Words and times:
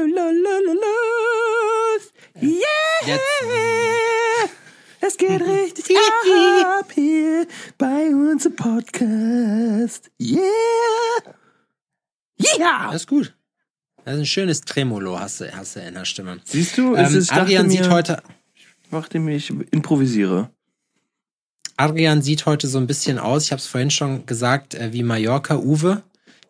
los. 0.00 0.82
Yeah! 2.42 2.60
Jetzt. 3.06 3.22
Es 5.00 5.16
geht 5.16 5.40
richtig 5.40 5.96
ab 6.64 6.90
hier 6.92 7.46
bei 7.78 8.08
uns 8.08 8.46
im 8.46 8.56
Podcast. 8.56 10.10
Yeah! 10.20 10.40
Yeah! 12.58 12.86
Das 12.92 13.02
ist 13.02 13.08
gut. 13.08 13.34
Das 14.04 14.14
ist 14.14 14.20
ein 14.20 14.26
schönes 14.26 14.60
Tremolo, 14.62 15.18
hast 15.18 15.40
du, 15.40 15.52
hast 15.56 15.76
du 15.76 15.80
in 15.80 15.94
der 15.94 16.04
Stimme. 16.04 16.40
Siehst 16.44 16.78
du, 16.78 16.94
es 16.94 17.12
Ähm, 17.12 17.18
ist, 17.18 17.32
Adrian 17.32 17.68
sieht 17.68 17.80
mir, 17.80 17.90
heute, 17.90 18.22
ich 18.54 18.66
dachte 18.90 19.18
mir, 19.18 19.34
ich 19.36 19.50
improvisiere. 19.72 20.50
Adrian 21.76 22.22
sieht 22.22 22.46
heute 22.46 22.68
so 22.68 22.78
ein 22.78 22.86
bisschen 22.86 23.18
aus, 23.18 23.44
ich 23.44 23.52
habe 23.52 23.60
es 23.60 23.66
vorhin 23.66 23.90
schon 23.90 24.24
gesagt, 24.26 24.74
äh, 24.74 24.92
wie 24.92 25.02
Mallorca 25.02 25.56
Uwe. 25.56 26.02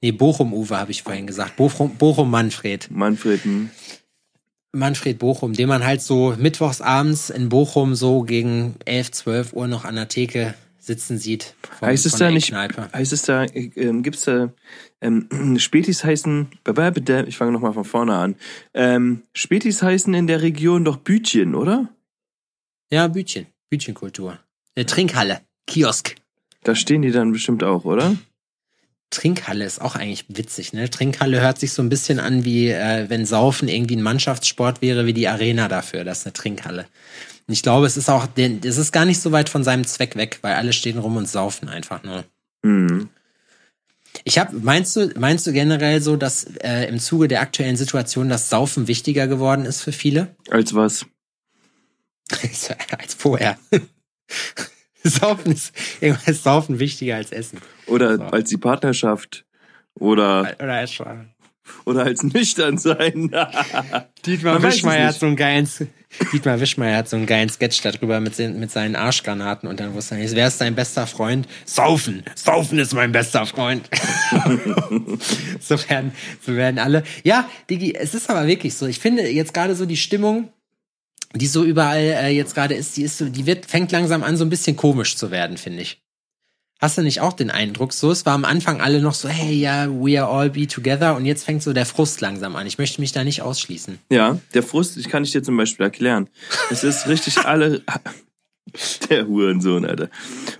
Nee, 0.02 0.12
Bochum 0.12 0.52
Uwe 0.52 0.76
habe 0.76 0.90
ich 0.90 1.02
vorhin 1.02 1.26
gesagt. 1.26 1.56
Bochum, 1.56 1.96
Bochum 1.96 2.30
Manfred. 2.30 2.90
Manfred, 2.90 3.44
hm. 3.44 3.70
Manfred 4.72 5.18
Bochum, 5.18 5.54
den 5.54 5.68
man 5.68 5.84
halt 5.84 6.02
so 6.02 6.34
mittwochs 6.38 6.80
abends 6.80 7.30
in 7.30 7.48
Bochum 7.48 7.94
so 7.94 8.22
gegen 8.22 8.76
11, 8.84 9.10
12 9.10 9.52
Uhr 9.54 9.68
noch 9.68 9.84
an 9.84 9.94
der 9.94 10.08
Theke 10.08 10.54
sitzen 10.78 11.18
sieht. 11.18 11.54
Von, 11.78 11.88
heißt 11.88 12.06
es 12.06 12.16
da 12.16 12.30
nicht, 12.30 12.48
Eckkneipe. 12.48 12.88
heißt 12.92 13.12
es 13.12 13.22
da, 13.22 13.44
ähm, 13.44 14.02
gibt's 14.02 14.24
da, 14.24 14.52
ähm, 15.00 15.28
Spätis 15.58 16.04
heißen, 16.04 16.48
ich 17.26 17.36
fange 17.36 17.52
nochmal 17.52 17.72
von 17.72 17.84
vorne 17.84 18.14
an, 18.14 18.36
ähm, 18.72 19.22
Spätis 19.32 19.82
heißen 19.82 20.14
in 20.14 20.26
der 20.26 20.42
Region 20.42 20.84
doch 20.84 20.98
Bütchen, 20.98 21.54
oder? 21.54 21.88
Ja, 22.90 23.08
Bütchen. 23.08 23.46
Bütchenkultur. 23.68 24.38
Eine 24.76 24.86
Trinkhalle. 24.86 25.40
Kiosk. 25.66 26.14
Da 26.62 26.74
stehen 26.74 27.02
die 27.02 27.10
dann 27.10 27.32
bestimmt 27.32 27.64
auch, 27.64 27.84
oder? 27.84 28.14
Trinkhalle 29.10 29.64
ist 29.64 29.80
auch 29.80 29.94
eigentlich 29.94 30.26
witzig, 30.28 30.72
ne? 30.72 30.90
Trinkhalle 30.90 31.40
hört 31.40 31.58
sich 31.58 31.72
so 31.72 31.82
ein 31.82 31.88
bisschen 31.88 32.18
an 32.18 32.44
wie, 32.44 32.68
äh, 32.70 33.08
wenn 33.08 33.24
Saufen 33.24 33.68
irgendwie 33.68 33.96
ein 33.96 34.02
Mannschaftssport 34.02 34.82
wäre, 34.82 35.06
wie 35.06 35.12
die 35.12 35.28
Arena 35.28 35.68
dafür. 35.68 36.04
Das 36.04 36.20
ist 36.20 36.26
eine 36.26 36.32
Trinkhalle. 36.32 36.86
Und 37.46 37.52
ich 37.54 37.62
glaube, 37.62 37.86
es 37.86 37.96
ist 37.96 38.10
auch, 38.10 38.26
es 38.36 38.78
ist 38.78 38.92
gar 38.92 39.04
nicht 39.04 39.20
so 39.20 39.30
weit 39.30 39.48
von 39.48 39.62
seinem 39.62 39.86
Zweck 39.86 40.16
weg, 40.16 40.38
weil 40.42 40.54
alle 40.54 40.72
stehen 40.72 40.98
rum 40.98 41.16
und 41.16 41.28
saufen 41.28 41.68
einfach 41.68 42.02
nur. 42.02 42.24
Hm. 42.64 43.08
Ich 44.24 44.38
habe, 44.38 44.56
meinst 44.56 44.96
du, 44.96 45.12
meinst 45.16 45.46
du 45.46 45.52
generell 45.52 46.00
so, 46.00 46.16
dass 46.16 46.44
äh, 46.62 46.88
im 46.88 46.98
Zuge 46.98 47.28
der 47.28 47.42
aktuellen 47.42 47.76
Situation 47.76 48.28
das 48.28 48.50
Saufen 48.50 48.88
wichtiger 48.88 49.28
geworden 49.28 49.64
ist 49.64 49.82
für 49.82 49.92
viele? 49.92 50.34
Als 50.50 50.74
was? 50.74 51.06
als 52.98 53.14
vorher. 53.14 53.58
Saufen 55.08 55.52
ist, 55.52 55.72
irgendwann 56.00 56.34
ist 56.34 56.44
Saufen 56.44 56.78
wichtiger 56.78 57.16
als 57.16 57.32
Essen. 57.32 57.58
Oder 57.86 58.16
So. 58.16 58.22
als 58.24 58.48
die 58.50 58.56
Partnerschaft? 58.58 59.44
Oder, 59.94 60.54
Oder 60.60 60.74
als 60.74 60.92
schon. 60.92 61.30
oder 61.84 62.04
als 62.04 62.22
nüchtern 62.22 62.78
sein? 62.78 63.30
Dietmar 64.26 64.62
Wischmeier 64.62 65.08
hat 65.08 65.14
so 65.18 65.26
einen 65.26 65.36
geilen, 65.36 65.68
Dietmar 66.32 66.60
Wischmeier 66.60 66.98
hat 66.98 67.08
so 67.08 67.16
einen 67.16 67.26
geilen 67.26 67.48
Sketch 67.48 67.80
darüber 67.82 68.20
mit, 68.20 68.38
mit 68.38 68.70
seinen 68.70 68.94
Arschgranaten 68.94 69.68
und 69.68 69.80
dann 69.80 69.94
wusste 69.94 70.14
er 70.16 70.20
nicht, 70.20 70.34
wer 70.34 70.46
ist 70.48 70.60
dein 70.60 70.74
bester 70.74 71.06
Freund? 71.06 71.48
Saufen! 71.64 72.24
Saufen 72.34 72.78
ist 72.78 72.92
mein 72.94 73.10
bester 73.12 73.46
Freund! 73.46 73.88
so, 75.60 75.76
werden, 75.88 76.12
so 76.44 76.54
werden 76.54 76.78
alle. 76.78 77.02
Ja, 77.24 77.48
Digi, 77.70 77.94
es 77.94 78.14
ist 78.14 78.30
aber 78.30 78.46
wirklich 78.46 78.74
so. 78.74 78.86
Ich 78.86 78.98
finde 78.98 79.28
jetzt 79.28 79.54
gerade 79.54 79.74
so 79.74 79.86
die 79.86 79.96
Stimmung, 79.96 80.50
die 81.38 81.46
so 81.46 81.64
überall 81.64 81.98
äh, 81.98 82.28
jetzt 82.28 82.54
gerade 82.54 82.74
ist, 82.74 82.96
die 82.96 83.02
ist 83.02 83.18
so, 83.18 83.28
die 83.28 83.46
wird, 83.46 83.66
fängt 83.66 83.92
langsam 83.92 84.22
an, 84.22 84.36
so 84.36 84.44
ein 84.44 84.50
bisschen 84.50 84.76
komisch 84.76 85.16
zu 85.16 85.30
werden, 85.30 85.56
finde 85.56 85.82
ich. 85.82 86.00
Hast 86.78 86.98
du 86.98 87.02
nicht 87.02 87.22
auch 87.22 87.32
den 87.32 87.50
Eindruck 87.50 87.94
so? 87.94 88.10
Es 88.10 88.26
war 88.26 88.34
am 88.34 88.44
Anfang 88.44 88.82
alle 88.82 89.00
noch 89.00 89.14
so, 89.14 89.28
hey, 89.28 89.54
ja, 89.54 89.88
we 89.88 90.22
are 90.22 90.30
all 90.30 90.50
be 90.50 90.66
together 90.66 91.16
und 91.16 91.24
jetzt 91.24 91.44
fängt 91.44 91.62
so 91.62 91.72
der 91.72 91.86
Frust 91.86 92.20
langsam 92.20 92.54
an. 92.54 92.66
Ich 92.66 92.76
möchte 92.76 93.00
mich 93.00 93.12
da 93.12 93.24
nicht 93.24 93.40
ausschließen. 93.40 93.98
Ja, 94.10 94.38
der 94.52 94.62
Frust, 94.62 94.98
ich 94.98 95.08
kann 95.08 95.24
ich 95.24 95.32
dir 95.32 95.42
zum 95.42 95.56
Beispiel 95.56 95.84
erklären. 95.84 96.28
Es 96.70 96.84
ist 96.84 97.08
richtig 97.08 97.38
alle. 97.44 97.82
Der 99.10 99.26
Hurensohn, 99.26 99.86
Alter. 99.86 100.10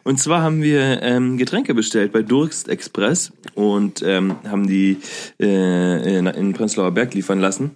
Und 0.04 0.18
zwar 0.18 0.40
haben 0.40 0.62
wir 0.62 1.02
ähm, 1.02 1.36
Getränke 1.38 1.74
bestellt 1.74 2.12
bei 2.12 2.22
Durst 2.22 2.68
Express 2.68 3.32
und 3.54 4.00
ähm, 4.02 4.36
haben 4.44 4.66
die 4.68 4.98
äh, 5.40 6.18
in, 6.18 6.26
in 6.26 6.52
Prenzlauer 6.52 6.92
Berg 6.92 7.14
liefern 7.14 7.40
lassen. 7.40 7.72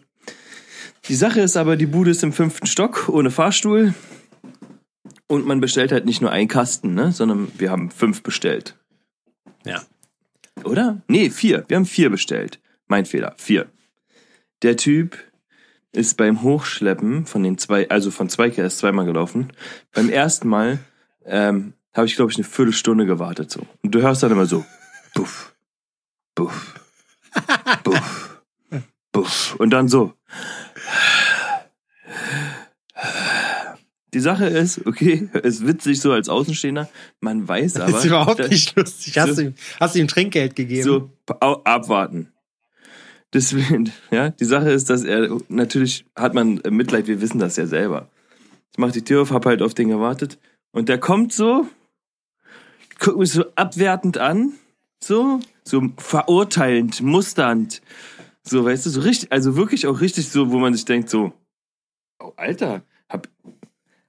Die 1.11 1.17
Sache 1.17 1.41
ist 1.41 1.57
aber, 1.57 1.75
die 1.75 1.87
Bude 1.87 2.13
ist 2.13 2.23
im 2.23 2.33
fünften 2.33 2.69
Stock 2.69 3.09
ohne 3.09 3.33
Fahrstuhl 3.33 3.95
und 5.27 5.45
man 5.45 5.61
bestellt 5.61 5.91
halt 5.91 6.05
nicht 6.05 6.21
nur 6.21 6.31
einen 6.31 6.47
Kasten, 6.47 6.95
ne, 6.95 7.11
sondern 7.11 7.51
wir 7.59 7.73
haben 7.73 7.91
fünf 7.91 8.23
bestellt. 8.23 8.79
Ja. 9.67 9.83
Oder? 10.63 11.03
Nee, 11.09 11.31
vier. 11.31 11.65
Wir 11.67 11.79
haben 11.79 11.85
vier 11.85 12.11
bestellt. 12.11 12.61
Mein 12.87 13.07
Fehler. 13.07 13.35
Vier. 13.39 13.67
Der 14.63 14.77
Typ 14.77 15.19
ist 15.91 16.17
beim 16.17 16.43
Hochschleppen 16.43 17.27
von 17.27 17.43
den 17.43 17.59
zwei, 17.59 17.91
also 17.91 18.13
von 18.13 18.29
zwei 18.29 18.49
KS 18.49 18.79
zweimal 18.79 19.05
gelaufen. 19.05 19.53
Beim 19.93 20.11
ersten 20.11 20.47
Mal 20.47 20.79
ähm, 21.25 21.73
habe 21.93 22.07
ich, 22.07 22.15
glaube 22.15 22.31
ich, 22.31 22.39
eine 22.39 22.45
Viertelstunde 22.45 23.05
gewartet 23.05 23.51
so. 23.51 23.67
Und 23.83 23.97
du 23.97 24.01
hörst 24.01 24.23
dann 24.23 24.31
immer 24.31 24.47
so, 24.47 24.65
buff, 25.17 25.57
buff, 26.37 26.75
buff, 27.83 28.45
buff. 29.11 29.57
Und 29.59 29.71
dann 29.71 29.89
so. 29.89 30.15
Die 34.13 34.21
Sache 34.21 34.47
ist, 34.47 34.85
okay, 34.87 35.29
ist 35.43 35.65
witzig 35.67 36.01
so 36.01 36.13
als 36.13 36.29
Außenstehender, 36.29 36.89
man 37.21 37.47
weiß 37.47 37.77
aber. 37.77 37.93
Das 37.93 38.01
ist 38.01 38.07
überhaupt 38.07 38.41
dass- 38.41 38.51
nicht 38.51 38.77
lustig. 38.77 39.17
Hast, 39.19 39.29
so- 39.31 39.35
du, 39.37 39.43
ihm, 39.49 39.55
hast 39.79 39.95
du 39.95 40.01
ihm 40.01 40.09
Trinkgeld 40.09 40.57
gegeben? 40.57 40.83
so, 40.83 41.11
abwarten. 41.65 42.33
Deswegen, 43.33 43.93
ja, 44.11 44.31
die 44.31 44.45
Sache 44.45 44.71
ist, 44.71 44.91
dass 44.91 45.05
er, 45.05 45.39
natürlich 45.49 46.05
hat 46.17 46.35
man 46.35 46.61
Mitleid, 46.71 47.07
wir 47.07 47.21
wissen 47.21 47.39
das 47.39 47.57
ja 47.57 47.67
selber. 47.67 48.09
Ich 48.73 48.79
mach 48.79 48.91
die 48.91 49.03
Tür 49.05 49.23
auf, 49.23 49.31
hab 49.31 49.47
halt 49.47 49.63
auf 49.63 49.75
den 49.75 49.89
gewartet 49.89 50.39
und 50.73 50.89
der 50.89 50.99
kommt 50.99 51.33
so, 51.33 51.67
guckt 52.99 53.19
mich 53.19 53.31
so 53.31 53.45
abwertend 53.55 54.19
an, 54.19 54.55
so, 55.03 55.39
so 55.65 55.83
verurteilend, 55.99 57.01
musternd, 57.01 57.81
so, 58.51 58.65
weißt 58.65 58.87
du, 58.87 58.91
so 58.91 59.01
richtig, 59.01 59.31
also 59.31 59.57
wirklich 59.57 59.87
auch 59.87 60.01
richtig 60.01 60.29
so, 60.29 60.51
wo 60.51 60.59
man 60.59 60.75
sich 60.75 60.85
denkt 60.85 61.09
so, 61.09 61.33
oh, 62.19 62.33
Alter, 62.37 62.83
hab, 63.09 63.29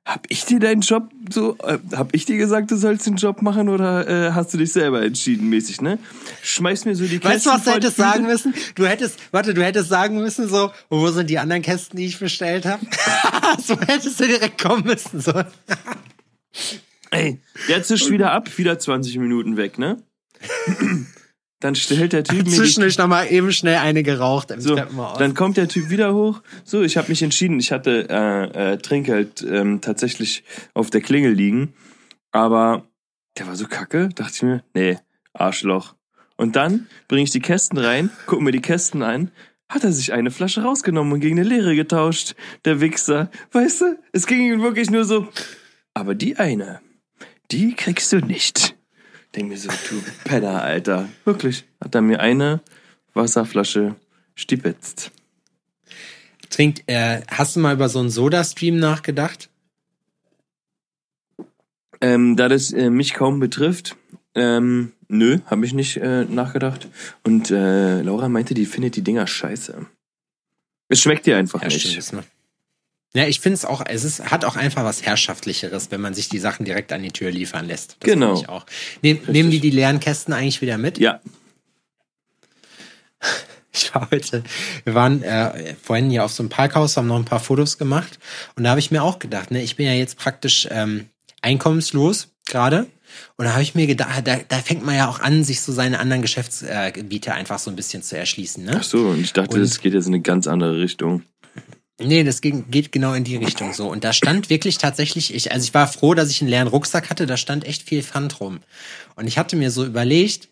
hab 0.03 0.25
ich 0.29 0.45
dir 0.45 0.59
deinen 0.59 0.81
Job 0.81 1.11
so, 1.31 1.57
äh, 1.59 1.77
hab 1.93 2.15
ich 2.15 2.25
dir 2.25 2.37
gesagt, 2.37 2.71
du 2.71 2.75
sollst 2.75 3.05
den 3.05 3.17
Job 3.17 3.43
machen 3.43 3.69
oder 3.69 4.07
äh, 4.07 4.31
hast 4.31 4.51
du 4.51 4.57
dich 4.57 4.71
selber 4.71 5.03
entschieden 5.03 5.47
mäßig, 5.49 5.81
ne? 5.81 5.99
Schmeiß 6.41 6.85
mir 6.85 6.95
so 6.95 7.05
die 7.05 7.23
Weißt 7.23 7.45
du, 7.45 7.51
was 7.51 7.65
du 7.65 7.71
hättest 7.71 7.97
sagen 7.97 8.25
müssen? 8.25 8.55
Du 8.73 8.87
hättest, 8.87 9.19
warte, 9.31 9.53
du 9.53 9.63
hättest 9.63 9.89
sagen 9.89 10.17
müssen 10.17 10.49
so, 10.49 10.71
wo 10.89 11.07
sind 11.09 11.29
die 11.29 11.37
anderen 11.37 11.61
Kästen, 11.61 11.97
die 11.97 12.07
ich 12.07 12.17
bestellt 12.17 12.65
habe? 12.65 12.83
so 13.63 13.79
hättest 13.79 14.19
du 14.19 14.25
direkt 14.25 14.59
kommen 14.59 14.85
müssen. 14.85 15.21
So. 15.21 15.33
Ey, 17.11 17.39
der 17.67 17.83
zischt 17.83 18.09
wieder 18.09 18.31
ab, 18.31 18.57
wieder 18.57 18.79
20 18.79 19.19
Minuten 19.19 19.55
weg, 19.55 19.77
ne? 19.77 20.01
Dann 21.61 21.75
stellt 21.75 22.11
der 22.11 22.23
Typ 22.23 22.45
mir 22.45 22.51
Zwischendurch 22.51 22.97
nochmal 22.97 23.31
eben 23.31 23.51
schnell 23.53 23.77
eine 23.77 24.03
geraucht 24.03 24.51
im 24.51 24.59
So, 24.59 24.75
Treppenhaus. 24.75 25.17
dann 25.17 25.33
kommt 25.35 25.55
der 25.57 25.67
Typ 25.69 25.89
wieder 25.89 26.13
hoch. 26.13 26.41
So, 26.65 26.81
ich 26.81 26.97
habe 26.97 27.07
mich 27.09 27.21
entschieden. 27.23 27.59
Ich 27.59 27.71
hatte 27.71 28.07
äh, 28.09 28.73
äh, 28.73 28.77
Trinkgeld 28.77 29.45
ähm, 29.49 29.79
tatsächlich 29.79 30.43
auf 30.73 30.89
der 30.89 31.01
Klingel 31.01 31.31
liegen. 31.31 31.73
Aber 32.31 32.87
der 33.37 33.47
war 33.47 33.55
so 33.55 33.67
kacke, 33.67 34.09
dachte 34.09 34.33
ich 34.35 34.41
mir, 34.43 34.63
nee, 34.73 34.97
Arschloch. 35.33 35.95
Und 36.35 36.55
dann 36.55 36.87
bringe 37.07 37.23
ich 37.23 37.29
die 37.31 37.39
Kästen 37.39 37.77
rein, 37.77 38.09
guck 38.25 38.41
mir 38.41 38.51
die 38.51 38.61
Kästen 38.61 39.03
an, 39.03 39.31
hat 39.69 39.83
er 39.83 39.91
sich 39.91 40.11
eine 40.13 40.31
Flasche 40.31 40.63
rausgenommen 40.63 41.13
und 41.13 41.19
gegen 41.19 41.39
eine 41.39 41.47
leere 41.47 41.75
getauscht, 41.75 42.33
der 42.65 42.81
Wichser. 42.81 43.29
Weißt 43.51 43.81
du, 43.81 43.99
es 44.11 44.25
ging 44.25 44.41
ihm 44.51 44.61
wirklich 44.61 44.89
nur 44.89 45.05
so, 45.05 45.27
aber 45.93 46.15
die 46.15 46.37
eine, 46.37 46.81
die 47.51 47.75
kriegst 47.75 48.11
du 48.11 48.17
nicht. 48.17 48.75
Denk 49.35 49.47
mir 49.49 49.57
so, 49.57 49.69
du 49.69 50.01
Penner, 50.25 50.61
Alter. 50.61 51.07
Wirklich. 51.23 51.65
Hat 51.81 51.95
er 51.95 52.01
mir 52.01 52.19
eine 52.19 52.61
Wasserflasche 53.13 53.95
stipetzt. 54.35 55.11
Trinkt, 56.49 56.83
äh, 56.87 57.21
hast 57.29 57.55
du 57.55 57.61
mal 57.61 57.73
über 57.73 57.87
so 57.87 57.99
einen 57.99 58.09
Soda-Stream 58.09 58.77
nachgedacht? 58.77 59.49
Ähm, 62.01 62.35
da 62.35 62.49
das 62.49 62.73
äh, 62.73 62.89
mich 62.89 63.13
kaum 63.13 63.39
betrifft, 63.39 63.95
ähm, 64.35 64.91
nö, 65.07 65.39
habe 65.45 65.65
ich 65.65 65.73
nicht 65.73 65.97
äh, 65.97 66.25
nachgedacht. 66.25 66.87
Und 67.23 67.51
äh, 67.51 68.01
Laura 68.01 68.27
meinte, 68.27 68.53
die 68.53 68.65
findet 68.65 68.95
die 68.95 69.03
Dinger 69.03 69.27
scheiße. 69.27 69.85
Es 70.89 70.99
schmeckt 71.01 71.25
dir 71.25 71.37
einfach 71.37 71.61
Ja, 71.61 71.67
nicht. 71.69 71.81
stimmt. 72.03 72.25
Ja, 73.13 73.25
ich 73.27 73.41
finde 73.41 73.55
es 73.55 73.65
auch, 73.65 73.83
es 73.85 74.03
ist, 74.05 74.31
hat 74.31 74.45
auch 74.45 74.55
einfach 74.55 74.85
was 74.85 75.01
Herrschaftlicheres, 75.03 75.91
wenn 75.91 75.99
man 75.99 76.13
sich 76.13 76.29
die 76.29 76.39
Sachen 76.39 76.63
direkt 76.65 76.93
an 76.93 77.03
die 77.03 77.11
Tür 77.11 77.29
liefern 77.31 77.65
lässt. 77.67 77.97
Das 77.99 78.09
Genau. 78.09 78.35
auch. 78.47 78.65
Nehm, 79.01 79.19
nehmen 79.27 79.51
die 79.51 79.59
die 79.59 79.69
leeren 79.69 79.99
Kästen 79.99 80.33
eigentlich 80.33 80.61
wieder 80.61 80.77
mit? 80.77 80.97
Ja, 80.97 81.19
Ich 83.73 83.93
war 83.95 84.09
heute, 84.11 84.43
wir 84.83 84.93
waren 84.95 85.23
äh, 85.23 85.75
vorhin 85.81 86.09
hier 86.09 86.25
auf 86.25 86.33
so 86.33 86.43
einem 86.43 86.49
Parkhaus, 86.49 86.97
haben 86.97 87.07
noch 87.07 87.15
ein 87.15 87.23
paar 87.25 87.39
Fotos 87.39 87.77
gemacht 87.77 88.19
und 88.57 88.65
da 88.65 88.71
habe 88.71 88.81
ich 88.81 88.91
mir 88.91 89.01
auch 89.01 89.17
gedacht, 89.19 89.49
ne, 89.51 89.63
ich 89.63 89.77
bin 89.77 89.85
ja 89.85 89.93
jetzt 89.93 90.17
praktisch 90.17 90.67
ähm, 90.69 91.05
einkommenslos 91.41 92.27
gerade 92.47 92.87
Und 93.37 93.45
da 93.45 93.53
habe 93.53 93.63
ich 93.63 93.73
mir 93.73 93.87
gedacht, 93.87 94.27
da, 94.27 94.37
da 94.45 94.57
fängt 94.57 94.85
man 94.85 94.95
ja 94.95 95.07
auch 95.09 95.19
an, 95.21 95.45
sich 95.45 95.61
so 95.61 95.71
seine 95.71 95.99
anderen 95.99 96.21
Geschäftsgebiete 96.21 97.33
einfach 97.33 97.59
so 97.59 97.69
ein 97.69 97.77
bisschen 97.77 98.03
zu 98.03 98.17
erschließen. 98.17 98.65
Ne? 98.65 98.75
Ach 98.77 98.83
so, 98.83 99.07
und 99.07 99.21
ich 99.21 99.31
dachte, 99.31 99.55
Und- 99.55 99.61
das 99.61 99.79
geht 99.79 99.93
jetzt 99.93 100.07
in 100.07 100.13
eine 100.15 100.21
ganz 100.21 100.47
andere 100.47 100.77
Richtung. 100.81 101.23
Nee, 102.05 102.23
das 102.23 102.41
ging, 102.41 102.69
geht 102.69 102.91
genau 102.91 103.13
in 103.13 103.23
die 103.23 103.35
Richtung 103.37 103.73
so. 103.73 103.89
Und 103.89 104.03
da 104.03 104.13
stand 104.13 104.49
wirklich 104.49 104.77
tatsächlich, 104.77 105.33
ich, 105.33 105.51
also 105.51 105.63
ich 105.63 105.73
war 105.73 105.87
froh, 105.87 106.13
dass 106.13 106.29
ich 106.29 106.41
einen 106.41 106.49
leeren 106.49 106.67
Rucksack 106.67 107.09
hatte, 107.09 107.25
da 107.25 107.37
stand 107.37 107.65
echt 107.65 107.83
viel 107.83 108.03
Pfand 108.03 108.39
rum. 108.39 108.59
Und 109.15 109.27
ich 109.27 109.37
hatte 109.37 109.55
mir 109.55 109.71
so 109.71 109.85
überlegt, 109.85 110.49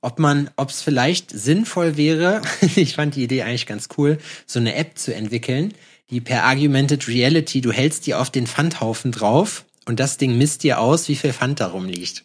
ob 0.00 0.18
man, 0.18 0.50
ob 0.56 0.70
es 0.70 0.82
vielleicht 0.82 1.30
sinnvoll 1.30 1.96
wäre, 1.96 2.42
ich 2.76 2.94
fand 2.94 3.16
die 3.16 3.24
Idee 3.24 3.42
eigentlich 3.42 3.66
ganz 3.66 3.88
cool, 3.96 4.18
so 4.46 4.58
eine 4.58 4.74
App 4.74 4.98
zu 4.98 5.14
entwickeln, 5.14 5.74
die 6.10 6.20
per 6.20 6.48
Augmented 6.48 7.08
Reality, 7.08 7.60
du 7.60 7.72
hältst 7.72 8.06
die 8.06 8.14
auf 8.14 8.30
den 8.30 8.46
Pfandhaufen 8.46 9.12
drauf 9.12 9.64
und 9.86 9.98
das 10.00 10.18
Ding 10.18 10.36
misst 10.36 10.62
dir 10.62 10.80
aus, 10.80 11.08
wie 11.08 11.16
viel 11.16 11.32
Pfand 11.32 11.60
da 11.60 11.68
rumliegt. 11.68 12.24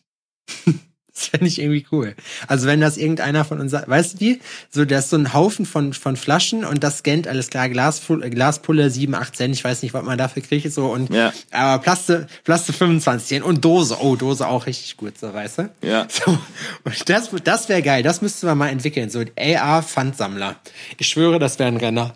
Das 1.18 1.30
fände 1.30 1.48
ich 1.48 1.60
irgendwie 1.60 1.84
cool. 1.92 2.16
Also 2.48 2.68
wenn 2.68 2.80
das 2.80 2.96
irgendeiner 2.96 3.44
von 3.44 3.60
uns, 3.60 3.74
weißt 3.74 4.16
du 4.16 4.20
wie? 4.20 4.40
So, 4.70 4.86
da 4.86 5.00
ist 5.00 5.10
so 5.10 5.18
ein 5.18 5.34
Haufen 5.34 5.66
von, 5.66 5.94
von 5.94 6.16
Flaschen 6.16 6.64
und 6.64 6.84
das 6.84 7.00
scannt 7.00 7.28
alles 7.28 7.50
klar, 7.50 7.70
Glaspulle, 7.70 8.30
Glaspulle 8.30 8.92
7, 8.92 9.16
8 9.16 9.36
Cent, 9.36 9.56
ich 9.56 9.64
weiß 9.64 9.82
nicht, 9.82 9.96
was 9.96 10.04
man 10.04 10.20
dafür 10.20 10.44
kriegt, 10.44 10.72
so 10.72 10.92
und, 10.92 11.12
Ja. 11.12 11.34
aber 11.50 11.82
Plaste, 11.82 12.28
Plaste 12.44 12.72
25 12.72 13.28
Cent 13.28 13.44
und 13.46 13.66
Dose, 13.66 13.98
oh, 14.00 14.16
Dose 14.16 14.48
auch 14.48 14.68
richtig 14.68 14.96
gut, 14.98 15.18
so, 15.18 15.34
weißt 15.34 15.58
du? 15.58 15.70
Ja. 15.82 16.08
So, 16.26 16.38
und 16.84 17.10
das, 17.10 17.30
das 17.44 17.68
wäre 17.68 17.82
geil, 17.82 18.04
das 18.04 18.22
müsste 18.22 18.46
man 18.46 18.58
mal 18.60 18.70
entwickeln, 18.70 19.10
so 19.10 19.24
AR-Pfandsammler. 19.40 20.56
Ich 21.00 21.08
schwöre, 21.08 21.40
das 21.40 21.58
wäre 21.58 21.70
ein 21.70 21.78
Renner. 21.78 22.16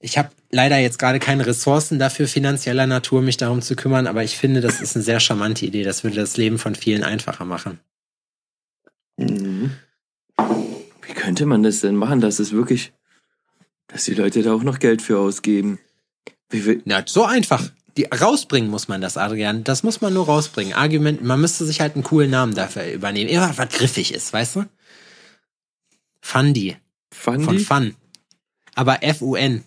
Ich 0.00 0.18
habe 0.18 0.30
leider 0.50 0.78
jetzt 0.78 0.98
gerade 0.98 1.18
keine 1.18 1.46
Ressourcen 1.46 1.98
dafür 1.98 2.28
finanzieller 2.28 2.86
Natur, 2.86 3.22
mich 3.22 3.36
darum 3.36 3.62
zu 3.62 3.76
kümmern, 3.76 4.06
aber 4.06 4.24
ich 4.24 4.36
finde, 4.36 4.60
das 4.60 4.80
ist 4.80 4.96
eine 4.96 5.04
sehr 5.04 5.20
charmante 5.20 5.66
Idee. 5.66 5.82
Das 5.82 6.04
würde 6.04 6.16
das 6.16 6.36
Leben 6.36 6.58
von 6.58 6.74
vielen 6.74 7.04
einfacher 7.04 7.44
machen. 7.44 7.80
Mhm. 9.16 9.72
Wie 11.02 11.12
könnte 11.14 11.46
man 11.46 11.62
das 11.62 11.80
denn 11.80 11.96
machen, 11.96 12.20
dass 12.20 12.38
es 12.38 12.52
wirklich, 12.52 12.92
dass 13.88 14.04
die 14.04 14.14
Leute 14.14 14.42
da 14.42 14.52
auch 14.52 14.62
noch 14.62 14.78
Geld 14.78 15.02
für 15.02 15.18
ausgeben? 15.18 15.78
Ja, 16.84 17.02
so 17.06 17.24
einfach. 17.24 17.70
Die, 17.96 18.04
rausbringen 18.04 18.70
muss 18.70 18.88
man 18.88 19.00
das, 19.00 19.16
Adrian. 19.16 19.64
Das 19.64 19.82
muss 19.82 20.02
man 20.02 20.12
nur 20.12 20.26
rausbringen. 20.26 20.74
Argument, 20.74 21.24
man 21.24 21.40
müsste 21.40 21.64
sich 21.64 21.80
halt 21.80 21.94
einen 21.94 22.04
coolen 22.04 22.30
Namen 22.30 22.54
dafür 22.54 22.92
übernehmen. 22.92 23.30
Immer 23.30 23.56
was 23.56 23.70
griffig 23.70 24.12
ist, 24.12 24.32
weißt 24.32 24.56
du? 24.56 24.64
Fundy. 26.20 26.76
Von 27.10 27.40
Fandi? 27.40 27.64
Fun. 27.64 27.96
Aber 28.74 29.02
F-U-N. 29.02 29.64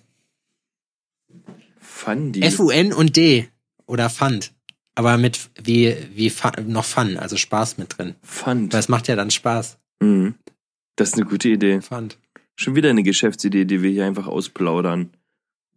Fandi. 2.00 2.42
F-U-N 2.42 2.94
und 2.94 3.16
D. 3.16 3.50
Oder 3.86 4.10
Fund. 4.10 4.51
Aber 4.96 5.18
mit 5.18 5.40
wie, 5.62 5.96
wie 6.13 6.30
Fun, 6.30 6.51
noch 6.68 6.86
Fun, 6.86 7.18
also 7.18 7.38
Spaß 7.38 7.78
mit 7.78 7.98
drin. 7.98 8.16
Fand. 8.24 8.74
Weil 8.74 8.80
es 8.80 8.90
macht 8.90 9.07
ja 9.07 9.16
dann 9.16 9.31
Spaß. 9.31 9.78
Mhm. 10.01 10.36
Das 10.96 11.10
ist 11.10 11.16
eine 11.16 11.25
gute 11.25 11.50
Idee. 11.50 11.81
Fund. 11.81 12.18
Schon 12.56 12.75
wieder 12.75 12.90
eine 12.90 13.04
Geschäftsidee, 13.04 13.66
die 13.66 13.81
wir 13.81 13.90
hier 13.90 14.06
einfach 14.06 14.28
ausplaudern. 14.28 15.12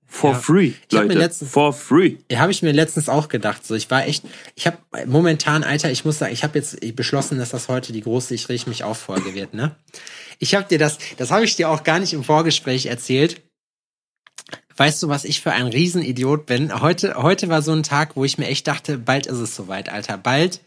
For 0.06 0.32
Ja. 0.32 0.38
free, 0.38 0.72
Ich 0.90 0.96
hab 0.96 1.04
mir 1.04 1.08
Leute. 1.14 1.18
letztens- 1.20 1.50
For 1.52 1.72
free. 1.72 2.16
Ja, 2.30 2.40
habe 2.40 2.52
ich 2.52 2.62
mir 2.62 2.72
letztens 2.72 3.08
auch 3.08 3.28
gedacht. 3.28 3.64
So, 3.66 3.74
ich 3.74 3.90
war 3.90 4.06
echt, 4.06 4.24
ich 4.56 4.66
habe 4.66 4.76
momentan, 5.06 5.64
Alter, 5.64 5.90
ich 5.90 6.04
muss 6.04 6.18
sagen, 6.18 6.32
ich 6.34 6.42
habe 6.44 6.58
jetzt 6.58 6.78
beschlossen, 6.96 7.38
dass 7.38 7.50
das 7.50 7.68
heute 7.68 7.92
die 7.94 8.02
große 8.02 8.34
Ich 8.34 8.48
riech 8.50 8.66
mich 8.66 8.84
auf 8.84 8.98
Folge 8.98 9.34
wird, 9.34 9.54
ne? 9.54 9.74
Ich 10.38 10.54
habe 10.54 10.68
dir 10.68 10.78
das, 10.78 10.98
das 11.16 11.30
habe 11.30 11.44
ich 11.44 11.56
dir 11.56 11.70
auch 11.70 11.82
gar 11.82 11.98
nicht 11.98 12.12
im 12.12 12.24
Vorgespräch 12.24 12.86
erzählt. 12.86 13.40
Weißt 14.76 15.02
du, 15.02 15.08
was 15.08 15.24
ich 15.24 15.40
für 15.40 15.52
ein 15.52 15.66
Riesenidiot 15.66 16.46
bin? 16.46 16.80
Heute, 16.80 17.14
heute 17.16 17.48
war 17.48 17.62
so 17.62 17.72
ein 17.72 17.82
Tag, 17.82 18.16
wo 18.16 18.24
ich 18.24 18.38
mir 18.38 18.46
echt 18.46 18.66
dachte, 18.68 18.98
bald 18.98 19.26
ist 19.26 19.38
es 19.38 19.54
soweit, 19.54 19.88
Alter. 19.88 20.16
Bald 20.16 20.60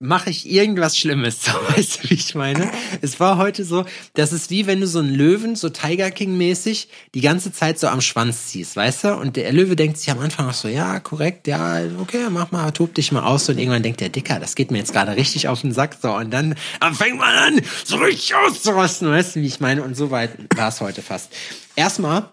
mache 0.00 0.30
ich 0.30 0.48
irgendwas 0.48 0.96
Schlimmes. 0.96 1.38
So, 1.48 1.52
weißt 1.52 2.04
du, 2.04 2.10
wie 2.10 2.14
ich 2.14 2.34
meine? 2.34 2.70
Es 3.00 3.20
war 3.20 3.38
heute 3.38 3.64
so, 3.64 3.84
das 4.14 4.32
ist 4.32 4.50
wie 4.50 4.66
wenn 4.66 4.80
du 4.80 4.86
so 4.86 4.98
einen 4.98 5.14
Löwen, 5.14 5.56
so 5.56 5.70
Tiger 5.70 6.10
King 6.10 6.36
mäßig, 6.36 6.88
die 7.14 7.20
ganze 7.20 7.52
Zeit 7.52 7.78
so 7.78 7.88
am 7.88 8.00
Schwanz 8.00 8.48
ziehst, 8.48 8.76
weißt 8.76 9.04
du? 9.04 9.14
Und 9.14 9.36
der 9.36 9.52
Löwe 9.52 9.76
denkt 9.76 9.96
sich 9.98 10.10
am 10.10 10.18
Anfang 10.18 10.48
auch 10.48 10.54
so, 10.54 10.68
ja, 10.68 11.00
korrekt, 11.00 11.46
ja, 11.46 11.80
okay, 12.00 12.26
mach 12.30 12.50
mal, 12.50 12.70
tob 12.72 12.94
dich 12.94 13.12
mal 13.12 13.24
aus. 13.24 13.48
Und 13.48 13.58
irgendwann 13.58 13.82
denkt 13.82 14.00
der 14.00 14.10
Dicker, 14.10 14.38
das 14.38 14.56
geht 14.56 14.70
mir 14.70 14.78
jetzt 14.78 14.92
gerade 14.92 15.16
richtig 15.16 15.48
auf 15.48 15.62
den 15.62 15.72
Sack. 15.72 15.96
So, 16.00 16.12
und 16.12 16.30
dann 16.30 16.54
dann 16.80 16.94
fängt 16.94 17.18
man 17.18 17.34
an, 17.34 17.60
so 17.84 17.96
richtig 17.96 18.34
auszurasten, 18.34 19.08
weißt 19.08 19.36
du, 19.36 19.40
wie 19.40 19.46
ich 19.46 19.60
meine? 19.60 19.82
Und 19.82 19.96
so 19.96 20.10
weit 20.10 20.32
war 20.56 20.68
es 20.68 20.80
heute 20.80 21.02
fast. 21.02 21.32
Erstmal, 21.76 22.30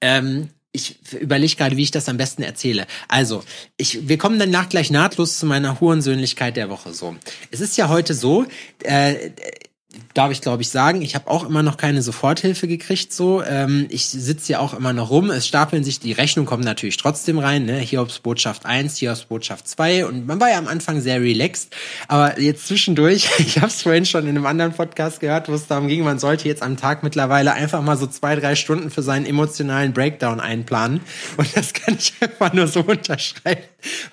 ähm, 0.00 0.48
ich 0.72 0.98
überlege 1.14 1.56
gerade, 1.56 1.76
wie 1.76 1.82
ich 1.82 1.90
das 1.90 2.08
am 2.08 2.16
besten 2.16 2.42
erzähle. 2.42 2.86
Also, 3.08 3.42
ich, 3.76 4.08
wir 4.08 4.18
kommen 4.18 4.38
danach 4.38 4.68
gleich 4.68 4.90
nahtlos 4.90 5.38
zu 5.38 5.46
meiner 5.46 5.80
Hurensöhnlichkeit 5.80 6.56
der 6.56 6.70
Woche. 6.70 6.92
So, 6.92 7.16
es 7.50 7.60
ist 7.60 7.76
ja 7.76 7.88
heute 7.88 8.14
so, 8.14 8.46
äh, 8.84 9.30
darf 10.14 10.30
ich 10.30 10.40
glaube 10.40 10.62
ich 10.62 10.70
sagen, 10.70 11.02
ich 11.02 11.14
habe 11.14 11.28
auch 11.28 11.44
immer 11.44 11.62
noch 11.62 11.76
keine 11.76 12.02
Soforthilfe 12.02 12.68
gekriegt. 12.68 13.12
So, 13.12 13.42
ähm, 13.42 13.86
ich 13.90 14.06
sitze 14.06 14.52
ja 14.52 14.58
auch 14.60 14.74
immer 14.74 14.92
noch 14.92 15.10
rum. 15.10 15.30
Es 15.30 15.46
stapeln 15.46 15.84
sich 15.84 16.00
die 16.00 16.12
Rechnungen 16.12 16.46
kommen 16.46 16.64
natürlich 16.64 16.96
trotzdem 16.96 17.38
rein. 17.38 17.64
Ne? 17.64 17.78
Hiobs 17.78 18.20
Botschaft 18.20 18.66
1, 18.66 18.98
Hiobs 18.98 19.24
Botschaft 19.24 19.68
2 19.68 20.06
und 20.06 20.26
man 20.26 20.40
war 20.40 20.50
ja 20.50 20.58
am 20.58 20.68
Anfang 20.68 21.00
sehr 21.00 21.20
relaxed, 21.20 21.74
aber 22.08 22.40
jetzt 22.40 22.66
zwischendurch, 22.66 23.28
ich 23.38 23.56
habe 23.56 23.68
es 23.68 23.82
vorhin 23.82 24.06
schon 24.06 24.24
in 24.24 24.30
einem 24.30 24.46
anderen 24.46 24.72
Podcast 24.72 25.20
gehört, 25.20 25.48
wo 25.48 25.54
es 25.54 25.66
darum 25.66 25.88
ging, 25.88 26.04
man 26.04 26.18
sollte 26.18 26.48
jetzt 26.48 26.62
am 26.62 26.76
Tag 26.76 27.02
mittlerweile 27.02 27.52
einfach 27.52 27.82
mal 27.82 27.96
so 27.96 28.06
zwei, 28.06 28.36
drei 28.36 28.54
Stunden 28.54 28.90
für 28.90 29.02
seinen 29.02 29.26
emotionalen 29.26 29.92
Breakdown 29.92 30.40
einplanen 30.40 31.00
und 31.36 31.56
das 31.56 31.72
kann 31.72 31.96
ich 31.98 32.14
einfach 32.20 32.52
nur 32.52 32.68
so 32.68 32.80
unterschreiben, 32.80 33.62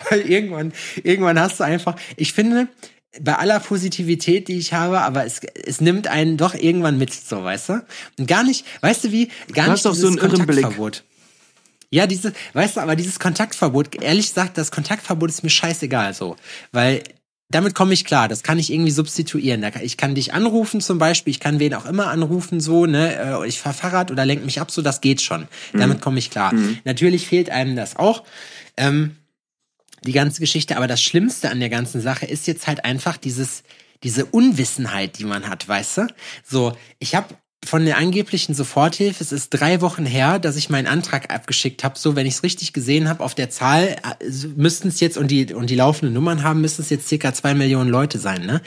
weil 0.10 0.22
irgendwann, 0.22 0.74
irgendwann 1.04 1.40
hast 1.40 1.60
du 1.60 1.64
einfach, 1.64 1.96
ich 2.16 2.34
finde, 2.34 2.68
bei 3.22 3.36
aller 3.36 3.60
Positivität, 3.60 4.48
die 4.48 4.58
ich 4.58 4.74
habe, 4.74 5.02
aber 5.02 5.26
es, 5.26 5.42
es 5.66 5.82
nimmt 5.82 6.08
einen 6.08 6.38
doch 6.38 6.54
irgendwann 6.54 6.98
mit, 6.98 7.14
so, 7.14 7.44
weißt 7.44 7.70
du? 7.70 7.86
Und 8.18 8.28
gar 8.28 8.44
nicht, 8.44 8.66
weißt 8.82 9.06
du 9.06 9.12
wie, 9.12 9.30
gar 9.54 9.66
Du 9.66 9.72
nicht 9.74 9.86
doch 9.86 9.96
so 9.96 10.10
Blick. 10.10 10.20
Kontaktverbot. 10.20 11.04
Ja, 11.90 12.06
diese, 12.06 12.34
weißt 12.54 12.78
du, 12.78 12.82
aber 12.82 12.96
dieses 12.96 13.20
Kontaktverbot, 13.20 14.02
ehrlich 14.02 14.28
gesagt, 14.28 14.58
das 14.58 14.72
Kontaktverbot 14.72 15.30
ist 15.30 15.44
mir 15.44 15.50
scheißegal, 15.50 16.14
so. 16.14 16.36
Weil 16.72 17.04
damit 17.50 17.76
komme 17.76 17.94
ich 17.94 18.04
klar, 18.04 18.28
das 18.28 18.44
kann 18.44 18.60
ich 18.60 18.74
irgendwie 18.74 18.92
substituieren. 18.92 19.66
Ich 19.82 19.96
kann 19.96 20.14
dich 20.16 20.34
anrufen 20.34 20.82
zum 20.82 20.98
Beispiel, 20.98 21.32
ich 21.32 21.40
kann 21.40 21.60
wen 21.60 21.74
auch 21.74 21.86
immer 21.86 22.08
anrufen, 22.08 22.60
so, 22.60 22.86
ne, 22.86 23.16
äh, 23.16 23.48
ich 23.48 23.60
fahr 23.60 23.74
Fahrrad 23.74 24.12
oder 24.12 24.26
lenk 24.26 24.44
mich 24.44 24.60
ab, 24.60 24.70
so, 24.70 24.82
das 24.82 25.00
geht 25.00 25.22
schon. 25.22 25.48
Damit 25.72 26.02
komme 26.02 26.20
ich 26.20 26.30
klar. 26.30 26.54
Natürlich 26.84 27.28
fehlt 27.28 27.50
einem 27.50 27.76
das 27.78 27.96
auch. 27.96 28.24
Ähm, 28.76 29.17
die 30.08 30.14
ganze 30.14 30.40
Geschichte. 30.40 30.78
Aber 30.78 30.88
das 30.88 31.02
Schlimmste 31.02 31.52
an 31.52 31.60
der 31.60 31.70
ganzen 31.70 32.02
Sache 32.02 32.26
ist 32.26 32.48
jetzt 32.48 32.68
halt 32.68 32.86
einfach 32.86 33.18
dieses, 33.18 33.64
diese 34.04 34.26
Unwissenheit, 34.26 35.20
die 35.20 35.26
man 35.26 35.48
hat, 35.48 35.68
weißt 35.68 35.98
du? 35.98 36.08
So, 36.44 36.76
ich 37.00 37.16
habe 37.16 37.36
von 37.66 37.86
der 37.86 37.98
angeblichen 37.98 38.54
Soforthilfe, 38.54 39.24
es 39.24 39.32
ist 39.32 39.50
drei 39.50 39.82
Wochen 39.82 40.06
her, 40.06 40.40
dass 40.40 40.56
ich 40.56 40.70
meinen 40.70 40.88
Antrag 40.88 41.34
abgeschickt 41.34 41.84
habe. 41.84 42.00
So, 42.00 42.16
wenn 42.16 42.26
ich 42.26 42.36
es 42.36 42.44
richtig 42.44 42.72
gesehen 42.72 43.10
habe, 43.10 43.24
auf 43.24 43.36
der 43.36 43.50
Zahl 43.50 43.98
äh, 44.20 44.48
müssten 44.56 44.88
es 44.88 45.00
jetzt 45.00 45.18
und 45.18 45.30
die 45.30 45.54
und 45.54 45.70
die 45.70 45.76
laufenden 45.76 46.14
Nummern 46.14 46.44
haben, 46.44 46.62
müssten 46.62 46.84
es 46.84 46.90
jetzt 46.90 47.10
circa 47.10 47.34
zwei 47.34 47.54
Millionen 47.54 47.90
Leute 47.90 48.20
sein, 48.20 48.46
ne? 48.46 48.62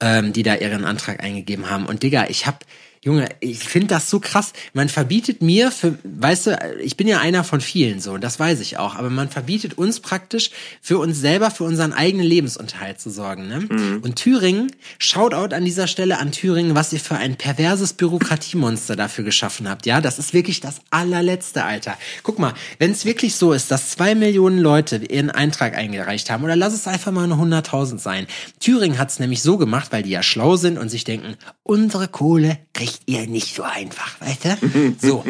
Ähm, 0.00 0.32
die 0.32 0.42
da 0.42 0.54
ihren 0.54 0.84
Antrag 0.84 1.22
eingegeben 1.22 1.68
haben. 1.68 1.86
Und 1.86 2.02
Digga, 2.02 2.28
ich 2.28 2.46
habe 2.46 2.58
Junge, 3.02 3.30
ich 3.40 3.60
finde 3.60 3.86
das 3.86 4.10
so 4.10 4.20
krass. 4.20 4.52
Man 4.74 4.90
verbietet 4.90 5.40
mir, 5.40 5.70
für, 5.70 5.96
weißt 6.04 6.46
du, 6.48 6.76
ich 6.82 6.98
bin 6.98 7.08
ja 7.08 7.18
einer 7.18 7.44
von 7.44 7.62
vielen 7.62 7.98
so, 7.98 8.12
und 8.12 8.22
das 8.22 8.38
weiß 8.38 8.60
ich 8.60 8.76
auch, 8.76 8.94
aber 8.94 9.08
man 9.08 9.30
verbietet 9.30 9.78
uns 9.78 10.00
praktisch 10.00 10.50
für 10.82 10.98
uns 10.98 11.18
selber, 11.18 11.50
für 11.50 11.64
unseren 11.64 11.94
eigenen 11.94 12.26
Lebensunterhalt 12.26 13.00
zu 13.00 13.08
sorgen. 13.08 13.48
Ne? 13.48 14.00
Und 14.02 14.16
Thüringen, 14.16 14.70
Shoutout 14.98 15.54
an 15.54 15.64
dieser 15.64 15.86
Stelle 15.86 16.18
an 16.18 16.30
Thüringen, 16.30 16.74
was 16.74 16.92
ihr 16.92 17.00
für 17.00 17.14
ein 17.14 17.36
perverses 17.36 17.94
Bürokratiemonster 17.94 18.96
dafür 18.96 19.24
geschaffen 19.24 19.66
habt. 19.66 19.86
Ja, 19.86 20.02
das 20.02 20.18
ist 20.18 20.34
wirklich 20.34 20.60
das 20.60 20.82
allerletzte, 20.90 21.64
Alter. 21.64 21.96
Guck 22.22 22.38
mal, 22.38 22.52
wenn 22.78 22.90
es 22.90 23.06
wirklich 23.06 23.34
so 23.34 23.54
ist, 23.54 23.70
dass 23.70 23.88
zwei 23.88 24.14
Millionen 24.14 24.58
Leute 24.58 24.96
ihren 24.96 25.30
Eintrag 25.30 25.74
eingereicht 25.74 26.28
haben, 26.28 26.44
oder 26.44 26.54
lass 26.54 26.74
es 26.74 26.86
einfach 26.86 27.12
mal 27.12 27.26
nur 27.26 27.38
100.000 27.38 27.98
sein. 27.98 28.26
Thüringen 28.58 28.98
hat 28.98 29.08
es 29.08 29.20
nämlich 29.20 29.40
so 29.40 29.56
gemacht, 29.56 29.90
weil 29.90 30.02
die 30.02 30.10
ja 30.10 30.22
schlau 30.22 30.56
sind 30.56 30.76
und 30.76 30.90
sich 30.90 31.04
denken, 31.04 31.36
unsere 31.62 32.06
Kohle 32.06 32.58
kriegt 32.74 32.89
ihr 33.06 33.26
nicht 33.26 33.54
so 33.54 33.62
einfach, 33.62 34.20
weißt 34.20 34.44
du? 34.44 34.94
So, 35.00 35.24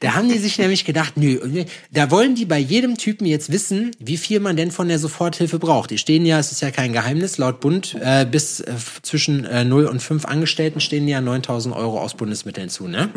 da 0.00 0.14
haben 0.14 0.28
die 0.28 0.38
sich 0.38 0.58
nämlich 0.58 0.84
gedacht, 0.84 1.16
nö, 1.16 1.64
da 1.90 2.10
wollen 2.10 2.34
die 2.34 2.44
bei 2.44 2.58
jedem 2.58 2.96
Typen 2.96 3.26
jetzt 3.26 3.50
wissen, 3.52 3.90
wie 3.98 4.16
viel 4.16 4.40
man 4.40 4.56
denn 4.56 4.70
von 4.70 4.88
der 4.88 4.98
Soforthilfe 4.98 5.58
braucht. 5.58 5.90
Die 5.90 5.98
stehen 5.98 6.26
ja, 6.26 6.38
es 6.38 6.52
ist 6.52 6.62
ja 6.62 6.70
kein 6.70 6.92
Geheimnis, 6.92 7.38
laut 7.38 7.60
Bund 7.60 7.96
äh, 8.00 8.26
bis 8.30 8.60
äh, 8.60 8.74
zwischen 9.02 9.44
äh, 9.44 9.64
0 9.64 9.86
und 9.86 10.00
5 10.00 10.24
Angestellten 10.24 10.80
stehen 10.80 11.08
ja 11.08 11.20
9000 11.20 11.74
Euro 11.74 12.00
aus 12.00 12.14
Bundesmitteln 12.14 12.68
zu, 12.68 12.88
ne? 12.88 13.10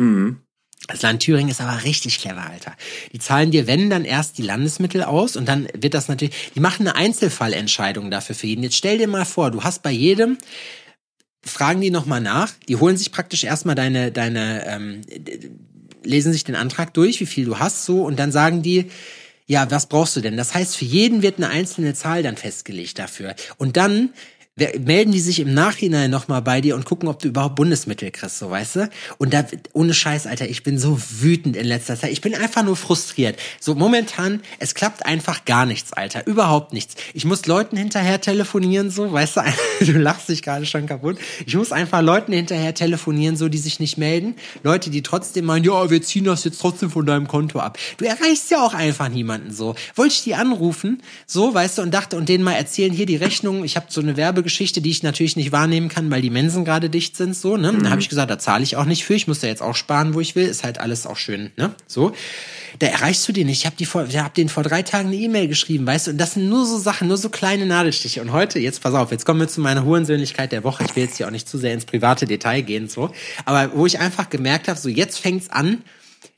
Das 0.88 1.02
Land 1.02 1.22
Thüringen 1.22 1.50
ist 1.50 1.60
aber 1.60 1.84
richtig 1.84 2.18
clever, 2.18 2.48
Alter. 2.50 2.74
Die 3.12 3.18
zahlen 3.18 3.50
dir, 3.50 3.66
wenn, 3.66 3.90
dann 3.90 4.04
erst 4.04 4.38
die 4.38 4.42
Landesmittel 4.42 5.02
aus 5.04 5.36
und 5.36 5.46
dann 5.46 5.68
wird 5.76 5.94
das 5.94 6.08
natürlich, 6.08 6.52
die 6.54 6.60
machen 6.60 6.88
eine 6.88 6.96
Einzelfallentscheidung 6.96 8.10
dafür 8.10 8.34
für 8.34 8.46
jeden. 8.46 8.62
Jetzt 8.62 8.76
stell 8.76 8.98
dir 8.98 9.06
mal 9.06 9.26
vor, 9.26 9.50
du 9.50 9.62
hast 9.62 9.82
bei 9.82 9.90
jedem, 9.92 10.38
fragen 11.42 11.80
die 11.80 11.90
nochmal 11.90 12.20
nach, 12.20 12.52
die 12.68 12.76
holen 12.76 12.96
sich 12.96 13.12
praktisch 13.12 13.44
erstmal 13.44 13.74
deine, 13.74 14.12
deine, 14.12 14.66
ähm, 14.66 15.00
lesen 16.04 16.32
sich 16.32 16.44
den 16.44 16.56
Antrag 16.56 16.94
durch, 16.94 17.20
wie 17.20 17.26
viel 17.26 17.44
du 17.44 17.58
hast, 17.58 17.84
so, 17.84 18.04
und 18.04 18.18
dann 18.18 18.32
sagen 18.32 18.62
die, 18.62 18.90
Ja, 19.46 19.68
was 19.70 19.86
brauchst 19.86 20.14
du 20.14 20.20
denn? 20.20 20.36
Das 20.36 20.54
heißt, 20.54 20.76
für 20.76 20.84
jeden 20.84 21.22
wird 21.22 21.38
eine 21.38 21.48
einzelne 21.48 21.94
Zahl 21.94 22.22
dann 22.22 22.36
festgelegt 22.36 22.98
dafür. 22.98 23.34
Und 23.58 23.76
dann 23.76 24.10
melden 24.78 25.12
die 25.12 25.20
sich 25.20 25.40
im 25.40 25.54
Nachhinein 25.54 26.10
nochmal 26.10 26.42
bei 26.42 26.60
dir 26.60 26.76
und 26.76 26.84
gucken, 26.84 27.08
ob 27.08 27.18
du 27.18 27.28
überhaupt 27.28 27.56
Bundesmittel 27.56 28.10
kriegst, 28.10 28.38
so 28.38 28.50
weißt 28.50 28.76
du? 28.76 28.90
Und 29.18 29.32
da, 29.32 29.44
ohne 29.72 29.94
Scheiß, 29.94 30.26
Alter, 30.26 30.48
ich 30.48 30.62
bin 30.62 30.78
so 30.78 31.00
wütend 31.20 31.56
in 31.56 31.66
letzter 31.66 31.98
Zeit. 31.98 32.12
Ich 32.12 32.20
bin 32.20 32.34
einfach 32.34 32.62
nur 32.62 32.76
frustriert. 32.76 33.38
So 33.58 33.74
momentan, 33.74 34.40
es 34.58 34.74
klappt 34.74 35.06
einfach 35.06 35.44
gar 35.44 35.66
nichts, 35.66 35.92
Alter. 35.92 36.26
Überhaupt 36.26 36.72
nichts. 36.72 36.94
Ich 37.14 37.24
muss 37.24 37.46
Leuten 37.46 37.76
hinterher 37.76 38.20
telefonieren, 38.20 38.90
so, 38.90 39.10
weißt 39.10 39.36
du, 39.36 39.40
du 39.86 39.98
lachst 39.98 40.28
dich 40.28 40.42
gerade 40.42 40.66
schon 40.66 40.86
kaputt. 40.86 41.18
Ich 41.46 41.56
muss 41.56 41.72
einfach 41.72 42.02
Leuten 42.02 42.32
hinterher 42.32 42.74
telefonieren, 42.74 43.36
so, 43.36 43.48
die 43.48 43.58
sich 43.58 43.80
nicht 43.80 43.98
melden. 43.98 44.34
Leute, 44.62 44.90
die 44.90 45.02
trotzdem 45.02 45.46
meinen, 45.46 45.64
ja, 45.64 45.90
wir 45.90 46.02
ziehen 46.02 46.24
das 46.24 46.44
jetzt 46.44 46.60
trotzdem 46.60 46.90
von 46.90 47.06
deinem 47.06 47.28
Konto 47.28 47.58
ab. 47.60 47.78
Du 47.96 48.04
erreichst 48.04 48.50
ja 48.50 48.64
auch 48.64 48.74
einfach 48.74 49.08
niemanden 49.08 49.52
so. 49.52 49.74
Wollte 49.94 50.14
ich 50.14 50.24
die 50.24 50.34
anrufen, 50.34 51.02
so, 51.26 51.54
weißt 51.54 51.78
du, 51.78 51.82
und 51.82 51.92
dachte, 51.92 52.16
und 52.16 52.28
denen 52.28 52.44
mal 52.44 52.52
erzählen, 52.52 52.92
hier 52.92 53.06
die 53.06 53.16
Rechnung, 53.16 53.64
ich 53.64 53.76
habe 53.76 53.86
so 53.88 54.00
eine 54.00 54.16
Werbegeschichte 54.16 54.49
Geschichte, 54.50 54.80
die 54.80 54.90
ich 54.90 55.04
natürlich 55.04 55.36
nicht 55.36 55.52
wahrnehmen 55.52 55.88
kann, 55.88 56.10
weil 56.10 56.22
die 56.22 56.30
Mensen 56.30 56.64
gerade 56.64 56.90
dicht 56.90 57.16
sind, 57.16 57.36
so, 57.36 57.56
ne? 57.56 57.72
Mhm. 57.72 57.84
Da 57.84 57.90
habe 57.90 58.00
ich 58.00 58.08
gesagt, 58.08 58.30
da 58.30 58.38
zahle 58.38 58.64
ich 58.64 58.76
auch 58.76 58.84
nicht 58.84 59.04
für, 59.04 59.14
ich 59.14 59.28
muss 59.28 59.38
da 59.38 59.46
jetzt 59.46 59.62
auch 59.62 59.76
sparen, 59.76 60.12
wo 60.14 60.20
ich 60.20 60.34
will, 60.34 60.46
ist 60.46 60.64
halt 60.64 60.78
alles 60.78 61.06
auch 61.06 61.16
schön, 61.16 61.52
ne? 61.56 61.74
So. 61.86 62.12
Da 62.78 62.86
erreichst 62.86 63.26
du 63.28 63.32
den 63.32 63.46
nicht. 63.46 63.60
Ich 63.60 63.66
habe 63.66 63.76
die 63.76 63.86
vor, 63.86 64.06
ich 64.08 64.16
hab 64.18 64.34
den 64.34 64.48
vor 64.48 64.62
drei 64.62 64.82
Tagen 64.82 65.08
eine 65.08 65.16
E-Mail 65.16 65.48
geschrieben, 65.48 65.86
weißt 65.86 66.08
du, 66.08 66.10
und 66.12 66.18
das 66.18 66.34
sind 66.34 66.48
nur 66.48 66.66
so 66.66 66.78
Sachen, 66.78 67.08
nur 67.08 67.16
so 67.16 67.28
kleine 67.28 67.66
Nadelstiche. 67.66 68.20
Und 68.20 68.32
heute, 68.32 68.58
jetzt 68.58 68.82
pass 68.82 68.94
auf, 68.94 69.12
jetzt 69.12 69.24
kommen 69.24 69.40
wir 69.40 69.48
zu 69.48 69.60
meiner 69.60 69.84
Hurensöhnlichkeit 69.84 70.52
der 70.52 70.64
Woche. 70.64 70.84
Ich 70.84 70.96
will 70.96 71.04
jetzt 71.04 71.16
hier 71.16 71.26
auch 71.26 71.32
nicht 71.32 71.48
zu 71.48 71.58
sehr 71.58 71.72
ins 71.72 71.84
private 71.84 72.26
Detail 72.26 72.62
gehen, 72.62 72.88
so. 72.88 73.10
Aber 73.44 73.76
wo 73.76 73.86
ich 73.86 73.98
einfach 74.00 74.30
gemerkt 74.30 74.68
habe, 74.68 74.78
so 74.78 74.88
jetzt 74.88 75.18
fängt's 75.18 75.48
an, 75.50 75.78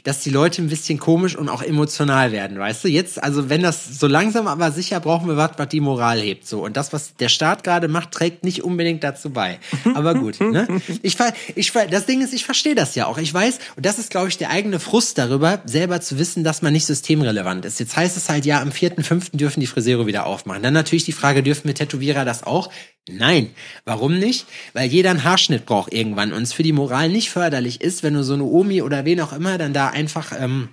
dass 0.04 0.21
die 0.21 0.30
Leute 0.30 0.62
ein 0.62 0.68
bisschen 0.68 0.99
komisch 0.99 1.37
und 1.37 1.49
auch 1.49 1.62
emotional 1.62 2.32
werden, 2.32 2.59
weißt 2.59 2.85
du? 2.85 2.88
Jetzt, 2.88 3.23
also 3.23 3.49
wenn 3.49 3.62
das 3.62 3.99
so 3.99 4.06
langsam 4.06 4.47
aber 4.47 4.73
sicher 4.73 5.00
brauchen 5.00 5.28
wir 5.28 5.37
was, 5.37 5.52
was 5.56 5.68
die 5.68 5.80
Moral 5.80 6.21
hebt, 6.21 6.47
so. 6.47 6.64
Und 6.64 6.76
das, 6.76 6.92
was 6.92 7.14
der 7.16 7.28
Staat 7.28 7.64
gerade 7.64 7.88
macht, 7.88 8.11
trägt 8.11 8.44
nicht 8.44 8.64
unbedingt 8.64 9.04
dazu 9.04 9.30
bei. 9.30 9.59
Aber 9.94 10.14
gut, 10.14 10.40
ne? 10.40 10.66
Ich, 11.02 11.16
ich, 11.54 11.73
das 11.90 12.06
Ding 12.06 12.23
ist, 12.23 12.32
ich 12.32 12.44
verstehe 12.44 12.75
das 12.75 12.94
ja 12.94 13.06
auch. 13.06 13.18
Ich 13.18 13.32
weiß, 13.32 13.59
und 13.76 13.87
das 13.87 13.99
ist, 13.99 14.11
glaube 14.11 14.28
ich, 14.28 14.38
der 14.38 14.50
eigene 14.50 14.78
Frust 14.78 15.18
darüber, 15.18 15.61
selber 15.64 16.00
zu 16.00 16.18
wissen, 16.18 16.44
dass 16.44 16.62
man 16.62 16.73
nicht 16.73 16.87
systemrelevant 16.87 17.64
ist. 17.64 17.80
Jetzt 17.80 17.97
heißt 17.97 18.16
es 18.16 18.28
halt, 18.28 18.44
ja, 18.44 18.61
am 18.61 18.71
4.5. 18.71 19.37
dürfen 19.37 19.61
die 19.61 19.66
Friseure 19.66 20.06
wieder 20.06 20.26
aufmachen. 20.26 20.62
Dann 20.62 20.75
natürlich 20.75 21.04
die 21.04 21.12
Frage, 21.12 21.42
dürfen 21.42 21.68
wir 21.68 21.75
Tätowierer 21.75 22.25
das 22.25 22.42
auch? 22.42 22.71
Nein. 23.09 23.50
Warum 23.85 24.18
nicht? 24.18 24.47
Weil 24.75 24.88
jeder 24.88 25.11
einen 25.11 25.25
Haarschnitt 25.25 25.66
braucht 25.66 25.92
irgendwann 25.92 26.32
und 26.32 26.42
es 26.42 26.52
für 26.52 26.62
die 26.62 26.73
Moral 26.73 27.09
nicht 27.09 27.30
förderlich 27.30 27.80
ist, 27.80 28.04
wenn 28.04 28.14
du 28.14 28.23
so 28.23 28.35
eine 28.35 28.44
Omi 28.44 28.80
oder 28.80 29.04
wen 29.04 29.21
auch 29.21 29.32
immer 29.32 29.59
dann 29.59 29.73
da 29.73 29.91
einfach 29.92 30.32
ähm, 30.38 30.68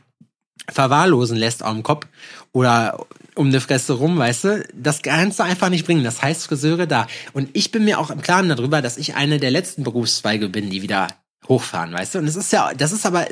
verwahrlosen 0.67 1.37
lässt 1.37 1.61
dem 1.61 1.83
Kopf 1.83 2.07
oder 2.51 3.05
um 3.35 3.47
eine 3.47 3.61
Fresse 3.61 3.93
rum, 3.93 4.17
weißt 4.17 4.43
du, 4.43 4.67
das 4.73 5.01
kannst 5.01 5.39
du 5.39 5.43
einfach 5.43 5.69
nicht 5.69 5.85
bringen. 5.85 6.03
Das 6.03 6.21
heißt 6.21 6.45
Friseure 6.47 6.87
da. 6.87 7.07
Und 7.33 7.49
ich 7.53 7.71
bin 7.71 7.85
mir 7.85 7.99
auch 7.99 8.09
im 8.09 8.21
Klaren 8.21 8.49
darüber, 8.49 8.81
dass 8.81 8.97
ich 8.97 9.15
eine 9.15 9.39
der 9.39 9.51
letzten 9.51 9.83
Berufszweige 9.83 10.49
bin, 10.49 10.69
die 10.69 10.81
wieder 10.81 11.07
hochfahren, 11.47 11.93
weißt 11.93 12.15
du. 12.15 12.19
Und 12.19 12.27
es 12.27 12.35
ist 12.35 12.51
ja, 12.51 12.73
das 12.73 12.91
ist 12.91 13.05
aber, 13.05 13.27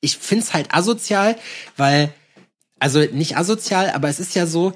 ich 0.00 0.16
find's 0.16 0.54
halt 0.54 0.74
asozial, 0.74 1.36
weil, 1.76 2.12
also 2.78 3.00
nicht 3.00 3.36
asozial, 3.36 3.90
aber 3.90 4.08
es 4.08 4.20
ist 4.20 4.34
ja 4.34 4.46
so, 4.46 4.72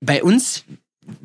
bei 0.00 0.22
uns, 0.22 0.64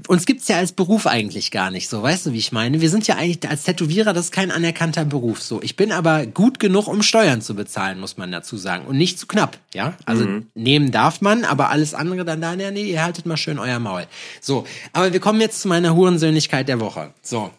uns 0.08 0.26
gibt's 0.26 0.48
ja 0.48 0.58
als 0.58 0.72
Beruf 0.72 1.08
eigentlich 1.08 1.52
gar 1.52 1.72
nicht, 1.72 1.88
so 1.88 2.02
weißt 2.02 2.26
du, 2.26 2.34
wie 2.34 2.38
ich 2.38 2.52
meine? 2.52 2.82
Wir 2.82 2.90
sind 2.90 3.08
ja 3.08 3.16
eigentlich 3.16 3.50
als 3.50 3.64
Tätowierer, 3.64 4.14
das 4.14 4.26
ist 4.26 4.32
kein 4.32 4.52
anerkannter 4.52 5.06
Beruf, 5.06 5.42
so. 5.42 5.62
Ich 5.62 5.76
bin 5.76 5.92
aber 5.92 6.26
gut 6.26 6.60
genug, 6.60 6.88
um 6.88 7.04
Steuern 7.04 7.42
zu 7.42 7.56
bezahlen, 7.56 8.00
muss 8.00 8.18
man 8.18 8.32
dazu 8.32 8.58
sagen 8.58 8.86
und 8.86 8.98
nicht 8.98 9.20
zu 9.20 9.28
knapp, 9.28 9.58
ja? 9.74 9.94
Also 10.06 10.26
mhm. 10.26 10.48
nehmen 10.56 10.92
darf 10.92 11.22
man, 11.22 11.46
aber 11.46 11.70
alles 11.70 11.94
andere 11.94 12.26
dann 12.26 12.42
da, 12.42 12.56
nee, 12.56 12.92
ihr 12.92 13.04
haltet 13.04 13.26
mal 13.26 13.38
schön 13.38 13.60
euer 13.60 13.80
Maul. 13.80 14.08
So, 14.42 14.66
aber 14.94 15.14
wir 15.14 15.20
kommen 15.20 15.40
jetzt 15.42 15.62
zu 15.62 15.68
meiner 15.68 15.96
Hurensöhnlichkeit 15.96 16.68
der 16.68 16.80
Woche. 16.80 17.14
So, 17.22 17.52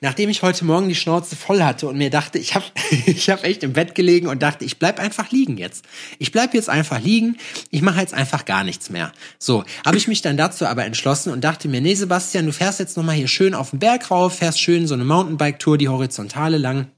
nachdem 0.00 0.30
ich 0.30 0.42
heute 0.42 0.64
Morgen 0.64 0.88
die 0.88 0.94
Schnauze 0.94 1.36
voll 1.36 1.62
hatte 1.62 1.86
und 1.88 1.96
mir 1.98 2.10
dachte, 2.10 2.38
ich 2.38 2.54
habe 2.54 2.64
ich 3.06 3.30
hab 3.30 3.44
echt 3.44 3.62
im 3.62 3.74
Bett 3.74 3.94
gelegen 3.94 4.26
und 4.28 4.42
dachte, 4.42 4.64
ich 4.64 4.78
bleib 4.78 4.98
einfach 4.98 5.30
liegen 5.30 5.58
jetzt. 5.58 5.84
Ich 6.18 6.32
bleib 6.32 6.54
jetzt 6.54 6.68
einfach 6.68 7.00
liegen, 7.00 7.36
ich 7.70 7.82
mache 7.82 8.00
jetzt 8.00 8.14
einfach 8.14 8.44
gar 8.44 8.64
nichts 8.64 8.90
mehr. 8.90 9.12
So, 9.38 9.64
habe 9.84 9.96
ich 9.96 10.08
mich 10.08 10.22
dann 10.22 10.36
dazu 10.36 10.66
aber 10.66 10.84
entschlossen 10.84 11.32
und 11.32 11.42
dachte 11.42 11.67
mir, 11.68 11.80
nee, 11.80 11.94
Sebastian, 11.94 12.46
du 12.46 12.52
fährst 12.52 12.80
jetzt 12.80 12.96
nochmal 12.96 13.16
hier 13.16 13.28
schön 13.28 13.54
auf 13.54 13.70
den 13.70 13.78
Berg 13.78 14.10
rauf, 14.10 14.38
fährst 14.38 14.60
schön 14.60 14.86
so 14.86 14.94
eine 14.94 15.04
Mountainbike-Tour, 15.04 15.78
die 15.78 15.88
Horizontale 15.88 16.58
lang. 16.58 16.88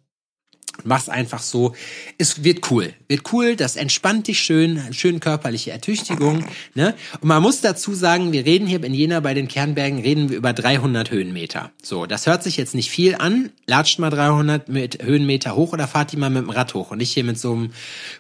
Machst 0.84 1.10
einfach 1.10 1.42
so. 1.42 1.74
Es 2.16 2.44
wird 2.44 2.70
cool. 2.70 2.94
Wird 3.08 3.32
cool, 3.32 3.56
das 3.56 3.76
entspannt 3.76 4.28
dich 4.28 4.40
schön, 4.40 4.80
schön 4.92 5.20
körperliche 5.20 5.72
Ertüchtigung. 5.72 6.44
Ne? 6.74 6.94
Und 7.20 7.28
man 7.28 7.42
muss 7.42 7.60
dazu 7.60 7.94
sagen, 7.94 8.32
wir 8.32 8.46
reden 8.46 8.66
hier 8.66 8.82
in 8.82 8.94
Jena 8.94 9.20
bei 9.20 9.34
den 9.34 9.48
Kernbergen, 9.48 10.00
reden 10.00 10.30
wir 10.30 10.38
über 10.38 10.52
300 10.52 11.10
Höhenmeter. 11.10 11.70
So, 11.82 12.06
das 12.06 12.26
hört 12.26 12.42
sich 12.42 12.56
jetzt 12.56 12.74
nicht 12.74 12.90
viel 12.90 13.16
an. 13.16 13.50
Latscht 13.66 13.98
mal 13.98 14.10
300 14.10 14.68
mit 14.68 15.02
Höhenmeter 15.02 15.54
hoch 15.54 15.72
oder 15.72 15.86
fahrt 15.86 16.12
die 16.12 16.16
mal 16.16 16.30
mit 16.30 16.44
dem 16.44 16.50
Rad 16.50 16.74
hoch 16.74 16.90
und 16.90 16.98
nicht 16.98 17.12
hier 17.12 17.24
mit 17.24 17.38
so 17.38 17.52
einem 17.52 17.70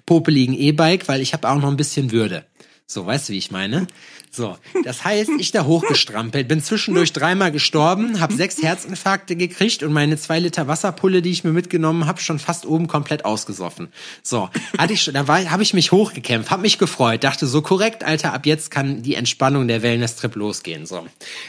popeligen 0.04 0.54
E-Bike, 0.54 1.08
weil 1.08 1.20
ich 1.20 1.32
habe 1.32 1.48
auch 1.48 1.58
noch 1.58 1.68
ein 1.68 1.76
bisschen 1.76 2.12
Würde. 2.12 2.44
So, 2.86 3.06
weißt 3.06 3.28
du, 3.28 3.32
wie 3.32 3.38
ich 3.38 3.52
meine? 3.52 3.86
So, 4.32 4.56
das 4.84 5.04
heißt, 5.04 5.30
ich 5.38 5.50
da 5.50 5.64
hochgestrampelt, 5.64 6.46
bin 6.46 6.62
zwischendurch 6.62 7.12
dreimal 7.12 7.50
gestorben, 7.50 8.20
habe 8.20 8.32
sechs 8.32 8.62
Herzinfarkte 8.62 9.34
gekriegt 9.34 9.82
und 9.82 9.92
meine 9.92 10.16
zwei 10.18 10.38
Liter 10.38 10.68
Wasserpulle, 10.68 11.20
die 11.20 11.30
ich 11.30 11.42
mir 11.42 11.50
mitgenommen 11.50 12.06
habe, 12.06 12.20
schon 12.20 12.38
fast 12.38 12.64
oben 12.64 12.86
komplett 12.86 13.24
ausgesoffen. 13.24 13.88
So, 14.22 14.48
hatte 14.78 14.92
ich 14.92 15.02
schon, 15.02 15.14
da 15.14 15.26
war, 15.26 15.50
habe 15.50 15.64
ich 15.64 15.74
mich 15.74 15.90
hochgekämpft, 15.90 16.52
habe 16.52 16.62
mich 16.62 16.78
gefreut, 16.78 17.24
dachte 17.24 17.48
so 17.48 17.60
korrekt, 17.60 18.04
Alter, 18.04 18.32
ab 18.32 18.46
jetzt 18.46 18.70
kann 18.70 19.02
die 19.02 19.16
Entspannung 19.16 19.66
der 19.66 19.82
Wellness-Trip 19.82 20.36
losgehen. 20.36 20.86
So, 20.86 21.04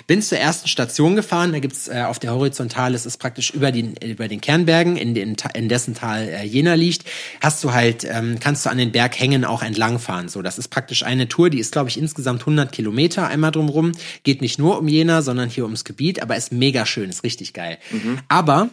bin 0.07 0.23
zur 0.23 0.39
ersten 0.39 0.67
Station 0.67 1.15
gefahren, 1.15 1.51
da 1.51 1.59
gibt's 1.59 1.87
äh, 1.87 2.01
auf 2.07 2.17
der 2.17 2.33
Horizontale, 2.33 2.95
es 2.95 3.05
ist 3.05 3.19
praktisch 3.19 3.51
über 3.51 3.71
den 3.71 3.95
über 3.97 4.27
den 4.27 4.41
Kernbergen, 4.41 4.97
in, 4.97 5.13
den, 5.13 5.35
in 5.53 5.69
dessen 5.69 5.93
Tal 5.93 6.27
äh, 6.27 6.45
Jena 6.45 6.73
liegt, 6.73 7.05
hast 7.41 7.63
du 7.63 7.73
halt, 7.73 8.05
ähm, 8.05 8.37
kannst 8.39 8.65
du 8.65 8.71
an 8.71 8.79
den 8.79 8.91
Berghängen 8.91 9.45
auch 9.45 9.61
entlangfahren. 9.61 10.29
So, 10.29 10.41
das 10.41 10.57
ist 10.57 10.69
praktisch 10.69 11.03
eine 11.03 11.27
Tour, 11.27 11.51
die 11.51 11.59
ist 11.59 11.73
glaube 11.73 11.89
ich 11.89 11.99
insgesamt 11.99 12.41
100 12.41 12.70
Kilometer 12.71 13.27
einmal 13.27 13.51
drumrum. 13.51 13.91
Geht 14.23 14.41
nicht 14.41 14.59
nur 14.59 14.79
um 14.79 14.87
Jena, 14.87 15.21
sondern 15.21 15.49
hier 15.49 15.63
ums 15.63 15.83
Gebiet, 15.83 16.21
aber 16.21 16.35
ist 16.35 16.51
mega 16.51 16.85
schön, 16.85 17.09
ist 17.09 17.23
richtig 17.23 17.53
geil. 17.53 17.77
Mhm. 17.91 18.19
Aber 18.27 18.69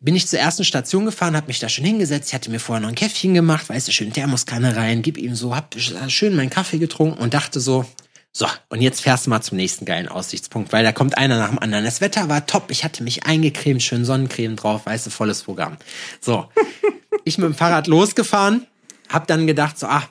bin 0.00 0.16
ich 0.16 0.26
zur 0.26 0.38
ersten 0.38 0.64
Station 0.64 1.04
gefahren, 1.04 1.36
habe 1.36 1.48
mich 1.48 1.58
da 1.58 1.68
schön 1.68 1.84
hingesetzt, 1.84 2.28
ich 2.28 2.34
hatte 2.34 2.50
mir 2.50 2.58
vorher 2.58 2.80
noch 2.80 2.88
ein 2.88 2.94
Käffchen 2.94 3.34
gemacht, 3.34 3.68
weißt 3.68 3.88
du, 3.88 3.92
schön 3.92 4.12
Thermoskanne 4.12 4.74
rein, 4.74 5.02
gib 5.02 5.18
ihm 5.18 5.34
so, 5.34 5.54
hab 5.54 5.74
schön 6.08 6.34
meinen 6.34 6.48
Kaffee 6.48 6.78
getrunken 6.78 7.18
und 7.18 7.34
dachte 7.34 7.60
so, 7.60 7.84
so, 8.32 8.46
und 8.68 8.80
jetzt 8.80 9.00
fährst 9.00 9.26
du 9.26 9.30
mal 9.30 9.42
zum 9.42 9.56
nächsten 9.56 9.84
geilen 9.84 10.08
Aussichtspunkt, 10.08 10.72
weil 10.72 10.84
da 10.84 10.92
kommt 10.92 11.18
einer 11.18 11.36
nach 11.36 11.48
dem 11.48 11.58
anderen. 11.58 11.84
Das 11.84 12.00
Wetter 12.00 12.28
war 12.28 12.46
top, 12.46 12.70
ich 12.70 12.84
hatte 12.84 13.02
mich 13.02 13.26
eingecremt, 13.26 13.82
schön 13.82 14.04
Sonnencreme 14.04 14.54
drauf, 14.54 14.86
weißt 14.86 15.06
du, 15.06 15.10
volles 15.10 15.42
Programm. 15.42 15.76
So, 16.20 16.48
ich 17.24 17.38
mit 17.38 17.46
dem 17.46 17.54
Fahrrad 17.54 17.88
losgefahren, 17.88 18.66
hab 19.08 19.26
dann 19.26 19.48
gedacht 19.48 19.78
so, 19.78 19.86
ah, 19.88 20.08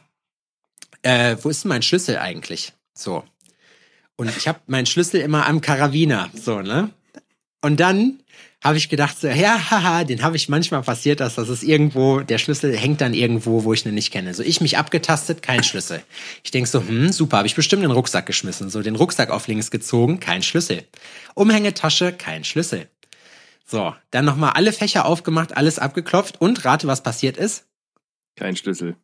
äh, 1.02 1.38
wo 1.42 1.50
ist 1.50 1.64
denn 1.64 1.70
mein 1.70 1.82
Schlüssel 1.82 2.18
eigentlich? 2.18 2.74
So. 3.00 3.24
Und 4.18 4.36
ich 4.36 4.48
habe 4.48 4.60
meinen 4.68 4.86
Schlüssel 4.86 5.22
immer 5.22 5.48
am 5.48 5.62
Karabiner, 5.62 6.30
so, 6.34 6.62
ne? 6.62 6.90
Und 7.62 7.80
dann 7.80 8.20
habe 8.62 8.78
ich 8.78 8.90
gedacht, 8.90 9.20
so, 9.20 9.28
ja, 9.28 9.72
haha, 9.72 10.04
den 10.04 10.22
habe 10.22 10.36
ich 10.36 10.50
manchmal 10.50 10.82
passiert, 10.82 11.22
dass 11.22 11.36
das 11.36 11.48
ist 11.48 11.64
irgendwo, 11.64 12.20
der 12.20 12.38
Schlüssel 12.38 12.76
hängt 12.76 13.00
dann 13.00 13.14
irgendwo, 13.14 13.64
wo 13.64 13.74
ich 13.74 13.86
ihn 13.86 13.94
nicht 13.94 14.12
kenne. 14.12 14.34
So, 14.34 14.44
ich 14.44 14.60
mich 14.60 14.78
abgetastet, 14.78 15.42
kein 15.42 15.64
Schlüssel. 15.64 16.04
Ich 16.44 16.52
denk 16.52 16.68
so, 16.68 16.82
hm, 16.82 17.12
super, 17.14 17.38
habe 17.38 17.48
ich 17.48 17.56
bestimmt 17.56 17.84
den 17.84 17.92
Rucksack 17.92 18.26
geschmissen. 18.26 18.70
So, 18.70 18.82
den 18.82 18.96
Rucksack 18.96 19.30
auf 19.30 19.48
links 19.48 19.72
gezogen, 19.72 20.20
kein 20.20 20.44
Schlüssel. 20.44 20.84
Umhängetasche, 21.36 22.12
kein 22.12 22.44
Schlüssel. 22.44 22.90
So, 23.66 23.96
dann 24.12 24.26
nochmal 24.26 24.52
alle 24.56 24.74
Fächer 24.74 25.06
aufgemacht, 25.06 25.56
alles 25.56 25.80
abgeklopft 25.80 26.42
und 26.42 26.66
rate, 26.66 26.88
was 26.88 27.04
passiert 27.04 27.38
ist? 27.38 27.66
Kein 28.36 28.58
Schlüssel. 28.58 28.98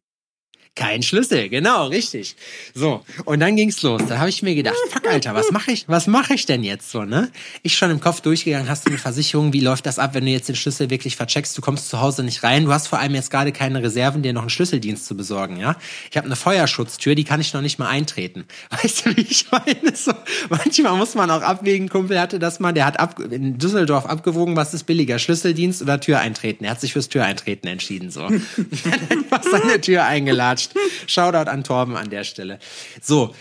Kein 0.75 1.03
Schlüssel, 1.03 1.47
genau, 1.47 1.87
richtig. 1.87 2.35
So, 2.73 3.05
und 3.23 3.39
dann 3.39 3.55
ging's 3.55 3.81
los. 3.81 4.01
Da 4.09 4.17
habe 4.17 4.27
ich 4.27 4.43
mir 4.43 4.55
gedacht, 4.55 4.75
fuck, 4.89 5.07
Alter, 5.07 5.33
was 5.33 5.49
mache 5.51 5.71
ich, 5.71 5.87
was 5.87 6.05
mache 6.05 6.33
ich 6.33 6.45
denn 6.47 6.65
jetzt 6.65 6.91
so, 6.91 7.05
ne? 7.05 7.31
Ich 7.63 7.77
schon 7.77 7.91
im 7.91 8.01
Kopf 8.01 8.19
durchgegangen, 8.19 8.67
hast 8.67 8.85
du 8.85 8.89
eine 8.89 8.97
Versicherung, 8.97 9.53
wie 9.53 9.61
läuft 9.61 9.85
das 9.85 9.99
ab, 9.99 10.13
wenn 10.15 10.25
du 10.25 10.31
jetzt 10.31 10.49
den 10.49 10.57
Schlüssel 10.57 10.89
wirklich 10.89 11.15
vercheckst, 11.15 11.57
du 11.57 11.61
kommst 11.61 11.87
zu 11.87 12.01
Hause 12.01 12.23
nicht 12.23 12.43
rein, 12.43 12.65
du 12.65 12.73
hast 12.73 12.89
vor 12.89 12.99
allem 12.99 13.15
jetzt 13.15 13.31
gerade 13.31 13.53
keine 13.53 13.81
Reserven, 13.81 14.21
dir 14.21 14.33
noch 14.33 14.41
einen 14.41 14.49
Schlüsseldienst 14.49 15.05
zu 15.05 15.15
besorgen, 15.15 15.55
ja? 15.55 15.77
Ich 16.11 16.17
habe 16.17 16.25
eine 16.25 16.35
Feuerschutztür, 16.35 17.15
die 17.15 17.23
kann 17.23 17.39
ich 17.39 17.53
noch 17.53 17.61
nicht 17.61 17.79
mal 17.79 17.87
eintreten. 17.87 18.43
Weißt 18.69 19.05
du, 19.05 19.15
wie 19.15 19.21
ich 19.21 19.49
meine? 19.51 19.95
So, 19.95 20.11
manchmal 20.49 20.97
muss 20.97 21.15
man 21.15 21.31
auch 21.31 21.41
abwägen, 21.41 21.87
Kumpel 21.87 22.19
hatte 22.19 22.37
das 22.37 22.59
mal, 22.59 22.73
der 22.73 22.85
hat 22.85 22.99
ab, 22.99 23.17
in 23.21 23.57
Düsseldorf 23.57 24.05
abgewogen, 24.07 24.57
was 24.57 24.73
ist 24.73 24.83
billiger, 24.83 25.19
Schlüsseldienst 25.19 25.81
oder 25.81 26.01
Tür 26.01 26.19
eintreten. 26.19 26.65
Er 26.65 26.71
hat 26.71 26.81
sich 26.81 26.91
fürs 26.91 27.07
Tür 27.07 27.23
eintreten 27.23 27.67
entschieden, 27.67 28.11
so. 28.11 28.19
er 28.23 28.91
hat 28.91 29.09
einfach 29.09 29.43
seine 29.43 29.79
Tür 29.79 30.03
eingelatscht 30.03 30.64
verarscht. 30.73 31.09
Shoutout 31.09 31.49
an 31.49 31.63
Torben 31.63 31.95
an 31.95 32.09
der 32.09 32.23
Stelle. 32.23 32.59
So. 33.01 33.35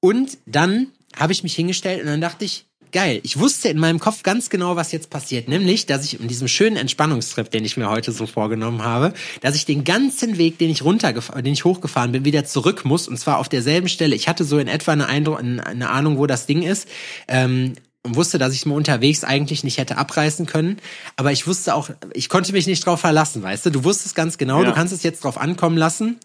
Und 0.00 0.38
dann 0.46 0.88
habe 1.16 1.32
ich 1.32 1.42
mich 1.42 1.54
hingestellt 1.54 2.00
und 2.00 2.06
dann 2.06 2.20
dachte 2.20 2.44
ich, 2.44 2.66
geil. 2.94 3.20
Ich 3.24 3.38
wusste 3.38 3.68
in 3.68 3.78
meinem 3.78 3.98
Kopf 3.98 4.22
ganz 4.22 4.48
genau, 4.50 4.76
was 4.76 4.92
jetzt 4.92 5.10
passiert. 5.10 5.48
Nämlich, 5.48 5.84
dass 5.84 6.04
ich 6.04 6.20
in 6.20 6.28
diesem 6.28 6.48
schönen 6.48 6.76
Entspannungstrip, 6.76 7.50
den 7.50 7.64
ich 7.64 7.76
mir 7.76 7.90
heute 7.90 8.12
so 8.12 8.24
vorgenommen 8.24 8.82
habe, 8.82 9.12
dass 9.40 9.56
ich 9.56 9.66
den 9.66 9.82
ganzen 9.82 10.38
Weg, 10.38 10.58
den 10.58 10.70
ich 10.70 10.82
runtergefahren, 10.82 11.44
den 11.44 11.52
ich 11.52 11.64
hochgefahren 11.64 12.12
bin, 12.12 12.24
wieder 12.24 12.44
zurück 12.44 12.84
muss. 12.84 13.08
Und 13.08 13.18
zwar 13.18 13.38
auf 13.38 13.48
derselben 13.48 13.88
Stelle. 13.88 14.14
Ich 14.14 14.28
hatte 14.28 14.44
so 14.44 14.58
in 14.58 14.68
etwa 14.68 14.92
eine, 14.92 15.06
Eindruck, 15.06 15.40
eine 15.40 15.90
Ahnung, 15.90 16.18
wo 16.18 16.26
das 16.26 16.46
Ding 16.46 16.62
ist. 16.62 16.88
Ähm, 17.26 17.74
und 18.04 18.16
wusste, 18.16 18.38
dass 18.38 18.52
ich 18.52 18.66
mir 18.66 18.74
unterwegs 18.74 19.24
eigentlich 19.24 19.64
nicht 19.64 19.78
hätte 19.78 19.96
abreißen 19.96 20.46
können. 20.46 20.76
Aber 21.16 21.32
ich 21.32 21.46
wusste 21.46 21.74
auch, 21.74 21.90
ich 22.12 22.28
konnte 22.28 22.52
mich 22.52 22.66
nicht 22.66 22.84
drauf 22.84 23.00
verlassen, 23.00 23.42
weißt 23.42 23.66
du? 23.66 23.70
Du 23.70 23.82
wusstest 23.82 24.14
ganz 24.14 24.36
genau, 24.36 24.60
ja. 24.60 24.68
du 24.68 24.74
kannst 24.74 24.92
es 24.92 25.02
jetzt 25.02 25.24
drauf 25.24 25.38
ankommen 25.38 25.78
lassen, 25.78 26.18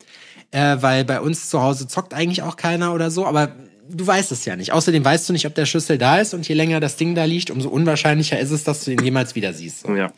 äh, 0.51 0.77
weil 0.79 1.05
bei 1.05 1.21
uns 1.21 1.49
zu 1.49 1.61
Hause 1.61 1.87
zockt 1.87 2.13
eigentlich 2.13 2.41
auch 2.41 2.55
keiner 2.55 2.93
oder 2.93 3.11
so. 3.11 3.25
Aber 3.25 3.55
du 3.89 4.05
weißt 4.05 4.31
es 4.31 4.45
ja 4.45 4.55
nicht. 4.55 4.71
Außerdem 4.71 5.03
weißt 5.03 5.29
du 5.29 5.33
nicht, 5.33 5.45
ob 5.45 5.55
der 5.55 5.65
Schlüssel 5.65 5.97
da 5.97 6.19
ist 6.19 6.33
und 6.33 6.47
je 6.47 6.55
länger 6.55 6.79
das 6.79 6.95
Ding 6.95 7.15
da 7.15 7.25
liegt, 7.25 7.51
umso 7.51 7.69
unwahrscheinlicher 7.69 8.39
ist 8.39 8.51
es, 8.51 8.63
dass 8.63 8.85
du 8.85 8.91
ihn 8.91 9.03
jemals 9.03 9.35
wieder 9.35 9.53
siehst. 9.53 9.81
So. 9.81 9.95
Ja. 9.95 10.11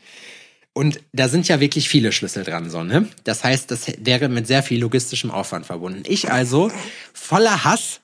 Und 0.73 1.01
da 1.11 1.27
sind 1.27 1.47
ja 1.47 1.59
wirklich 1.59 1.89
viele 1.89 2.13
Schlüssel 2.13 2.43
dran, 2.43 2.69
so, 2.69 2.83
ne? 2.83 3.07
Das 3.25 3.43
heißt, 3.43 3.71
das 3.71 3.88
wäre 4.00 4.29
mit 4.29 4.47
sehr 4.47 4.63
viel 4.63 4.79
logistischem 4.79 5.29
Aufwand 5.29 5.65
verbunden. 5.65 6.03
Ich 6.07 6.31
also, 6.31 6.71
voller 7.13 7.65
Hass, 7.65 8.00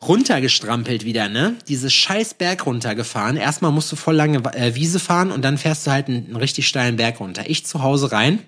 runtergestrampelt 0.00 1.04
wieder, 1.04 1.28
ne? 1.28 1.56
Diese 1.66 1.90
scheiß 1.90 2.34
Berg 2.34 2.66
runtergefahren. 2.66 3.36
Erstmal 3.36 3.72
musst 3.72 3.90
du 3.90 3.96
voll 3.96 4.14
lange 4.14 4.38
äh, 4.54 4.76
Wiese 4.76 5.00
fahren 5.00 5.32
und 5.32 5.42
dann 5.42 5.58
fährst 5.58 5.86
du 5.86 5.90
halt 5.90 6.06
einen, 6.06 6.26
einen 6.26 6.36
richtig 6.36 6.68
steilen 6.68 6.96
Berg 6.96 7.18
runter. 7.18 7.44
Ich 7.46 7.66
zu 7.66 7.82
Hause 7.82 8.12
rein, 8.12 8.38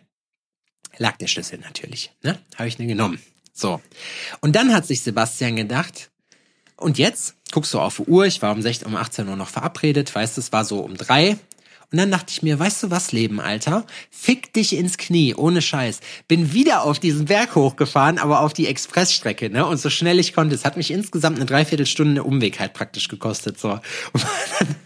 lag 0.99 1.17
der 1.17 1.26
Schlüssel 1.26 1.59
natürlich, 1.59 2.12
ne? 2.23 2.38
Habe 2.57 2.69
ich 2.69 2.76
den 2.76 2.88
genommen. 2.88 3.21
So. 3.53 3.81
Und 4.41 4.55
dann 4.55 4.75
hat 4.75 4.87
sich 4.87 5.03
Sebastian 5.03 5.57
gedacht, 5.57 6.11
und 6.76 6.99
jetzt 6.99 7.35
guckst 7.53 7.73
du 7.73 7.81
auf 7.81 7.97
die 7.97 8.03
Uhr, 8.03 8.26
ich 8.26 8.43
war 8.43 8.53
um 8.53 8.61
16, 8.61 8.87
um 8.87 8.97
18 8.97 9.29
Uhr 9.29 9.37
noch 9.37 9.49
verabredet, 9.49 10.15
weißt 10.15 10.37
du, 10.37 10.41
es 10.41 10.53
war 10.53 10.65
so 10.65 10.81
um 10.81 10.97
drei. 10.97 11.38
Und 11.93 11.99
dann 11.99 12.11
dachte 12.11 12.33
ich 12.33 12.43
mir, 12.43 12.59
weißt 12.59 12.83
du 12.83 12.91
was, 12.91 13.12
Leben, 13.12 13.41
Alter? 13.41 13.87
Fick 14.11 14.53
dich 14.53 14.75
ins 14.75 14.99
Knie, 14.99 15.35
ohne 15.35 15.62
Scheiß. 15.62 16.00
Bin 16.26 16.53
wieder 16.53 16.83
auf 16.83 16.99
diesen 16.99 17.26
Berg 17.26 17.55
hochgefahren, 17.55 18.19
aber 18.19 18.41
auf 18.41 18.53
die 18.53 18.67
Expressstrecke, 18.67 19.50
ne? 19.50 19.65
Und 19.65 19.76
so 19.79 19.88
schnell 19.88 20.19
ich 20.19 20.35
konnte. 20.35 20.57
Es 20.57 20.65
hat 20.65 20.76
mich 20.76 20.91
insgesamt 20.91 21.37
eine 21.37 21.47
Dreiviertelstunde 21.47 22.25
Umweg 22.25 22.59
halt 22.59 22.73
praktisch 22.73 23.07
gekostet, 23.07 23.61
so. 23.61 23.71
Und 24.12 24.26
dann 24.59 24.76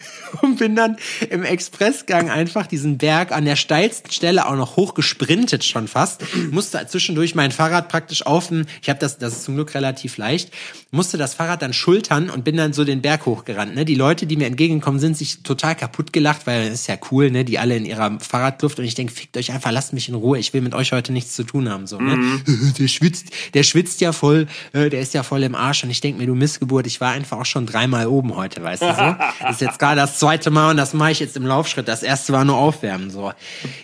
und 0.42 0.58
bin 0.58 0.76
dann 0.76 0.96
im 1.30 1.44
Expressgang 1.44 2.30
einfach 2.30 2.66
diesen 2.66 2.98
Berg 2.98 3.32
an 3.32 3.44
der 3.44 3.56
steilsten 3.56 4.12
Stelle 4.12 4.46
auch 4.46 4.56
noch 4.56 4.76
hochgesprintet 4.76 5.64
schon 5.64 5.88
fast. 5.88 6.24
Musste 6.50 6.84
zwischendurch 6.86 7.34
mein 7.34 7.52
Fahrrad 7.52 7.88
praktisch 7.88 8.26
auf 8.26 8.48
dem, 8.48 8.66
ich 8.82 8.88
habe 8.88 8.98
das, 8.98 9.18
das 9.18 9.34
ist 9.34 9.44
zum 9.44 9.54
Glück 9.54 9.74
relativ 9.74 10.16
leicht, 10.16 10.50
musste 10.90 11.18
das 11.18 11.34
Fahrrad 11.34 11.62
dann 11.62 11.72
schultern 11.72 12.30
und 12.30 12.44
bin 12.44 12.56
dann 12.56 12.72
so 12.72 12.84
den 12.84 13.02
Berg 13.02 13.26
hochgerannt. 13.26 13.74
Ne? 13.74 13.84
Die 13.84 13.94
Leute, 13.94 14.26
die 14.26 14.36
mir 14.36 14.46
entgegengekommen 14.46 15.00
sind, 15.00 15.16
sich 15.16 15.42
total 15.42 15.74
kaputt 15.74 16.12
gelacht, 16.12 16.46
weil 16.46 16.70
das 16.70 16.80
ist 16.80 16.86
ja 16.88 16.96
cool, 17.10 17.30
ne? 17.30 17.44
Die 17.44 17.58
alle 17.58 17.76
in 17.76 17.84
ihrer 17.84 18.18
Fahrradluft 18.20 18.78
und 18.78 18.84
ich 18.84 18.94
denke, 18.94 19.12
fickt 19.12 19.36
euch 19.36 19.52
einfach, 19.52 19.70
lasst 19.70 19.92
mich 19.92 20.08
in 20.08 20.14
Ruhe, 20.14 20.38
ich 20.38 20.52
will 20.52 20.60
mit 20.60 20.74
euch 20.74 20.92
heute 20.92 21.12
nichts 21.12 21.34
zu 21.34 21.44
tun 21.44 21.68
haben. 21.68 21.86
So, 21.86 21.98
ne? 21.98 22.16
Mhm. 22.16 22.74
Der 22.78 22.88
schwitzt, 22.88 23.26
der 23.54 23.62
schwitzt 23.62 24.00
ja 24.00 24.12
voll, 24.12 24.46
äh, 24.72 24.88
der 24.90 25.00
ist 25.00 25.14
ja 25.14 25.22
voll 25.22 25.42
im 25.42 25.54
Arsch 25.54 25.84
und 25.84 25.90
ich 25.90 26.00
denke 26.00 26.20
mir, 26.20 26.26
du 26.26 26.34
Missgeburt, 26.34 26.86
ich 26.86 27.00
war 27.00 27.12
einfach 27.12 27.38
auch 27.38 27.46
schon 27.46 27.66
dreimal 27.66 28.06
oben 28.06 28.36
heute, 28.36 28.62
weißt 28.62 28.82
du 28.82 28.86
so. 28.86 29.16
Das 29.40 29.50
ist 29.50 29.60
jetzt 29.60 29.78
gerade 29.78 30.00
das 30.00 30.18
zweite 30.20 30.50
Mal 30.50 30.70
und 30.70 30.76
das 30.76 30.94
mache 30.94 31.12
ich 31.12 31.20
jetzt 31.20 31.36
im 31.36 31.46
Laufschritt. 31.46 31.88
Das 31.88 32.02
erste 32.02 32.32
war 32.32 32.44
nur 32.44 32.56
Aufwärmen, 32.56 33.10
so. 33.10 33.32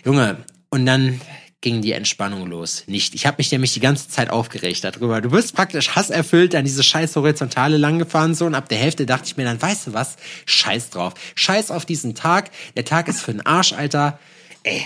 Junge, 0.05 0.37
und 0.69 0.85
dann 0.85 1.19
ging 1.61 1.81
die 1.81 1.93
Entspannung 1.93 2.47
los. 2.47 2.83
Nicht. 2.85 3.15
Ich 3.15 3.25
habe 3.25 3.37
mich 3.39 3.51
nämlich 3.51 3.73
die 3.73 3.79
ganze 3.79 4.07
Zeit 4.07 4.29
aufgeregt 4.29 4.83
darüber. 4.83 5.19
Du 5.21 5.31
bist 5.31 5.55
praktisch 5.55 5.95
hasserfüllt 5.95 6.53
an 6.53 6.63
diese 6.63 6.83
scheiß 6.83 7.15
Horizontale 7.15 7.77
langgefahren 7.77 8.35
so 8.35 8.45
und 8.45 8.53
ab 8.53 8.69
der 8.69 8.77
Hälfte 8.77 9.07
dachte 9.07 9.25
ich 9.25 9.37
mir 9.37 9.45
dann, 9.45 9.59
weißt 9.59 9.87
du 9.87 9.93
was? 9.93 10.17
Scheiß 10.45 10.91
drauf. 10.91 11.15
Scheiß 11.33 11.71
auf 11.71 11.85
diesen 11.85 12.13
Tag. 12.13 12.51
Der 12.75 12.85
Tag 12.85 13.07
ist 13.07 13.21
für 13.21 13.31
den 13.31 13.45
Arsch, 13.45 13.73
Alter. 13.73 14.19
Ey. 14.63 14.83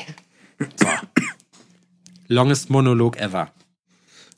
So. 0.59 0.87
Longest 2.29 2.69
Monolog 2.69 3.17
ever. 3.17 3.51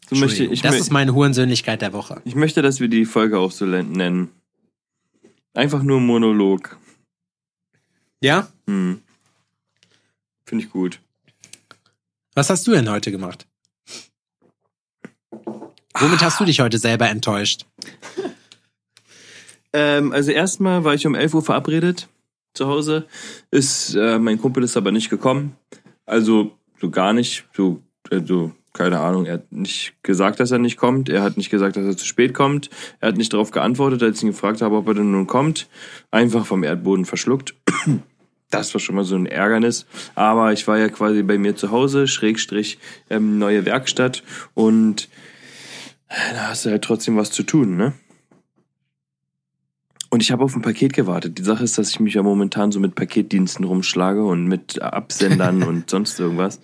So 0.09 0.15
möchte, 0.15 0.45
ich 0.45 0.63
das 0.63 0.75
ist 0.75 0.91
meine 0.91 1.13
Hurensöhnlichkeit 1.13 1.83
der 1.83 1.93
Woche. 1.93 2.21
Ich 2.25 2.35
möchte, 2.35 2.63
dass 2.63 2.79
wir 2.79 2.87
die 2.87 3.05
Folge 3.05 3.37
auch 3.37 3.51
so 3.51 3.65
nennen. 3.65 4.29
Einfach 5.53 5.83
nur 5.83 5.99
Monolog. 5.99 6.77
Ja? 8.23 8.47
Hm. 8.67 9.01
Finde 10.45 10.63
ich 10.63 10.71
gut. 10.71 11.01
Was 12.35 12.49
hast 12.49 12.65
du 12.65 12.71
denn 12.71 12.89
heute 12.89 13.11
gemacht? 13.11 13.45
Womit 15.99 16.21
hast 16.21 16.39
du 16.39 16.45
dich 16.45 16.61
heute 16.61 16.77
selber 16.77 17.09
enttäuscht? 17.09 17.65
ähm, 19.73 20.13
also 20.13 20.31
erstmal 20.31 20.85
war 20.85 20.93
ich 20.93 21.05
um 21.05 21.15
11 21.15 21.33
Uhr 21.33 21.43
verabredet 21.43 22.07
zu 22.53 22.67
Hause. 22.67 23.07
Ist, 23.51 23.93
äh, 23.95 24.17
mein 24.19 24.39
Kumpel 24.39 24.63
ist 24.63 24.77
aber 24.77 24.93
nicht 24.93 25.09
gekommen. 25.09 25.57
Also 26.05 26.57
so 26.79 26.89
gar 26.89 27.11
nicht. 27.11 27.45
So, 27.51 27.83
also 28.09 28.53
keine 28.71 29.01
Ahnung, 29.01 29.25
er 29.25 29.33
hat 29.33 29.51
nicht 29.51 29.95
gesagt, 30.01 30.39
dass 30.39 30.51
er 30.51 30.59
nicht 30.59 30.77
kommt. 30.77 31.09
Er 31.09 31.23
hat 31.23 31.35
nicht 31.35 31.49
gesagt, 31.49 31.75
dass 31.75 31.85
er 31.85 31.97
zu 31.97 32.05
spät 32.05 32.33
kommt. 32.33 32.69
Er 33.01 33.09
hat 33.09 33.17
nicht 33.17 33.33
darauf 33.33 33.51
geantwortet, 33.51 34.01
als 34.01 34.17
ich 34.19 34.23
ihn 34.23 34.29
gefragt 34.29 34.61
habe, 34.61 34.77
ob 34.77 34.87
er 34.87 34.93
denn 34.93 35.11
nun 35.11 35.27
kommt. 35.27 35.67
Einfach 36.09 36.45
vom 36.45 36.63
Erdboden 36.63 37.03
verschluckt. 37.03 37.53
Das 38.53 38.73
war 38.75 38.79
schon 38.79 38.95
mal 38.95 39.03
so 39.03 39.15
ein 39.15 39.25
Ärgernis. 39.25 39.87
Aber 40.13 40.53
ich 40.53 40.67
war 40.67 40.77
ja 40.77 40.89
quasi 40.89 41.23
bei 41.23 41.39
mir 41.39 41.55
zu 41.55 41.71
Hause, 41.71 42.07
Schrägstrich, 42.07 42.77
ähm, 43.09 43.39
neue 43.39 43.65
Werkstatt. 43.65 44.23
Und 44.53 45.09
äh, 46.07 46.33
da 46.33 46.49
hast 46.49 46.65
du 46.65 46.69
halt 46.69 46.83
trotzdem 46.83 47.17
was 47.17 47.31
zu 47.31 47.43
tun, 47.43 47.77
ne? 47.77 47.93
Und 50.11 50.21
ich 50.21 50.31
habe 50.31 50.43
auf 50.43 50.55
ein 50.55 50.61
Paket 50.61 50.93
gewartet. 50.93 51.39
Die 51.39 51.43
Sache 51.43 51.63
ist, 51.63 51.79
dass 51.79 51.89
ich 51.89 51.99
mich 51.99 52.13
ja 52.13 52.21
momentan 52.21 52.71
so 52.71 52.79
mit 52.79 52.93
Paketdiensten 52.93 53.65
rumschlage 53.65 54.23
und 54.23 54.45
mit 54.45 54.79
Absendern 54.79 55.63
und 55.67 55.89
sonst 55.89 56.19
irgendwas. 56.19 56.61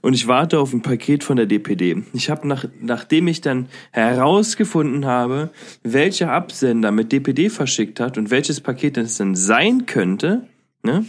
Und 0.00 0.14
ich 0.14 0.26
warte 0.26 0.58
auf 0.58 0.72
ein 0.72 0.82
Paket 0.82 1.22
von 1.22 1.36
der 1.36 1.46
DPD. 1.46 2.02
Ich 2.14 2.28
habe 2.28 2.48
nach, 2.48 2.64
nachdem 2.80 3.28
ich 3.28 3.40
dann 3.40 3.68
herausgefunden 3.92 5.06
habe, 5.06 5.50
welcher 5.84 6.32
Absender 6.32 6.90
mit 6.90 7.12
DPD 7.12 7.50
verschickt 7.50 8.00
hat 8.00 8.18
und 8.18 8.32
welches 8.32 8.60
Paket 8.60 8.96
es 8.96 9.18
denn 9.18 9.36
sein 9.36 9.86
könnte, 9.86 10.48
ne, 10.82 11.04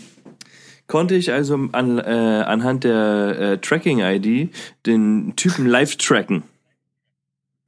konnte 0.90 1.16
ich 1.16 1.32
also 1.32 1.70
an, 1.72 2.00
äh, 2.00 2.44
anhand 2.46 2.84
der 2.84 3.40
äh, 3.40 3.58
Tracking-ID 3.60 4.54
den 4.86 5.36
Typen 5.38 5.68
live 5.68 5.96
tracken. 5.96 6.44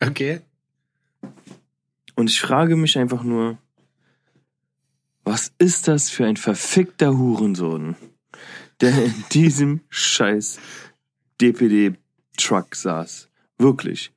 Okay. 0.02 0.42
Und 2.16 2.30
ich 2.30 2.42
frage 2.42 2.76
mich 2.76 2.98
einfach 2.98 3.24
nur, 3.24 3.58
was 5.24 5.54
ist 5.60 5.88
das 5.88 6.10
für 6.10 6.26
ein 6.26 6.36
verfickter 6.36 7.18
Hurensohn, 7.18 7.96
der 8.82 9.06
in 9.06 9.14
diesem 9.32 9.82
scheiß 9.90 10.60
DPD-Truck 11.40 12.76
saß? 12.76 13.30
Wirklich. 13.60 14.12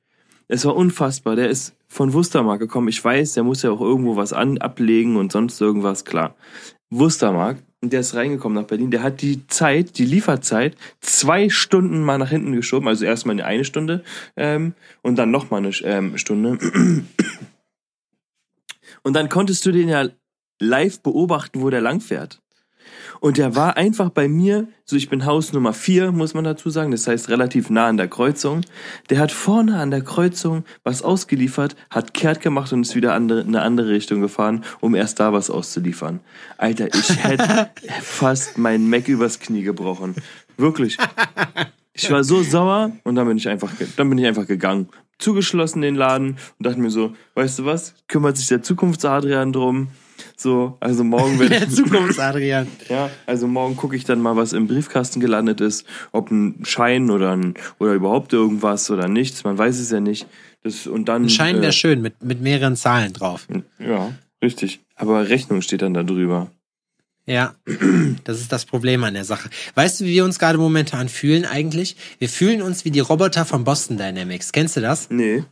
Es 0.47 0.65
war 0.65 0.75
unfassbar. 0.75 1.35
Der 1.35 1.49
ist 1.49 1.75
von 1.87 2.13
Wustermark 2.13 2.59
gekommen. 2.59 2.87
Ich 2.87 3.03
weiß, 3.03 3.33
der 3.33 3.43
muss 3.43 3.61
ja 3.61 3.69
auch 3.69 3.81
irgendwo 3.81 4.15
was 4.15 4.33
an, 4.33 4.57
ablegen 4.57 5.15
und 5.15 5.31
sonst 5.31 5.61
irgendwas, 5.61 6.05
klar. 6.05 6.35
Wustermark, 6.89 7.57
und 7.85 7.93
der 7.93 7.99
ist 7.99 8.15
reingekommen 8.15 8.59
nach 8.59 8.67
Berlin. 8.67 8.89
Der 8.89 9.03
hat 9.03 9.21
die 9.21 9.45
Zeit, 9.45 9.99
die 9.99 10.05
Lieferzeit, 10.05 10.75
zwei 11.01 11.49
Stunden 11.49 12.01
mal 12.01 12.17
nach 12.17 12.31
hinten 12.31 12.51
geschoben. 12.53 12.87
Also 12.87 13.05
erstmal 13.05 13.39
eine 13.39 13.63
Stunde 13.63 14.03
ähm, 14.35 14.73
und 15.03 15.17
dann 15.17 15.29
nochmal 15.29 15.59
eine 15.59 15.69
ähm, 15.83 16.17
Stunde. 16.17 16.57
Und 19.03 19.13
dann 19.13 19.29
konntest 19.29 19.63
du 19.67 19.71
den 19.71 19.87
ja 19.87 20.09
live 20.59 20.99
beobachten, 21.01 21.61
wo 21.61 21.69
der 21.69 21.81
langfährt. 21.81 22.41
Und 23.25 23.39
der 23.39 23.55
war 23.55 23.75
einfach 23.75 24.11
bei 24.11 24.27
mir, 24.27 24.67
so 24.83 24.95
ich 24.95 25.09
bin 25.09 25.25
Haus 25.25 25.51
Nummer 25.51 25.73
vier, 25.73 26.11
muss 26.11 26.35
man 26.35 26.43
dazu 26.43 26.69
sagen, 26.69 26.91
das 26.91 27.07
heißt 27.07 27.27
relativ 27.29 27.71
nah 27.71 27.87
an 27.87 27.97
der 27.97 28.07
Kreuzung. 28.07 28.61
Der 29.09 29.17
hat 29.17 29.31
vorne 29.31 29.79
an 29.79 29.89
der 29.89 30.03
Kreuzung 30.03 30.63
was 30.83 31.01
ausgeliefert, 31.01 31.75
hat 31.89 32.13
kehrt 32.13 32.39
gemacht 32.39 32.71
und 32.71 32.81
ist 32.81 32.95
wieder 32.95 33.17
in 33.17 33.31
eine 33.31 33.63
andere 33.63 33.89
Richtung 33.89 34.21
gefahren, 34.21 34.63
um 34.79 34.93
erst 34.93 35.19
da 35.19 35.33
was 35.33 35.49
auszuliefern. 35.49 36.19
Alter, 36.59 36.93
ich 36.93 37.23
hätte 37.23 37.71
fast 38.03 38.59
meinen 38.59 38.91
Mac 38.91 39.07
übers 39.07 39.39
Knie 39.39 39.63
gebrochen. 39.63 40.13
Wirklich. 40.57 40.95
Ich 41.93 42.11
war 42.11 42.23
so 42.23 42.43
sauer 42.43 42.91
und 43.05 43.15
dann 43.15 43.27
bin 43.27 43.37
ich 43.37 43.49
einfach, 43.49 43.71
dann 43.97 44.07
bin 44.07 44.19
ich 44.19 44.27
einfach 44.27 44.45
gegangen. 44.45 44.89
Zugeschlossen 45.17 45.81
den 45.81 45.95
Laden 45.95 46.37
und 46.59 46.67
dachte 46.67 46.79
mir 46.79 46.91
so, 46.91 47.15
weißt 47.33 47.57
du 47.57 47.65
was, 47.65 47.95
kümmert 48.07 48.37
sich 48.37 48.49
der 48.49 48.61
Zukunftsadrian 48.61 49.51
drum 49.51 49.87
so, 50.35 50.77
also 50.79 51.03
morgen 51.03 51.39
werde 51.39 51.59
Der 51.59 51.69
Zukunftsadrian. 51.69 52.67
ja, 52.89 53.09
also 53.25 53.47
morgen 53.47 53.75
gucke 53.75 53.95
ich 53.95 54.03
dann 54.03 54.21
mal, 54.21 54.35
was 54.35 54.53
im 54.53 54.67
Briefkasten 54.67 55.19
gelandet 55.19 55.61
ist, 55.61 55.85
ob 56.11 56.31
ein 56.31 56.63
Schein 56.65 57.09
oder 57.09 57.35
ein 57.35 57.53
oder 57.79 57.93
überhaupt 57.93 58.33
irgendwas 58.33 58.89
oder 58.91 59.07
nichts. 59.07 59.43
Man 59.43 59.57
weiß 59.57 59.79
es 59.79 59.91
ja 59.91 59.99
nicht. 59.99 60.27
Das 60.63 60.87
und 60.87 61.07
dann. 61.09 61.23
Ein 61.23 61.29
Schein 61.29 61.57
wäre 61.57 61.67
äh, 61.67 61.71
schön 61.71 62.01
mit 62.01 62.23
mit 62.23 62.41
mehreren 62.41 62.75
Zahlen 62.75 63.13
drauf. 63.13 63.47
Ja, 63.79 64.13
richtig. 64.43 64.79
Aber 64.95 65.29
Rechnung 65.29 65.61
steht 65.61 65.81
dann 65.81 65.93
da 65.93 66.03
drüber. 66.03 66.49
Ja, 67.27 67.55
das 68.23 68.39
ist 68.39 68.51
das 68.51 68.65
Problem 68.65 69.03
an 69.03 69.15
der 69.15 69.25
Sache. 69.25 69.49
Weißt 69.73 69.99
du, 69.99 70.05
wie 70.05 70.13
wir 70.13 70.25
uns 70.25 70.37
gerade 70.37 70.59
momentan 70.59 71.09
fühlen 71.09 71.45
eigentlich? 71.45 71.95
Wir 72.19 72.29
fühlen 72.29 72.61
uns 72.61 72.85
wie 72.85 72.91
die 72.91 72.99
Roboter 72.99 73.45
von 73.45 73.63
Boston 73.63 73.97
Dynamics. 73.97 74.51
Kennst 74.51 74.77
du 74.77 74.81
das? 74.81 75.09
Nee. 75.09 75.43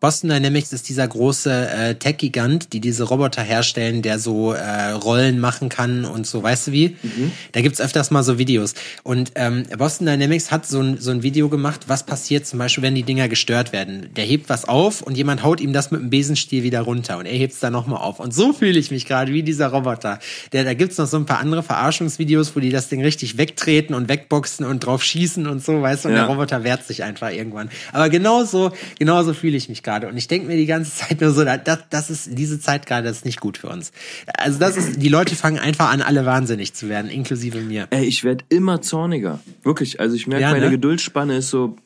Boston 0.00 0.30
Dynamics 0.30 0.72
ist 0.72 0.88
dieser 0.88 1.06
große 1.06 1.68
äh, 1.68 1.94
Tech-Gigant, 1.94 2.72
die 2.72 2.80
diese 2.80 3.04
Roboter 3.04 3.42
herstellen, 3.42 4.00
der 4.00 4.18
so 4.18 4.54
äh, 4.54 4.92
Rollen 4.92 5.38
machen 5.40 5.68
kann 5.68 6.06
und 6.06 6.26
so, 6.26 6.42
weißt 6.42 6.68
du 6.68 6.72
wie? 6.72 6.96
Mhm. 7.02 7.32
Da 7.52 7.60
gibt's 7.60 7.82
öfters 7.82 8.10
mal 8.10 8.22
so 8.22 8.38
Videos. 8.38 8.72
Und 9.02 9.32
ähm, 9.34 9.64
Boston 9.76 10.06
Dynamics 10.06 10.50
hat 10.50 10.64
so 10.64 10.80
ein, 10.80 10.96
so 10.96 11.10
ein 11.10 11.22
Video 11.22 11.50
gemacht, 11.50 11.82
was 11.88 12.06
passiert 12.06 12.46
zum 12.46 12.58
Beispiel, 12.58 12.82
wenn 12.82 12.94
die 12.94 13.02
Dinger 13.02 13.28
gestört 13.28 13.74
werden. 13.74 14.08
Der 14.16 14.24
hebt 14.24 14.48
was 14.48 14.66
auf 14.66 15.02
und 15.02 15.18
jemand 15.18 15.42
haut 15.42 15.60
ihm 15.60 15.74
das 15.74 15.90
mit 15.90 16.00
dem 16.00 16.08
Besenstiel 16.08 16.62
wieder 16.62 16.80
runter 16.80 17.18
und 17.18 17.26
er 17.26 17.36
hebt's 17.36 17.60
dann 17.60 17.74
nochmal 17.74 18.00
auf. 18.00 18.20
Und 18.20 18.32
so 18.32 18.54
fühle 18.54 18.78
ich 18.78 18.90
mich 18.90 19.04
gerade 19.04 19.34
wie 19.34 19.42
dieser 19.42 19.68
Roboter. 19.68 20.18
Der, 20.52 20.64
da 20.64 20.72
gibt's 20.72 20.96
noch 20.96 21.08
so 21.08 21.18
ein 21.18 21.26
paar 21.26 21.40
andere 21.40 21.62
Verarschungsvideos, 21.62 22.56
wo 22.56 22.60
die 22.60 22.70
das 22.70 22.88
Ding 22.88 23.02
richtig 23.02 23.36
wegtreten 23.36 23.94
und 23.94 24.08
wegboxen 24.08 24.64
und 24.64 24.80
drauf 24.80 25.02
schießen 25.02 25.46
und 25.46 25.62
so, 25.62 25.82
weißt 25.82 26.06
du, 26.06 26.08
und 26.08 26.14
ja. 26.14 26.22
der 26.22 26.30
Roboter 26.30 26.64
wehrt 26.64 26.86
sich 26.86 27.04
einfach 27.04 27.30
irgendwann. 27.30 27.68
Aber 27.92 28.08
genauso, 28.08 28.72
genauso 28.98 29.34
fühle 29.34 29.58
ich 29.58 29.68
mich 29.68 29.82
gerade. 29.82 29.89
Und 30.08 30.16
ich 30.16 30.28
denke 30.28 30.46
mir 30.46 30.56
die 30.56 30.66
ganze 30.66 30.94
Zeit 30.94 31.20
nur 31.20 31.32
so, 31.32 31.44
das, 31.44 31.60
das 31.90 32.10
ist, 32.10 32.38
diese 32.38 32.60
Zeit 32.60 32.86
gerade 32.86 33.08
ist 33.08 33.24
nicht 33.24 33.40
gut 33.40 33.58
für 33.58 33.68
uns. 33.68 33.92
Also 34.36 34.58
das 34.58 34.76
ist, 34.76 35.02
die 35.02 35.08
Leute 35.08 35.34
fangen 35.34 35.58
einfach 35.58 35.90
an, 35.90 36.02
alle 36.02 36.24
wahnsinnig 36.26 36.74
zu 36.74 36.88
werden, 36.88 37.10
inklusive 37.10 37.60
mir. 37.60 37.88
Ey, 37.90 38.04
ich 38.04 38.24
werde 38.24 38.44
immer 38.48 38.80
zorniger. 38.82 39.40
Wirklich. 39.62 40.00
Also 40.00 40.16
ich 40.16 40.26
merke, 40.26 40.42
ja, 40.42 40.50
meine 40.50 40.66
ne? 40.66 40.70
Geduldspanne 40.70 41.36
ist 41.36 41.50
so 41.50 41.76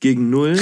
gegen 0.00 0.30
null. 0.30 0.58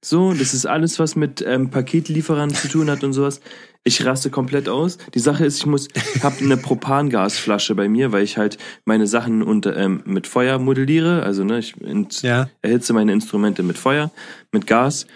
So, 0.00 0.32
das 0.32 0.54
ist 0.54 0.64
alles, 0.64 0.98
was 0.98 1.16
mit 1.16 1.42
ähm, 1.46 1.70
Paketlieferern 1.70 2.54
zu 2.54 2.68
tun 2.68 2.88
hat 2.88 3.02
und 3.02 3.12
sowas. 3.12 3.40
Ich 3.84 4.04
raste 4.04 4.30
komplett 4.30 4.68
aus. 4.68 4.98
Die 5.14 5.18
Sache 5.18 5.44
ist, 5.44 5.58
ich 5.58 5.66
muss, 5.66 5.88
habe 6.22 6.36
eine 6.44 6.56
Propangasflasche 6.56 7.74
bei 7.74 7.88
mir, 7.88 8.12
weil 8.12 8.22
ich 8.22 8.36
halt 8.36 8.58
meine 8.84 9.06
Sachen 9.06 9.42
unter, 9.42 9.76
ähm, 9.76 10.02
mit 10.04 10.26
Feuer 10.26 10.58
modelliere. 10.58 11.22
Also 11.22 11.42
ne, 11.42 11.58
ich 11.58 11.74
ja. 12.22 12.48
erhitze 12.62 12.92
meine 12.92 13.12
Instrumente 13.12 13.62
mit 13.62 13.78
Feuer, 13.78 14.10
mit 14.52 14.66
Gas. 14.66 15.06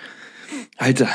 Alter, 0.77 1.09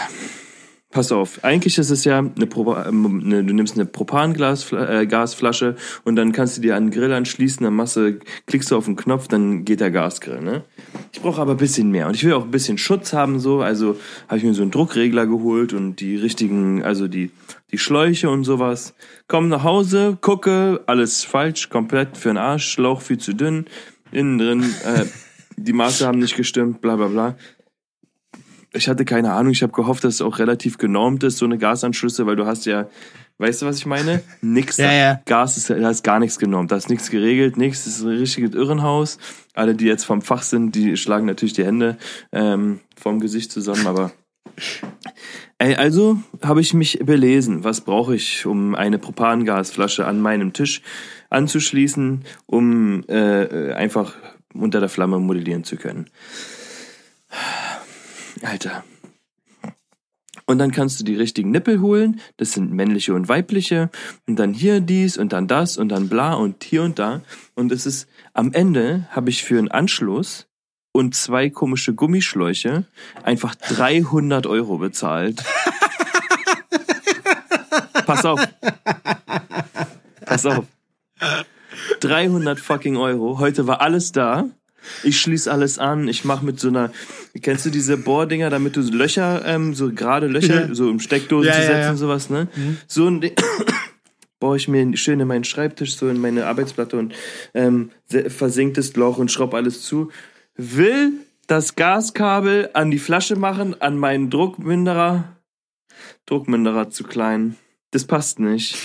pass 0.92 1.12
auf. 1.12 1.44
Eigentlich 1.44 1.78
ist 1.78 1.90
es 1.90 2.06
ja 2.06 2.20
eine, 2.20 2.48
Pro, 2.48 2.76
ähm, 2.76 3.22
eine 3.24 3.44
du 3.44 3.54
nimmst 3.54 3.76
eine 3.76 3.86
Propangasflasche 3.86 5.68
äh, 5.68 5.76
und 6.06 6.16
dann 6.16 6.32
kannst 6.32 6.58
du 6.58 6.62
dir 6.62 6.76
den 6.76 6.90
Grill 6.92 7.14
anschließen, 7.14 7.64
dann 7.64 7.76
machst 7.76 7.98
du, 7.98 8.20
klickst 8.46 8.72
du 8.72 8.78
auf 8.78 8.86
den 8.86 8.96
Knopf, 8.96 9.28
dann 9.28 9.66
geht 9.66 9.80
der 9.80 9.92
Gasgrill. 9.92 10.42
Ne? 10.42 10.64
Ich 11.12 11.22
brauche 11.22 11.42
aber 11.42 11.52
ein 11.52 11.58
bisschen 11.58 11.92
mehr 11.92 12.08
und 12.08 12.16
ich 12.16 12.24
will 12.24 12.34
auch 12.34 12.46
ein 12.46 12.52
bisschen 12.52 12.78
Schutz 12.78 13.14
haben 13.14 13.40
so. 13.40 13.62
Also 13.62 13.98
habe 14.28 14.38
ich 14.38 14.44
mir 14.44 14.54
so 14.54 14.62
einen 14.62 14.72
Druckregler 14.72 15.28
geholt 15.28 15.74
und 15.74 15.98
die 15.98 16.16
richtigen, 16.16 16.84
also 16.84 17.08
die 17.08 17.32
die 17.72 17.78
Schläuche 17.78 18.30
und 18.30 18.46
sowas. 18.46 18.94
Komm 19.28 19.50
nach 19.50 19.64
Hause, 19.64 20.18
gucke, 20.22 20.82
alles 20.88 21.26
falsch, 21.26 21.70
komplett 21.70 22.18
für 22.18 22.30
den 22.30 22.38
Arsch, 22.38 22.72
Schlauch 22.72 23.02
viel 23.02 23.18
zu 23.18 23.34
dünn, 23.34 23.66
innen 24.12 24.38
drin, 24.38 24.64
äh, 24.86 25.06
die 25.58 25.74
Maße 25.74 26.08
haben 26.08 26.20
nicht 26.20 26.38
gestimmt, 26.38 26.82
bla 26.82 26.96
bla 26.96 27.08
bla 27.08 27.36
ich 28.78 28.88
hatte 28.88 29.06
keine 29.06 29.34
Ahnung, 29.34 29.52
ich 29.52 29.64
habe 29.64 29.74
gehofft, 29.74 30.04
dass 30.04 30.16
es 30.16 30.22
auch 30.22 30.40
relativ 30.40 30.78
genormt 30.78 31.24
ist, 31.24 31.38
so 31.38 31.46
eine 31.46 31.58
Gasanschlüsse, 31.58 32.26
weil 32.26 32.36
du 32.36 32.46
hast 32.46 32.66
ja, 32.66 32.88
weißt 33.40 33.62
du, 33.62 33.66
was 33.66 33.78
ich 33.78 33.86
meine? 33.86 34.24
Nix. 34.42 34.78
Ja, 34.78 34.92
ja. 34.92 35.22
Gas 35.26 35.58
ist, 35.58 35.70
da 35.70 35.90
ist 35.90 36.04
gar 36.04 36.20
nichts 36.20 36.40
genormt, 36.40 36.72
da 36.72 36.78
ist 36.78 36.90
nichts 36.90 37.10
geregelt, 37.10 37.58
nichts, 37.58 37.86
das 37.86 37.98
ist 37.98 38.04
ein 38.04 38.10
richtiges 38.18 38.54
Irrenhaus. 38.54 39.18
Alle, 39.54 39.76
die 39.76 39.86
jetzt 39.86 40.06
vom 40.06 40.22
Fach 40.22 40.44
sind, 40.44 40.76
die 40.76 40.96
schlagen 40.98 41.26
natürlich 41.26 41.54
die 41.54 41.66
Hände 41.66 41.98
ähm, 42.32 42.80
vom 42.96 43.20
Gesicht 43.20 43.52
zusammen, 43.52 43.88
aber 43.88 44.12
Ey, 45.60 45.76
also 45.76 46.18
habe 46.44 46.62
ich 46.62 46.74
mich 46.74 47.00
belesen, 47.00 47.64
was 47.64 47.82
brauche 47.82 48.16
ich, 48.16 48.46
um 48.46 48.76
eine 48.76 49.00
Propangasflasche 49.00 50.06
an 50.06 50.22
meinem 50.22 50.54
Tisch 50.54 50.82
anzuschließen, 51.30 52.24
um 52.46 53.04
äh, 53.08 53.74
einfach 53.74 54.16
unter 54.54 54.80
der 54.80 54.90
Flamme 54.90 55.20
modellieren 55.20 55.64
zu 55.64 55.78
können. 55.78 56.10
Alter. 58.44 58.84
Und 60.50 60.60
dann 60.60 60.72
kannst 60.72 61.00
du 61.00 61.04
die 61.04 61.16
richtigen 61.16 61.52
Nippel 61.52 61.82
holen. 61.82 62.22
Das 62.38 62.54
sind 62.54 62.72
männliche 62.72 63.14
und 63.14 63.28
weibliche. 63.28 63.90
Und 64.28 64.38
dann 64.40 64.54
hier 64.54 64.80
dies 64.80 65.18
und 65.18 65.34
dann 65.34 65.48
das 65.48 65.78
und 65.78 65.90
dann 65.90 66.08
bla 66.08 66.36
und 66.36 66.64
hier 66.64 66.84
und 66.84 67.00
da. 67.00 67.22
Und 67.54 67.72
es 67.74 67.86
ist, 67.86 68.08
am 68.34 68.54
Ende 68.54 69.08
habe 69.12 69.30
ich 69.30 69.44
für 69.44 69.58
einen 69.58 69.70
Anschluss 69.70 70.48
und 70.94 71.16
zwei 71.16 71.50
komische 71.50 71.94
Gummischläuche 71.94 72.86
einfach 73.24 73.56
300 73.56 74.48
Euro 74.48 74.78
bezahlt. 74.78 75.44
Pass 78.06 78.24
auf. 78.24 78.40
Pass 80.26 80.46
auf. 80.46 80.66
300 82.00 82.58
fucking 82.58 82.96
Euro. 82.96 83.38
Heute 83.40 83.68
war 83.68 83.82
alles 83.82 84.14
da. 84.14 84.46
Ich 85.04 85.20
schließe 85.20 85.52
alles 85.52 85.80
an. 85.80 86.08
Ich 86.08 86.26
mache 86.26 86.46
mit 86.46 86.60
so 86.60 86.68
einer, 86.68 86.92
kennst 87.42 87.66
du 87.66 87.70
diese 87.70 87.98
Bohrdinger, 87.98 88.50
damit 88.50 88.76
du 88.76 88.82
so 88.82 88.94
Löcher, 88.94 89.44
ähm, 89.46 89.74
so 89.74 89.92
gerade 89.92 90.28
Löcher, 90.28 90.68
ja. 90.68 90.76
so 90.76 90.90
im 90.90 91.00
Steckdosen 91.00 91.48
ja, 91.48 91.54
zu 91.54 91.62
setzen 91.62 91.82
ja, 91.82 91.92
und 91.92 91.98
sowas, 91.98 92.30
ne? 92.30 92.48
Mhm. 92.56 92.78
So 92.88 93.08
ein 93.08 93.22
Ding 93.22 93.34
baue 94.40 94.58
ich 94.58 94.68
mir 94.68 94.96
schön 94.98 95.20
in 95.20 95.28
meinen 95.28 95.44
Schreibtisch, 95.44 95.96
so 95.96 96.08
in 96.10 96.22
meine 96.22 96.46
Arbeitsplatte 96.46 96.98
und 96.98 97.14
ähm, 97.54 97.92
versenktes 98.28 98.96
Loch 98.96 99.18
und 99.18 99.32
schraub 99.32 99.54
alles 99.54 99.82
zu. 99.82 100.12
Will 100.56 101.14
das 101.48 101.76
Gaskabel 101.76 102.70
an 102.74 102.92
die 102.92 103.00
Flasche 103.00 103.36
machen, 103.36 103.82
an 103.82 103.98
meinen 103.98 104.30
Druckminderer. 104.30 105.36
Druckminderer 106.26 106.90
zu 106.90 107.04
klein. 107.04 107.56
Das 107.92 108.06
passt 108.06 108.40
nicht. 108.40 108.78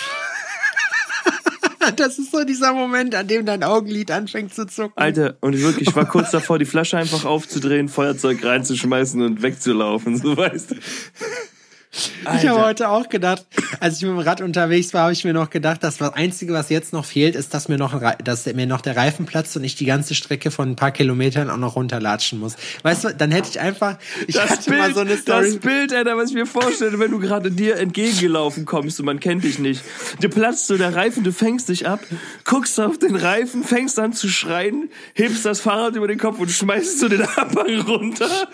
Das 1.97 2.19
ist 2.19 2.33
so 2.33 2.45
dieser 2.45 2.73
Moment, 2.73 3.15
an 3.15 3.27
dem 3.27 3.47
dein 3.47 3.63
Augenlid 3.63 4.11
anfängt 4.11 4.55
zu 4.55 4.67
zucken. 4.67 4.93
Alter, 4.97 5.37
und 5.41 5.59
wirklich, 5.59 5.89
ich 5.89 5.97
war 5.97 6.07
kurz 6.07 6.31
davor, 6.31 6.59
die 6.59 6.65
Flasche 6.65 6.97
einfach 6.97 7.25
aufzudrehen, 7.25 7.89
Feuerzeug 7.89 8.45
reinzuschmeißen 8.45 9.21
und 9.23 9.43
wegzulaufen, 9.43 10.17
so 10.17 10.37
weißt 10.37 10.73
du. 10.73 10.75
Alter. 12.25 12.43
Ich 12.43 12.49
habe 12.49 12.65
heute 12.65 12.89
auch 12.89 13.09
gedacht, 13.09 13.45
als 13.81 13.97
ich 13.97 14.03
mit 14.03 14.13
dem 14.13 14.19
Rad 14.19 14.41
unterwegs 14.41 14.95
war, 14.95 15.03
habe 15.03 15.13
ich 15.13 15.25
mir 15.25 15.35
noch 15.35 15.51
gedacht, 15.51 15.83
dass 15.83 15.99
das 15.99 16.15
Einzige, 16.15 16.55
was 16.55 16.71
jetzt 16.71 16.93
noch 16.93 17.05
fehlt, 17.05 17.37
ist, 17.37 17.53
dass 17.53 17.69
mir 17.69 17.77
noch, 17.77 18.01
dass 18.25 18.47
mir 18.47 18.67
noch 18.67 18.81
der 18.81 18.97
Reifen 18.97 19.27
platzt 19.27 19.57
und 19.57 19.65
ich 19.65 19.75
die 19.75 19.85
ganze 19.85 20.15
Strecke 20.15 20.51
von 20.51 20.71
ein 20.71 20.77
paar 20.77 20.93
Kilometern 20.93 21.51
auch 21.51 21.59
noch 21.59 21.77
runterlatschen 21.77 22.39
muss. 22.39 22.57
Weißt 22.83 23.05
du, 23.05 23.15
dann 23.15 23.31
hätte 23.31 23.51
ich 23.51 23.61
einfach, 23.61 23.99
ich 24.27 24.37
das 24.37 24.51
hatte 24.51 24.71
Bild, 24.71 24.81
mal 24.81 24.95
so 24.95 25.01
eine 25.01 25.17
Story. 25.19 25.53
Das 25.53 25.59
Bild, 25.59 25.93
Alter, 25.93 26.17
was 26.17 26.31
ich 26.31 26.35
mir 26.35 26.47
vorstelle, 26.47 26.99
wenn 26.99 27.11
du 27.11 27.19
gerade 27.19 27.51
dir 27.51 27.77
entgegengelaufen 27.77 28.65
kommst 28.65 28.99
und 28.99 29.07
man 29.07 29.21
kennt 29.21 29.45
dich 29.45 29.59
nicht. 29.59 29.83
Dir 30.23 30.31
platzt 30.31 30.69
so 30.69 30.79
der 30.79 30.95
Reifen, 30.95 31.25
du 31.25 31.33
fängst 31.33 31.69
dich 31.69 31.87
ab, 31.87 32.01
guckst 32.45 32.81
auf 32.81 32.99
den 32.99 33.17
Reifen, 33.17 33.65
fängst 33.65 33.99
an 33.99 34.15
zu 34.15 34.29
schreien, 34.29 34.89
hebst 35.15 35.45
das 35.45 35.61
Fahrrad 35.61 35.97
über 35.97 36.09
den 36.09 36.19
Kopf 36.19 36.39
und 36.39 36.51
schmeißt 36.51 37.01
so 37.01 37.09
den 37.09 37.23
Abhang 37.23 37.81
runter. 37.81 38.49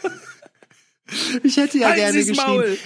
Ich 1.42 1.56
hätte 1.56 1.78
ja 1.78 1.88
halt 1.88 1.96
gerne 1.96 2.24
geschrieben. 2.24 2.78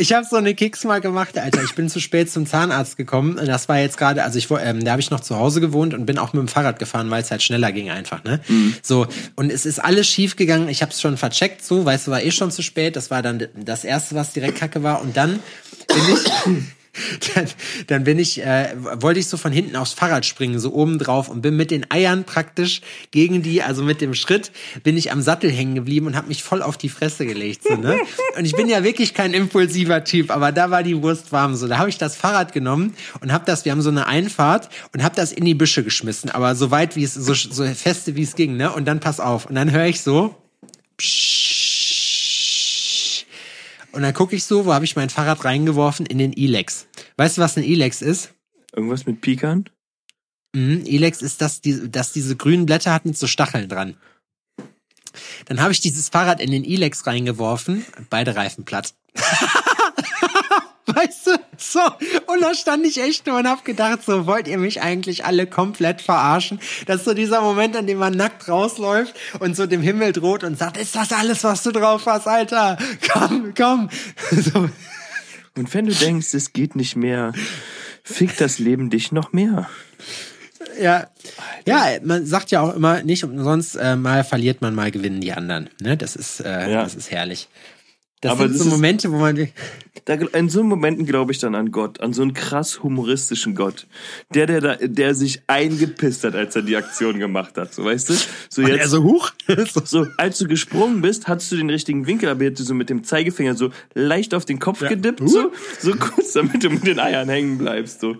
Ich 0.00 0.12
habe 0.12 0.24
so 0.24 0.36
eine 0.36 0.54
Kicks 0.54 0.84
mal 0.84 1.00
gemacht, 1.00 1.36
Alter. 1.36 1.60
Ich 1.64 1.74
bin 1.74 1.88
zu 1.88 1.98
spät 1.98 2.30
zum 2.30 2.46
Zahnarzt 2.46 2.96
gekommen. 2.96 3.36
Das 3.44 3.68
war 3.68 3.80
jetzt 3.80 3.98
gerade, 3.98 4.22
also 4.22 4.38
ich 4.38 4.48
ähm, 4.48 4.84
da 4.84 4.92
habe 4.92 5.00
ich 5.00 5.10
noch 5.10 5.18
zu 5.18 5.36
Hause 5.36 5.60
gewohnt 5.60 5.92
und 5.92 6.06
bin 6.06 6.18
auch 6.18 6.32
mit 6.32 6.40
dem 6.40 6.46
Fahrrad 6.46 6.78
gefahren, 6.78 7.10
weil 7.10 7.20
es 7.20 7.32
halt 7.32 7.42
schneller 7.42 7.72
ging 7.72 7.90
einfach, 7.90 8.22
ne? 8.22 8.40
Mhm. 8.46 8.76
So 8.80 9.08
und 9.34 9.50
es 9.50 9.66
ist 9.66 9.80
alles 9.80 10.06
schief 10.06 10.36
gegangen. 10.36 10.68
Ich 10.68 10.82
habe 10.82 10.92
es 10.92 11.00
schon 11.00 11.16
vercheckt, 11.16 11.64
so, 11.64 11.84
weißt 11.84 12.06
du, 12.06 12.10
war 12.12 12.22
eh 12.22 12.30
schon 12.30 12.52
zu 12.52 12.62
spät. 12.62 12.94
Das 12.94 13.10
war 13.10 13.22
dann 13.22 13.48
das 13.56 13.82
erste, 13.82 14.14
was 14.14 14.32
direkt 14.32 14.58
Kacke 14.58 14.84
war 14.84 15.02
und 15.02 15.16
dann 15.16 15.40
bin 15.88 16.14
ich 16.14 16.77
dann, 17.34 17.46
dann 17.86 18.04
bin 18.04 18.18
ich, 18.18 18.42
äh, 18.42 18.74
wollte 18.76 19.20
ich 19.20 19.28
so 19.28 19.36
von 19.36 19.52
hinten 19.52 19.76
aufs 19.76 19.92
Fahrrad 19.92 20.26
springen, 20.26 20.58
so 20.58 20.72
oben 20.72 20.98
drauf 20.98 21.28
und 21.28 21.42
bin 21.42 21.56
mit 21.56 21.70
den 21.70 21.90
Eiern 21.90 22.24
praktisch 22.24 22.80
gegen 23.10 23.42
die, 23.42 23.62
also 23.62 23.82
mit 23.82 24.00
dem 24.00 24.14
Schritt, 24.14 24.50
bin 24.82 24.96
ich 24.96 25.12
am 25.12 25.22
Sattel 25.22 25.50
hängen 25.50 25.74
geblieben 25.74 26.06
und 26.06 26.16
habe 26.16 26.28
mich 26.28 26.42
voll 26.42 26.62
auf 26.62 26.76
die 26.76 26.88
Fresse 26.88 27.26
gelegt. 27.26 27.64
So, 27.64 27.76
ne? 27.76 27.98
Und 28.36 28.44
ich 28.44 28.54
bin 28.54 28.68
ja 28.68 28.84
wirklich 28.84 29.14
kein 29.14 29.34
impulsiver 29.34 30.04
Typ, 30.04 30.30
aber 30.30 30.52
da 30.52 30.70
war 30.70 30.82
die 30.82 31.02
Wurst 31.02 31.32
warm. 31.32 31.56
So, 31.56 31.66
da 31.66 31.78
habe 31.78 31.88
ich 31.88 31.98
das 31.98 32.16
Fahrrad 32.16 32.52
genommen 32.52 32.94
und 33.20 33.32
habe 33.32 33.44
das, 33.44 33.64
wir 33.64 33.72
haben 33.72 33.82
so 33.82 33.90
eine 33.90 34.06
Einfahrt 34.06 34.68
und 34.94 35.02
habe 35.02 35.16
das 35.16 35.32
in 35.32 35.44
die 35.44 35.54
Büsche 35.54 35.82
geschmissen, 35.82 36.30
aber 36.30 36.54
so 36.54 36.70
weit 36.70 36.94
wie 36.94 37.04
es, 37.04 37.14
so, 37.14 37.34
so 37.34 37.64
feste 37.64 38.16
wie 38.16 38.22
es 38.22 38.36
ging, 38.36 38.56
ne? 38.56 38.72
Und 38.72 38.86
dann 38.86 39.00
pass 39.00 39.18
auf. 39.20 39.46
Und 39.46 39.54
dann 39.54 39.72
höre 39.72 39.86
ich 39.86 40.00
so. 40.00 40.34
Psch, 40.98 41.38
und 43.92 44.02
dann 44.02 44.14
gucke 44.14 44.36
ich 44.36 44.44
so, 44.44 44.66
wo 44.66 44.72
habe 44.72 44.84
ich 44.84 44.96
mein 44.96 45.10
Fahrrad 45.10 45.44
reingeworfen? 45.44 46.06
In 46.06 46.18
den 46.18 46.32
Elex. 46.36 46.86
Weißt 47.18 47.36
du, 47.36 47.42
was 47.42 47.56
ein 47.56 47.64
Elex 47.64 48.00
ist? 48.00 48.32
Irgendwas 48.74 49.04
mit 49.04 49.20
Pikan? 49.20 49.68
Mhm, 50.54 50.84
Elex 50.86 51.20
ist 51.20 51.40
das, 51.42 51.60
die, 51.60 51.90
das 51.90 52.12
diese 52.12 52.36
grünen 52.36 52.64
Blätter 52.64 52.92
hat 52.92 53.04
mit 53.04 53.18
so 53.18 53.26
Stacheln 53.26 53.68
dran. 53.68 53.96
Dann 55.46 55.60
habe 55.60 55.72
ich 55.72 55.80
dieses 55.80 56.08
Fahrrad 56.10 56.40
in 56.40 56.52
den 56.52 56.64
Elex 56.64 57.06
reingeworfen, 57.08 57.84
beide 58.08 58.36
Reifen 58.36 58.64
platt. 58.64 58.94
Weißt 60.86 61.26
du? 61.26 61.32
So. 61.56 61.80
Und 62.26 62.40
da 62.40 62.54
stand 62.54 62.86
ich 62.86 63.02
echt 63.02 63.26
nur 63.26 63.38
und 63.38 63.48
hab 63.48 63.64
gedacht, 63.64 64.04
so 64.06 64.26
wollt 64.26 64.46
ihr 64.46 64.58
mich 64.58 64.80
eigentlich 64.80 65.24
alle 65.24 65.46
komplett 65.48 66.00
verarschen? 66.00 66.60
Das 66.86 66.98
ist 66.98 67.04
so 67.04 67.14
dieser 67.14 67.40
Moment, 67.42 67.76
an 67.76 67.88
dem 67.88 67.98
man 67.98 68.14
nackt 68.14 68.48
rausläuft 68.48 69.14
und 69.40 69.56
so 69.56 69.66
dem 69.66 69.82
Himmel 69.82 70.12
droht 70.12 70.44
und 70.44 70.56
sagt, 70.56 70.76
ist 70.76 70.94
das 70.94 71.12
alles, 71.12 71.42
was 71.42 71.64
du 71.64 71.72
drauf 71.72 72.06
hast, 72.06 72.28
Alter? 72.28 72.78
Komm, 73.12 73.54
komm. 73.56 73.90
So. 74.30 74.70
Und 75.58 75.74
wenn 75.74 75.86
du 75.86 75.92
denkst, 75.92 76.34
es 76.34 76.52
geht 76.52 76.76
nicht 76.76 76.94
mehr, 76.94 77.32
fickt 78.04 78.40
das 78.40 78.58
Leben 78.58 78.90
dich 78.90 79.12
noch 79.12 79.32
mehr. 79.32 79.68
Ja, 80.80 81.08
ja, 81.66 81.84
man 82.02 82.24
sagt 82.24 82.52
ja 82.52 82.60
auch 82.60 82.74
immer 82.74 83.02
nicht 83.02 83.24
umsonst, 83.24 83.76
äh, 83.76 83.96
mal 83.96 84.22
verliert 84.22 84.60
man, 84.62 84.74
mal 84.74 84.92
gewinnen 84.92 85.20
die 85.20 85.32
anderen. 85.32 85.68
Ne? 85.80 85.96
Das 85.96 86.14
ist, 86.14 86.40
äh, 86.40 86.70
ja. 86.70 86.82
das 86.82 86.94
ist 86.94 87.10
herrlich. 87.10 87.48
Das 88.20 88.32
Aber 88.32 88.48
sind 88.48 88.58
das 88.58 88.64
so 88.64 88.70
Momente, 88.70 89.12
wo 89.12 89.18
man. 89.18 89.48
Da, 90.04 90.14
in 90.14 90.48
so 90.48 90.62
Momenten 90.62 91.06
glaube 91.06 91.32
ich 91.32 91.38
dann 91.38 91.54
an 91.54 91.70
Gott, 91.70 92.00
an 92.00 92.12
so 92.12 92.22
einen 92.22 92.32
krass 92.32 92.82
humoristischen 92.82 93.54
Gott. 93.54 93.86
Der, 94.34 94.46
der, 94.46 94.60
da, 94.60 94.76
der 94.76 95.14
sich 95.14 95.42
eingepisst 95.46 96.24
hat, 96.24 96.34
als 96.34 96.56
er 96.56 96.62
die 96.62 96.76
Aktion 96.76 97.18
gemacht 97.18 97.56
hat. 97.56 97.74
So, 97.74 97.84
weißt 97.84 98.10
du? 98.10 98.14
So 98.48 98.62
jetzt. 98.62 98.80
er 98.80 98.88
so 98.88 99.02
hoch. 99.02 99.32
so, 99.84 100.06
als 100.16 100.38
du 100.38 100.48
gesprungen 100.48 101.00
bist, 101.00 101.28
hattest 101.28 101.52
du 101.52 101.56
den 101.56 101.70
richtigen 101.70 102.06
Winkel, 102.06 102.28
aber 102.28 102.44
hättest 102.44 102.60
du 102.60 102.64
so 102.64 102.74
mit 102.74 102.90
dem 102.90 103.04
Zeigefinger 103.04 103.54
so 103.54 103.70
leicht 103.94 104.34
auf 104.34 104.44
den 104.44 104.58
Kopf 104.58 104.80
gedippt, 104.80 105.20
so, 105.28 105.52
so 105.78 105.92
kurz, 105.92 106.32
damit 106.32 106.64
du 106.64 106.70
mit 106.70 106.86
den 106.86 106.98
Eiern 106.98 107.28
hängen 107.28 107.58
bleibst, 107.58 108.00
so. 108.00 108.16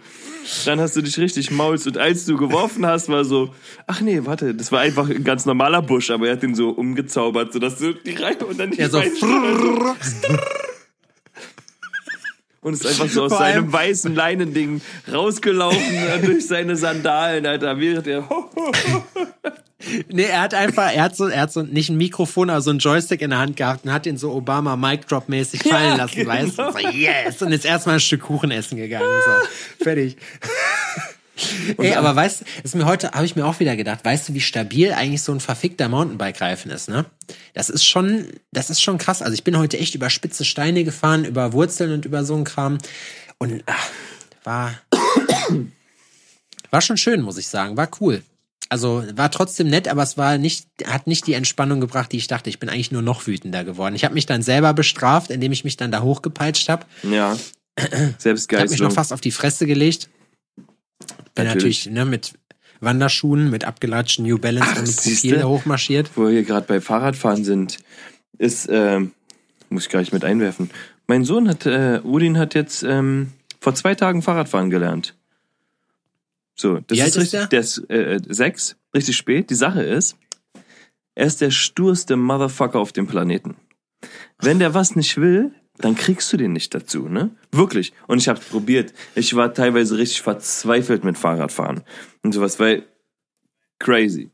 Dann 0.64 0.80
hast 0.80 0.96
du 0.96 1.02
dich 1.02 1.18
richtig 1.18 1.50
maulst 1.50 1.86
und 1.86 1.98
als 1.98 2.24
du 2.24 2.36
geworfen 2.36 2.86
hast, 2.86 3.08
war 3.08 3.24
so, 3.24 3.54
ach 3.86 4.00
nee, 4.00 4.20
warte, 4.24 4.54
das 4.54 4.72
war 4.72 4.80
einfach 4.80 5.08
ein 5.10 5.24
ganz 5.24 5.44
normaler 5.44 5.82
Busch, 5.82 6.10
aber 6.10 6.28
er 6.28 6.34
hat 6.34 6.42
den 6.42 6.54
so 6.54 6.70
umgezaubert, 6.70 7.52
sodass 7.52 7.78
du 7.78 7.92
die 7.94 8.14
Reihe 8.14 8.38
und 8.46 8.58
dann 8.58 8.70
die 8.70 8.78
er 8.78 8.88
so. 8.88 8.98
Beine- 9.94 10.40
und 12.60 12.74
ist 12.74 12.86
einfach 12.86 13.08
so 13.08 13.24
aus 13.24 13.30
Vor 13.32 13.38
seinem 13.38 13.72
weißen 13.72 14.14
Leinending 14.14 14.80
rausgelaufen 15.10 15.94
äh, 15.94 16.18
durch 16.20 16.46
seine 16.46 16.76
Sandalen, 16.76 17.46
Alter, 17.46 17.78
während 17.78 18.06
er 18.06 18.28
Nee, 20.10 20.24
er 20.24 20.40
hat 20.42 20.54
einfach, 20.54 20.92
er 20.92 21.04
hat 21.04 21.16
so, 21.16 21.28
er 21.28 21.42
hat 21.42 21.52
so 21.52 21.62
nicht 21.62 21.88
ein 21.88 21.96
Mikrofon, 21.96 22.50
aber 22.50 22.60
so 22.60 22.70
ein 22.70 22.78
Joystick 22.78 23.22
in 23.22 23.30
der 23.30 23.38
Hand 23.38 23.56
gehabt 23.56 23.84
und 23.84 23.92
hat 23.92 24.06
ihn 24.06 24.18
so 24.18 24.32
Obama 24.32 24.76
Mic 24.76 25.06
Drop 25.06 25.28
mäßig 25.28 25.62
fallen 25.62 25.90
Ja, 25.90 25.94
lassen, 25.96 26.16
genau. 26.16 26.30
weißt 26.30 26.58
du? 26.58 26.72
So, 26.72 26.78
yes! 26.90 27.40
Und 27.40 27.52
ist 27.52 27.64
erstmal 27.64 27.94
ein 27.96 28.00
Stück 28.00 28.22
Kuchen 28.22 28.50
essen 28.50 28.76
gegangen. 28.76 29.06
So, 29.24 29.84
fertig. 29.84 30.16
Ey, 31.78 31.94
aber 31.94 32.14
weißt 32.16 32.40
du, 32.40 32.44
ist 32.62 32.74
mir 32.74 32.86
heute, 32.86 33.12
habe 33.12 33.24
ich 33.24 33.36
mir 33.36 33.46
auch 33.46 33.60
wieder 33.60 33.76
gedacht, 33.76 34.04
weißt 34.04 34.28
du, 34.28 34.34
wie 34.34 34.40
stabil 34.40 34.92
eigentlich 34.92 35.22
so 35.22 35.32
ein 35.32 35.40
verfickter 35.40 35.88
Mountainbike-Reifen 35.88 36.70
ist, 36.70 36.88
ne? 36.88 37.06
Das 37.54 37.70
ist 37.70 37.84
schon, 37.84 38.26
das 38.52 38.70
ist 38.70 38.82
schon 38.82 38.98
krass. 38.98 39.22
Also 39.22 39.34
ich 39.34 39.44
bin 39.44 39.58
heute 39.58 39.78
echt 39.78 39.94
über 39.94 40.10
spitze 40.10 40.44
Steine 40.44 40.84
gefahren, 40.84 41.24
über 41.24 41.52
Wurzeln 41.52 41.92
und 41.92 42.04
über 42.04 42.24
so 42.24 42.34
einen 42.34 42.44
Kram. 42.44 42.78
Und 43.38 43.62
ach, 43.66 43.88
war, 44.44 44.74
war 46.70 46.80
schon 46.80 46.96
schön, 46.96 47.20
muss 47.20 47.38
ich 47.38 47.48
sagen. 47.48 47.76
War 47.76 47.88
cool. 48.00 48.22
Also 48.70 49.02
war 49.14 49.30
trotzdem 49.30 49.68
nett, 49.68 49.88
aber 49.88 50.02
es 50.02 50.18
war 50.18 50.36
nicht, 50.36 50.66
hat 50.86 51.06
nicht 51.06 51.26
die 51.26 51.32
Entspannung 51.34 51.80
gebracht, 51.80 52.12
die 52.12 52.18
ich 52.18 52.26
dachte. 52.26 52.50
Ich 52.50 52.58
bin 52.58 52.68
eigentlich 52.68 52.92
nur 52.92 53.02
noch 53.02 53.26
wütender 53.26 53.64
geworden. 53.64 53.94
Ich 53.94 54.04
habe 54.04 54.14
mich 54.14 54.26
dann 54.26 54.42
selber 54.42 54.74
bestraft, 54.74 55.30
indem 55.30 55.52
ich 55.52 55.64
mich 55.64 55.76
dann 55.76 55.90
da 55.90 56.02
hochgepeitscht 56.02 56.68
habe. 56.68 56.84
Ja. 57.02 57.36
Ich 57.76 57.84
habe 57.84 58.04
mich 58.04 58.14
Selbstgeißelung. 58.18 58.88
noch 58.88 58.94
fast 58.94 59.12
auf 59.12 59.20
die 59.20 59.30
Fresse 59.30 59.66
gelegt. 59.66 60.08
Bin 61.34 61.46
Natürlich. 61.46 61.86
natürlich, 61.86 61.86
ne, 61.86 62.04
mit 62.04 62.34
Wanderschuhen, 62.80 63.50
mit 63.50 63.64
abgelatschten 63.64 64.26
New 64.26 64.38
Balance 64.38 64.70
Ach, 64.74 64.78
und. 64.80 64.96
Profil 64.96 65.36
da 65.38 65.44
hochmarschiert. 65.44 66.10
Wo 66.16 66.24
wir 66.24 66.30
hier 66.30 66.42
gerade 66.44 66.66
bei 66.66 66.80
Fahrradfahren 66.80 67.44
sind, 67.44 67.78
ist, 68.38 68.68
ähm, 68.70 69.12
muss 69.68 69.84
ich 69.84 69.88
gleich 69.88 70.12
mit 70.12 70.24
einwerfen. 70.24 70.70
Mein 71.06 71.24
Sohn 71.24 71.48
hat, 71.48 71.66
äh, 71.66 72.00
Udin 72.04 72.38
hat 72.38 72.54
jetzt 72.54 72.82
ähm, 72.82 73.32
vor 73.60 73.74
zwei 73.74 73.94
Tagen 73.94 74.22
Fahrradfahren 74.22 74.70
gelernt. 74.70 75.14
So, 76.54 76.78
das 76.86 76.98
Wie 76.98 77.02
ist 77.02 77.08
ist 77.08 77.16
richtig, 77.16 77.30
der? 77.30 77.46
der 77.46 77.60
ist 77.60 77.90
äh, 77.90 78.20
sechs, 78.28 78.76
richtig 78.94 79.16
spät. 79.16 79.50
Die 79.50 79.54
Sache 79.54 79.82
ist, 79.82 80.16
er 81.14 81.26
ist 81.26 81.40
der 81.40 81.50
sturste 81.50 82.16
Motherfucker 82.16 82.78
auf 82.78 82.92
dem 82.92 83.06
Planeten. 83.06 83.56
Wenn 84.40 84.58
der 84.58 84.74
was 84.74 84.94
nicht 84.94 85.16
will, 85.16 85.52
dann 85.80 85.94
kriegst 85.94 86.32
du 86.32 86.36
den 86.36 86.52
nicht 86.52 86.74
dazu, 86.74 87.08
ne? 87.08 87.30
Wirklich. 87.52 87.92
Und 88.06 88.18
ich 88.18 88.28
hab's 88.28 88.46
probiert. 88.46 88.92
Ich 89.14 89.34
war 89.34 89.54
teilweise 89.54 89.96
richtig 89.96 90.22
verzweifelt 90.22 91.04
mit 91.04 91.16
Fahrradfahren 91.16 91.82
und 92.22 92.32
sowas, 92.32 92.58
weil 92.58 92.84
crazy. 93.78 94.30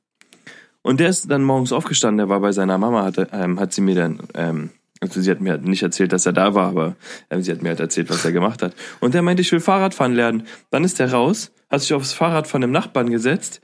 Und 0.83 1.00
der 1.00 1.09
ist 1.09 1.30
dann 1.30 1.42
morgens 1.42 1.72
aufgestanden, 1.72 2.18
der 2.18 2.28
war 2.28 2.40
bei 2.40 2.52
seiner 2.52 2.78
Mama, 2.78 3.04
hat, 3.04 3.28
ähm, 3.33 3.59
hat 3.59 3.72
sie 3.72 3.80
mir 3.80 3.94
dann, 3.94 4.20
ähm, 4.35 4.70
also 5.00 5.20
sie 5.20 5.30
hat 5.30 5.40
mir 5.40 5.59
nicht 5.59 5.83
erzählt, 5.83 6.12
dass 6.12 6.26
er 6.26 6.33
da 6.33 6.54
war, 6.54 6.68
aber 6.68 6.96
ähm, 7.30 7.42
sie 7.42 7.52
hat 7.52 7.62
mir 7.62 7.70
halt 7.70 7.80
erzählt, 7.80 8.11
was 8.11 8.24
er 8.24 8.33
gemacht 8.33 8.62
hat. 8.62 8.74
Und 9.00 9.14
der 9.14 9.22
meinte, 9.22 9.42
ich 9.42 9.52
will 9.52 9.61
Fahrradfahren 9.61 10.14
lernen. 10.14 10.46
Dann 10.70 10.85
ist 10.85 11.00
er 11.00 11.12
raus, 11.12 11.52
hat 11.70 11.80
sich 11.80 11.94
aufs 11.94 12.12
Fahrrad 12.12 12.46
von 12.46 12.61
dem 12.61 12.70
Nachbarn 12.70 13.11
gesetzt. 13.11 13.61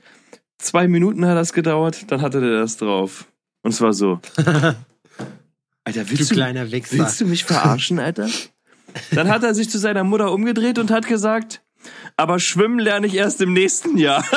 Zwei 0.57 0.87
Minuten 0.87 1.25
hat 1.25 1.37
das 1.37 1.53
gedauert, 1.53 2.11
dann 2.11 2.21
hatte 2.21 2.41
der 2.41 2.59
das 2.59 2.77
drauf. 2.77 3.27
Und 3.63 3.71
es 3.71 3.81
war 3.81 3.93
so. 3.93 4.19
Alter, 5.83 6.03
Du 6.03 6.11
willst 6.11 6.31
du, 6.31 6.35
kleiner 6.35 6.71
Wichser. 6.71 6.97
willst 6.97 7.19
du 7.21 7.25
mich 7.25 7.43
verarschen, 7.43 7.99
Alter? 7.99 8.29
Dann 9.11 9.29
hat 9.29 9.43
er 9.43 9.53
sich 9.55 9.69
zu 9.69 9.77
seiner 9.79 10.03
Mutter 10.03 10.31
umgedreht 10.31 10.77
und 10.79 10.91
hat 10.91 11.07
gesagt, 11.07 11.61
aber 12.17 12.39
schwimmen 12.39 12.77
lerne 12.79 13.07
ich 13.07 13.15
erst 13.15 13.41
im 13.41 13.53
nächsten 13.53 13.97
Jahr. 13.97 14.23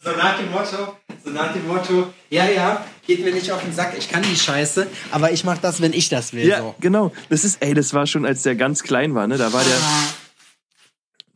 So 0.00 0.10
nach 0.16 0.38
dem 0.38 0.50
Motto, 0.52 0.96
so 1.24 1.30
nach 1.30 1.52
dem 1.52 1.66
Motto, 1.66 2.12
ja, 2.30 2.46
ja, 2.48 2.82
geht 3.06 3.22
mir 3.24 3.32
nicht 3.32 3.50
auf 3.50 3.62
den 3.62 3.72
Sack, 3.74 3.94
ich 3.98 4.08
kann 4.08 4.22
die 4.22 4.36
Scheiße, 4.36 4.86
aber 5.10 5.32
ich 5.32 5.44
mach 5.44 5.58
das, 5.58 5.82
wenn 5.82 5.92
ich 5.92 6.08
das 6.08 6.32
will. 6.32 6.46
Ja, 6.46 6.58
So. 6.60 6.74
genau. 6.80 7.12
Das 7.28 7.44
ist, 7.44 7.60
ey, 7.62 7.74
das 7.74 7.92
war 7.92 8.06
schon, 8.06 8.24
als 8.24 8.42
der 8.42 8.54
ganz 8.54 8.82
klein 8.84 9.14
war, 9.14 9.26
ne? 9.26 9.36
Da 9.36 9.52
war 9.52 9.62
der. 9.62 9.76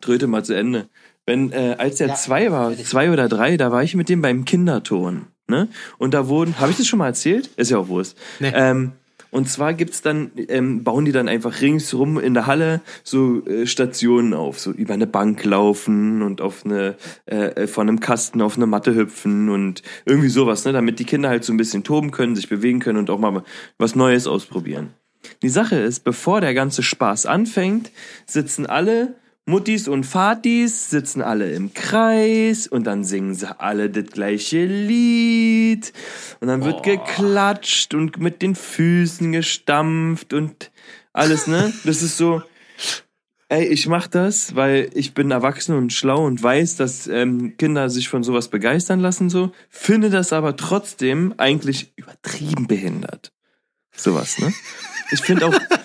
Tröte 0.00 0.26
mal 0.26 0.44
zu 0.44 0.54
Ende. 0.54 0.88
Wenn, 1.26 1.52
äh, 1.52 1.74
als 1.78 1.96
der 1.96 2.06
Ja, 2.08 2.14
zwei 2.14 2.50
war, 2.50 2.74
zwei 2.78 3.10
oder 3.10 3.28
drei, 3.28 3.56
da 3.58 3.72
war 3.72 3.82
ich 3.82 3.94
mit 3.94 4.08
dem 4.08 4.22
beim 4.22 4.44
Kinderton. 4.46 5.26
Ne? 5.52 5.68
Und 5.98 6.14
da 6.14 6.28
wurden, 6.28 6.58
habe 6.58 6.70
ich 6.70 6.78
das 6.78 6.86
schon 6.86 6.98
mal 6.98 7.08
erzählt? 7.08 7.50
Ist 7.56 7.70
ja 7.70 7.76
auch 7.76 7.88
Wurst. 7.88 8.16
Nee. 8.40 8.52
Ähm, 8.54 8.92
und 9.30 9.48
zwar 9.48 9.72
gibt's 9.72 10.02
dann, 10.02 10.30
ähm, 10.48 10.82
bauen 10.82 11.04
die 11.04 11.12
dann 11.12 11.28
einfach 11.28 11.60
ringsrum 11.60 12.18
in 12.18 12.32
der 12.34 12.46
Halle 12.46 12.80
so 13.02 13.46
äh, 13.46 13.66
Stationen 13.66 14.34
auf, 14.34 14.58
so 14.58 14.70
über 14.70 14.94
eine 14.94 15.06
Bank 15.06 15.44
laufen 15.44 16.22
und 16.22 16.40
auf 16.40 16.64
eine, 16.64 16.96
äh, 17.26 17.66
von 17.66 17.88
einem 17.88 18.00
Kasten 18.00 18.42
auf 18.42 18.56
eine 18.56 18.66
Matte 18.66 18.94
hüpfen 18.94 19.48
und 19.48 19.82
irgendwie 20.04 20.28
sowas, 20.28 20.64
ne, 20.64 20.72
damit 20.72 20.98
die 20.98 21.04
Kinder 21.04 21.28
halt 21.28 21.44
so 21.44 21.52
ein 21.52 21.56
bisschen 21.58 21.84
toben 21.84 22.10
können, 22.10 22.34
sich 22.34 22.48
bewegen 22.48 22.80
können 22.80 22.98
und 22.98 23.10
auch 23.10 23.18
mal 23.18 23.42
was 23.78 23.94
Neues 23.94 24.26
ausprobieren. 24.26 24.90
Die 25.42 25.48
Sache 25.48 25.76
ist, 25.76 26.04
bevor 26.04 26.40
der 26.40 26.54
ganze 26.54 26.82
Spaß 26.82 27.26
anfängt, 27.26 27.90
sitzen 28.26 28.66
alle 28.66 29.14
Muttis 29.44 29.88
und 29.88 30.04
Vatis 30.04 30.90
sitzen 30.90 31.20
alle 31.20 31.52
im 31.52 31.74
Kreis 31.74 32.68
und 32.68 32.84
dann 32.84 33.02
singen 33.02 33.34
sie 33.34 33.58
alle 33.60 33.90
das 33.90 34.06
gleiche 34.06 34.64
Lied 34.66 35.92
und 36.40 36.46
dann 36.46 36.64
wird 36.64 36.84
geklatscht 36.84 37.92
und 37.94 38.18
mit 38.18 38.40
den 38.40 38.54
Füßen 38.54 39.32
gestampft 39.32 40.32
und 40.32 40.70
alles, 41.12 41.48
ne? 41.48 41.72
Das 41.84 42.02
ist 42.02 42.16
so, 42.16 42.42
ey, 43.48 43.66
ich 43.66 43.88
mach 43.88 44.06
das, 44.06 44.54
weil 44.54 44.90
ich 44.94 45.12
bin 45.12 45.32
erwachsen 45.32 45.76
und 45.76 45.92
schlau 45.92 46.24
und 46.24 46.40
weiß, 46.40 46.76
dass 46.76 47.08
ähm, 47.08 47.56
Kinder 47.56 47.90
sich 47.90 48.08
von 48.08 48.22
sowas 48.22 48.48
begeistern 48.48 49.00
lassen, 49.00 49.28
so, 49.28 49.50
finde 49.68 50.08
das 50.08 50.32
aber 50.32 50.56
trotzdem 50.56 51.34
eigentlich 51.36 51.92
übertrieben 51.96 52.68
behindert. 52.68 53.32
Sowas, 53.94 54.38
ne? 54.38 54.54
Ich 55.10 55.20
finde 55.20 55.46
auch, 55.46 55.54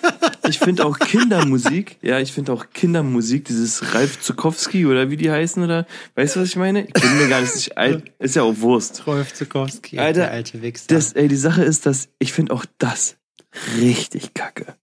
ich 0.48 0.58
finde 0.58 0.84
auch 0.84 0.98
Kindermusik, 0.98 1.96
ja, 2.02 2.18
ich 2.18 2.32
finde 2.32 2.52
auch 2.52 2.66
Kindermusik, 2.72 3.44
dieses 3.44 3.94
Ralf 3.94 4.20
Zukowski 4.20 4.86
oder 4.86 5.10
wie 5.10 5.16
die 5.16 5.30
heißen 5.30 5.62
oder, 5.62 5.86
weißt 6.14 6.36
du, 6.36 6.40
was 6.40 6.48
ich 6.48 6.56
meine? 6.56 6.86
Ich 6.86 6.92
bin 6.92 7.18
mir 7.18 7.28
gar 7.28 7.40
nicht 7.40 7.52
sicher, 7.52 7.76
alt, 7.76 8.12
ist 8.18 8.36
ja 8.36 8.42
auch 8.42 8.58
Wurst. 8.58 9.06
Rolf 9.06 9.34
Zukowski, 9.34 9.98
Alter, 9.98 10.20
der 10.20 10.30
alte 10.30 10.62
Wichser. 10.62 10.86
Das, 10.88 11.12
ey, 11.12 11.28
die 11.28 11.36
Sache 11.36 11.62
ist, 11.62 11.86
dass 11.86 12.08
ich 12.18 12.32
finde 12.32 12.52
auch 12.52 12.64
das 12.78 13.16
richtig 13.78 14.34
kacke. 14.34 14.76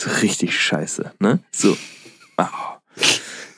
So 0.00 0.10
richtig 0.22 0.58
scheiße, 0.58 1.12
ne? 1.20 1.40
So. 1.50 1.76
Oh. 2.38 2.44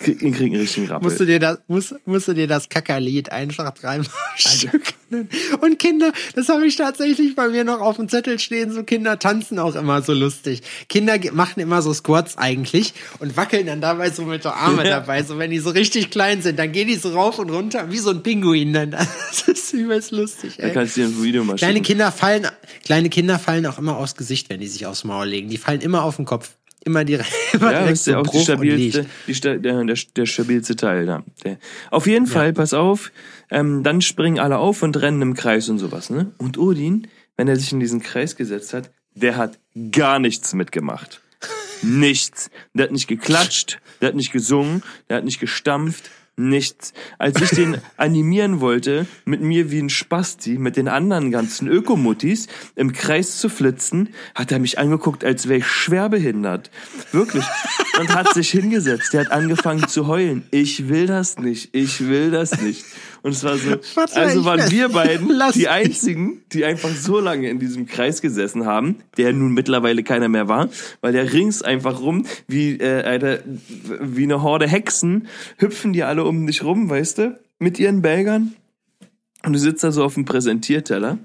Krieg, 0.02 0.18
krieg 0.18 0.52
einen 0.52 0.56
richtigen 0.60 0.86
Rappel. 0.88 1.08
Musst 1.08 1.20
du 1.20 1.24
dir 1.24 1.38
das, 1.38 1.58
musst, 1.68 1.94
musst 2.06 2.28
du 2.28 2.32
dir 2.34 2.46
das 2.46 2.68
Kackerlied 2.68 3.30
einfach 3.32 3.70
dreimal 3.74 4.06
stücken. 4.36 5.28
Und 5.60 5.78
Kinder, 5.78 6.12
das 6.34 6.48
habe 6.48 6.66
ich 6.66 6.76
tatsächlich 6.76 7.34
bei 7.36 7.48
mir 7.48 7.64
noch 7.64 7.80
auf 7.80 7.96
dem 7.96 8.08
Zettel 8.08 8.38
stehen, 8.38 8.72
so 8.72 8.82
Kinder 8.82 9.18
tanzen 9.18 9.58
auch 9.58 9.74
immer 9.74 10.00
so 10.02 10.12
lustig. 10.14 10.62
Kinder 10.88 11.18
machen 11.32 11.60
immer 11.60 11.82
so 11.82 11.92
Squats 11.92 12.38
eigentlich 12.38 12.94
und 13.18 13.36
wackeln 13.36 13.66
dann 13.66 13.80
dabei 13.80 14.10
so 14.10 14.22
mit 14.22 14.44
der 14.44 14.56
Arme 14.56 14.84
Ja. 14.84 15.00
dabei. 15.00 15.22
So 15.22 15.38
wenn 15.38 15.50
die 15.50 15.58
so 15.58 15.70
richtig 15.70 16.10
klein 16.10 16.40
sind, 16.42 16.58
dann 16.58 16.72
gehen 16.72 16.88
die 16.88 16.96
so 16.96 17.10
rauf 17.10 17.38
und 17.38 17.50
runter, 17.50 17.90
wie 17.90 17.98
so 17.98 18.10
ein 18.10 18.22
Pinguin 18.22 18.72
dann. 18.72 18.90
Das 19.46 19.48
ist 19.48 19.72
übelst 19.72 20.10
lustig, 20.12 20.56
da 20.58 20.64
ey. 20.64 20.72
kannst 20.72 20.96
du 20.96 21.00
dir 21.02 21.06
ein 21.08 21.22
Video 21.22 21.42
mal 21.44 21.56
Kleine 21.56 21.74
schicken. 21.74 21.86
Kinder 21.86 22.12
fallen, 22.12 22.46
kleine 22.84 23.08
Kinder 23.08 23.38
fallen 23.38 23.66
auch 23.66 23.78
immer 23.78 23.96
aufs 23.96 24.14
Gesicht, 24.14 24.48
wenn 24.50 24.60
die 24.60 24.68
sich 24.68 24.86
aufs 24.86 25.04
Maul 25.04 25.26
legen. 25.26 25.48
Die 25.48 25.58
fallen 25.58 25.80
immer 25.80 26.04
auf 26.04 26.16
den 26.16 26.24
Kopf. 26.24 26.50
Immer 26.84 27.04
direkt, 27.04 27.32
immer 27.52 27.72
Ja, 27.72 27.86
ist 27.86 28.06
ja 28.06 28.18
auch 28.18 28.26
die 28.26 28.40
stabilste, 28.40 29.06
die, 29.26 29.40
der, 29.40 29.58
der, 29.58 29.84
der 29.84 30.26
stabilste 30.26 30.76
Teil 30.76 31.06
da. 31.06 31.22
Der. 31.44 31.58
Auf 31.90 32.06
jeden 32.06 32.26
Fall, 32.26 32.52
pass 32.52 32.74
auf, 32.74 33.12
ähm, 33.50 33.82
dann 33.82 34.00
springen 34.00 34.38
alle 34.38 34.58
auf 34.58 34.82
und 34.82 35.00
rennen 35.00 35.22
im 35.22 35.34
Kreis 35.34 35.68
und 35.68 35.78
sowas, 35.78 36.10
ne? 36.10 36.32
Und 36.38 36.58
Odin, 36.58 37.06
wenn 37.36 37.48
er 37.48 37.56
sich 37.56 37.72
in 37.72 37.80
diesen 37.80 38.02
Kreis 38.02 38.36
gesetzt 38.36 38.74
hat, 38.74 38.90
der 39.14 39.36
hat 39.36 39.58
gar 39.92 40.18
nichts 40.18 40.54
mitgemacht. 40.54 41.20
Nichts. 41.82 42.50
Der 42.74 42.84
hat 42.84 42.92
nicht 42.92 43.08
geklatscht, 43.08 43.80
der 44.00 44.08
hat 44.08 44.14
nicht 44.14 44.32
gesungen, 44.32 44.82
der 45.08 45.16
hat 45.18 45.24
nicht 45.24 45.40
gestampft, 45.40 46.10
nichts. 46.36 46.92
Als 47.18 47.40
ich 47.40 47.50
den 47.50 47.78
animieren 47.96 48.60
wollte, 48.60 49.06
mit 49.24 49.40
mir 49.42 49.70
wie 49.70 49.80
ein 49.80 49.90
Spasti, 49.90 50.58
mit 50.58 50.76
den 50.76 50.88
anderen 50.88 51.30
ganzen 51.30 51.68
Ökomuttis 51.68 52.48
im 52.74 52.92
Kreis 52.92 53.38
zu 53.38 53.48
flitzen, 53.48 54.08
hat 54.34 54.50
er 54.50 54.58
mich 54.58 54.78
angeguckt, 54.78 55.24
als 55.24 55.48
wäre 55.48 55.58
ich 55.58 55.66
schwerbehindert. 55.66 56.70
Wirklich. 57.12 57.44
Und 57.98 58.14
hat 58.14 58.32
sich 58.32 58.50
hingesetzt. 58.50 59.12
Der 59.12 59.22
hat 59.22 59.32
angefangen 59.32 59.86
zu 59.88 60.06
heulen. 60.06 60.44
Ich 60.50 60.88
will 60.88 61.06
das 61.06 61.38
nicht. 61.38 61.74
Ich 61.74 62.00
will 62.08 62.30
das 62.30 62.60
nicht. 62.62 62.84
Und 63.22 63.32
es 63.32 63.44
war 63.44 63.56
so, 63.56 63.70
Warte, 63.94 64.16
also 64.16 64.44
waren 64.44 64.70
wir 64.70 64.88
beiden 64.88 65.28
Lass 65.30 65.54
die 65.54 65.68
einzigen, 65.68 66.42
die 66.52 66.64
einfach 66.64 66.90
so 66.90 67.20
lange 67.20 67.48
in 67.48 67.58
diesem 67.58 67.86
Kreis 67.86 68.20
gesessen 68.20 68.66
haben, 68.66 68.96
der 69.16 69.32
nun 69.32 69.52
mittlerweile 69.52 70.02
keiner 70.02 70.28
mehr 70.28 70.48
war, 70.48 70.68
weil 71.00 71.12
der 71.12 71.32
rings 71.32 71.62
einfach 71.62 72.00
rum, 72.00 72.26
wie, 72.48 72.78
äh, 72.78 73.02
eine, 73.04 73.42
wie 74.00 74.24
eine 74.24 74.42
Horde 74.42 74.66
Hexen, 74.66 75.28
hüpfen 75.58 75.92
die 75.92 76.02
alle 76.02 76.24
um 76.24 76.46
dich 76.46 76.64
rum, 76.64 76.90
weißt 76.90 77.18
du, 77.18 77.40
mit 77.58 77.78
ihren 77.78 78.02
Belgern. 78.02 78.54
Und 79.44 79.52
du 79.52 79.58
sitzt 79.58 79.84
da 79.84 79.92
so 79.92 80.04
auf 80.04 80.14
dem 80.14 80.24
Präsentierteller. 80.24 81.18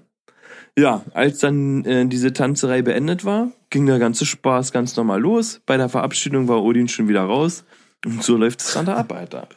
Ja, 0.78 1.04
als 1.14 1.40
dann 1.40 1.84
äh, 1.86 2.06
diese 2.06 2.34
Tanzerei 2.34 2.84
beendet 2.84 3.26
war, 3.26 3.52
ging 3.72 3.88
der 3.88 3.98
ganze 3.98 4.28
Spaß 4.28 4.72
ganz 4.72 4.96
normal 4.96 5.20
los. 5.20 5.60
Bei 5.66 5.76
der 5.78 5.90
Verabschiedung 5.90 6.48
war 6.48 6.64
Odin 6.64 6.88
schon 6.88 7.08
wieder 7.08 7.24
raus. 7.24 7.64
Und 8.06 8.24
so 8.24 8.38
läuft 8.38 8.62
es 8.62 8.74
dann 8.74 8.86
da 8.86 8.96
ab, 8.96 9.12
Alter. 9.12 9.48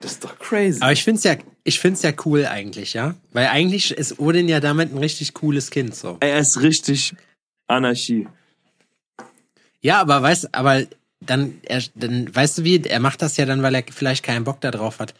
Das 0.00 0.12
ist 0.12 0.24
doch 0.24 0.38
crazy. 0.38 0.80
Aber 0.80 0.92
ich 0.92 1.04
find's 1.04 1.24
ja, 1.24 1.36
ich 1.62 1.78
find's 1.78 2.02
ja 2.02 2.12
cool 2.24 2.46
eigentlich, 2.46 2.94
ja? 2.94 3.14
Weil 3.32 3.48
eigentlich 3.48 3.90
ist 3.90 4.18
Odin 4.18 4.48
ja 4.48 4.58
damit 4.60 4.92
ein 4.92 4.98
richtig 4.98 5.34
cooles 5.34 5.70
Kind, 5.70 5.94
so. 5.94 6.16
Er 6.20 6.38
ist 6.38 6.60
richtig 6.62 7.14
Anarchie. 7.66 8.26
Ja, 9.82 10.00
aber 10.00 10.22
weißt, 10.22 10.54
aber 10.54 10.84
dann, 11.20 11.60
er, 11.62 11.82
dann, 11.94 12.34
weißt 12.34 12.58
du 12.58 12.64
wie, 12.64 12.82
er 12.82 13.00
macht 13.00 13.20
das 13.20 13.36
ja 13.36 13.44
dann, 13.44 13.62
weil 13.62 13.74
er 13.74 13.84
vielleicht 13.90 14.24
keinen 14.24 14.44
Bock 14.44 14.60
da 14.62 14.70
drauf 14.70 14.98
hat. 15.00 15.14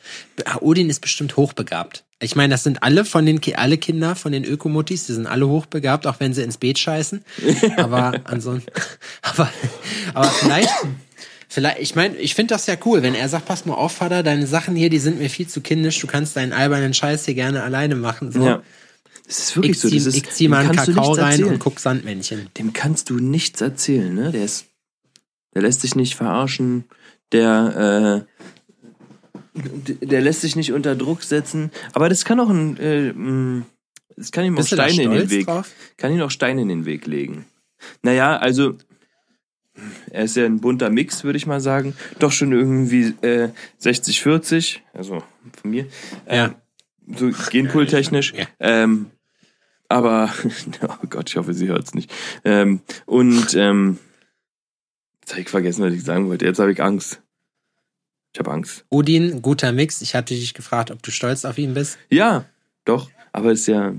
Odin 0.60 0.88
ist 0.88 1.00
bestimmt 1.00 1.36
hochbegabt. 1.36 2.04
Ich 2.22 2.36
meine, 2.36 2.52
das 2.52 2.64
sind 2.64 2.82
alle 2.82 3.04
von 3.04 3.24
den, 3.26 3.40
alle 3.54 3.78
Kinder 3.78 4.14
von 4.14 4.32
den 4.32 4.44
Ökomuttis, 4.44 5.06
die 5.06 5.12
sind 5.12 5.26
alle 5.26 5.46
hochbegabt, 5.48 6.06
auch 6.06 6.20
wenn 6.20 6.32
sie 6.32 6.42
ins 6.42 6.56
Beet 6.56 6.78
scheißen. 6.78 7.22
Aber 7.76 8.12
ansonsten, 8.24 8.70
aber, 9.22 9.50
aber 10.14 10.28
vielleicht, 10.28 10.70
vielleicht, 11.50 11.80
ich 11.80 11.94
meine, 11.94 12.16
ich 12.16 12.34
finde 12.34 12.54
das 12.54 12.66
ja 12.66 12.76
cool, 12.86 13.02
wenn 13.02 13.14
er 13.14 13.28
sagt, 13.28 13.44
pass 13.44 13.66
mal 13.66 13.74
auf, 13.74 13.92
Vater, 13.92 14.22
deine 14.22 14.46
Sachen 14.46 14.74
hier, 14.74 14.88
die 14.88 14.98
sind 14.98 15.18
mir 15.18 15.28
viel 15.28 15.46
zu 15.48 15.60
kindisch, 15.60 15.98
du 16.00 16.06
kannst 16.06 16.36
deinen 16.36 16.52
albernen 16.54 16.94
Scheiß 16.94 17.26
hier 17.26 17.34
gerne 17.34 17.62
alleine 17.62 17.96
machen, 17.96 18.32
so. 18.32 18.42
Ja. 18.44 18.62
Das 19.26 19.38
ist 19.38 19.56
wirklich 19.56 19.72
Ich 19.76 19.80
so. 19.80 19.88
zieh, 19.88 19.96
ist, 19.98 20.06
ich 20.16 20.28
zieh 20.30 20.48
mal 20.48 20.62
dem 20.62 20.68
einen 20.70 20.76
kannst 20.76 20.88
du 20.88 20.94
Kakao 20.94 21.12
rein 21.12 21.30
erzählen. 21.32 21.48
und 21.50 21.58
guck 21.60 21.78
Sandmännchen. 21.78 22.48
Dem 22.58 22.72
kannst 22.72 23.10
du 23.10 23.18
nichts 23.18 23.60
erzählen, 23.60 24.12
ne? 24.12 24.32
Der 24.32 24.44
ist, 24.44 24.66
der 25.54 25.62
lässt 25.62 25.82
sich 25.82 25.94
nicht 25.94 26.16
verarschen. 26.16 26.84
Der, 27.30 28.26
äh, 29.56 29.60
der 30.04 30.20
lässt 30.20 30.40
sich 30.40 30.56
nicht 30.56 30.72
unter 30.72 30.96
Druck 30.96 31.22
setzen. 31.22 31.70
Aber 31.92 32.08
das 32.08 32.24
kann 32.24 32.40
auch 32.40 32.48
ein, 32.48 32.76
äh, 32.78 33.12
mh, 33.12 33.62
das 34.16 34.32
kann 34.32 34.44
ihm 34.44 34.54
auch 34.54 34.58
Bist 34.58 34.72
Steine 34.72 35.02
in 35.02 35.10
den 35.12 35.30
Weg, 35.30 35.46
drauf? 35.46 35.70
kann 35.96 36.12
ihm 36.12 36.20
auch 36.22 36.30
Steine 36.30 36.62
in 36.62 36.68
den 36.68 36.84
Weg 36.84 37.06
legen. 37.06 37.44
Naja, 38.02 38.36
also, 38.36 38.74
er 40.10 40.24
ist 40.24 40.36
ja 40.36 40.44
ein 40.44 40.60
bunter 40.60 40.90
Mix, 40.90 41.24
würde 41.24 41.36
ich 41.36 41.46
mal 41.46 41.60
sagen. 41.60 41.94
Doch 42.18 42.32
schon 42.32 42.52
irgendwie 42.52 43.14
äh, 43.22 43.50
60, 43.78 44.22
40, 44.22 44.82
also 44.92 45.22
von 45.60 45.70
mir. 45.70 45.86
Ja. 46.30 46.54
so 47.14 47.30
genpooltechnisch. 47.50 48.34
Ja. 48.34 48.46
Ähm, 48.58 49.10
aber, 49.88 50.32
oh 50.82 51.06
Gott, 51.08 51.30
ich 51.30 51.36
hoffe, 51.36 51.52
sie 51.52 51.68
hört 51.68 51.84
es 51.84 51.94
nicht. 51.94 52.12
Ähm, 52.44 52.80
und 53.06 53.54
ähm, 53.54 53.98
jetzt 55.20 55.32
habe 55.32 55.40
ich 55.42 55.48
vergessen, 55.48 55.84
was 55.84 55.92
ich 55.92 56.04
sagen 56.04 56.28
wollte. 56.28 56.44
Jetzt 56.44 56.60
habe 56.60 56.72
ich 56.72 56.82
Angst. 56.82 57.20
Ich 58.32 58.38
habe 58.38 58.52
Angst. 58.52 58.84
Odin, 58.90 59.42
guter 59.42 59.72
Mix. 59.72 60.00
Ich 60.02 60.14
hatte 60.14 60.34
dich 60.34 60.54
gefragt, 60.54 60.90
ob 60.90 61.02
du 61.02 61.10
stolz 61.10 61.44
auf 61.44 61.58
ihn 61.58 61.74
bist. 61.74 61.98
Ja, 62.10 62.44
doch. 62.84 63.10
Aber 63.32 63.52
ist 63.52 63.66
ja, 63.66 63.94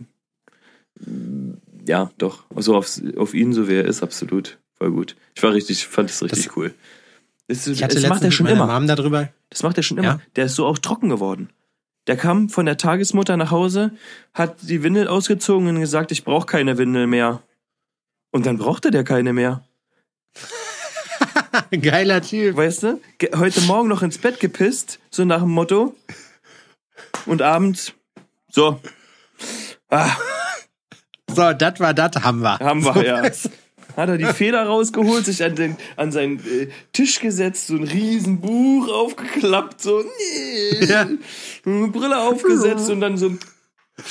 ja, 1.86 2.12
doch. 2.18 2.46
So 2.56 2.76
auf, 2.76 2.90
auf 3.18 3.34
ihn, 3.34 3.54
so 3.54 3.68
wie 3.68 3.76
er 3.76 3.86
ist, 3.86 4.04
absolut. 4.04 4.60
Voll 4.82 4.90
gut. 4.92 5.16
Ich 5.36 5.44
war 5.44 5.54
richtig, 5.54 5.86
fand 5.86 6.10
es 6.10 6.24
richtig 6.24 6.46
Das- 6.48 6.58
cool. 6.58 6.74
Das, 7.48 7.68
Ich 7.68 7.84
hatte 7.84 7.94
das 8.00 8.08
macht 8.10 8.24
er 8.24 8.32
schon 8.32 8.48
immer. 8.48 8.66
Mom 8.66 8.88
darüber. 8.88 9.30
Das 9.52 9.62
macht 9.62 9.78
er 9.78 9.84
schon 9.84 10.00
immer. 10.00 10.08
Ja? 10.08 10.20
Der 10.38 10.46
ist 10.46 10.56
so 10.56 10.66
auch 10.66 10.80
trocken 10.80 11.10
geworden. 11.10 11.52
Der 12.08 12.18
kam 12.18 12.50
von 12.50 12.66
der 12.66 12.78
Tagesmutter 12.78 13.38
nach 13.38 13.52
Hause, 13.52 13.92
hat 14.34 14.56
die 14.64 14.82
Windel 14.82 15.08
ausgezogen 15.08 15.68
und 15.68 15.80
gesagt, 15.80 16.12
ich 16.12 16.24
brauche 16.24 16.48
keine 16.48 16.80
Windel 16.80 17.06
mehr. 17.06 17.44
Und 18.32 18.48
dann 18.48 18.58
brauchte 18.58 18.90
der 18.90 19.04
keine 19.04 19.34
mehr. 19.34 19.64
Geiler 21.82 22.24
Typ. 22.24 22.56
Weißt 22.56 22.82
du? 22.82 23.00
Heute 23.36 23.62
Morgen 23.62 23.88
noch 23.88 24.02
ins 24.02 24.18
Bett 24.18 24.40
gepisst, 24.40 24.98
so 25.12 25.26
nach 25.26 25.42
dem 25.42 25.52
Motto. 25.52 25.96
Und 27.28 27.44
abends, 27.44 27.94
so. 28.50 28.82
Ah, 29.90 30.10
So, 31.30 31.54
das 31.54 31.80
war 31.80 31.94
das, 31.94 32.16
haben 32.24 32.40
wir. 32.42 32.58
haben 32.58 32.84
wir, 32.84 32.94
so, 32.96 33.02
ja. 33.04 33.22
Hat 33.96 34.10
er 34.10 34.18
die 34.18 34.26
Feder 34.26 34.64
rausgeholt, 34.64 35.26
sich 35.26 35.44
an, 35.44 35.56
den, 35.56 35.78
an 35.96 36.12
seinen 36.12 36.40
äh, 36.40 36.68
Tisch 36.94 37.20
gesetzt, 37.20 37.68
so 37.68 37.76
ein 37.76 37.84
riesen 37.84 38.42
Buch 38.42 38.88
aufgeklappt, 38.90 39.82
so. 39.82 40.04
Ja. 40.82 41.08
eine 41.66 41.88
Brille 41.88 42.20
aufgesetzt 42.20 42.90
und 42.90 43.02
dann 43.02 43.18
so 43.18 43.36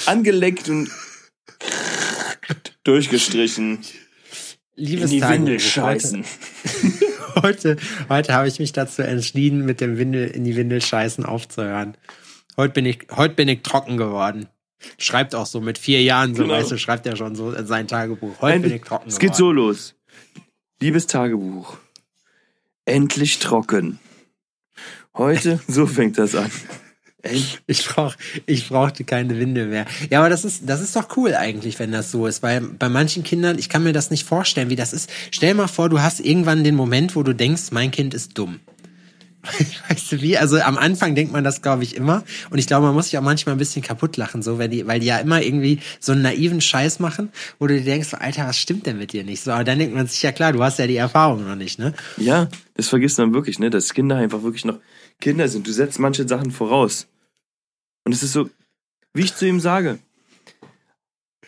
angeleckt 0.06 0.68
und 0.68 0.90
durchgestrichen. 2.84 3.80
In 4.76 4.84
Liebes 4.84 5.10
die 5.10 5.20
Tagebuch, 5.20 5.38
Windel 5.38 5.54
heute, 5.54 5.64
scheißen. 5.64 6.24
heute, 7.42 7.76
heute 8.08 8.34
habe 8.34 8.48
ich 8.48 8.58
mich 8.58 8.72
dazu 8.72 9.02
entschieden, 9.02 9.64
mit 9.64 9.80
dem 9.80 9.98
Windel 9.98 10.28
in 10.28 10.44
die 10.44 10.56
Windel 10.56 10.80
scheißen 10.80 11.24
aufzuhören. 11.24 11.96
Heute 12.56 12.72
bin 12.74 12.86
ich, 12.86 13.06
heute 13.14 13.34
bin 13.34 13.48
ich 13.48 13.62
trocken 13.62 13.96
geworden. 13.96 14.48
Schreibt 14.98 15.34
auch 15.34 15.46
so 15.46 15.60
mit 15.60 15.78
vier 15.78 16.02
Jahren, 16.02 16.34
so 16.34 16.42
Genau. 16.42 16.54
weißt 16.54 16.70
du, 16.70 16.78
schreibt 16.78 17.06
er 17.06 17.16
schon 17.16 17.34
so 17.34 17.52
in 17.52 17.66
sein 17.66 17.86
Tagebuch. 17.88 18.40
Heute 18.40 18.60
bin 18.60 18.72
ich 18.72 18.82
trocken 18.82 19.08
es 19.08 19.18
geht 19.18 19.34
so 19.34 19.52
los. 19.52 19.94
Liebes 20.80 21.06
Tagebuch. 21.06 21.76
Endlich 22.84 23.38
trocken. 23.38 23.98
Heute, 25.14 25.60
so 25.68 25.86
fängt 25.86 26.18
das 26.18 26.34
an. 26.34 26.50
End, 27.22 27.60
Ich 27.66 27.86
brauch, 27.86 28.14
ich 28.46 28.68
brauchte 28.68 29.04
keine 29.04 29.38
Windel 29.38 29.66
mehr. 29.66 29.84
Ja, 30.08 30.20
aber 30.20 30.30
das 30.30 30.44
ist, 30.46 30.62
das 30.66 30.80
ist 30.80 30.96
doch 30.96 31.14
cool 31.18 31.34
eigentlich, 31.34 31.78
wenn 31.78 31.92
das 31.92 32.10
so 32.10 32.26
ist, 32.26 32.42
weil 32.42 32.62
bei 32.62 32.88
manchen 32.88 33.22
Kindern, 33.22 33.58
ich 33.58 33.68
kann 33.68 33.82
mir 33.82 33.92
das 33.92 34.10
nicht 34.10 34.24
vorstellen, 34.26 34.70
wie 34.70 34.76
das 34.76 34.94
ist. 34.94 35.10
Stell 35.30 35.52
mal 35.54 35.68
vor, 35.68 35.90
du 35.90 36.00
hast 36.00 36.20
irgendwann 36.20 36.64
den 36.64 36.74
Moment, 36.76 37.16
wo 37.16 37.22
du 37.22 37.34
denkst, 37.34 37.72
mein 37.72 37.90
Kind 37.90 38.14
ist 38.14 38.38
dumm. 38.38 38.60
Weißt 39.88 40.12
du 40.12 40.20
wie? 40.20 40.36
Also 40.36 40.60
am 40.60 40.76
Anfang 40.76 41.14
denkt 41.14 41.32
man 41.32 41.44
das, 41.44 41.62
glaube 41.62 41.82
ich, 41.82 41.96
immer. 41.96 42.24
Und 42.50 42.58
ich 42.58 42.66
glaube, 42.66 42.86
man 42.86 42.94
muss 42.94 43.06
sich 43.06 43.18
auch 43.18 43.22
manchmal 43.22 43.54
ein 43.54 43.58
bisschen 43.58 43.82
kaputt 43.82 44.16
lachen, 44.16 44.42
so, 44.42 44.58
weil 44.58 44.68
die, 44.68 44.86
weil 44.86 45.00
die 45.00 45.06
ja 45.06 45.18
immer 45.18 45.42
irgendwie 45.42 45.80
so 45.98 46.12
einen 46.12 46.22
naiven 46.22 46.60
Scheiß 46.60 47.00
machen, 47.00 47.30
wo 47.58 47.66
du 47.66 47.78
dir 47.78 47.84
denkst, 47.84 48.14
Alter, 48.14 48.46
was 48.46 48.58
stimmt 48.58 48.86
denn 48.86 48.98
mit 48.98 49.12
dir 49.12 49.24
nicht? 49.24 49.42
So, 49.42 49.52
aber 49.52 49.64
dann 49.64 49.78
denkt 49.78 49.94
man 49.94 50.06
sich, 50.06 50.22
ja 50.22 50.32
klar, 50.32 50.52
du 50.52 50.62
hast 50.62 50.78
ja 50.78 50.86
die 50.86 50.96
Erfahrung 50.96 51.46
noch 51.46 51.56
nicht, 51.56 51.78
ne? 51.78 51.94
ja, 52.18 52.48
das 52.74 52.88
vergisst 52.88 53.18
man 53.18 53.34
wirklich, 53.34 53.58
ne? 53.58 53.70
Dass 53.70 53.92
Kinder 53.92 54.16
einfach 54.16 54.42
wirklich 54.42 54.64
noch 54.64 54.78
Kinder 55.20 55.48
sind. 55.48 55.66
Du 55.66 55.72
setzt 55.72 55.98
manche 55.98 56.26
Sachen 56.26 56.50
voraus. 56.50 57.06
Und 58.04 58.12
es 58.12 58.22
ist 58.22 58.32
so, 58.32 58.48
wie 59.12 59.22
ich 59.22 59.34
zu 59.34 59.46
ihm 59.46 59.60
sage. 59.60 59.98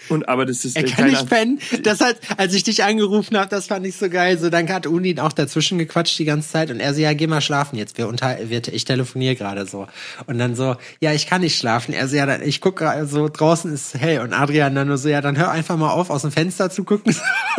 Und 0.09 0.29
aber 0.29 0.47
das 0.47 0.65
ist 0.65 0.77
Er 0.77 0.85
kann 0.85 1.09
nicht 1.11 1.29
pennen. 1.29 1.61
Das 1.83 2.01
hat, 2.01 2.17
als 2.37 2.55
ich 2.55 2.63
dich 2.65 2.83
angerufen 2.85 3.37
habe, 3.37 3.49
das 3.49 3.67
fand 3.69 3.87
ich 3.87 3.97
so 3.97 4.09
geil. 4.11 4.39
So, 4.39 4.51
dann 4.51 4.69
hat 4.69 4.87
Uni 4.87 5.19
auch 5.21 5.33
dazwischen 5.33 5.79
gequatscht 5.79 6.19
die 6.19 6.25
ganze 6.25 6.51
Zeit 6.51 6.71
und 6.71 6.81
er 6.81 6.95
so, 6.95 7.01
ja, 7.01 7.13
geh 7.15 7.27
mal 7.27 7.41
schlafen 7.41 7.77
jetzt. 7.77 7.99
Wir 7.99 8.09
unter, 8.09 8.37
wir, 8.49 8.63
ich 8.73 8.85
telefoniere 8.85 9.37
gerade 9.37 9.67
so. 9.67 9.87
Und 10.27 10.39
dann 10.39 10.55
so, 10.57 10.77
ja, 11.01 11.13
ich 11.13 11.27
kann 11.27 11.41
nicht 11.43 11.57
schlafen. 11.59 11.93
Er 11.95 12.09
so, 12.09 12.17
ja, 12.17 12.27
dann, 12.27 12.43
ich 12.43 12.61
guck 12.61 12.77
gerade 12.77 13.07
so, 13.07 13.29
draußen 13.29 13.73
ist 13.73 13.95
hell. 13.95 14.21
Und 14.21 14.33
Adrian 14.33 14.75
dann 14.75 14.89
nur 14.89 14.99
so, 14.99 15.09
ja, 15.09 15.21
dann 15.21 15.37
hör 15.39 15.51
einfach 15.51 15.77
mal 15.77 15.91
auf, 15.91 16.11
aus 16.11 16.23
dem 16.23 16.33
Fenster 16.33 16.71
zu 16.71 16.85
gucken. 16.85 17.15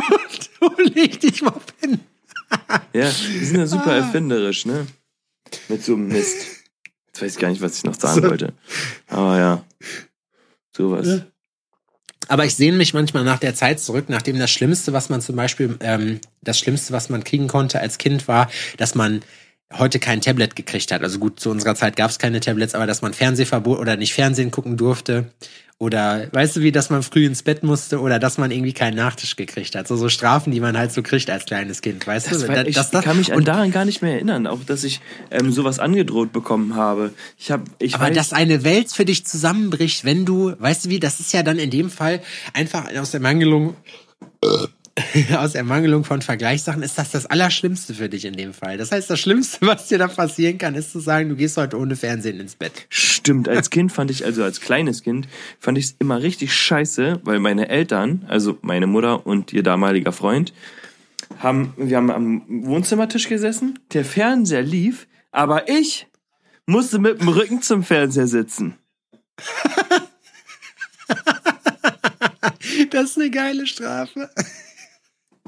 du 0.60 0.70
leg 0.94 1.20
dich 1.20 1.42
mal 1.42 1.54
pennen. 1.80 2.02
Ja, 2.94 3.10
die 3.10 3.46
sind 3.46 3.58
ja 3.58 3.64
Ah. 3.64 3.68
super 3.68 3.94
erfinderisch, 3.96 4.66
ne? 4.66 4.86
Mit 5.70 5.84
so 5.84 5.94
einem 5.94 6.08
Mist. 6.10 6.36
Jetzt 7.08 7.22
weiß 7.22 7.34
ich 7.36 7.40
gar 7.40 7.50
nicht, 7.50 7.62
was 7.62 7.78
ich 7.78 7.84
noch 7.84 7.96
sagen 7.96 8.22
So. 8.22 8.30
wollte. 8.30 8.54
Aber 9.08 9.38
ja. 9.40 9.64
Sowas. 10.76 11.08
Ja. 11.08 11.20
Aber 12.28 12.46
ich 12.46 12.56
sehne 12.56 12.78
mich 12.78 12.94
manchmal 12.94 13.24
nach 13.24 13.40
der 13.40 13.56
Zeit 13.56 13.80
zurück, 13.80 14.06
nachdem 14.08 14.40
das 14.40 14.52
Schlimmste, 14.52 14.94
was 14.94 15.10
man 15.10 15.22
zum 15.22 15.36
Beispiel, 15.36 15.78
ähm, 15.82 16.20
das 16.42 16.60
Schlimmste, 16.60 16.94
was 16.94 17.10
man 17.10 17.24
kriegen 17.24 17.48
konnte 17.48 17.80
als 17.80 17.98
Kind 17.98 18.28
war, 18.28 18.50
dass 18.78 18.96
man 18.96 19.22
heute 19.78 20.00
kein 20.00 20.22
Tablet 20.22 20.56
gekriegt 20.56 20.92
hat. 20.92 21.02
Also 21.02 21.20
gut, 21.20 21.40
zu 21.40 21.50
unserer 21.50 21.76
Zeit 21.76 21.96
gab 21.96 22.12
es 22.12 22.20
keine 22.20 22.40
Tablets, 22.40 22.76
aber 22.76 22.88
dass 22.88 23.02
man 23.02 23.14
Fernsehverbot 23.14 23.80
oder 23.80 23.98
nicht 23.98 24.14
Fernsehen 24.14 24.52
gucken 24.52 24.78
durfte. 24.78 25.32
Oder 25.80 26.28
weißt 26.32 26.56
du 26.56 26.62
wie, 26.62 26.72
dass 26.72 26.90
man 26.90 27.04
früh 27.04 27.26
ins 27.26 27.44
Bett 27.44 27.64
musste 27.64 28.00
oder 28.00 28.18
dass 28.18 28.38
man 28.38 28.52
irgendwie 28.52 28.72
keinen 28.74 28.96
Nachtisch 28.96 29.36
gekriegt 29.36 29.76
hat. 29.76 29.88
So, 29.88 29.98
so 29.98 30.08
Strafen, 30.08 30.52
die 30.52 30.62
man 30.62 30.78
halt 30.78 30.94
so 30.94 31.02
kriegt 31.04 31.30
als 31.30 31.46
kleines 31.46 31.82
Kind, 31.82 32.08
weißt 32.08 32.32
Das 32.32 32.40
du? 32.42 32.48
war, 32.48 32.66
ich 32.66 32.76
dass 32.76 32.92
das- 32.92 33.04
kann 33.04 33.18
mich 33.18 33.32
an 33.34 33.40
und, 33.40 33.48
daran 33.48 33.72
gar 33.72 33.84
nicht 33.84 34.02
mehr 34.02 34.14
erinnern, 34.14 34.48
auch 34.48 34.64
dass 34.66 34.84
ich 34.86 35.02
ähm, 35.32 35.52
sowas 35.52 35.80
angedroht 35.80 36.32
bekommen 36.32 36.76
habe. 36.76 37.14
Ich 37.38 37.52
habe, 37.52 37.64
ich 37.80 37.96
aber 37.96 38.06
weiß, 38.06 38.16
dass 38.16 38.34
eine 38.34 38.64
Welt 38.64 38.92
für 38.94 39.04
dich 39.04 39.26
zusammenbricht, 39.26 40.06
wenn 40.06 40.26
du, 40.26 40.54
weißt 40.58 40.86
du 40.86 40.90
wie, 40.90 41.00
das 41.02 41.20
ist 41.20 41.34
ja 41.34 41.44
dann 41.44 41.60
in 41.60 41.70
dem 41.70 41.90
Fall 41.90 42.22
einfach 42.54 42.86
aus 42.96 43.12
der 43.12 43.20
Mangelung, 43.20 43.76
aus 45.38 45.56
Ermangelung 45.56 46.04
von 46.04 46.22
Vergleichssachen 46.22 46.84
ist 46.84 46.98
das 46.98 47.12
das 47.12 47.26
Allerschlimmste 47.26 47.94
für 47.96 48.10
dich 48.10 48.26
in 48.26 48.34
dem 48.34 48.54
Fall. 48.54 48.78
Das 48.78 48.92
heißt, 48.92 49.10
das 49.10 49.20
Schlimmste, 49.20 49.58
was 49.66 49.88
dir 49.88 49.98
da 49.98 50.08
passieren 50.08 50.58
kann, 50.58 50.76
ist 50.76 50.92
zu 50.92 51.00
sagen, 51.00 51.30
du 51.30 51.36
gehst 51.36 51.58
heute 51.58 51.78
ohne 51.78 51.96
Fernsehen 51.96 52.40
ins 52.40 52.56
Bett. 52.56 52.86
Stimmt, 52.90 53.50
als 53.50 53.70
Kind 53.72 53.92
fand 53.92 54.12
ich, 54.12 54.24
also 54.26 54.44
als 54.44 54.62
kleines 54.62 55.02
Kind, 55.04 55.28
fand 55.60 55.78
ich 55.78 55.86
es 55.86 55.96
immer 56.00 56.22
richtig 56.22 56.54
scheiße, 56.54 57.22
weil 57.24 57.40
meine 57.40 57.70
Eltern, 57.70 58.26
also 58.28 58.58
meine 58.62 58.88
Mutter 58.88 59.26
und 59.26 59.52
ihr 59.52 59.64
damaliger 59.64 60.12
Freund, 60.12 60.54
haben, 61.40 61.74
wir 61.78 61.98
haben 61.98 62.12
am 62.12 62.44
Wohnzimmertisch 62.48 63.28
gesessen, 63.28 63.80
der 63.94 64.06
Fernseher 64.06 64.62
lief, 64.62 65.08
aber 65.32 65.68
ich 65.70 66.08
musste 66.68 67.00
mit 67.00 67.20
dem 67.20 67.30
Rücken 67.30 67.64
zum 67.64 67.84
Fernseher 67.84 68.28
sitzen. 68.28 68.76
das 72.92 73.04
ist 73.12 73.18
eine 73.18 73.32
geile 73.32 73.66
Strafe. 73.66 74.30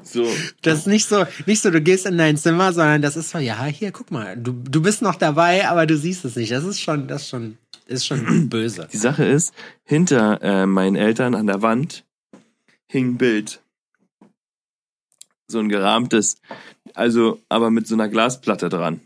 So. 0.07 0.25
Das 0.61 0.79
ist 0.79 0.87
nicht 0.87 1.07
so, 1.07 1.25
nicht 1.47 1.61
so, 1.61 1.71
du 1.71 1.81
gehst 1.81 2.05
in 2.05 2.17
dein 2.17 2.37
Zimmer, 2.37 2.71
sondern 2.71 3.01
das 3.01 3.17
ist 3.17 3.31
so, 3.31 3.39
ja, 3.39 3.65
hier, 3.65 3.91
guck 3.91 4.11
mal, 4.11 4.37
du, 4.37 4.51
du 4.51 4.81
bist 4.81 5.01
noch 5.01 5.15
dabei, 5.15 5.67
aber 5.67 5.87
du 5.87 5.97
siehst 5.97 6.23
es 6.25 6.35
nicht. 6.35 6.51
Das 6.51 6.63
ist 6.63 6.79
schon, 6.79 7.07
das 7.07 7.23
ist 7.23 7.29
schon, 7.29 7.57
ist 7.87 8.05
schon 8.05 8.47
böse. 8.49 8.87
Die 8.93 8.97
Sache 8.97 9.25
ist, 9.25 9.53
hinter 9.83 10.41
äh, 10.43 10.65
meinen 10.67 10.95
Eltern 10.95 11.33
an 11.33 11.47
der 11.47 11.61
Wand 11.63 12.03
hing 12.87 13.13
ein 13.13 13.17
Bild. 13.17 13.61
So 15.47 15.59
ein 15.59 15.69
gerahmtes, 15.69 16.37
also 16.93 17.39
aber 17.49 17.69
mit 17.71 17.87
so 17.87 17.95
einer 17.95 18.07
Glasplatte 18.09 18.69
dran. 18.69 19.01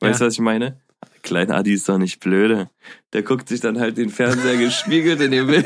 Weißt 0.00 0.20
du, 0.20 0.24
Ja. 0.24 0.28
was 0.28 0.34
ich 0.34 0.40
meine? 0.40 0.80
Kleiner 1.22 1.56
Adi 1.56 1.74
ist 1.74 1.86
doch 1.88 1.98
nicht 1.98 2.20
blöde. 2.20 2.70
Der 3.12 3.22
guckt 3.22 3.48
sich 3.48 3.60
dann 3.60 3.78
halt 3.78 3.98
den 3.98 4.08
Fernseher 4.08 4.56
gespiegelt 4.58 5.20
in, 5.20 5.30
dem, 5.30 5.48
in, 5.50 5.64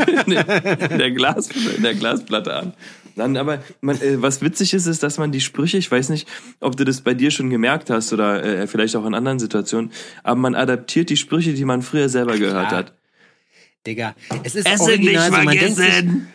der 0.98 1.10
Glas, 1.12 1.48
in 1.50 1.82
der 1.84 1.94
Glasplatte 1.94 2.54
an. 2.54 2.72
Dann 3.16 3.36
aber, 3.36 3.62
man, 3.80 4.00
äh, 4.00 4.20
was 4.20 4.42
witzig 4.42 4.74
ist, 4.74 4.86
ist, 4.86 5.02
dass 5.02 5.18
man 5.18 5.30
die 5.32 5.40
Sprüche, 5.40 5.78
ich 5.78 5.90
weiß 5.90 6.08
nicht, 6.08 6.28
ob 6.60 6.76
du 6.76 6.84
das 6.84 7.00
bei 7.00 7.14
dir 7.14 7.30
schon 7.30 7.50
gemerkt 7.50 7.90
hast 7.90 8.12
oder 8.12 8.42
äh, 8.42 8.66
vielleicht 8.66 8.96
auch 8.96 9.06
in 9.06 9.14
anderen 9.14 9.38
Situationen, 9.38 9.92
aber 10.22 10.40
man 10.40 10.54
adaptiert 10.54 11.10
die 11.10 11.16
Sprüche, 11.16 11.54
die 11.54 11.64
man 11.64 11.82
früher 11.82 12.08
selber 12.08 12.36
gehört 12.36 12.68
Klar. 12.68 12.78
hat. 12.78 12.94
Digga, 13.86 14.14
es 14.42 14.54
ist 14.54 14.66
original 14.80 15.30
man 15.30 15.46
denkt, 15.46 15.76
sich, 15.76 15.86
vergessen! 15.86 16.33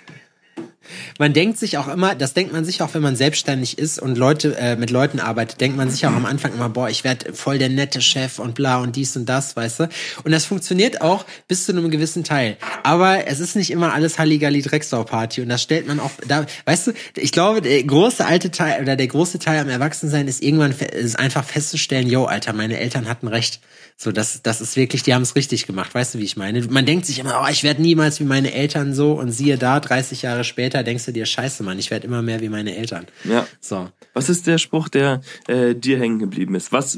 Man 1.18 1.34
denkt 1.34 1.58
sich 1.58 1.78
auch 1.78 1.88
immer, 1.88 2.16
das 2.16 2.34
denkt 2.34 2.54
man 2.54 2.66
sich 2.66 2.82
auch, 2.82 2.94
wenn 2.94 3.02
man 3.02 3.16
selbstständig 3.16 3.78
ist 3.78 4.00
und 4.00 4.18
Leute 4.18 4.58
äh, 4.58 4.76
mit 4.76 4.90
Leuten 4.90 5.20
arbeitet, 5.20 5.62
denkt 5.62 5.78
man 5.78 5.90
sich 5.90 6.06
auch 6.06 6.14
am 6.14 6.26
Anfang 6.26 6.54
immer, 6.54 6.70
boah, 6.70 6.90
ich 6.90 7.04
werde 7.04 7.34
voll 7.34 7.58
der 7.58 7.70
nette 7.70 8.02
Chef 8.02 8.40
und 8.40 8.56
bla 8.56 8.78
und 8.78 8.96
dies 8.96 9.16
und 9.16 9.28
das, 9.28 9.56
weißt 9.56 9.82
du? 9.82 9.90
Und 10.24 10.32
das 10.32 10.46
funktioniert 10.46 11.02
auch 11.02 11.26
bis 11.48 11.66
zu 11.66 11.72
einem 11.72 11.90
gewissen 11.90 12.24
Teil. 12.24 12.58
Aber 12.84 13.28
es 13.28 13.40
ist 13.40 13.56
nicht 13.56 13.72
immer 13.72 13.94
alles 13.94 14.20
Halligalli 14.20 14.62
Drecksau 14.62 15.04
Party 15.04 15.42
und 15.42 15.50
das 15.50 15.62
stellt 15.62 15.88
man 15.88 16.00
auch 16.00 16.12
da, 16.28 16.46
weißt 16.66 16.88
du, 16.88 16.94
ich 17.16 17.32
glaube, 17.32 17.62
der 17.62 17.84
große 17.84 18.26
alte 18.26 18.52
Teil 18.52 18.82
oder 18.82 18.96
der 18.96 19.08
große 19.08 19.40
Teil 19.40 19.60
am 19.60 19.70
Erwachsensein 19.70 20.28
ist 20.28 20.42
irgendwann 20.42 20.72
ist 20.72 21.20
einfach 21.20 21.44
festzustellen, 21.44 22.10
yo, 22.10 22.26
Alter, 22.26 22.54
meine 22.54 22.80
Eltern 22.80 23.08
hatten 23.08 23.28
recht. 23.28 23.60
So, 24.02 24.14
das, 24.14 24.42
das 24.42 24.62
ist 24.62 24.78
wirklich, 24.78 25.04
die 25.04 25.14
haben 25.14 25.24
es 25.24 25.36
richtig 25.36 25.68
gemacht. 25.68 25.94
Weißt 25.94 26.16
du, 26.16 26.20
wie 26.20 26.24
ich 26.24 26.38
meine? 26.38 26.66
Man 26.70 26.86
denkt 26.86 27.06
sich 27.06 27.20
immer, 27.20 27.42
oh, 27.44 27.50
ich 27.52 27.66
werde 27.66 27.82
niemals 27.82 28.22
wie 28.22 28.24
meine 28.24 28.54
Eltern 28.54 28.94
so 28.94 29.12
und 29.20 29.30
siehe 29.34 29.58
da, 29.58 29.82
30 29.82 30.22
Jahre 30.22 30.46
später 30.46 30.84
denkst 30.84 31.06
du 31.08 31.12
dir, 31.12 31.26
scheiße, 31.26 31.64
Mann, 31.64 31.78
ich 31.80 31.92
werde 31.92 32.08
immer 32.08 32.22
mehr 32.22 32.40
wie 32.40 32.48
meine 32.48 32.78
Eltern. 32.78 33.08
Ja. 33.26 33.46
So. 33.60 33.90
Was 34.14 34.30
ist 34.30 34.48
der 34.48 34.58
Spruch, 34.58 34.88
der 34.88 35.20
äh, 35.50 35.76
dir 35.76 36.00
hängen 36.00 36.18
geblieben 36.18 36.56
ist? 36.56 36.72
Was, 36.72 36.98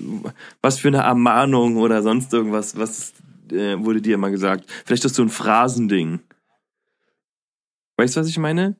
was 0.62 0.78
für 0.78 0.89
eine 0.89 0.99
Ermahnung 0.99 1.78
oder 1.78 2.04
sonst 2.04 2.32
irgendwas, 2.34 2.78
was 2.78 3.14
äh, 3.52 3.80
wurde 3.80 4.04
dir 4.04 4.14
immer 4.14 4.30
gesagt? 4.30 4.66
Vielleicht 4.86 5.04
ist 5.04 5.16
so 5.16 5.24
ein 5.24 5.30
Phrasending. 5.30 6.20
Weißt 7.97 8.16
du, 8.16 8.20
was 8.20 8.28
ich 8.28 8.38
meine? 8.38 8.76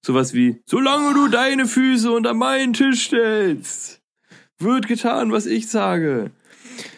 Sowas 0.00 0.32
wie, 0.32 0.62
solange 0.64 1.12
du 1.12 1.28
deine 1.28 1.66
Füße 1.66 2.10
unter 2.10 2.32
meinen 2.32 2.72
Tisch 2.72 3.04
stellst, 3.04 4.00
wird 4.58 4.88
getan, 4.88 5.30
was 5.30 5.44
ich 5.44 5.68
sage. 5.68 6.30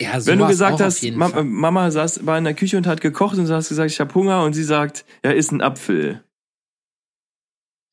Ja, 0.01 0.24
Wenn 0.26 0.39
du 0.39 0.47
gesagt 0.47 0.81
hast, 0.81 1.03
Ma. 1.12 1.43
Mama 1.43 1.91
saß, 1.91 2.26
war 2.26 2.39
in 2.39 2.45
der 2.45 2.55
Küche 2.55 2.76
und 2.76 2.87
hat 2.87 3.01
gekocht 3.01 3.39
und 3.39 3.49
du 3.49 3.55
hast 3.55 3.68
gesagt, 3.68 3.91
ich 3.91 4.01
habe 4.01 4.14
Hunger 4.14 4.45
und 4.45 4.53
sie 4.53 4.64
sagt, 4.64 5.05
ja, 5.24 5.31
isst 5.31 5.53
ein 5.53 5.61
Apfel. 5.61 6.22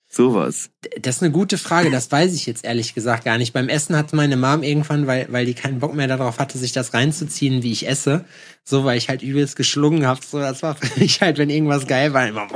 Sowas. 0.08 0.70
Das 1.02 1.18
ist 1.18 1.24
eine 1.24 1.32
gute 1.34 1.58
Frage, 1.58 1.92
das 1.92 2.10
weiß 2.10 2.34
ich 2.36 2.46
jetzt 2.46 2.64
ehrlich 2.64 2.94
gesagt 2.94 3.26
gar 3.26 3.38
nicht. 3.38 3.52
Beim 3.52 3.68
Essen 3.68 3.98
hat 3.98 4.14
meine 4.14 4.38
Mom 4.38 4.64
irgendwann, 4.64 5.08
weil, 5.08 5.28
weil 5.30 5.46
die 5.46 5.56
keinen 5.56 5.80
Bock 5.80 5.94
mehr 5.94 6.08
darauf 6.08 6.40
hatte, 6.40 6.58
sich 6.58 6.72
das 6.72 6.94
reinzuziehen, 6.94 7.64
wie 7.64 7.72
ich 7.74 7.86
esse, 7.86 8.24
so, 8.68 8.84
weil 8.84 8.98
ich 8.98 9.10
halt 9.10 9.22
übelst 9.22 9.56
geschlungen 9.56 10.08
hab, 10.08 10.24
so, 10.24 10.40
das 10.40 10.64
war 10.64 10.74
für 10.76 11.00
mich 11.00 11.22
halt, 11.22 11.38
wenn 11.38 11.52
irgendwas 11.52 11.86
geil 11.86 12.14
war, 12.14 12.28
immer, 12.28 12.50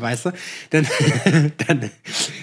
weißt 0.00 0.24
du, 0.24 0.32
dann, 0.70 0.86
dann, 1.66 1.90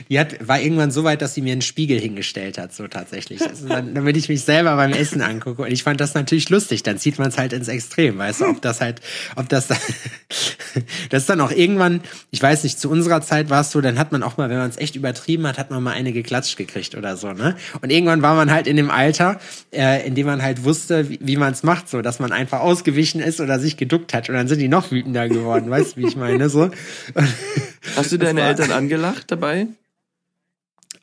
die 0.07 0.19
hat, 0.19 0.47
war 0.47 0.61
irgendwann 0.61 0.91
so 0.91 1.03
weit, 1.03 1.23
dass 1.23 1.33
sie 1.33 1.41
mir 1.41 1.53
einen 1.53 1.63
Spiegel 1.63 1.99
hingestellt 1.99 2.59
hat, 2.59 2.71
so 2.71 2.87
tatsächlich. 2.87 3.41
Also 3.41 3.67
dann, 3.67 3.95
damit 3.95 4.17
ich 4.17 4.29
mich 4.29 4.43
selber 4.43 4.75
beim 4.75 4.91
Essen 4.91 5.23
angucke. 5.23 5.63
Und 5.63 5.71
ich 5.71 5.81
fand 5.81 5.99
das 5.99 6.13
natürlich 6.13 6.49
lustig, 6.49 6.83
dann 6.83 6.99
zieht 6.99 7.17
man 7.17 7.29
es 7.29 7.39
halt 7.39 7.53
ins 7.53 7.69
Extrem, 7.69 8.19
weißt 8.19 8.41
du, 8.41 8.45
ob 8.45 8.61
das 8.61 8.81
halt, 8.81 9.01
ob 9.35 9.49
das, 9.49 9.67
das 11.09 11.23
ist 11.23 11.29
dann 11.29 11.41
auch 11.41 11.51
irgendwann, 11.51 12.01
ich 12.29 12.43
weiß 12.43 12.65
nicht, 12.65 12.79
zu 12.79 12.87
unserer 12.87 13.21
Zeit 13.21 13.49
war 13.49 13.61
es 13.61 13.71
so, 13.71 13.81
dann 13.81 13.97
hat 13.97 14.11
man 14.11 14.21
auch 14.21 14.37
mal, 14.37 14.51
wenn 14.51 14.59
man 14.59 14.69
es 14.69 14.77
echt 14.77 14.95
übertrieben 14.95 15.47
hat, 15.47 15.57
hat 15.57 15.71
man 15.71 15.81
mal 15.81 15.93
eine 15.93 16.13
geklatscht 16.13 16.55
gekriegt 16.55 16.93
oder 16.93 17.17
so, 17.17 17.33
ne? 17.33 17.55
Und 17.81 17.91
irgendwann 17.91 18.21
war 18.21 18.35
man 18.35 18.51
halt 18.51 18.67
in 18.67 18.77
dem 18.77 18.91
Alter, 18.91 19.39
äh, 19.71 20.05
in 20.05 20.13
dem 20.13 20.27
man 20.27 20.43
halt 20.43 20.63
wusste, 20.63 21.09
wie, 21.09 21.17
wie 21.19 21.37
man 21.37 21.53
es 21.53 21.63
macht, 21.63 21.89
so, 21.89 22.03
dass 22.03 22.19
man 22.19 22.31
einfach 22.31 22.42
ausgewichen 22.51 23.21
ist 23.21 23.39
oder 23.39 23.59
sich 23.59 23.77
geduckt 23.77 24.13
hat 24.13 24.29
und 24.29 24.35
dann 24.35 24.47
sind 24.47 24.59
die 24.59 24.67
noch 24.67 24.91
wütender 24.91 25.29
geworden, 25.29 25.69
weißt 25.69 25.95
du, 25.95 26.01
wie 26.01 26.07
ich 26.07 26.15
meine, 26.15 26.49
so. 26.49 26.69
Hast 27.95 28.11
du 28.11 28.17
deine 28.17 28.41
Eltern 28.41 28.71
angelacht 28.71 29.31
dabei? 29.31 29.67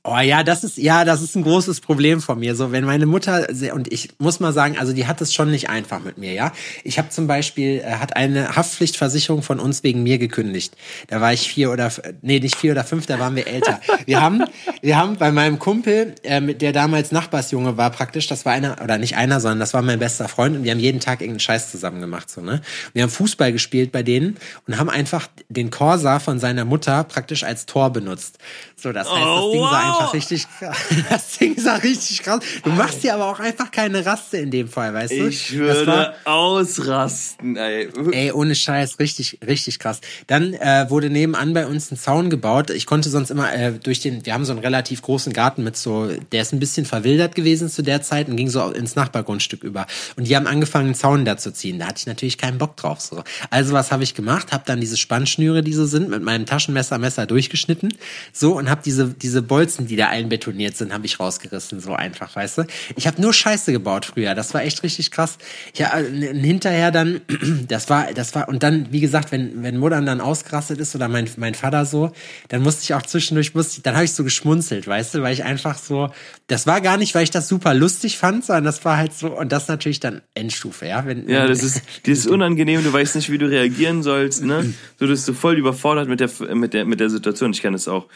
Oh 0.03 0.16
ja, 0.16 0.42
das 0.42 0.64
ist 0.64 0.78
ja, 0.78 1.05
das 1.05 1.20
ist 1.20 1.36
ein 1.36 1.42
großes 1.42 1.82
Problem 1.82 2.22
von 2.22 2.38
mir. 2.38 2.55
So, 2.55 2.72
wenn 2.72 2.86
meine 2.86 3.05
Mutter 3.05 3.48
und 3.74 3.92
ich 3.92 4.09
muss 4.18 4.40
mal 4.40 4.55
sagen, 4.55 4.78
also 4.78 4.94
die 4.94 5.07
hat 5.07 5.20
es 5.20 5.34
schon 5.34 5.51
nicht 5.51 5.68
einfach 5.68 6.01
mit 6.03 6.16
mir. 6.16 6.32
Ja, 6.32 6.53
ich 6.84 6.98
habe 6.98 7.11
zum 7.11 7.26
Beispiel 7.26 7.82
äh, 7.84 7.96
hat 7.96 8.16
eine 8.16 8.57
Haftpflichtversicherung 8.57 9.42
von 9.42 9.61
uns 9.61 9.82
wegen 9.82 10.03
mir 10.03 10.16
gekündigt. 10.16 10.74
Da 11.09 11.20
war 11.20 11.34
ich 11.34 11.53
vier 11.53 11.70
oder 11.70 11.92
nee 12.22 12.40
nicht 12.40 12.57
vier 12.57 12.72
oder 12.72 12.82
fünf, 12.84 13.05
da 13.05 13.18
waren 13.18 13.36
wir 13.36 13.46
älter. 13.46 13.78
Wir 14.07 14.22
haben 14.22 14.44
wir 14.80 14.96
haben 14.96 15.16
bei 15.16 15.32
meinem 15.32 15.59
Kumpel, 15.59 16.14
äh, 16.22 16.55
der 16.55 16.72
damals 16.72 17.12
Nachbarsjunge 17.12 17.76
war 17.76 17.90
praktisch, 17.90 18.26
das 18.26 18.46
war 18.46 18.55
einer 18.55 18.78
oder 18.82 18.96
nicht 18.96 19.16
einer, 19.16 19.38
sondern 19.38 19.61
das 19.61 19.74
war 19.74 19.82
mein 19.82 19.98
bester 19.98 20.28
Freund 20.28 20.57
und 20.57 20.64
wir 20.64 20.70
haben 20.70 20.80
jeden 20.80 21.01
Tag 21.01 21.20
irgendeinen 21.20 21.40
Scheiß 21.40 21.70
zusammen 21.70 22.01
gemacht 22.01 22.30
so 22.30 22.40
ne. 22.40 22.62
Wir 22.94 23.03
haben 23.03 23.11
Fußball 23.11 23.53
gespielt 23.53 23.92
bei 23.92 24.03
denen 24.03 24.38
und 24.66 24.78
haben 24.78 24.88
einfach 24.88 25.28
den 25.51 25.70
Corsa 25.70 26.20
von 26.20 26.38
seiner 26.38 26.64
Mutter 26.64 27.05
praktisch 27.05 27.44
als 27.44 27.66
Tor 27.66 27.90
benutzt. 27.90 28.38
So, 28.82 28.92
das 28.92 29.08
heißt, 29.10 29.18
das 29.20 29.26
Oh, 29.42 29.52
Ding 29.52 29.62
sah 29.62 29.78
einfach 29.78 30.14
richtig 30.14 30.46
krass. 30.58 30.76
Das 31.10 31.38
Ding 31.38 31.58
sah 31.60 31.74
richtig 31.76 32.22
krass. 32.22 32.40
Du 32.64 32.70
machst 32.70 33.02
dir 33.02 33.14
aber 33.14 33.26
auch 33.26 33.38
einfach 33.40 33.70
keine 33.70 34.04
Raste 34.06 34.38
in 34.38 34.50
dem 34.50 34.68
Fall, 34.68 34.94
weißt 34.94 35.12
du? 35.12 35.26
Ich 35.28 35.48
Das 35.56 35.86
war- 35.86 35.86
würde 35.86 36.14
ausrasten, 36.24 37.56
ey. 37.56 37.88
Ey, 38.12 38.32
ohne 38.32 38.54
Scheiß, 38.54 38.98
richtig, 38.98 39.38
richtig 39.46 39.78
krass. 39.78 40.00
Dann 40.26 40.54
äh, 40.54 40.86
wurde 40.88 41.10
nebenan 41.10 41.52
bei 41.52 41.66
uns 41.66 41.90
ein 41.90 41.96
Zaun 41.98 42.30
gebaut. 42.30 42.70
Ich 42.70 42.86
konnte 42.86 43.10
sonst 43.10 43.30
immer 43.30 43.52
äh, 43.52 43.72
durch 43.72 44.00
den, 44.00 44.24
wir 44.24 44.32
haben 44.34 44.44
so 44.44 44.52
einen 44.52 44.60
relativ 44.60 45.02
großen 45.02 45.32
Garten 45.32 45.62
mit 45.64 45.76
so, 45.76 46.08
der 46.32 46.42
ist 46.42 46.52
ein 46.52 46.60
bisschen 46.60 46.86
verwildert 46.86 47.34
gewesen 47.34 47.68
zu 47.68 47.82
der 47.82 48.02
Zeit 48.02 48.28
und 48.28 48.36
ging 48.36 48.48
so 48.48 48.68
ins 48.70 48.96
Nachbargrundstück 48.96 49.62
über. 49.64 49.86
Und 50.16 50.26
die 50.26 50.36
haben 50.36 50.46
angefangen, 50.46 50.86
einen 50.86 50.94
Zaun 50.94 51.24
da 51.24 51.36
zu 51.36 51.52
ziehen. 51.52 51.78
Da 51.78 51.86
hatte 51.86 51.98
ich 51.98 52.06
natürlich 52.06 52.38
keinen 52.38 52.58
Bock 52.58 52.76
drauf. 52.76 53.00
So. 53.00 53.22
Also 53.50 53.72
was 53.72 53.92
habe 53.92 54.02
ich 54.04 54.14
gemacht? 54.14 54.52
Habe 54.52 54.62
dann 54.66 54.80
diese 54.80 54.96
Spannschnüre, 54.96 55.62
die 55.62 55.72
so 55.72 55.86
sind, 55.86 56.08
mit 56.08 56.22
meinem 56.22 56.46
Taschenmesser 56.46 56.98
Messer 56.98 57.26
durchgeschnitten. 57.26 57.92
So 58.32 58.56
und 58.56 58.69
habe 58.70 58.82
diese 58.84 59.08
diese 59.08 59.42
Bolzen, 59.42 59.86
die 59.86 59.96
da 59.96 60.08
einbetoniert 60.08 60.76
sind, 60.76 60.92
habe 60.92 61.06
ich 61.06 61.20
rausgerissen. 61.20 61.80
So 61.80 61.94
einfach, 61.94 62.34
weißt 62.34 62.58
du? 62.58 62.66
Ich 62.96 63.06
habe 63.06 63.20
nur 63.20 63.32
Scheiße 63.32 63.72
gebaut 63.72 64.06
früher. 64.06 64.34
Das 64.34 64.54
war 64.54 64.62
echt 64.62 64.82
richtig 64.82 65.10
krass. 65.10 65.38
Ja, 65.74 65.98
äh, 65.98 66.34
hinterher 66.34 66.90
dann, 66.90 67.20
das 67.68 67.90
war, 67.90 68.12
das 68.14 68.34
war, 68.34 68.48
und 68.48 68.62
dann, 68.62 68.88
wie 68.90 69.00
gesagt, 69.00 69.32
wenn, 69.32 69.62
wenn 69.62 69.76
Muttern 69.76 70.06
dann 70.06 70.20
ausgerastet 70.20 70.78
ist 70.80 70.94
oder 70.94 71.08
mein, 71.08 71.28
mein 71.36 71.54
Vater 71.54 71.84
so, 71.84 72.12
dann 72.48 72.62
musste 72.62 72.82
ich 72.84 72.94
auch 72.94 73.02
zwischendurch, 73.02 73.54
musste 73.54 73.78
ich, 73.78 73.82
dann 73.82 73.94
habe 73.94 74.04
ich 74.04 74.12
so 74.12 74.24
geschmunzelt, 74.24 74.86
weißt 74.86 75.14
du, 75.14 75.22
weil 75.22 75.34
ich 75.34 75.44
einfach 75.44 75.78
so, 75.78 76.10
das 76.46 76.66
war 76.66 76.80
gar 76.80 76.96
nicht, 76.96 77.14
weil 77.14 77.24
ich 77.24 77.30
das 77.30 77.48
super 77.48 77.74
lustig 77.74 78.18
fand, 78.18 78.44
sondern 78.44 78.64
das 78.64 78.84
war 78.84 78.96
halt 78.96 79.12
so, 79.12 79.28
und 79.36 79.52
das 79.52 79.68
natürlich 79.68 80.00
dann 80.00 80.22
Endstufe, 80.34 80.86
ja. 80.86 81.06
Wenn, 81.06 81.28
Ja, 81.28 81.46
das 81.46 81.62
ist, 81.62 81.82
dieses 82.06 82.26
unangenehm, 82.26 82.82
du 82.82 82.92
weißt 82.92 83.16
nicht, 83.16 83.30
wie 83.30 83.38
du 83.38 83.46
reagieren 83.46 84.02
sollst, 84.02 84.44
ne? 84.44 84.72
So 84.98 85.06
bist 85.06 85.26
du 85.28 85.32
voll 85.32 85.58
überfordert 85.58 86.08
mit 86.08 86.20
der, 86.20 86.30
mit 86.54 86.74
der, 86.74 86.84
mit 86.84 87.00
der 87.00 87.10
Situation. 87.10 87.52
Ich 87.52 87.62
kann 87.62 87.72
das 87.72 87.88
auch. 87.88 88.06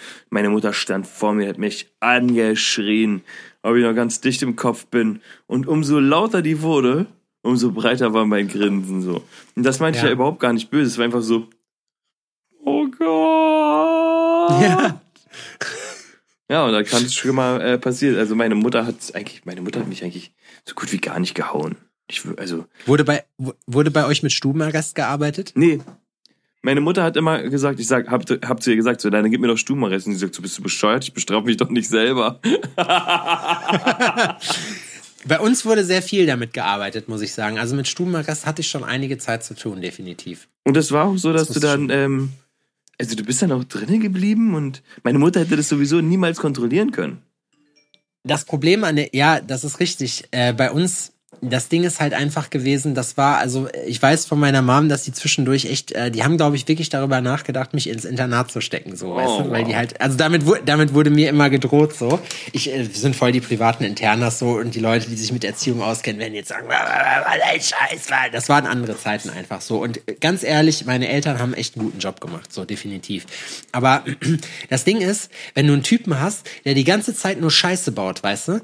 Meine 0.45 0.53
Mutter 0.57 0.75
stand 0.75 1.07
vor 1.07 1.33
mir, 1.33 1.49
hat 1.49 1.57
mich 1.57 1.87
angeschrien, 2.01 3.23
ob 3.63 3.77
ich 3.77 3.83
noch 3.83 3.95
ganz 3.95 4.21
dicht 4.21 4.43
im 4.43 4.57
Kopf 4.57 4.85
bin. 4.85 5.23
Und 5.47 5.67
umso 5.67 5.99
lauter 5.99 6.43
die 6.43 6.61
wurde, 6.61 7.07
umso 7.41 7.73
breiter 7.73 8.13
war 8.13 8.27
mein 8.27 8.47
Grinsen, 8.49 9.01
so. 9.01 9.25
Und 9.57 9.63
das 9.63 9.81
meinte 9.81 9.97
ich 9.97 10.03
Ja. 10.03 10.09
ja 10.11 10.15
überhaupt 10.15 10.41
gar 10.41 10.53
nicht 10.53 10.69
böse. 10.69 10.91
Es 10.91 10.99
war 10.99 11.07
einfach 11.07 11.23
so, 11.23 11.49
oh 12.63 12.85
Gott. 12.89 14.61
Ja. 14.61 15.01
Ja, 16.51 16.67
und 16.67 16.73
da 16.75 16.83
kann 16.83 17.03
es 17.05 17.15
schon 17.15 17.35
mal 17.35 17.59
äh, 17.63 17.79
passieren. 17.79 18.19
Also 18.19 18.35
meine 18.35 18.55
Mutter 18.55 18.85
hat 18.85 18.97
eigentlich, 19.15 19.47
meine 19.47 19.63
Mutter 19.63 19.81
hat 19.81 19.89
mich 19.89 20.05
eigentlich 20.05 20.35
so 20.69 20.75
gut 20.75 20.93
wie 20.93 20.99
gar 20.99 21.19
nicht 21.21 21.35
gehauen. 21.35 21.77
Ich, 22.07 22.21
also, 22.37 22.67
Wurde 22.85 23.05
bei, 23.05 23.25
wurde 23.67 23.91
bei 23.91 24.05
euch 24.05 24.23
mit 24.23 24.33
Stubenarrest 24.33 24.95
gearbeitet? 24.95 25.53
Nee. 25.55 25.81
Meine 26.65 26.81
Mutter 26.81 27.03
hat 27.03 27.19
immer 27.19 27.43
gesagt, 27.43 27.79
ich 27.79 27.87
sag, 27.87 28.09
hab, 28.09 28.25
hab 28.31 28.63
zu 28.63 28.71
ihr 28.71 28.77
gesagt, 28.77 29.03
so, 29.03 29.11
dann 29.11 29.31
gib 29.31 29.43
mir 29.43 29.49
doch 29.49 29.59
Stubenarrest. 29.59 30.07
Und 30.07 30.15
sie 30.15 30.19
sagt, 30.19 30.35
so, 30.35 30.41
bist 30.41 30.57
du 30.57 30.63
bescheuert? 30.63 31.05
Ich 31.05 31.13
bestrafe 31.13 31.45
mich 31.45 31.59
doch 31.59 31.69
nicht 31.69 31.91
selber. 31.91 32.41
Bei 35.27 35.41
uns 35.41 35.67
wurde 35.67 35.85
sehr 35.85 36.01
viel 36.01 36.25
damit 36.25 36.55
gearbeitet, 36.55 37.07
muss 37.07 37.21
ich 37.21 37.35
sagen. 37.35 37.59
Also 37.59 37.77
mit 37.77 37.87
Stubenarrest 37.87 38.47
hatte 38.47 38.63
ich 38.63 38.69
schon 38.69 38.83
einige 38.83 39.19
Zeit 39.19 39.45
zu 39.45 39.55
tun, 39.55 39.83
definitiv. 39.83 40.49
Und 40.65 40.75
das 40.75 40.91
war 40.91 41.05
auch 41.05 41.19
so, 41.19 41.35
dass 41.35 41.49
Das 41.49 41.55
du 41.55 41.61
dann, 41.61 41.91
ähm, 41.91 42.31
also 42.99 43.15
du 43.15 43.25
bist 43.25 43.43
dann 43.43 43.53
auch 43.53 43.65
drinnen 43.65 44.01
geblieben 44.01 44.55
und 44.55 44.83
meine 45.03 45.19
Mutter 45.19 45.41
hätte 45.41 45.57
das 45.57 45.69
sowieso 45.69 46.01
niemals 46.01 46.39
kontrollieren 46.39 46.93
können. 46.93 47.21
Das 48.23 48.47
Problem 48.47 48.85
an 48.85 48.97
der, 48.97 49.11
ja, 49.13 49.39
das 49.39 49.65
ist 49.65 49.81
richtig. 49.81 50.25
Äh, 50.31 50.55
bei 50.55 50.71
uns, 50.71 51.13
das 51.41 51.69
Ding 51.69 51.85
ist 51.85 52.01
halt 52.01 52.15
einfach 52.15 52.51
gewesen, 52.51 52.95
das 52.95 53.17
war, 53.17 53.39
also 53.39 53.69
ich 53.87 54.01
weiß 54.01 54.27
von 54.27 54.39
meiner 54.39 54.63
Mom, 54.63 54.89
dass 54.89 55.05
die 55.05 55.13
zwischendurch 55.13 55.67
echt, 55.67 55.93
äh, 55.93 56.11
die 56.11 56.23
haben, 56.23 56.37
glaube 56.37 56.57
ich, 56.57 56.67
wirklich 56.69 56.89
darüber 56.89 57.21
nachgedacht, 57.21 57.75
mich 57.75 57.89
ins 57.89 58.05
Internat 58.05 58.51
zu 58.51 58.61
stecken, 58.61 58.97
so, 58.97 59.13
oh, 59.13 59.17
weißt 59.17 59.41
du, 59.41 59.51
weil 59.51 59.65
die 59.65 59.77
halt, 59.77 60.01
also 60.01 60.17
damit, 60.17 60.43
damit 60.67 60.95
wurde 60.95 61.11
mir 61.11 61.29
immer 61.29 61.51
gedroht, 61.51 61.95
so. 61.97 62.19
Ich, 62.53 62.73
äh, 62.73 62.87
wir 62.89 62.95
sind 62.95 63.17
voll 63.17 63.33
die 63.33 63.41
privaten 63.41 63.85
Internas, 63.85 64.39
so, 64.39 64.51
und 64.53 64.75
die 64.75 64.81
Leute, 64.81 65.09
die 65.09 65.17
sich 65.17 65.33
mit 65.33 65.45
Erziehung 65.45 65.83
auskennen, 65.83 66.21
werden 66.21 66.35
jetzt 66.35 66.49
sagen, 66.49 66.69
ein 66.69 67.61
Scheiß, 67.61 68.09
das 68.33 68.49
waren 68.49 68.67
andere 68.67 68.99
Zeiten 68.99 69.31
einfach 69.31 69.61
so. 69.61 69.83
Und 69.83 70.01
ganz 70.21 70.43
ehrlich, 70.43 70.87
meine 70.87 71.09
Eltern 71.09 71.39
haben 71.39 71.55
echt 71.55 71.77
einen 71.77 71.87
guten 71.87 71.99
Job 71.99 72.21
gemacht, 72.21 72.53
so, 72.53 72.65
definitiv. 72.65 73.27
Aber 73.73 74.05
das 74.71 74.85
Ding 74.85 75.01
ist, 75.01 75.31
wenn 75.55 75.67
du 75.67 75.73
einen 75.73 75.83
Typen 75.83 76.21
hast, 76.21 76.49
der 76.65 76.75
die 76.75 76.85
ganze 76.85 77.15
Zeit 77.15 77.41
nur 77.41 77.51
Scheiße 77.51 77.93
baut, 77.93 78.23
weißt 78.23 78.49
du, 78.49 78.61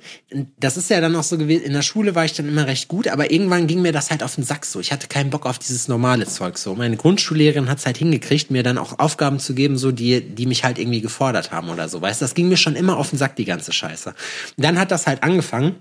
das 0.58 0.76
ist 0.76 0.90
ja 0.90 1.00
dann 1.00 1.16
auch 1.16 1.22
so 1.22 1.38
gewesen, 1.38 1.64
in 1.64 1.72
der 1.72 1.82
Schule 1.82 2.14
war 2.14 2.24
ich 2.24 2.34
dann 2.34 2.48
immer 2.48 2.66
recht 2.70 2.88
gut, 2.88 3.08
aber 3.08 3.30
irgendwann 3.30 3.66
ging 3.66 3.82
mir 3.82 3.92
das 3.92 4.10
halt 4.10 4.22
auf 4.22 4.36
den 4.36 4.44
Sack 4.44 4.64
so. 4.64 4.80
Ich 4.80 4.92
hatte 4.92 5.08
keinen 5.08 5.28
Bock 5.28 5.44
auf 5.44 5.58
dieses 5.58 5.88
normale 5.88 6.26
Zeug 6.26 6.56
so. 6.56 6.74
Meine 6.74 6.96
Grundschullehrerin 6.96 7.68
hat 7.68 7.78
es 7.78 7.86
halt 7.86 7.98
hingekriegt, 7.98 8.50
mir 8.50 8.62
dann 8.62 8.78
auch 8.78 8.98
Aufgaben 8.98 9.38
zu 9.38 9.54
geben, 9.54 9.76
so 9.76 9.92
die, 9.92 10.20
die 10.20 10.46
mich 10.46 10.64
halt 10.64 10.78
irgendwie 10.78 11.00
gefordert 11.00 11.50
haben 11.50 11.68
oder 11.68 11.88
so. 11.88 12.00
Weißt, 12.00 12.22
das 12.22 12.34
ging 12.34 12.48
mir 12.48 12.56
schon 12.56 12.76
immer 12.76 12.96
auf 12.96 13.10
den 13.10 13.18
Sack 13.18 13.36
die 13.36 13.44
ganze 13.44 13.72
Scheiße. 13.72 14.14
Dann 14.56 14.78
hat 14.78 14.90
das 14.90 15.06
halt 15.06 15.22
angefangen. 15.22 15.76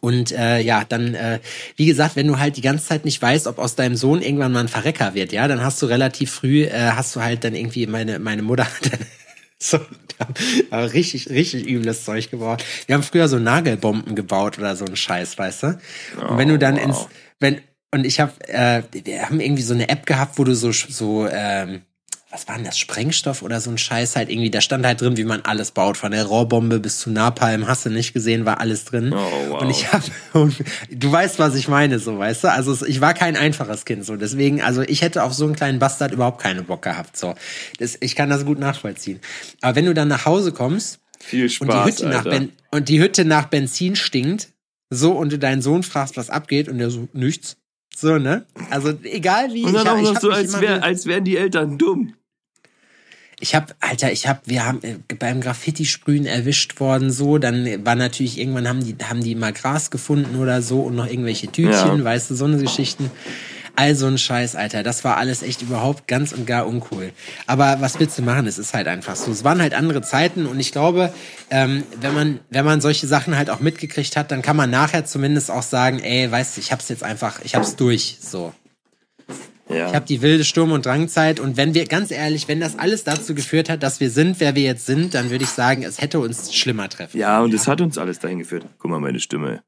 Und 0.00 0.32
äh, 0.32 0.60
ja, 0.60 0.84
dann, 0.84 1.14
äh, 1.14 1.40
wie 1.76 1.86
gesagt, 1.86 2.14
wenn 2.14 2.26
du 2.26 2.38
halt 2.38 2.56
die 2.56 2.62
ganze 2.62 2.86
Zeit 2.86 3.04
nicht 3.04 3.20
weißt, 3.20 3.46
ob 3.46 3.58
aus 3.58 3.74
deinem 3.74 3.96
Sohn 3.96 4.22
irgendwann 4.22 4.52
mal 4.52 4.60
ein 4.60 4.68
Verrecker 4.68 5.14
wird, 5.14 5.32
ja, 5.32 5.48
dann 5.48 5.62
hast 5.62 5.80
du 5.82 5.86
relativ 5.86 6.30
früh, 6.30 6.64
äh, 6.64 6.92
hast 6.92 7.16
du 7.16 7.22
halt 7.22 7.42
dann 7.42 7.54
irgendwie, 7.54 7.86
meine, 7.86 8.18
meine 8.18 8.42
Mutter 8.42 8.66
so, 9.62 9.80
aber 10.70 10.92
richtig, 10.92 11.30
richtig 11.30 11.66
übles 11.66 12.04
Zeug 12.04 12.30
gebaut. 12.30 12.64
Wir 12.86 12.94
haben 12.94 13.02
früher 13.02 13.28
so 13.28 13.38
Nagelbomben 13.38 14.14
gebaut 14.14 14.58
oder 14.58 14.76
so 14.76 14.84
ein 14.84 14.94
Scheiß, 14.94 15.36
weißt 15.36 15.62
du? 15.64 15.66
Und 16.28 16.38
wenn 16.38 16.48
du 16.48 16.58
dann 16.58 16.76
oh, 16.76 16.78
wow. 16.78 16.84
ins, 16.84 17.08
wenn, 17.40 17.60
und 17.90 18.06
ich 18.06 18.20
habe, 18.20 18.32
äh, 18.46 18.82
wir 18.92 19.22
haben 19.22 19.40
irgendwie 19.40 19.62
so 19.62 19.74
eine 19.74 19.88
App 19.88 20.06
gehabt, 20.06 20.38
wo 20.38 20.44
du 20.44 20.54
so, 20.54 20.70
so, 20.70 21.26
ähm, 21.28 21.82
was 22.30 22.46
war 22.46 22.56
denn 22.56 22.64
das, 22.64 22.78
Sprengstoff 22.78 23.40
oder 23.42 23.60
so 23.60 23.70
ein 23.70 23.78
Scheiß 23.78 24.14
halt 24.14 24.28
irgendwie, 24.28 24.50
da 24.50 24.60
stand 24.60 24.84
halt 24.84 25.00
drin, 25.00 25.16
wie 25.16 25.24
man 25.24 25.42
alles 25.42 25.70
baut, 25.70 25.96
von 25.96 26.12
der 26.12 26.24
Rohrbombe 26.24 26.78
bis 26.78 26.98
zu 26.98 27.10
Napalm, 27.10 27.66
hast 27.66 27.86
du 27.86 27.90
nicht 27.90 28.12
gesehen, 28.12 28.44
war 28.44 28.60
alles 28.60 28.84
drin. 28.84 29.14
Oh, 29.14 29.30
wow. 29.48 29.62
Und 29.62 29.70
ich 29.70 29.90
hab, 29.90 30.02
du 30.90 31.12
weißt, 31.12 31.38
was 31.38 31.54
ich 31.54 31.68
meine, 31.68 31.98
so, 31.98 32.18
weißt 32.18 32.44
du, 32.44 32.52
also 32.52 32.84
ich 32.84 33.00
war 33.00 33.14
kein 33.14 33.34
einfaches 33.34 33.86
Kind, 33.86 34.04
so, 34.04 34.16
deswegen, 34.16 34.60
also 34.60 34.82
ich 34.82 35.00
hätte 35.00 35.22
auf 35.22 35.32
so 35.32 35.46
einen 35.46 35.56
kleinen 35.56 35.78
Bastard 35.78 36.12
überhaupt 36.12 36.42
keine 36.42 36.62
Bock 36.62 36.82
gehabt, 36.82 37.16
so. 37.16 37.34
Das, 37.78 37.96
ich 38.00 38.14
kann 38.14 38.28
das 38.28 38.44
gut 38.44 38.58
nachvollziehen. 38.58 39.20
Aber 39.62 39.76
wenn 39.76 39.86
du 39.86 39.94
dann 39.94 40.08
nach 40.08 40.26
Hause 40.26 40.52
kommst, 40.52 41.00
viel 41.18 41.48
Spaß, 41.48 41.66
und 41.66 41.72
die 41.72 41.90
Hütte 41.90 42.08
nach 42.08 42.24
ben 42.24 42.52
und 42.70 42.88
die 42.90 43.00
Hütte 43.00 43.24
nach 43.24 43.46
Benzin 43.46 43.96
stinkt, 43.96 44.48
so, 44.90 45.12
und 45.12 45.32
du 45.32 45.38
deinen 45.38 45.62
Sohn 45.62 45.82
fragst, 45.82 46.18
was 46.18 46.28
abgeht, 46.28 46.68
und 46.68 46.78
der 46.78 46.90
so, 46.90 47.08
nichts. 47.14 47.56
So, 47.94 48.18
ne? 48.18 48.46
Also, 48.70 48.92
egal 49.02 49.52
wie. 49.52 49.64
Und 49.64 49.74
dann 49.74 49.84
ich, 49.84 49.90
auch 49.90 50.14
noch 50.14 50.20
so, 50.20 50.30
als, 50.30 50.60
wär, 50.60 50.84
als 50.84 51.06
wären 51.06 51.24
die 51.24 51.36
Eltern 51.36 51.78
dumm. 51.78 52.14
Ich 53.40 53.54
habe, 53.54 53.74
Alter, 53.80 54.10
ich 54.10 54.26
habe, 54.26 54.40
wir 54.46 54.66
haben 54.66 54.80
äh, 54.82 54.96
beim 55.16 55.40
Graffiti-Sprühen 55.40 56.26
erwischt 56.26 56.80
worden, 56.80 57.10
so, 57.10 57.38
dann 57.38 57.84
war 57.86 57.94
natürlich, 57.94 58.38
irgendwann 58.38 58.68
haben 58.68 58.84
die, 58.84 58.96
haben 59.04 59.22
die 59.22 59.34
mal 59.34 59.52
Gras 59.52 59.90
gefunden 59.90 60.36
oder 60.36 60.60
so 60.60 60.80
und 60.80 60.96
noch 60.96 61.06
irgendwelche 61.06 61.46
Tütchen, 61.46 61.98
ja. 61.98 62.04
weißt 62.04 62.30
du, 62.30 62.34
so 62.34 62.46
eine 62.46 62.58
Geschichten. 62.58 63.10
All 63.76 63.94
so 63.94 64.06
ein 64.06 64.18
Scheiß, 64.18 64.56
Alter. 64.56 64.82
Das 64.82 65.04
war 65.04 65.18
alles 65.18 65.44
echt 65.44 65.62
überhaupt 65.62 66.08
ganz 66.08 66.32
und 66.32 66.48
gar 66.48 66.66
uncool. 66.66 67.12
Aber 67.46 67.76
was 67.80 68.00
willst 68.00 68.18
du 68.18 68.22
machen? 68.22 68.48
Es 68.48 68.58
ist 68.58 68.74
halt 68.74 68.88
einfach 68.88 69.14
so. 69.14 69.30
Es 69.30 69.44
waren 69.44 69.62
halt 69.62 69.72
andere 69.72 70.02
Zeiten 70.02 70.46
und 70.46 70.58
ich 70.58 70.72
glaube, 70.72 71.14
ähm, 71.50 71.84
wenn 72.00 72.12
man, 72.12 72.40
wenn 72.50 72.64
man 72.64 72.80
solche 72.80 73.06
Sachen 73.06 73.36
halt 73.36 73.50
auch 73.50 73.60
mitgekriegt 73.60 74.16
hat, 74.16 74.32
dann 74.32 74.42
kann 74.42 74.56
man 74.56 74.68
nachher 74.68 75.04
zumindest 75.04 75.48
auch 75.52 75.62
sagen, 75.62 76.00
ey, 76.00 76.28
weißt 76.28 76.56
du, 76.56 76.60
ich 76.60 76.72
hab's 76.72 76.88
jetzt 76.88 77.04
einfach, 77.04 77.40
ich 77.44 77.54
hab's 77.54 77.76
durch, 77.76 78.18
so. 78.20 78.52
Ja. 79.68 79.88
Ich 79.88 79.94
habe 79.94 80.06
die 80.06 80.22
wilde 80.22 80.44
Sturm- 80.44 80.72
und 80.72 80.86
Drangzeit. 80.86 81.40
Und 81.40 81.56
wenn 81.56 81.74
wir, 81.74 81.84
ganz 81.86 82.10
ehrlich, 82.10 82.48
wenn 82.48 82.60
das 82.60 82.78
alles 82.78 83.04
dazu 83.04 83.34
geführt 83.34 83.68
hat, 83.68 83.82
dass 83.82 84.00
wir 84.00 84.10
sind, 84.10 84.40
wer 84.40 84.54
wir 84.54 84.62
jetzt 84.62 84.86
sind, 84.86 85.14
dann 85.14 85.30
würde 85.30 85.44
ich 85.44 85.50
sagen, 85.50 85.82
es 85.82 86.00
hätte 86.00 86.20
uns 86.20 86.54
schlimmer 86.54 86.88
treffen. 86.88 87.18
Ja, 87.18 87.40
und 87.40 87.52
es 87.52 87.68
hat 87.68 87.80
uns 87.80 87.98
alles 87.98 88.18
dahin 88.18 88.38
geführt. 88.38 88.64
Guck 88.78 88.90
mal, 88.90 89.00
meine 89.00 89.20
Stimme. 89.20 89.62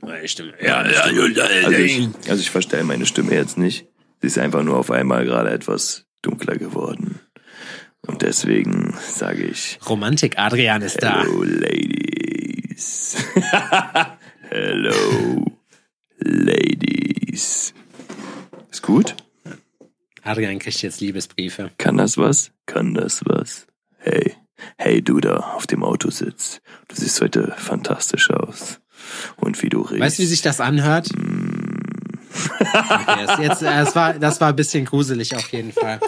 Meine 0.00 0.28
Stimme. 0.28 0.52
Ja, 0.60 0.86
ja, 0.86 1.10
ja, 1.10 1.44
also 1.64 1.78
ich, 1.78 2.08
also 2.28 2.40
ich 2.40 2.50
verstelle 2.50 2.84
meine 2.84 3.06
Stimme 3.06 3.32
jetzt 3.34 3.58
nicht. 3.58 3.86
Sie 4.20 4.26
ist 4.26 4.38
einfach 4.38 4.62
nur 4.62 4.76
auf 4.76 4.90
einmal 4.90 5.24
gerade 5.24 5.50
etwas 5.50 6.06
dunkler 6.22 6.56
geworden. 6.56 7.20
Und 8.06 8.22
deswegen 8.22 8.94
sage 9.00 9.44
ich. 9.44 9.78
Romantik 9.88 10.38
Adrian 10.38 10.82
ist 10.82 11.02
da. 11.02 11.22
Hello, 11.22 11.42
Ladies. 11.42 13.16
Hello, 14.50 15.52
Ladies. 16.18 17.74
Ist 18.74 18.82
gut? 18.82 19.14
Adrian 20.24 20.58
kriegt 20.58 20.82
jetzt 20.82 21.00
Liebesbriefe. 21.00 21.70
Kann 21.78 21.96
das 21.96 22.18
was? 22.18 22.50
Kann 22.66 22.92
das 22.92 23.22
was? 23.24 23.68
Hey, 23.98 24.34
hey 24.76 25.00
du 25.00 25.20
da 25.20 25.36
auf 25.36 25.68
dem 25.68 25.84
Autositz. 25.84 26.60
Du 26.88 26.96
siehst 26.96 27.20
heute 27.20 27.54
fantastisch 27.56 28.32
aus. 28.32 28.80
Und 29.36 29.62
wie 29.62 29.68
du 29.68 29.82
riechst. 29.82 30.00
Weißt 30.00 30.18
du, 30.18 30.22
wie 30.24 30.26
sich 30.26 30.42
das 30.42 30.58
anhört? 30.58 31.08
Mm. 31.16 31.76
okay, 32.74 33.26
das, 33.26 33.38
jetzt, 33.38 33.62
das, 33.62 33.92
äh, 33.92 33.94
war, 33.94 34.14
das 34.14 34.40
war 34.40 34.48
ein 34.48 34.56
bisschen 34.56 34.86
gruselig 34.86 35.36
auf 35.36 35.52
jeden 35.52 35.70
Fall. 35.70 36.00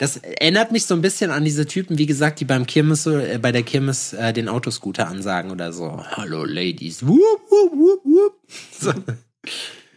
Das 0.00 0.16
erinnert 0.16 0.72
mich 0.72 0.86
so 0.86 0.94
ein 0.94 1.02
bisschen 1.02 1.30
an 1.30 1.44
diese 1.44 1.66
Typen, 1.66 1.98
wie 1.98 2.06
gesagt, 2.06 2.40
die 2.40 2.44
beim 2.44 2.66
Kirmes, 2.66 3.06
äh, 3.06 3.38
bei 3.40 3.52
der 3.52 3.62
Kirmes 3.62 4.12
äh, 4.12 4.32
den 4.32 4.48
Autoscooter 4.48 5.06
ansagen 5.06 5.52
oder 5.52 5.72
so. 5.72 6.02
Hallo 6.16 6.44
Ladies. 6.44 7.06
Wup, 7.06 7.20
wup, 7.48 7.72
wup, 7.74 8.04
wup. 8.04 8.34
So. 8.76 8.92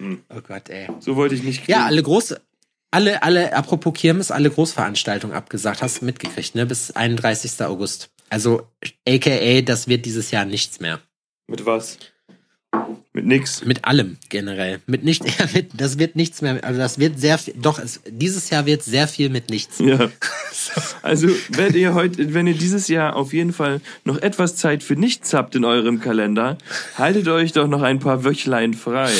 Hm. 0.02 0.24
Oh 0.30 0.42
Gott, 0.42 0.70
ey. 0.70 0.88
So 1.00 1.16
wollte 1.16 1.36
ich 1.36 1.44
nicht 1.44 1.60
kriegen. 1.60 1.74
Ja, 1.78 1.86
alle 1.86 2.02
große, 2.02 2.42
alle, 2.90 3.22
alle, 3.22 3.54
apropos 3.54 3.94
Kirmes, 3.94 4.32
alle 4.32 4.50
Großveranstaltungen 4.50 5.36
abgesagt. 5.36 5.84
Hast 5.84 6.02
du 6.02 6.06
mitgekriegt, 6.06 6.56
ne? 6.56 6.66
Bis 6.66 6.92
31. 6.92 7.62
August. 7.62 8.10
Also, 8.30 8.68
aka, 9.08 9.62
das 9.62 9.88
wird 9.88 10.06
dieses 10.06 10.32
Jahr 10.32 10.46
nichts 10.46 10.80
mehr. 10.80 11.00
Mit 11.48 11.66
was? 11.68 12.00
Mit 13.14 13.26
nix. 13.26 13.64
Mit 13.64 13.86
allem 13.86 14.18
generell. 14.30 14.80
Mit 14.88 15.04
nicht, 15.04 15.24
ja, 15.40 15.46
mit, 15.54 15.70
das 15.74 16.00
wird 16.00 16.16
nichts 16.16 16.42
mehr. 16.42 16.64
Also 16.64 16.80
das 16.80 16.98
wird 16.98 17.20
sehr 17.20 17.38
viel. 17.38 17.54
Doch, 17.62 17.78
es, 17.78 18.02
dieses 18.08 18.50
Jahr 18.50 18.66
wird 18.66 18.82
sehr 18.84 19.08
viel 19.08 19.30
mit 19.30 19.50
nichts. 19.50 19.80
Ja. 19.80 20.10
Also 21.02 21.28
wenn 21.50 21.74
ihr 21.74 21.96
heute, 21.96 22.36
wenn 22.36 22.46
ihr 22.46 22.54
dieses 22.54 22.88
Jahr 22.88 23.16
auf 23.16 23.34
jeden 23.34 23.52
Fall 23.52 23.82
noch 24.06 24.20
etwas 24.20 24.56
Zeit 24.56 24.84
für 24.84 24.96
nichts 24.96 25.34
habt 25.34 25.56
in 25.56 25.66
eurem 25.66 26.00
Kalender, 26.00 26.58
haltet 26.98 27.28
euch 27.30 27.52
doch 27.52 27.68
noch 27.68 27.82
ein 27.82 27.98
paar 28.00 28.24
Wöchlein 28.24 28.76
frei. 28.76 29.12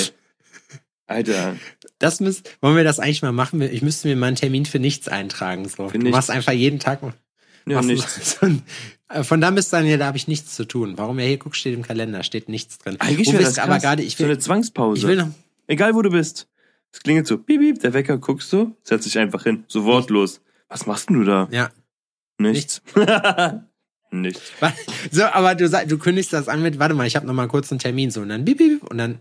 Alter. 1.12 1.56
Das 2.00 2.20
müsst, 2.20 2.58
wollen 2.62 2.76
wir 2.76 2.84
das 2.84 3.00
eigentlich 3.00 3.22
mal 3.22 3.32
machen? 3.32 3.62
Ich 3.62 3.82
müsste 3.82 4.08
mir 4.08 4.16
mal 4.16 4.28
einen 4.28 4.36
Termin 4.36 4.66
für 4.66 4.80
nichts 4.80 5.08
eintragen. 5.08 5.68
So. 5.68 5.88
du 5.88 5.98
nichts. 5.98 6.12
machst 6.12 6.32
einfach 6.32 6.54
jeden 6.54 6.80
Tag. 6.80 7.02
Ja, 7.66 7.82
nichts. 7.82 8.40
Äh, 9.14 9.24
von 9.26 9.42
da 9.42 9.52
bis 9.52 9.68
dann 9.68 9.84
hier, 9.84 9.98
da 9.98 10.06
habe 10.06 10.16
ich 10.16 10.30
nichts 10.30 10.56
zu 10.56 10.64
tun. 10.64 10.94
Warum 10.96 11.20
ja 11.20 11.26
hier 11.26 11.38
guckst, 11.38 11.60
steht 11.60 11.74
im 11.74 11.82
Kalender, 11.82 12.24
steht 12.24 12.48
nichts 12.48 12.78
drin. 12.78 12.96
Eigentlich 13.00 13.30
wäre 13.34 13.44
das 13.44 13.60
aber 13.60 13.78
gerade, 13.80 14.02
ich 14.04 14.18
will, 14.18 14.28
so 14.28 14.32
eine 14.32 14.40
Zwangspause. 14.40 15.02
Ich 15.02 15.06
will 15.06 15.18
noch, 15.18 15.28
Egal 15.68 15.96
wo 15.96 16.02
du 16.02 16.10
bist. 16.10 16.48
Es 16.92 17.00
klingelt 17.00 17.28
so, 17.28 17.38
piep, 17.38 17.62
piep, 17.62 17.80
der 17.80 17.94
Wecker, 17.94 18.18
guckst 18.18 18.52
du, 18.52 18.76
setz 18.84 19.06
dich 19.06 19.18
einfach 19.18 19.44
hin, 19.44 19.64
so 19.68 19.86
wortlos. 19.86 20.42
Was 20.68 20.86
machst 20.86 21.10
denn 21.10 21.18
du 21.18 21.24
da? 21.24 21.48
Ja. 21.52 21.72
Nichts. 22.38 22.82
Nichts. 24.12 24.52
so, 25.12 25.24
aber 25.24 25.56
du, 25.56 25.70
du 25.70 25.98
kündigst 25.98 26.34
das 26.34 26.50
an 26.50 26.62
mit, 26.62 26.80
warte 26.80 26.94
mal, 26.94 27.08
ich 27.08 27.16
habe 27.16 27.26
noch 27.26 27.34
mal 27.34 27.48
kurz 27.48 27.72
einen 27.72 27.80
Termin, 27.80 28.12
so, 28.12 28.22
und 28.22 28.30
dann 28.30 28.44
piep, 28.44 28.58
piep, 28.58 28.84
und 28.84 28.98
dann 28.98 29.20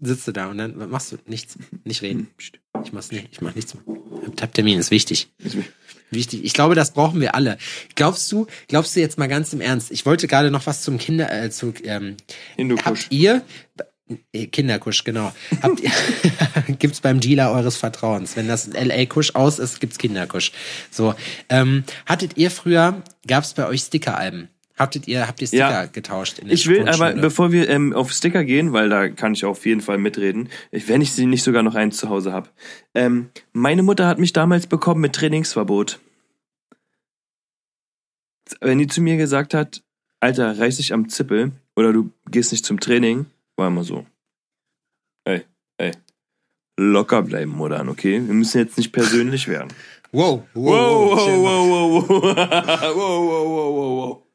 sitzt 0.00 0.26
du 0.28 0.32
da 0.32 0.48
und 0.48 0.58
dann 0.58 0.90
machst 0.90 1.12
du 1.12 1.18
nichts, 1.26 1.56
nicht 1.84 2.02
reden. 2.02 2.28
Hm, 2.38 2.82
ich 2.84 2.92
mach's 2.92 3.10
nicht, 3.10 3.28
ich 3.30 3.40
mach 3.40 3.54
nichts. 3.54 3.76
Tabtermin 4.36 4.78
ist 4.78 4.90
wichtig. 4.90 5.28
Wichtig. 6.10 6.44
Ich 6.44 6.54
glaube, 6.54 6.74
das 6.74 6.92
brauchen 6.92 7.20
wir 7.20 7.34
alle. 7.34 7.56
Glaubst 7.94 8.30
du, 8.32 8.46
glaubst 8.68 8.96
du 8.96 9.00
jetzt 9.00 9.18
mal 9.18 9.28
ganz 9.28 9.52
im 9.52 9.60
Ernst? 9.60 9.90
Ich 9.92 10.06
wollte 10.06 10.26
gerade 10.26 10.50
noch 10.50 10.66
was 10.66 10.82
zum 10.82 10.98
Kinder, 10.98 11.32
äh, 11.32 11.50
zu, 11.50 11.72
ähm, 11.84 12.16
habt 12.84 13.06
ihr, 13.10 13.44
äh, 14.32 14.46
Kinderkusch, 14.46 15.04
genau. 15.04 15.32
Habt 15.62 15.80
ihr, 15.80 15.92
gibt's 16.78 17.00
beim 17.00 17.20
Dealer 17.20 17.52
eures 17.52 17.76
Vertrauens. 17.76 18.36
Wenn 18.36 18.48
das 18.48 18.68
LA-Kusch 18.68 19.34
aus 19.34 19.58
ist, 19.58 19.80
gibt's 19.80 19.98
Kinderkusch. 19.98 20.52
So, 20.90 21.14
ähm, 21.48 21.84
hattet 22.06 22.36
ihr 22.36 22.50
früher, 22.50 23.02
gab's 23.26 23.54
bei 23.54 23.66
euch 23.66 23.82
Stickeralben? 23.82 24.48
Habtet 24.80 25.06
ihr, 25.08 25.28
habt 25.28 25.42
ihr 25.42 25.46
Sticker 25.46 25.70
ja. 25.70 25.84
getauscht? 25.84 26.40
Ich 26.46 26.66
will 26.66 26.88
aber, 26.88 27.12
bevor 27.12 27.52
wir 27.52 27.68
ähm, 27.68 27.92
auf 27.92 28.12
Sticker 28.12 28.44
gehen, 28.44 28.72
weil 28.72 28.88
da 28.88 29.10
kann 29.10 29.34
ich 29.34 29.44
auf 29.44 29.66
jeden 29.66 29.82
Fall 29.82 29.98
mitreden, 29.98 30.48
wenn 30.70 31.02
ich 31.02 31.12
sie 31.12 31.26
nicht 31.26 31.42
sogar 31.42 31.62
noch 31.62 31.74
eins 31.74 31.98
zu 31.98 32.08
Hause 32.08 32.32
habe. 32.32 32.48
Ähm, 32.94 33.28
meine 33.52 33.82
Mutter 33.82 34.06
hat 34.06 34.18
mich 34.18 34.32
damals 34.32 34.66
bekommen 34.66 35.02
mit 35.02 35.14
Trainingsverbot. 35.14 36.00
Wenn 38.62 38.78
die 38.78 38.86
zu 38.86 39.02
mir 39.02 39.18
gesagt 39.18 39.52
hat, 39.52 39.82
Alter, 40.18 40.58
reiß 40.58 40.78
dich 40.78 40.94
am 40.94 41.10
Zippel 41.10 41.52
oder 41.76 41.92
du 41.92 42.10
gehst 42.30 42.50
nicht 42.50 42.64
zum 42.64 42.80
Training, 42.80 43.26
war 43.56 43.68
immer 43.68 43.84
so. 43.84 44.06
Ey, 45.24 45.42
ey. 45.76 45.92
Locker 46.78 47.20
bleiben, 47.20 47.50
Muttern, 47.52 47.90
okay? 47.90 48.14
Wir 48.14 48.32
müssen 48.32 48.56
jetzt 48.56 48.78
nicht 48.78 48.92
persönlich 48.92 49.46
werden. 49.46 49.68
Wow, 50.10 50.44
wow, 50.54 51.10
wow, 51.10 51.28
wow, 51.28 52.08
wow, 52.08 52.08
wow, 52.08 52.24
wow, 52.24 52.96
wow, 52.96 53.46
wow, 53.46 53.74
wow, 53.76 53.96
wow. 53.98 54.29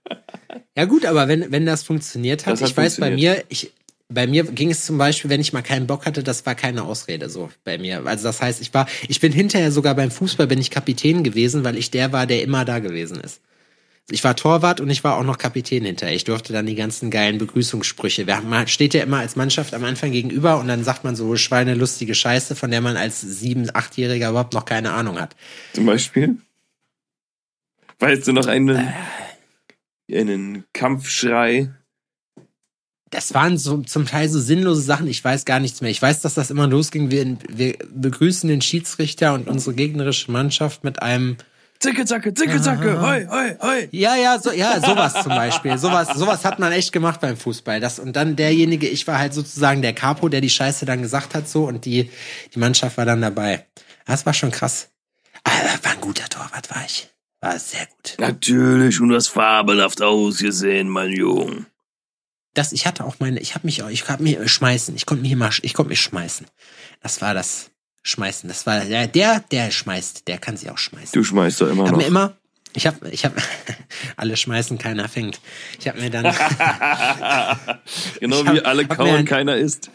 Ja 0.76 0.86
gut, 0.86 1.06
aber 1.06 1.28
wenn, 1.28 1.51
wenn 1.51 1.66
das 1.66 1.84
funktioniert 1.84 2.45
hat, 2.45 2.53
das 2.53 2.62
hat 2.62 2.70
ich 2.70 2.78
weiß 2.78 2.99
bei 2.99 3.12
mir, 3.12 3.43
ich, 3.49 3.72
bei 4.10 4.28
mir 4.28 4.43
ging 4.43 4.72
es 4.72 4.86
zum 4.86 4.97
Beispiel, 4.97 5.30
wenn 5.30 5.41
ich 5.41 5.53
mal 5.53 5.62
keinen 5.62 5.88
Bock 5.88 6.06
hatte, 6.06 6.24
das 6.24 6.45
war 6.45 6.56
keine 6.56 6.84
Ausrede 6.84 7.30
so 7.30 7.49
bei 7.64 7.78
mir. 7.78 8.06
Also 8.06 8.26
das 8.26 8.41
heißt, 8.41 8.62
ich 8.62 8.74
war, 8.74 8.88
ich 9.08 9.20
bin 9.20 9.32
hinterher 9.32 9.72
sogar 9.72 9.95
beim 9.95 10.12
Fußball 10.12 10.47
bin 10.47 10.60
ich 10.60 10.70
Kapitän 10.70 11.24
gewesen, 11.24 11.64
weil 11.64 11.78
ich 11.78 11.91
der 11.91 12.12
war, 12.12 12.28
der 12.28 12.43
immer 12.43 12.66
da 12.66 12.80
gewesen 12.80 13.20
ist. 13.20 13.41
Ich 14.12 14.24
war 14.24 14.36
Torwart 14.36 14.82
und 14.82 14.91
ich 14.91 15.03
war 15.03 15.18
auch 15.18 15.24
noch 15.24 15.39
Kapitän 15.39 15.84
hinterher. 15.84 16.16
Ich 16.16 16.26
durfte 16.26 16.53
dann 16.53 16.68
die 16.68 16.76
ganzen 16.76 17.10
geilen 17.10 17.39
Begrüßungssprüche. 17.39 18.26
Man 18.43 18.68
steht 18.68 18.93
ja 18.93 19.01
immer 19.01 19.18
als 19.18 19.36
Mannschaft 19.36 19.74
am 19.74 19.84
Anfang 19.84 20.12
gegenüber 20.12 20.60
und 20.60 20.68
dann 20.68 20.84
sagt 20.84 21.03
man 21.03 21.16
so 21.16 21.36
schweinelustige 21.38 22.14
Scheiße, 22.14 22.56
von 22.56 22.70
der 22.70 22.82
man 22.82 22.97
als 22.97 23.22
sieben, 23.22 23.68
achtjähriger 23.74 24.30
überhaupt 24.30 24.53
noch 24.53 24.66
keine 24.66 24.91
Ahnung 24.91 25.20
hat. 25.20 25.36
Zum 25.74 25.88
Beispiel? 25.88 26.38
Weißt 27.97 28.28
du 28.28 28.34
noch 28.34 28.45
einen, 28.45 28.76
äh, 28.76 28.91
einen 30.12 30.66
Kampfschrei? 30.74 31.74
Das 33.12 33.34
waren 33.34 33.58
so 33.58 33.82
zum 33.82 34.06
Teil 34.06 34.28
so 34.30 34.39
sinnlose 34.39 34.82
Sachen. 34.82 35.08
Ich 35.08 35.24
weiß 35.24 35.45
gar 35.45 35.60
nichts 35.60 35.82
mehr. 35.82 35.91
Ich 35.91 36.01
weiß, 36.01 36.22
dass 36.22 36.34
das 36.34 36.51
immer 36.51 36.68
losging. 36.68 37.12
Wir, 37.12 37.38
wir 37.47 37.78
begrüßen 37.89 38.49
den 38.49 38.62
Schiedsrichter 38.62 39.34
und 39.34 39.47
unsere 39.47 39.76
gegnerische 39.76 40.32
Mannschaft 40.32 40.84
mit 40.84 41.01
einem 41.01 41.38
Zicke, 41.80 42.06
zacke, 42.06 42.34
zicke, 42.34 42.62
zacke, 42.62 43.01
hoi, 43.01 43.28
hoi, 43.30 43.56
hoi. 43.62 43.89
Ja, 43.91 44.16
ja, 44.16 44.39
so, 44.39 44.51
ja, 44.51 44.80
sowas 44.80 45.14
zum 45.14 45.30
Beispiel. 45.30 45.78
Sowas, 45.78 46.08
sowas 46.16 46.45
hat 46.45 46.58
man 46.58 46.72
echt 46.72 46.93
gemacht 46.93 47.20
beim 47.20 47.36
Fußball. 47.36 47.80
Das, 47.80 47.99
und 47.99 48.16
dann 48.16 48.36
derjenige, 48.36 48.88
ich 48.88 49.06
war 49.08 49.20
halt 49.20 49.34
sozusagen 49.34 49.82
der 49.82 49.93
Capo, 49.93 50.30
der 50.30 50.41
die 50.41 50.49
Scheiße 50.49 50.86
dann 50.86 51.01
gesagt 51.01 51.36
hat, 51.36 51.49
so, 51.49 51.66
und 51.66 51.86
die, 51.86 52.10
die 52.53 52.60
Mannschaft 52.60 52.97
war 52.97 53.06
dann 53.06 53.22
dabei. 53.22 53.66
Das 54.06 54.26
war 54.26 54.34
schon 54.34 54.51
krass. 54.51 54.89
Aber 55.43 55.56
war 55.84 55.91
ein 55.91 56.01
guter 56.01 56.28
Torwart, 56.30 56.70
war 56.72 56.84
ich. 56.86 57.10
War 57.46 57.60
sehr 57.60 57.86
gut. 57.86 58.16
Natürlich, 58.18 59.00
und 59.00 59.10
du 59.10 59.16
hast 59.16 59.28
fabelhaft 59.28 60.02
ausgesehen, 60.02 60.89
mein 60.89 61.12
Junge. 61.12 61.68
Das, 62.56 62.72
ich 62.72 62.88
hatte 62.88 63.04
auch 63.04 63.18
meine, 63.20 63.39
ich 63.39 63.54
habe 63.54 63.68
mich, 63.68 63.80
ich 63.91 64.10
hab 64.10 64.20
mich 64.20 64.38
schmeißen, 64.52 64.96
ich 64.96 65.06
konnte 65.06 65.22
mich 65.22 65.32
immer, 65.32 65.52
ich 65.62 65.74
konnte 65.76 65.89
mich 65.89 66.02
schmeißen. 66.02 66.48
Das 67.02 67.22
war 67.22 67.36
das 67.36 67.70
schmeißen. 68.02 68.48
Das 68.48 68.66
war 68.66 68.80
der, 68.80 69.06
der, 69.08 69.41
der 69.52 69.70
schmeißt, 69.70 70.28
der 70.28 70.39
kann 70.39 70.58
sie 70.58 70.72
auch 70.72 70.80
schmeißen. 70.80 71.12
Du 71.14 71.24
schmeißt 71.24 71.62
doch 71.62 71.70
immer 71.70 71.84
hab 71.84 71.91
noch. 71.91 71.98
mir 72.00 72.08
immer, 72.08 72.36
ich 72.74 72.88
habe, 72.88 73.10
ich 73.12 73.26
habe, 73.26 73.36
alle 74.18 74.38
schmeißen, 74.38 74.80
keiner 74.80 75.08
fängt. 75.08 75.39
Ich 75.80 75.88
habe 75.88 76.02
mir 76.02 76.10
dann, 76.10 76.24
genau 78.20 78.43
hab- 78.43 78.56
wie 78.56 78.62
alle 78.62 78.88
kauen, 78.88 79.08
ein- 79.18 79.26
keiner 79.26 79.56
isst. 79.58 79.91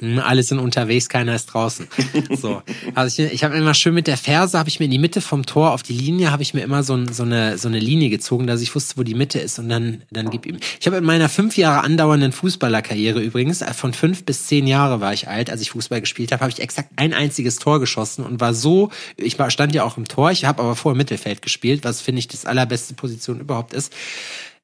Hm, 0.00 0.18
alle 0.18 0.42
sind 0.42 0.58
unterwegs, 0.58 1.08
keiner 1.08 1.34
ist 1.34 1.46
draußen. 1.46 1.88
So, 2.30 2.62
also 2.94 3.22
ich, 3.22 3.32
ich 3.32 3.44
habe 3.44 3.56
immer 3.56 3.74
schön 3.74 3.94
mit 3.94 4.06
der 4.06 4.16
Ferse, 4.16 4.58
habe 4.58 4.68
ich 4.68 4.78
mir 4.78 4.86
in 4.86 4.90
die 4.90 4.98
Mitte 4.98 5.20
vom 5.20 5.46
Tor 5.46 5.72
auf 5.72 5.82
die 5.82 5.92
Linie, 5.92 6.30
habe 6.30 6.42
ich 6.42 6.54
mir 6.54 6.62
immer 6.62 6.82
so, 6.82 6.94
ein, 6.94 7.12
so 7.12 7.22
eine 7.22 7.58
so 7.58 7.68
eine 7.68 7.78
Linie 7.78 8.10
gezogen, 8.10 8.46
dass 8.46 8.60
ich 8.60 8.74
wusste, 8.74 8.96
wo 8.96 9.02
die 9.02 9.14
Mitte 9.14 9.38
ist 9.38 9.58
und 9.58 9.68
dann 9.68 10.02
dann 10.10 10.30
gib 10.30 10.46
ihm. 10.46 10.58
Ich 10.80 10.86
habe 10.86 10.96
in 10.96 11.04
meiner 11.04 11.28
fünf 11.28 11.56
Jahre 11.56 11.82
andauernden 11.82 12.32
Fußballerkarriere 12.32 13.20
übrigens 13.20 13.62
äh, 13.62 13.72
von 13.72 13.92
fünf 13.92 14.24
bis 14.24 14.46
zehn 14.46 14.66
Jahre 14.66 15.00
war 15.00 15.12
ich 15.12 15.28
alt, 15.28 15.50
als 15.50 15.60
ich 15.60 15.70
Fußball 15.70 16.00
gespielt 16.00 16.32
habe, 16.32 16.40
habe 16.42 16.52
ich 16.52 16.60
exakt 16.60 16.90
ein 16.96 17.14
einziges 17.14 17.58
Tor 17.58 17.80
geschossen 17.80 18.24
und 18.24 18.40
war 18.40 18.54
so, 18.54 18.90
ich 19.16 19.38
war 19.38 19.50
stand 19.50 19.74
ja 19.74 19.84
auch 19.84 19.96
im 19.96 20.06
Tor, 20.06 20.30
ich 20.30 20.44
habe 20.44 20.62
aber 20.62 20.76
vor 20.76 20.92
im 20.92 20.98
Mittelfeld 20.98 21.42
gespielt, 21.42 21.84
was 21.84 22.00
finde 22.00 22.20
ich 22.20 22.28
das 22.28 22.44
allerbeste 22.44 22.94
Position 22.94 23.40
überhaupt 23.40 23.72
ist, 23.72 23.92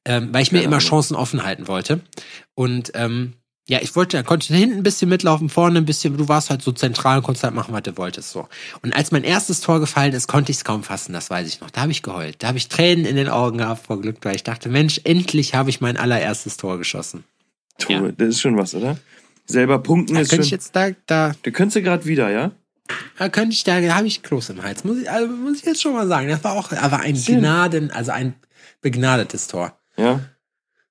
ähm, 0.05 0.29
weil 0.31 0.43
ich 0.43 0.51
mir 0.51 0.61
immer. 0.61 0.79
Chancen 0.79 1.15
offen 1.15 1.43
halten 1.43 1.67
wollte 1.67 2.01
und 2.55 2.91
ähm, 2.95 3.33
ja, 3.67 3.79
ich 3.81 3.95
wollte, 3.95 4.17
da 4.17 4.23
konnte 4.23 4.53
hinten 4.53 4.77
ein 4.77 4.83
bisschen 4.83 5.09
mitlaufen, 5.09 5.49
vorne 5.49 5.79
ein 5.79 5.85
bisschen, 5.85 6.17
du 6.17 6.27
warst 6.27 6.49
halt 6.49 6.61
so 6.61 6.71
zentral 6.73 7.17
und 7.17 7.23
konntest 7.23 7.43
halt 7.43 7.53
machen, 7.53 7.73
was 7.73 7.83
du 7.83 7.95
wolltest, 7.97 8.31
so. 8.31 8.49
Und 8.81 8.93
als 8.93 9.11
mein 9.11 9.23
erstes 9.23 9.61
Tor 9.61 9.79
gefallen 9.79 10.13
ist, 10.13 10.27
konnte 10.27 10.51
ich 10.51 10.57
es 10.57 10.65
kaum 10.65 10.83
fassen, 10.83 11.13
das 11.13 11.29
weiß 11.29 11.47
ich 11.47 11.61
noch. 11.61 11.69
Da 11.71 11.81
habe 11.81 11.91
ich 11.91 12.03
geheult. 12.03 12.43
Da 12.43 12.47
habe 12.47 12.57
ich 12.57 12.67
Tränen 12.67 13.05
in 13.05 13.15
den 13.15 13.29
Augen 13.29 13.59
gehabt 13.59 13.85
vor 13.85 14.01
Glück, 14.01 14.17
weil 14.23 14.35
ich 14.35 14.43
dachte, 14.43 14.67
Mensch, 14.67 14.99
endlich 15.05 15.55
habe 15.55 15.69
ich 15.69 15.79
mein 15.79 15.95
allererstes 15.95 16.57
Tor 16.57 16.77
geschossen. 16.77 17.23
Tu, 17.79 17.93
Ja. 17.93 18.01
Das 18.11 18.27
ist 18.29 18.41
schon 18.41 18.57
was, 18.57 18.75
oder? 18.75 18.97
Selber 19.45 19.79
punkten 19.79 20.15
Da 20.15 20.21
ist 20.21 20.29
könnte 20.29 20.43
schon. 20.43 20.47
ich 20.47 20.51
jetzt 20.51 20.75
da, 20.75 20.91
da, 21.05 21.33
du 21.41 21.51
könntest 21.51 21.75
ja 21.75 21.81
gerade 21.81 22.05
wieder, 22.05 22.29
ja? 22.29 22.51
da 23.17 23.29
könnte 23.29 23.53
ich 23.53 23.63
da, 23.63 23.79
da 23.79 23.95
habe 23.95 24.07
ich 24.07 24.23
Kloß 24.23 24.49
im 24.49 24.63
Hals. 24.63 24.83
Muss 24.83 24.97
ich, 24.97 25.09
also 25.09 25.27
muss 25.33 25.59
ich 25.59 25.65
jetzt 25.65 25.81
schon 25.81 25.93
mal 25.93 26.07
sagen. 26.07 26.27
Das 26.27 26.43
war 26.43 26.53
auch, 26.53 26.71
aber 26.73 26.99
ein. 26.99 27.15
Gnaden, 27.15 27.91
also 27.91 28.11
ein 28.11 28.35
begnadetes 28.81 29.47
Tor. 29.47 29.77
Ja? 29.97 30.19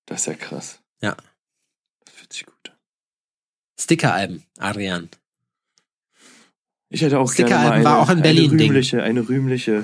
Das 0.06 0.20
ist 0.22 0.26
ja 0.26 0.34
krass. 0.34 0.80
Ja. 1.02 1.16
Das 2.04 2.14
fühlt 2.14 2.32
sich 2.32 2.46
gut 2.46 2.54
an. 2.70 2.76
Stickeralben, 3.82 4.44
Adrian. 4.58 5.08
Ich 6.88 7.02
hätte 7.02 7.18
auch 7.18 7.34
gerne 7.34 7.50
mal 7.50 7.72
eine, 7.72 7.84
war 7.84 8.00
auch 8.00 8.10
in 8.10 8.22
Berlin 8.22 8.50
eine 8.50 8.58
Ding. 8.58 8.68
rühmliche, 8.68 9.02
eine 9.02 9.28
rühmliche 9.28 9.82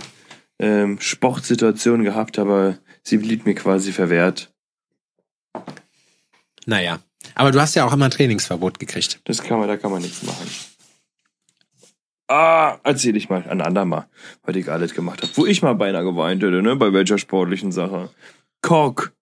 ähm, 0.59 1.01
Sportsituation 1.01 2.05
gehabt, 2.05 2.39
aber 2.39 2.79
sie 3.03 3.17
blieb 3.17 3.45
mir 3.47 3.55
quasi 3.55 3.93
verwehrt. 3.93 4.53
Naja. 6.67 7.01
Aber 7.35 7.51
du 7.51 7.61
hast 7.61 7.75
ja 7.75 7.85
auch 7.85 7.93
immer 7.93 8.11
Trainingsverbot 8.11 8.79
gekriegt. 8.79 9.21
Das 9.25 9.43
kann 9.43 9.59
man, 9.59 9.69
da 9.69 9.77
kann 9.77 9.91
man 9.91 10.03
nichts 10.03 10.23
machen. 10.23 10.47
Ah, 12.29 12.79
erzähl 12.85 13.17
ich 13.17 13.31
mal 13.31 13.43
ein 13.49 13.63
andermal, 13.63 14.07
was 14.43 14.55
ich 14.55 14.71
alles 14.71 14.95
gemacht 14.95 15.23
habe. 15.23 15.33
Wo 15.35 15.47
ich 15.47 15.63
mal 15.63 15.75
beinahe 15.75 16.05
geweint 16.05 16.43
hätte, 16.43 16.63
ne? 16.63 16.77
Bei 16.77 16.93
welcher 16.93 17.17
sportlichen 17.17 17.73
Sache? 17.73 18.11
Kork. 18.61 19.13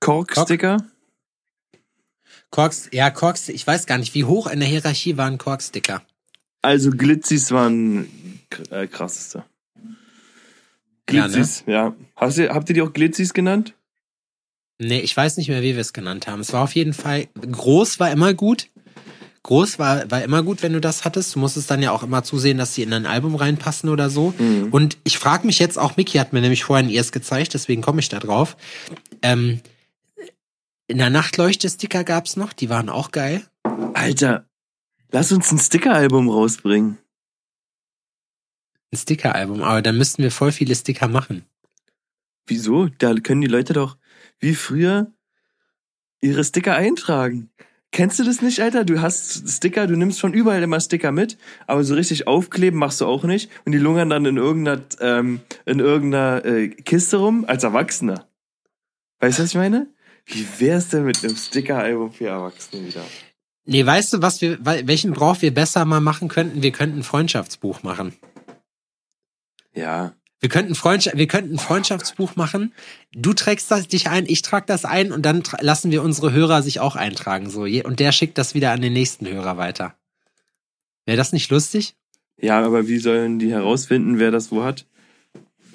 Kork-Sticker? 0.00 0.78
Korks, 2.54 2.88
ja, 2.92 3.10
Korks, 3.10 3.48
ich 3.48 3.66
weiß 3.66 3.84
gar 3.86 3.98
nicht, 3.98 4.14
wie 4.14 4.22
hoch 4.22 4.46
in 4.46 4.60
der 4.60 4.68
Hierarchie 4.68 5.16
waren 5.16 5.38
Korksticker. 5.38 6.02
Also 6.62 6.92
Glitzis 6.92 7.50
waren 7.50 8.06
äh, 8.70 8.86
krasseste. 8.86 9.42
Ja, 11.10 11.26
ne? 11.26 11.32
Glitzis, 11.32 11.64
ja. 11.66 11.96
Hast 12.14 12.38
ihr, 12.38 12.54
habt 12.54 12.68
ihr 12.68 12.74
die 12.76 12.82
auch 12.82 12.92
Glitzis 12.92 13.34
genannt? 13.34 13.74
Nee, 14.78 15.00
ich 15.00 15.16
weiß 15.16 15.36
nicht 15.36 15.48
mehr, 15.48 15.62
wie 15.62 15.74
wir 15.74 15.80
es 15.80 15.92
genannt 15.92 16.28
haben. 16.28 16.38
Es 16.38 16.52
war 16.52 16.62
auf 16.62 16.76
jeden 16.76 16.92
Fall, 16.92 17.26
groß 17.34 17.98
war 17.98 18.12
immer 18.12 18.34
gut. 18.34 18.68
Groß 19.42 19.80
war, 19.80 20.08
war 20.12 20.22
immer 20.22 20.44
gut, 20.44 20.62
wenn 20.62 20.74
du 20.74 20.80
das 20.80 21.04
hattest. 21.04 21.34
Du 21.34 21.40
musstest 21.40 21.68
dann 21.72 21.82
ja 21.82 21.90
auch 21.90 22.04
immer 22.04 22.22
zusehen, 22.22 22.58
dass 22.58 22.76
sie 22.76 22.84
in 22.84 22.92
ein 22.92 23.06
Album 23.06 23.34
reinpassen 23.34 23.88
oder 23.88 24.10
so. 24.10 24.32
Mhm. 24.38 24.68
Und 24.70 24.96
ich 25.02 25.18
frage 25.18 25.44
mich 25.44 25.58
jetzt 25.58 25.76
auch, 25.76 25.96
Mickey 25.96 26.18
hat 26.18 26.32
mir 26.32 26.40
nämlich 26.40 26.62
vorhin 26.62 26.88
erst 26.88 27.10
gezeigt, 27.10 27.52
deswegen 27.54 27.82
komme 27.82 27.98
ich 27.98 28.10
da 28.10 28.20
drauf. 28.20 28.56
Ähm, 29.22 29.60
in 30.86 30.98
der 30.98 31.10
Nachtleuchte-Sticker 31.10 32.04
gab's 32.04 32.36
noch, 32.36 32.52
die 32.52 32.68
waren 32.68 32.88
auch 32.88 33.10
geil. 33.10 33.42
Alter, 33.94 34.48
lass 35.10 35.32
uns 35.32 35.50
ein 35.50 35.58
Sticker-Album 35.58 36.28
rausbringen. 36.28 36.98
Ein 38.92 38.96
Sticker-Album, 38.96 39.62
aber 39.62 39.82
dann 39.82 39.96
müssten 39.96 40.22
wir 40.22 40.30
voll 40.30 40.52
viele 40.52 40.74
Sticker 40.74 41.08
machen. 41.08 41.46
Wieso? 42.46 42.88
Da 42.88 43.14
können 43.14 43.40
die 43.40 43.46
Leute 43.46 43.72
doch 43.72 43.96
wie 44.38 44.54
früher 44.54 45.10
ihre 46.20 46.44
Sticker 46.44 46.74
eintragen. 46.74 47.50
Kennst 47.90 48.18
du 48.18 48.24
das 48.24 48.42
nicht, 48.42 48.60
Alter? 48.60 48.84
Du 48.84 49.00
hast 49.00 49.48
Sticker, 49.48 49.86
du 49.86 49.96
nimmst 49.96 50.20
von 50.20 50.34
überall 50.34 50.62
immer 50.62 50.80
Sticker 50.80 51.12
mit, 51.12 51.38
aber 51.66 51.84
so 51.84 51.94
richtig 51.94 52.26
aufkleben 52.26 52.78
machst 52.78 53.00
du 53.00 53.06
auch 53.06 53.22
nicht. 53.22 53.50
Und 53.64 53.72
die 53.72 53.78
lungern 53.78 54.10
dann 54.10 54.26
in 54.26 54.36
irgendeiner, 54.36 54.82
ähm, 55.00 55.40
in 55.64 55.78
irgendeiner 55.78 56.44
äh, 56.44 56.68
Kiste 56.68 57.18
rum 57.18 57.44
als 57.46 57.62
Erwachsener. 57.62 58.26
Weißt 59.20 59.38
du, 59.38 59.44
was 59.44 59.50
ich 59.50 59.56
meine? 59.56 59.93
Wie 60.26 60.46
wär's 60.58 60.88
denn 60.88 61.04
mit 61.04 61.22
einem 61.24 61.36
Sticker-Album 61.36 62.12
für 62.12 62.28
Erwachsene 62.28 62.86
wieder? 62.86 63.04
Nee, 63.66 63.84
weißt 63.84 64.12
du, 64.14 64.22
was 64.22 64.40
wir, 64.40 64.58
wel- 64.60 64.86
welchen 64.86 65.12
Brauch 65.12 65.42
wir 65.42 65.52
besser 65.52 65.84
mal 65.84 66.00
machen 66.00 66.28
könnten? 66.28 66.62
Wir 66.62 66.72
könnten 66.72 67.00
ein 67.00 67.02
Freundschaftsbuch 67.02 67.82
machen. 67.82 68.14
Ja. 69.74 70.14
Wir 70.40 70.48
könnten, 70.50 70.74
Freundschaft, 70.74 71.16
wir 71.16 71.26
könnten 71.26 71.54
ein 71.54 71.58
Freundschaftsbuch 71.58 72.36
machen. 72.36 72.74
Du 73.12 73.32
trägst 73.32 73.70
das 73.70 73.88
dich 73.88 74.08
ein, 74.10 74.26
ich 74.26 74.42
trag 74.42 74.66
das 74.66 74.84
ein 74.84 75.12
und 75.12 75.22
dann 75.22 75.42
lassen 75.60 75.90
wir 75.90 76.02
unsere 76.02 76.32
Hörer 76.32 76.62
sich 76.62 76.80
auch 76.80 76.96
eintragen. 76.96 77.48
So. 77.48 77.62
Und 77.62 78.00
der 78.00 78.12
schickt 78.12 78.36
das 78.36 78.54
wieder 78.54 78.72
an 78.72 78.82
den 78.82 78.92
nächsten 78.92 79.26
Hörer 79.26 79.56
weiter. 79.56 79.94
Wäre 81.06 81.16
das 81.16 81.32
nicht 81.32 81.50
lustig? 81.50 81.96
Ja, 82.40 82.62
aber 82.62 82.88
wie 82.88 82.98
sollen 82.98 83.38
die 83.38 83.52
herausfinden, 83.52 84.18
wer 84.18 84.30
das 84.30 84.50
wo 84.50 84.64
hat? 84.64 84.86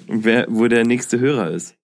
Und 0.06 0.24
wer, 0.24 0.46
wo 0.48 0.68
der 0.68 0.84
nächste 0.84 1.18
Hörer 1.18 1.50
ist? 1.50 1.76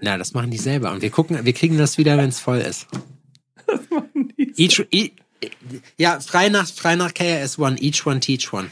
Na, 0.00 0.18
das 0.18 0.34
machen 0.34 0.50
die 0.50 0.58
selber. 0.58 0.92
Und 0.92 1.02
wir 1.02 1.10
gucken, 1.10 1.38
wir 1.44 1.52
kriegen 1.52 1.78
das 1.78 1.98
wieder, 1.98 2.16
wenn 2.18 2.28
es 2.28 2.40
voll 2.40 2.58
ist. 2.58 2.86
Das 3.66 3.80
machen 3.90 4.32
die. 4.38 4.52
Each, 4.56 4.86
e, 4.92 5.10
ja, 5.96 6.20
frei 6.20 6.50
nach, 6.50 6.68
frei 6.68 6.94
nach 6.94 7.12
KRS 7.12 7.58
One. 7.58 7.76
Each 7.80 8.06
one, 8.06 8.20
teach 8.20 8.52
one. 8.52 8.70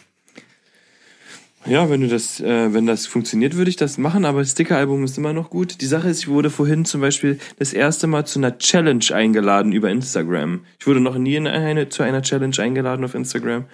Ja, 1.67 1.89
wenn 1.89 2.03
du 2.03 2.09
das, 2.09 2.41
äh, 2.41 2.75
wenn 2.75 2.87
das 2.87 3.07
funktioniert, 3.07 3.57
würde 3.57 3.71
ich 3.71 3.77
das 3.77 3.97
machen, 3.97 4.27
aber 4.27 4.41
das 4.41 4.51
Sticker-Album 4.51 5.03
ist 5.03 5.17
immer 5.17 5.33
noch 5.33 5.49
gut. 5.49 5.81
Die 5.81 5.87
Sache 5.87 6.11
ist, 6.11 6.21
ich 6.21 6.29
wurde 6.29 6.51
vorhin 6.51 6.85
zum 6.85 7.01
Beispiel 7.01 7.39
das 7.59 7.73
erste 7.73 8.07
Mal 8.07 8.27
zu 8.27 8.39
einer 8.39 8.59
Challenge 8.59 9.05
eingeladen 9.13 9.73
über 9.73 9.89
Instagram. 9.89 10.61
Ich 10.79 10.87
wurde 10.87 11.01
noch 11.01 11.17
nie 11.17 11.37
in 11.37 11.47
eine, 11.47 11.89
zu 11.89 12.03
einer 12.03 12.21
Challenge 12.21 12.57
eingeladen 12.59 13.03
auf 13.03 13.15
Instagram. 13.15 13.65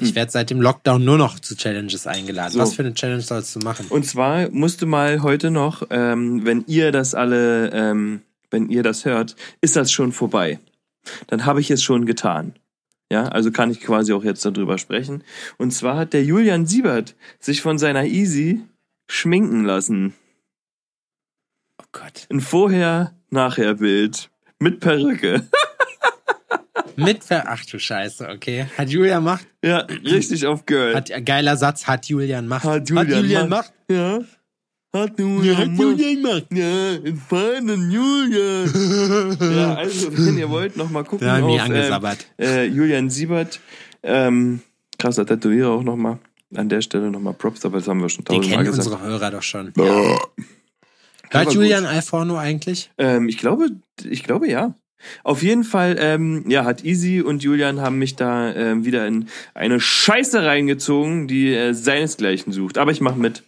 Ich 0.00 0.14
werde 0.14 0.30
seit 0.30 0.50
dem 0.50 0.60
Lockdown 0.60 1.04
nur 1.04 1.18
noch 1.18 1.38
zu 1.38 1.56
Challenges 1.56 2.06
eingeladen. 2.06 2.52
So. 2.52 2.58
Was 2.60 2.74
für 2.74 2.82
eine 2.82 2.94
Challenge 2.94 3.22
sollst 3.22 3.54
du 3.56 3.60
machen? 3.60 3.86
Und 3.88 4.04
zwar 4.04 4.48
musst 4.50 4.82
du 4.82 4.86
mal 4.86 5.22
heute 5.22 5.50
noch, 5.50 5.82
ähm, 5.90 6.44
wenn 6.44 6.64
ihr 6.66 6.92
das 6.92 7.14
alle, 7.14 7.70
ähm, 7.72 8.22
wenn 8.50 8.68
ihr 8.68 8.82
das 8.82 9.04
hört, 9.04 9.36
ist 9.60 9.76
das 9.76 9.90
schon 9.90 10.12
vorbei. 10.12 10.58
Dann 11.26 11.44
habe 11.46 11.60
ich 11.60 11.70
es 11.70 11.82
schon 11.82 12.06
getan. 12.06 12.54
Ja, 13.10 13.24
also 13.28 13.50
kann 13.50 13.70
ich 13.70 13.80
quasi 13.80 14.12
auch 14.12 14.24
jetzt 14.24 14.44
darüber 14.44 14.76
sprechen. 14.76 15.24
Und 15.56 15.72
zwar 15.72 15.96
hat 15.96 16.12
der 16.12 16.24
Julian 16.24 16.66
Siebert 16.66 17.14
sich 17.40 17.62
von 17.62 17.78
seiner 17.78 18.04
Easy 18.04 18.60
schminken 19.10 19.64
lassen. 19.64 20.14
Oh 21.80 21.86
Gott. 21.92 22.26
Ein 22.30 22.40
Vorher-Nachher-Bild 22.40 24.30
mit 24.58 24.80
Perücke. 24.80 25.48
Mit 26.98 27.24
Ver 27.24 27.44
Ach 27.46 27.64
du 27.64 27.78
Scheiße, 27.78 28.28
okay. 28.28 28.66
Hat 28.76 28.90
Julian 28.90 29.22
Macht? 29.22 29.46
Ja, 29.64 29.78
richtig 29.78 30.46
auf 30.46 30.66
Girl. 30.66 30.94
Hat, 30.94 31.10
geiler 31.24 31.56
Satz, 31.56 31.86
hat 31.86 32.06
Julian 32.06 32.48
Macht. 32.48 32.64
Hat 32.64 32.88
Julian 32.88 33.48
Macht. 33.48 33.72
Ja. 33.90 34.20
Hat 34.92 35.18
Julian, 35.18 35.56
Hat 35.56 35.78
Julian 35.78 36.22
Macht. 36.22 36.46
Ja, 36.52 36.92
in 36.94 37.16
feinen 37.16 37.90
Julian. 37.90 39.36
ja, 39.56 39.74
also, 39.74 40.16
wenn 40.16 40.38
ihr 40.38 40.48
wollt, 40.48 40.76
noch 40.76 40.90
mal 40.90 41.04
gucken 41.04 41.26
Da 41.26 41.36
haben 41.36 41.48
die 41.48 41.60
auf 41.60 41.66
angesabbert. 41.66 42.26
äh, 42.38 42.64
äh, 42.64 42.64
Julian 42.64 43.10
Siebert. 43.10 43.60
Ähm, 44.02 44.60
krasser 44.98 45.26
Tätowierer 45.26 45.70
auch 45.70 45.82
noch 45.82 45.96
mal. 45.96 46.18
An 46.54 46.68
der 46.68 46.80
Stelle 46.80 47.10
noch 47.10 47.20
mal 47.20 47.34
Props, 47.34 47.64
aber 47.64 47.78
das 47.78 47.86
haben 47.86 48.00
wir 48.00 48.08
schon 48.08 48.24
tausendmal 48.24 48.64
kennen 48.64 48.70
gesagt. 48.70 48.88
unsere 48.88 49.02
Hörer 49.02 49.30
doch 49.30 49.42
schon. 49.42 49.72
Ja. 49.76 50.18
Hört 51.30 51.52
Julian 51.52 51.84
Alforno 51.84 52.38
eigentlich? 52.38 52.90
Ähm, 52.96 53.28
ich 53.28 53.36
glaube, 53.36 53.68
ich 54.02 54.24
glaube 54.24 54.48
ja. 54.48 54.74
Auf 55.24 55.42
jeden 55.42 55.64
Fall, 55.64 55.96
ähm, 55.98 56.44
ja, 56.48 56.64
hat 56.64 56.84
Easy 56.84 57.20
und 57.20 57.42
Julian 57.42 57.80
haben 57.80 57.98
mich 57.98 58.16
da 58.16 58.52
ähm, 58.54 58.84
wieder 58.84 59.06
in 59.06 59.28
eine 59.54 59.80
Scheiße 59.80 60.44
reingezogen, 60.44 61.28
die 61.28 61.54
äh, 61.54 61.72
seinesgleichen 61.72 62.52
sucht. 62.52 62.78
Aber 62.78 62.90
ich 62.90 63.00
mach 63.00 63.16
mit. 63.16 63.44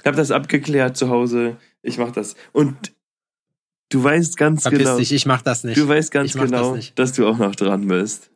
Ich 0.00 0.06
habe 0.06 0.16
das 0.16 0.30
abgeklärt 0.30 0.96
zu 0.96 1.08
Hause. 1.08 1.56
Ich 1.82 1.98
mach 1.98 2.12
das. 2.12 2.36
Und 2.52 2.76
du 3.90 4.02
weißt 4.02 4.36
ganz 4.36 4.62
Verpiss 4.62 4.78
genau, 4.80 4.98
dich, 4.98 5.12
ich 5.12 5.26
mach 5.26 5.42
das 5.42 5.64
nicht. 5.64 5.76
du 5.76 5.88
weißt 5.88 6.10
ganz 6.10 6.32
das 6.32 6.42
genau, 6.42 6.74
nicht. 6.76 6.98
dass 6.98 7.12
du 7.12 7.26
auch 7.26 7.38
noch 7.38 7.56
dran 7.56 7.88
bist. 7.88 8.30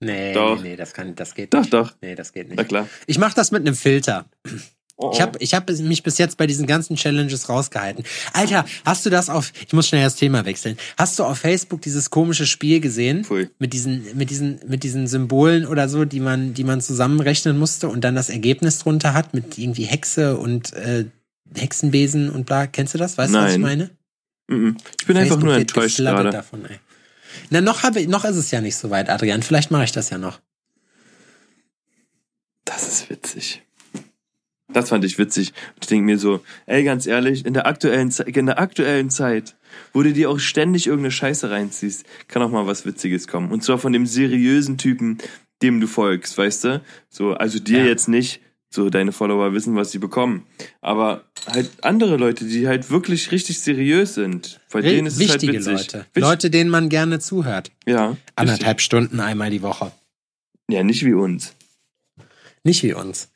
nee, 0.00 0.32
Doch. 0.32 0.62
nee, 0.62 0.76
das 0.76 0.94
kann, 0.94 1.14
das 1.14 1.34
geht 1.34 1.52
Doch, 1.52 1.60
nicht. 1.60 1.72
doch. 1.72 1.92
Nee, 2.00 2.14
das 2.14 2.32
geht 2.32 2.48
Na 2.48 2.56
nicht. 2.56 2.68
klar. 2.68 2.88
Ich 3.06 3.18
mach 3.18 3.34
das 3.34 3.50
mit 3.50 3.60
einem 3.62 3.74
Filter. 3.74 4.26
Oh, 5.02 5.10
Ich 5.12 5.20
habe 5.20 5.38
ich 5.40 5.54
hab 5.54 5.68
mich 5.68 6.02
bis 6.02 6.18
jetzt 6.18 6.36
bei 6.36 6.46
diesen 6.46 6.66
ganzen 6.66 6.96
Challenges 6.96 7.48
rausgehalten. 7.48 8.04
Alter, 8.32 8.64
hast 8.84 9.04
du 9.04 9.10
das 9.10 9.28
auf, 9.28 9.52
ich 9.66 9.72
muss 9.72 9.88
schnell 9.88 10.04
das 10.04 10.14
Thema 10.14 10.44
wechseln. 10.44 10.76
Hast 10.96 11.18
du 11.18 11.24
auf 11.24 11.38
Facebook 11.38 11.82
dieses 11.82 12.10
komische 12.10 12.46
Spiel 12.46 12.80
gesehen? 12.80 13.24
Pfui. 13.24 13.50
Mit 13.58 13.72
diesen, 13.72 14.16
mit 14.16 14.30
diesen, 14.30 14.60
mit 14.66 14.84
diesen 14.84 15.06
Symbolen 15.06 15.66
oder 15.66 15.88
so, 15.88 16.04
die 16.04 16.20
man, 16.20 16.54
die 16.54 16.64
man 16.64 16.80
zusammenrechnen 16.80 17.58
musste 17.58 17.88
und 17.88 18.02
dann 18.02 18.14
das 18.14 18.30
Ergebnis 18.30 18.78
drunter 18.78 19.12
hat 19.14 19.34
mit 19.34 19.58
irgendwie 19.58 19.84
Hexe 19.84 20.36
und 20.36 20.72
äh, 20.74 21.06
Hexenbesen 21.54 22.30
und 22.30 22.46
bla. 22.46 22.66
Kennst 22.66 22.94
du 22.94 22.98
das? 22.98 23.18
Weißt 23.18 23.34
du, 23.34 23.38
was 23.38 23.52
ich 23.52 23.58
Nein. 23.58 23.60
meine? 23.60 23.90
Mhm. 24.48 24.76
Ich 25.00 25.06
bin 25.06 25.16
einfach 25.16 25.30
Facebook 25.30 25.44
nur 25.44 25.54
wird 25.54 25.70
enttäuscht 25.70 25.96
gerade. 25.98 26.30
davon, 26.30 26.64
ey. 26.66 26.78
Na, 27.50 27.60
noch 27.60 27.82
habe 27.82 28.06
noch 28.06 28.24
ist 28.24 28.36
es 28.36 28.50
ja 28.50 28.60
nicht 28.60 28.76
so 28.76 28.90
weit, 28.90 29.08
Adrian. 29.08 29.42
Vielleicht 29.42 29.70
mache 29.70 29.84
ich 29.84 29.92
das 29.92 30.10
ja 30.10 30.18
noch. 30.18 30.40
Das 32.64 32.86
ist 32.86 33.10
witzig. 33.10 33.62
Das 34.72 34.88
fand 34.88 35.04
ich 35.04 35.18
witzig. 35.18 35.52
Ich 35.80 35.86
denke 35.86 36.04
mir 36.04 36.18
so, 36.18 36.40
ey, 36.66 36.84
ganz 36.84 37.06
ehrlich, 37.06 37.44
in 37.44 37.54
der 37.54 37.66
aktuellen 37.66 38.10
Zeit, 38.10 38.28
in 38.36 38.46
der 38.46 38.58
aktuellen 38.58 39.10
Zeit, 39.10 39.54
wo 39.92 40.02
du 40.02 40.12
dir 40.12 40.30
auch 40.30 40.38
ständig 40.38 40.86
irgendeine 40.86 41.10
Scheiße 41.12 41.50
reinziehst, 41.50 42.04
kann 42.28 42.42
auch 42.42 42.50
mal 42.50 42.66
was 42.66 42.86
Witziges 42.86 43.28
kommen. 43.28 43.50
Und 43.50 43.62
zwar 43.64 43.78
von 43.78 43.92
dem 43.92 44.06
seriösen 44.06 44.78
Typen, 44.78 45.18
dem 45.62 45.80
du 45.80 45.86
folgst, 45.86 46.36
weißt 46.38 46.64
du? 46.64 46.80
So, 47.08 47.34
also 47.34 47.58
dir 47.58 47.80
Ja. 47.80 47.84
jetzt 47.86 48.08
nicht, 48.08 48.40
so 48.74 48.88
deine 48.88 49.12
Follower 49.12 49.52
wissen, 49.52 49.76
was 49.76 49.90
sie 49.92 49.98
bekommen. 49.98 50.46
Aber 50.80 51.24
halt 51.46 51.70
andere 51.82 52.16
Leute, 52.16 52.46
die 52.46 52.66
halt 52.66 52.90
wirklich 52.90 53.30
richtig 53.30 53.60
seriös 53.60 54.14
sind. 54.14 54.60
Bei 54.72 54.80
denen 54.80 55.06
ist 55.06 55.18
Wichtige 55.18 55.58
es 55.58 55.66
halt 55.66 55.76
witzig. 55.78 55.92
Leute. 55.92 56.06
Wichtig- 56.14 56.22
Leute, 56.22 56.50
denen 56.50 56.70
man 56.70 56.88
gerne 56.88 57.18
zuhört. 57.20 57.70
Ja. 57.86 58.16
Anderthalb 58.34 58.80
Stunden 58.80 59.20
einmal 59.20 59.50
die 59.50 59.60
Woche. 59.60 59.84
Richtig. 59.86 59.98
Ja, 60.70 60.82
nicht 60.84 61.04
wie 61.04 61.12
uns. 61.12 61.54
Nicht 62.64 62.82
wie 62.82 62.94
uns. 62.94 63.28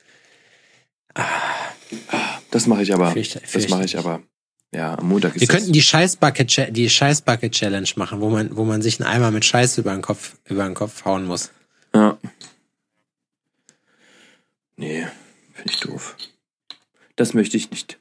Das 2.51 2.67
mache 2.67 2.83
ich 2.83 2.93
aber. 2.95 3.13
Fürchte- 3.13 3.41
das 3.41 3.51
fürchte 3.51 3.71
mache 3.71 3.85
ich 3.85 3.99
aber. 3.99 4.23
Ja, 4.73 4.99
am 4.99 5.09
Montag 5.09 5.35
ist 5.37 5.41
Wir 5.41 5.49
das. 5.49 5.57
könnten 5.57 5.73
die 5.73 5.83
Scheißbucket 5.83 6.77
die 6.77 6.91
Scheißbucket 6.91 7.53
Challenge 7.53 7.89
machen, 7.97 8.21
wo 8.21 8.29
man 8.31 8.57
wo 8.57 8.65
man 8.65 8.83
sich 8.83 9.01
einen 9.01 9.09
Eimer 9.09 9.31
mit 9.31 9.45
Scheiß 9.45 9.79
über 9.79 9.93
den 9.93 10.03
Kopf 10.03 10.37
über 10.45 10.65
den 10.65 10.75
Kopf 10.75 11.05
hauen 11.05 11.25
muss. 11.25 11.51
Ja. 11.95 12.19
Nee, 14.77 15.07
finde 15.55 15.73
ich 15.73 15.81
doof. 15.81 16.17
Das 17.15 17.33
möchte 17.33 17.57
ich 17.57 17.71
nicht. 17.71 17.99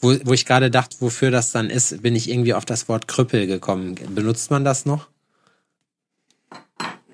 Wo, 0.00 0.16
wo 0.24 0.32
ich 0.32 0.46
gerade 0.46 0.70
dachte, 0.70 0.96
wofür 1.00 1.30
das 1.30 1.50
dann 1.52 1.68
ist, 1.70 2.02
bin 2.02 2.16
ich 2.16 2.28
irgendwie 2.30 2.54
auf 2.54 2.64
das 2.64 2.88
Wort 2.88 3.06
Krüppel 3.06 3.46
gekommen. 3.46 3.94
Benutzt 4.14 4.50
man 4.50 4.64
das 4.64 4.86
noch? 4.86 5.08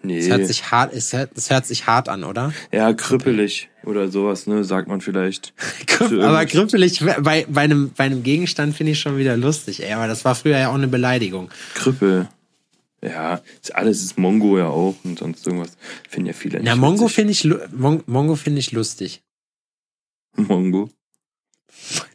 Nee. 0.02 0.18
Es 0.18 0.28
hört 0.28 0.46
sich 0.46 0.70
hart, 0.70 0.92
es 0.92 1.12
hört, 1.12 1.30
es 1.36 1.50
hört 1.50 1.66
sich 1.66 1.86
hart 1.86 2.08
an, 2.08 2.24
oder? 2.24 2.52
ja, 2.72 2.92
krüppelig 2.92 3.68
oder 3.84 4.08
sowas, 4.08 4.46
ne, 4.46 4.64
sagt 4.64 4.88
man 4.88 5.00
vielleicht. 5.00 5.52
Aber 6.00 6.46
krüppelig 6.46 7.00
bei, 7.20 7.46
bei, 7.48 7.62
einem, 7.62 7.90
bei 7.96 8.04
einem 8.04 8.22
Gegenstand 8.22 8.76
finde 8.76 8.92
ich 8.92 9.00
schon 9.00 9.16
wieder 9.16 9.36
lustig, 9.36 9.82
ey. 9.82 9.92
Aber 9.92 10.06
das 10.06 10.24
war 10.24 10.34
früher 10.34 10.58
ja 10.58 10.70
auch 10.70 10.74
eine 10.74 10.88
Beleidigung. 10.88 11.50
Krüppel. 11.74 12.28
Ja, 13.02 13.40
ist 13.62 13.74
alles 13.74 14.02
ist 14.02 14.18
Mongo 14.18 14.58
ja 14.58 14.66
auch 14.66 14.96
und 15.04 15.18
sonst 15.18 15.46
irgendwas. 15.46 15.76
Finden 16.08 16.26
ja 16.26 16.32
viele 16.32 16.60
Na, 16.62 16.72
nicht 16.72 16.80
Mongo 16.80 17.04
witzig. 17.04 17.14
finde 17.14 17.32
ich, 17.32 17.44
Mon 17.72 18.02
Mongo 18.06 18.34
finde 18.34 18.58
ich 18.58 18.72
lustig. 18.72 19.22
Mongo. 20.36 20.90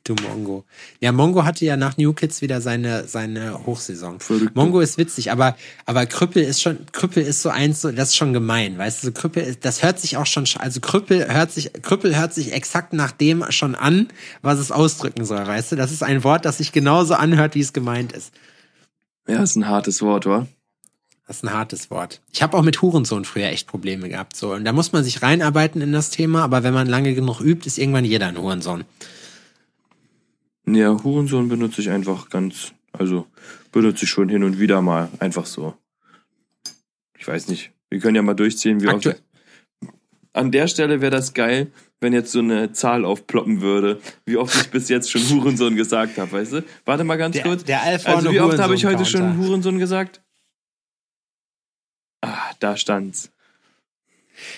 Du 0.06 0.16
Mongo. 0.16 0.66
Ja, 1.00 1.14
Mongo 1.14 1.46
hatte 1.46 1.64
ja 1.64 1.78
nach 1.78 1.96
New 1.96 2.12
Kids 2.12 2.42
wieder 2.42 2.60
seine, 2.60 3.08
seine 3.08 3.66
Hochsaison. 3.66 4.20
Verrückt. 4.20 4.54
Mongo 4.54 4.82
ist 4.82 4.98
witzig, 4.98 5.32
aber, 5.32 5.56
aber 5.86 6.06
Krüppel 6.06 6.44
ist 6.44 6.62
schon, 6.62 6.80
Krüppel 6.92 7.24
ist 7.24 7.42
so 7.42 7.48
eins, 7.48 7.80
so, 7.82 7.90
das 7.90 8.10
ist 8.10 8.18
schon 8.18 8.34
gemein, 8.34 8.78
weißt 8.78 9.02
du, 9.02 9.08
so 9.08 9.14
Krüppel 9.14 9.44
ist, 9.44 9.64
das 9.64 9.82
hört 9.82 10.00
sich 10.02 10.18
auch 10.18 10.26
schon, 10.26 10.46
sch- 10.46 10.58
also 10.58 10.82
Krüppel 10.82 11.34
hört 11.34 11.52
sich, 11.54 11.72
Krüppel 11.82 12.18
hört 12.18 12.34
sich 12.34 12.52
exakt 12.52 12.92
nach 12.92 13.12
dem 13.12 13.46
schon 13.50 13.76
an, 13.76 14.10
was 14.42 14.60
es 14.60 14.74
ausdrücken 14.74 15.24
soll, 15.24 15.48
weißt 15.48 15.72
du, 15.72 15.76
das 15.78 15.94
ist 15.94 16.04
ein 16.04 16.26
Wort, 16.26 16.44
das 16.44 16.58
sich 16.58 16.74
genauso 16.74 17.14
anhört, 17.14 17.56
wie 17.56 17.62
es 17.62 17.72
gemeint 17.72 18.12
ist. 18.12 18.34
Ja, 19.26 19.42
ist 19.42 19.56
ein 19.56 19.70
hartes 19.70 20.02
Wort, 20.02 20.26
wa? 20.26 20.48
Das 21.28 21.38
ist 21.38 21.44
ein 21.44 21.54
hartes 21.54 21.90
Wort. 21.90 22.20
Ich 22.34 22.44
habe 22.44 22.58
auch 22.58 22.62
mit 22.64 22.82
Hurensohn 22.82 23.24
früher 23.24 23.48
echt 23.48 23.68
Probleme 23.68 24.10
gehabt, 24.10 24.36
so, 24.36 24.52
und 24.54 24.66
da 24.66 24.74
muss 24.74 24.92
man 24.92 25.06
sich 25.06 25.22
reinarbeiten 25.22 25.82
in 25.82 25.94
das 25.94 26.10
Thema, 26.10 26.44
aber 26.44 26.64
wenn 26.64 26.74
man 26.74 26.88
lange 26.88 27.14
genug 27.14 27.40
übt, 27.40 27.66
ist 27.66 27.78
irgendwann 27.78 28.04
jeder 28.04 28.28
ein 28.28 28.38
Hurensohn. 28.38 28.84
Ja, 30.66 31.04
Hurensohn 31.04 31.50
benutze 31.50 31.82
ich 31.82 31.90
einfach 31.90 32.30
ganz, 32.30 32.74
also 32.94 33.28
benutze 33.72 34.06
ich 34.06 34.10
schon 34.10 34.30
hin 34.30 34.44
und 34.44 34.60
wieder 34.60 34.82
mal, 34.82 35.10
einfach 35.20 35.46
so. 35.46 35.76
Ich 37.18 37.28
weiß 37.28 37.48
nicht. 37.50 37.72
Wir 37.90 38.00
können 38.00 38.16
ja 38.16 38.22
mal 38.22 38.34
durchziehen, 38.34 38.82
wie 38.82 38.88
Aktu- 38.88 39.10
oft. 39.12 39.24
An 40.34 40.52
der 40.52 40.68
Stelle 40.68 41.00
wäre 41.02 41.12
das 41.12 41.34
geil, 41.34 41.72
wenn 42.00 42.12
jetzt 42.12 42.32
so 42.32 42.40
eine 42.40 42.72
Zahl 42.74 43.06
aufploppen 43.06 43.62
würde, 43.62 44.02
wie 44.26 44.38
oft 44.38 44.56
ich 44.56 44.72
bis 44.72 44.90
jetzt 44.90 45.12
schon 45.12 45.22
Hurensohn 45.30 45.76
gesagt 45.76 46.18
habe, 46.18 46.32
weißt 46.32 46.54
du? 46.54 46.64
Warte 46.86 47.04
mal 47.04 47.18
ganz 47.18 47.36
Der- 47.36 47.44
kurz. 47.44 47.64
der 47.66 47.82
Alphorn 47.84 48.16
also 48.16 48.32
wie 48.32 48.40
oft 48.40 48.58
habe 48.58 48.74
ich 48.76 48.86
heute 48.86 49.06
schon 49.06 49.38
Hurensohn 49.38 49.78
gesagt? 49.80 50.22
Ah, 52.22 52.52
da 52.60 52.76
stand's. 52.78 53.32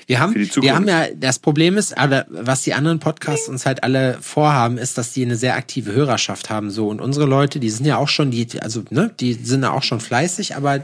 Wir 0.08 0.20
haben, 0.20 0.34
wir 0.64 0.76
haben 0.76 0.88
ja, 0.88 1.08
das 1.16 1.40
Problem 1.40 1.78
ist, 1.78 1.98
aber 1.98 2.26
was 2.30 2.62
die 2.64 2.74
anderen 2.74 3.00
Podcasts 3.00 3.48
uns 3.50 3.66
halt 3.66 3.84
alle 3.84 4.18
vorhaben, 4.22 4.78
ist, 4.78 4.98
dass 4.98 5.14
die 5.14 5.24
eine 5.24 5.36
sehr 5.36 5.56
aktive 5.56 5.92
Hörerschaft 5.94 6.50
haben, 6.50 6.70
so. 6.72 6.88
Und 6.90 7.02
unsere 7.02 7.26
Leute, 7.26 7.60
die 7.60 7.70
sind 7.70 7.86
ja 7.86 7.98
auch 7.98 8.10
schon, 8.10 8.32
die, 8.32 8.48
also, 8.62 8.84
ne, 8.90 9.14
die 9.20 9.34
sind 9.34 9.64
ja 9.64 9.72
auch 9.72 9.84
schon 9.84 10.00
fleißig, 10.00 10.56
aber 10.56 10.82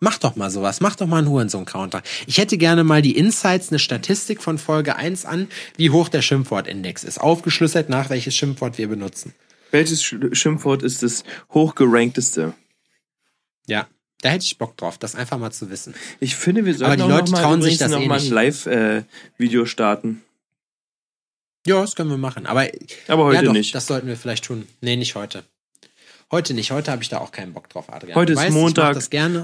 mach 0.00 0.18
doch 0.18 0.36
mal 0.36 0.50
sowas, 0.50 0.80
mach 0.80 0.96
doch 0.96 1.06
mal 1.06 1.18
einen 1.18 1.28
Hurensohn-Counter. 1.28 2.02
Ich 2.26 2.38
hätte 2.38 2.58
gerne 2.58 2.84
mal 2.84 3.02
die 3.02 3.16
Insights, 3.16 3.70
eine 3.70 3.78
Statistik 3.78 4.42
von 4.42 4.58
Folge 4.58 4.96
1 4.96 5.24
an, 5.24 5.48
wie 5.76 5.90
hoch 5.90 6.08
der 6.08 6.22
Schimpfwortindex 6.22 7.02
ist. 7.04 7.18
Aufgeschlüsselt 7.20 7.88
nach, 7.88 8.10
welches 8.10 8.34
Schimpfwort 8.36 8.78
wir 8.78 8.88
benutzen. 8.88 9.34
Welches 9.72 10.02
Sch- 10.04 10.34
Schimpfwort 10.34 10.82
ist 10.82 11.02
das 11.02 11.24
hochgerankteste? 11.52 12.54
Ja. 13.66 13.86
Da 14.22 14.30
hätte 14.30 14.44
ich 14.44 14.58
Bock 14.58 14.76
drauf, 14.76 14.98
das 14.98 15.14
einfach 15.14 15.38
mal 15.38 15.52
zu 15.52 15.70
wissen. 15.70 15.94
Ich 16.20 16.36
finde, 16.36 16.64
wir 16.64 16.74
Aber 16.74 16.78
sollten 16.78 16.96
die 16.96 17.02
auch 17.02 17.08
Leute 17.08 17.24
noch 17.24 17.38
mal, 17.38 17.42
trauen 17.42 17.62
sich 17.62 17.78
das 17.78 17.90
noch 17.90 18.00
eh 18.00 18.06
mal 18.06 18.18
ein 18.18 18.30
Live-Video 18.30 19.66
starten. 19.66 20.22
Ja, 21.66 21.80
das 21.80 21.96
können 21.96 22.10
wir 22.10 22.16
machen. 22.16 22.46
Aber, 22.46 22.66
Aber 23.08 23.24
heute 23.24 23.36
ja, 23.36 23.42
doch, 23.42 23.52
nicht. 23.52 23.74
Das 23.74 23.86
sollten 23.86 24.06
wir 24.06 24.16
vielleicht 24.16 24.44
tun. 24.44 24.66
Nee, 24.80 24.96
nicht 24.96 25.16
heute. 25.16 25.44
Heute 26.30 26.54
nicht. 26.54 26.70
Heute 26.70 26.90
habe 26.90 27.02
ich 27.02 27.08
da 27.08 27.18
auch 27.18 27.32
keinen 27.32 27.52
Bock 27.52 27.68
drauf, 27.68 27.92
Adrian. 27.92 28.14
Heute 28.14 28.32
Du 28.32 28.38
ist 28.38 28.46
weißt, 28.46 28.54
Montag. 28.54 28.96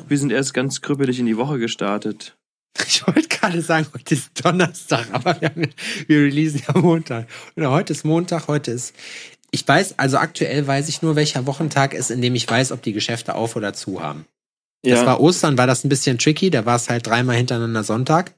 Wir 0.09 0.19
sind 0.19 0.33
erst 0.33 0.55
ganz 0.55 0.81
krüppelig 0.81 1.19
in 1.19 1.27
die 1.27 1.37
Woche 1.37 1.59
gestartet. 1.59 2.37
Ich 2.87 3.07
wollte 3.07 3.29
gerade 3.29 3.61
sagen, 3.61 3.87
heute 3.93 4.15
ist 4.15 4.45
Donnerstag, 4.45 5.09
aber 5.13 5.39
wir, 5.41 5.51
haben, 5.51 5.71
wir 6.07 6.19
releasen 6.19 6.63
ja 6.67 6.79
Montag. 6.79 7.27
Oder 7.55 7.71
heute 7.71 7.93
ist 7.93 8.05
Montag, 8.05 8.49
heute 8.49 8.71
ist. 8.71 8.95
Ich 9.51 9.67
weiß, 9.69 9.99
also 9.99 10.17
aktuell 10.17 10.67
weiß 10.67 10.89
ich 10.89 11.03
nur, 11.03 11.15
welcher 11.15 11.47
Wochentag 11.47 11.93
ist, 11.93 12.11
in 12.11 12.23
dem 12.23 12.35
ich 12.35 12.49
weiß, 12.49 12.73
ob 12.73 12.83
die 12.83 12.95
Geschäfte 12.95 13.35
auf 13.35 13.57
oder 13.57 13.75
zu 13.75 14.03
haben. 14.03 14.25
Das 14.83 15.01
Ja. 15.01 15.07
war 15.07 15.21
Ostern, 15.21 15.57
war 15.59 15.67
das 15.67 15.85
ein 15.85 15.89
bisschen 15.89 16.19
tricky, 16.19 16.51
da 16.51 16.67
war 16.67 16.77
es 16.77 16.89
halt 16.91 17.07
dreimal 17.07 17.37
hintereinander 17.37 17.85
Sonntag. 17.85 18.35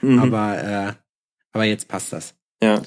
Mhm. 0.00 0.18
Aber, 0.18 0.62
äh, 0.62 0.92
aber 1.52 1.64
jetzt 1.64 1.88
passt 1.88 2.12
das. 2.12 2.34
ja. 2.62 2.82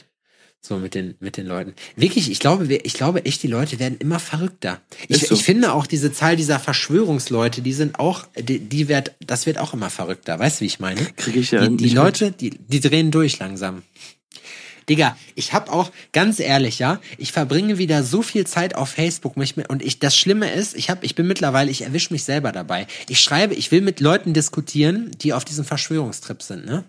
So 0.59 0.75
mit 0.77 0.95
den, 0.95 1.13
mit 1.19 1.37
den 1.37 1.45
Leuten. 1.45 1.75
Wirklich, 1.95 2.29
ich 2.31 2.39
glaube, 2.39 2.65
ich 2.73 2.93
glaube 2.95 3.23
echt, 3.25 3.41
die 3.43 3.47
Leute 3.47 3.79
werden 3.79 3.97
immer 3.99 4.19
verrückter. 4.19 4.81
Ich, 5.07 5.27
so. 5.27 5.35
ich 5.35 5.43
finde 5.43 5.71
auch 5.71 5.85
diese 5.85 6.11
Zahl 6.11 6.35
dieser 6.35 6.59
Verschwörungsleute, 6.59 7.61
die 7.61 7.71
sind 7.73 7.99
auch, 7.99 8.25
die, 8.37 8.59
die 8.59 8.89
wird, 8.89 9.13
das 9.25 9.45
wird 9.45 9.59
auch 9.59 9.73
immer 9.73 9.89
verrückter. 9.91 10.37
Weißt 10.39 10.59
du, 10.59 10.61
wie 10.63 10.65
ich 10.65 10.79
meine? 10.79 10.99
Kriege 11.15 11.39
ich 11.39 11.51
ja 11.51 11.65
die, 11.65 11.77
die 11.77 11.89
Leute, 11.89 12.31
die, 12.31 12.49
die 12.49 12.79
drehen 12.81 13.11
durch 13.11 13.37
langsam. 13.39 13.83
Digga, 14.89 15.17
ich 15.35 15.53
hab 15.53 15.71
auch, 15.71 15.91
ganz 16.13 16.39
ehrlich, 16.39 16.79
ja, 16.79 16.99
ich 17.17 17.33
verbringe 17.33 17.77
wieder 17.77 18.03
so 18.03 18.21
viel 18.21 18.47
Zeit 18.47 18.75
auf 18.75 18.89
Facebook 18.89 19.35
mich 19.35 19.57
mit, 19.57 19.69
und 19.69 19.83
ich, 19.83 19.99
das 19.99 20.15
Schlimme 20.15 20.49
ist, 20.51 20.75
ich 20.75 20.89
hab, 20.89 21.03
ich 21.03 21.15
bin 21.15 21.27
mittlerweile, 21.27 21.69
ich 21.69 21.81
erwische 21.81 22.13
mich 22.13 22.23
selber 22.23 22.51
dabei. 22.53 22.87
Ich 23.09 23.19
schreibe, 23.19 23.53
ich 23.53 23.71
will 23.71 23.81
mit 23.81 23.99
Leuten 23.99 24.33
diskutieren, 24.33 25.11
die 25.21 25.33
auf 25.33 25.43
diesem 25.43 25.65
Verschwörungstrip 25.65 26.41
sind, 26.41 26.65
ne? 26.65 26.85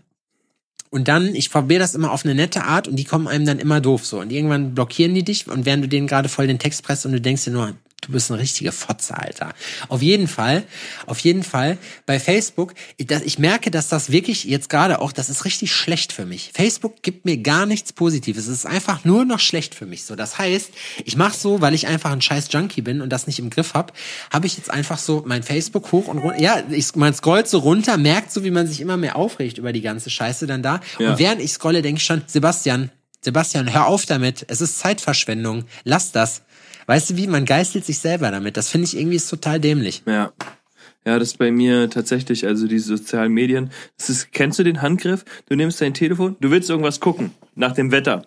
Und 0.90 1.08
dann, 1.08 1.34
ich 1.34 1.50
probiere 1.50 1.80
das 1.80 1.94
immer 1.94 2.12
auf 2.12 2.24
eine 2.24 2.34
nette 2.34 2.64
Art 2.64 2.88
und 2.88 2.96
die 2.96 3.04
kommen 3.04 3.28
einem 3.28 3.44
dann 3.44 3.58
immer 3.58 3.80
doof 3.80 4.06
so. 4.06 4.20
Und 4.20 4.32
irgendwann 4.32 4.74
blockieren 4.74 5.14
die 5.14 5.22
dich 5.22 5.46
und 5.46 5.66
während 5.66 5.84
du 5.84 5.88
denen 5.88 6.06
gerade 6.06 6.30
voll 6.30 6.46
den 6.46 6.58
Text 6.58 6.82
presst 6.82 7.04
und 7.04 7.12
du 7.12 7.20
denkst 7.20 7.44
dir 7.44 7.50
nur, 7.50 7.74
Du 8.00 8.12
bist 8.12 8.30
eine 8.30 8.40
richtige 8.40 8.70
Fotze, 8.70 9.18
Alter. 9.18 9.52
Auf 9.88 10.02
jeden 10.02 10.28
Fall, 10.28 10.62
auf 11.06 11.18
jeden 11.18 11.42
Fall 11.42 11.78
bei 12.06 12.20
Facebook, 12.20 12.74
ich 12.96 13.38
merke, 13.38 13.70
dass 13.70 13.88
das 13.88 14.10
wirklich 14.10 14.44
jetzt 14.44 14.68
gerade 14.68 15.00
auch, 15.00 15.10
das 15.12 15.28
ist 15.28 15.44
richtig 15.44 15.72
schlecht 15.72 16.12
für 16.12 16.24
mich. 16.24 16.52
Facebook 16.54 17.02
gibt 17.02 17.24
mir 17.24 17.36
gar 17.38 17.66
nichts 17.66 17.92
Positives. 17.92 18.46
Es 18.46 18.58
ist 18.58 18.66
einfach 18.66 19.04
nur 19.04 19.24
noch 19.24 19.40
schlecht 19.40 19.74
für 19.74 19.84
mich. 19.84 20.04
So, 20.04 20.14
das 20.14 20.38
heißt, 20.38 20.70
ich 21.04 21.16
mache 21.16 21.36
so, 21.36 21.60
weil 21.60 21.74
ich 21.74 21.88
einfach 21.88 22.12
ein 22.12 22.22
scheiß 22.22 22.48
Junkie 22.52 22.82
bin 22.82 23.00
und 23.00 23.10
das 23.10 23.26
nicht 23.26 23.40
im 23.40 23.50
Griff 23.50 23.74
habe, 23.74 23.92
habe 24.32 24.46
ich 24.46 24.56
jetzt 24.56 24.70
einfach 24.70 24.98
so 24.98 25.24
mein 25.26 25.42
Facebook 25.42 25.90
hoch 25.90 26.06
und 26.06 26.18
runter. 26.18 26.40
Ja, 26.40 26.62
ich, 26.70 26.94
man 26.94 27.12
scrollt 27.12 27.48
so 27.48 27.58
runter, 27.58 27.96
merkt 27.96 28.32
so, 28.32 28.44
wie 28.44 28.52
man 28.52 28.68
sich 28.68 28.80
immer 28.80 28.96
mehr 28.96 29.16
aufregt 29.16 29.58
über 29.58 29.72
die 29.72 29.82
ganze 29.82 30.08
Scheiße 30.08 30.46
dann 30.46 30.62
da. 30.62 30.80
Ja. 30.98 31.10
Und 31.10 31.18
während 31.18 31.42
ich 31.42 31.52
scrolle, 31.52 31.82
denke 31.82 31.98
ich 31.98 32.06
schon, 32.06 32.22
Sebastian, 32.26 32.90
Sebastian, 33.20 33.72
hör 33.72 33.86
auf 33.86 34.06
damit. 34.06 34.46
Es 34.48 34.60
ist 34.60 34.78
Zeitverschwendung. 34.78 35.64
Lass 35.82 36.12
das. 36.12 36.42
Weißt 36.88 37.10
du 37.10 37.16
wie? 37.18 37.26
Man 37.26 37.44
geißelt 37.44 37.84
sich 37.84 37.98
selber 37.98 38.30
damit. 38.30 38.56
Das 38.56 38.70
finde 38.70 38.86
ich 38.86 38.96
irgendwie 38.96 39.16
ist 39.16 39.28
total 39.28 39.60
dämlich. 39.60 40.02
Ja. 40.06 40.32
Ja, 41.04 41.18
das 41.18 41.28
ist 41.28 41.38
bei 41.38 41.50
mir 41.50 41.90
tatsächlich, 41.90 42.46
also 42.46 42.66
die 42.66 42.78
sozialen 42.78 43.32
Medien. 43.32 43.70
Das 43.98 44.08
ist, 44.08 44.32
kennst 44.32 44.58
du 44.58 44.64
den 44.64 44.80
Handgriff? 44.80 45.24
Du 45.48 45.54
nimmst 45.54 45.80
dein 45.82 45.92
Telefon, 45.92 46.36
du 46.40 46.50
willst 46.50 46.70
irgendwas 46.70 46.98
gucken, 46.98 47.32
nach 47.54 47.72
dem 47.72 47.92
Wetter. 47.92 48.26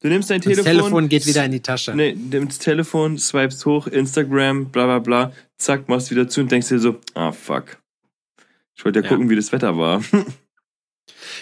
Du 0.00 0.08
nimmst 0.08 0.30
dein 0.30 0.40
Telefon. 0.40 0.64
Das 0.64 0.72
Telefon 0.72 1.08
geht 1.08 1.26
wieder 1.26 1.44
in 1.44 1.52
die 1.52 1.60
Tasche. 1.60 1.94
Nee, 1.94 2.14
nimmst 2.14 2.62
Telefon, 2.62 3.18
swipest 3.18 3.66
hoch, 3.66 3.86
Instagram, 3.88 4.66
bla 4.66 4.86
bla 4.86 4.98
bla, 5.00 5.32
zack, 5.58 5.88
machst 5.88 6.12
wieder 6.12 6.28
zu 6.28 6.40
und 6.40 6.52
denkst 6.52 6.68
dir 6.68 6.78
so, 6.78 7.00
ah 7.14 7.32
fuck. 7.32 7.78
Ich 8.76 8.84
wollte 8.84 9.00
ja, 9.00 9.04
ja 9.04 9.08
gucken, 9.10 9.28
wie 9.28 9.36
das 9.36 9.50
Wetter 9.50 9.76
war. 9.76 10.02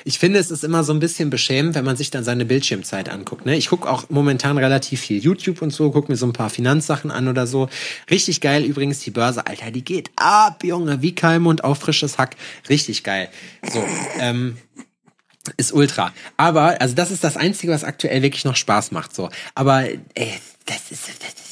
Ich 0.04 0.18
finde, 0.18 0.38
es 0.38 0.50
ist 0.50 0.64
immer 0.64 0.84
so 0.84 0.92
ein 0.92 1.00
bisschen 1.00 1.30
beschämend, 1.30 1.74
wenn 1.74 1.84
man 1.84 1.96
sich 1.96 2.10
dann 2.10 2.24
seine 2.24 2.44
Bildschirmzeit 2.44 3.08
anguckt. 3.08 3.46
Ne? 3.46 3.56
Ich 3.56 3.68
gucke 3.68 3.88
auch 3.88 4.10
momentan 4.10 4.58
relativ 4.58 5.00
viel 5.00 5.22
YouTube 5.22 5.62
und 5.62 5.70
so, 5.70 5.90
gucke 5.90 6.10
mir 6.10 6.16
so 6.16 6.26
ein 6.26 6.32
paar 6.32 6.50
Finanzsachen 6.50 7.10
an 7.10 7.28
oder 7.28 7.46
so. 7.46 7.68
Richtig 8.10 8.40
geil 8.40 8.64
übrigens 8.64 9.00
die 9.00 9.10
Börse, 9.10 9.46
Alter, 9.46 9.70
die 9.70 9.84
geht 9.84 10.10
ab, 10.16 10.64
Junge, 10.64 11.02
wie 11.02 11.14
Keimund 11.14 11.64
auf 11.64 11.78
frisches 11.78 12.18
Hack. 12.18 12.36
Richtig 12.68 13.04
geil. 13.04 13.28
So, 13.72 13.84
ähm, 14.20 14.56
ist 15.56 15.72
ultra. 15.72 16.12
Aber, 16.36 16.80
also 16.80 16.94
das 16.94 17.10
ist 17.10 17.24
das 17.24 17.36
Einzige, 17.36 17.72
was 17.72 17.84
aktuell 17.84 18.22
wirklich 18.22 18.44
noch 18.44 18.56
Spaß 18.56 18.90
macht. 18.92 19.14
So, 19.14 19.30
aber 19.54 19.84
ey, 20.14 20.40
das 20.66 20.90
ist, 20.90 21.08
das 21.20 21.28
ist 21.28 21.47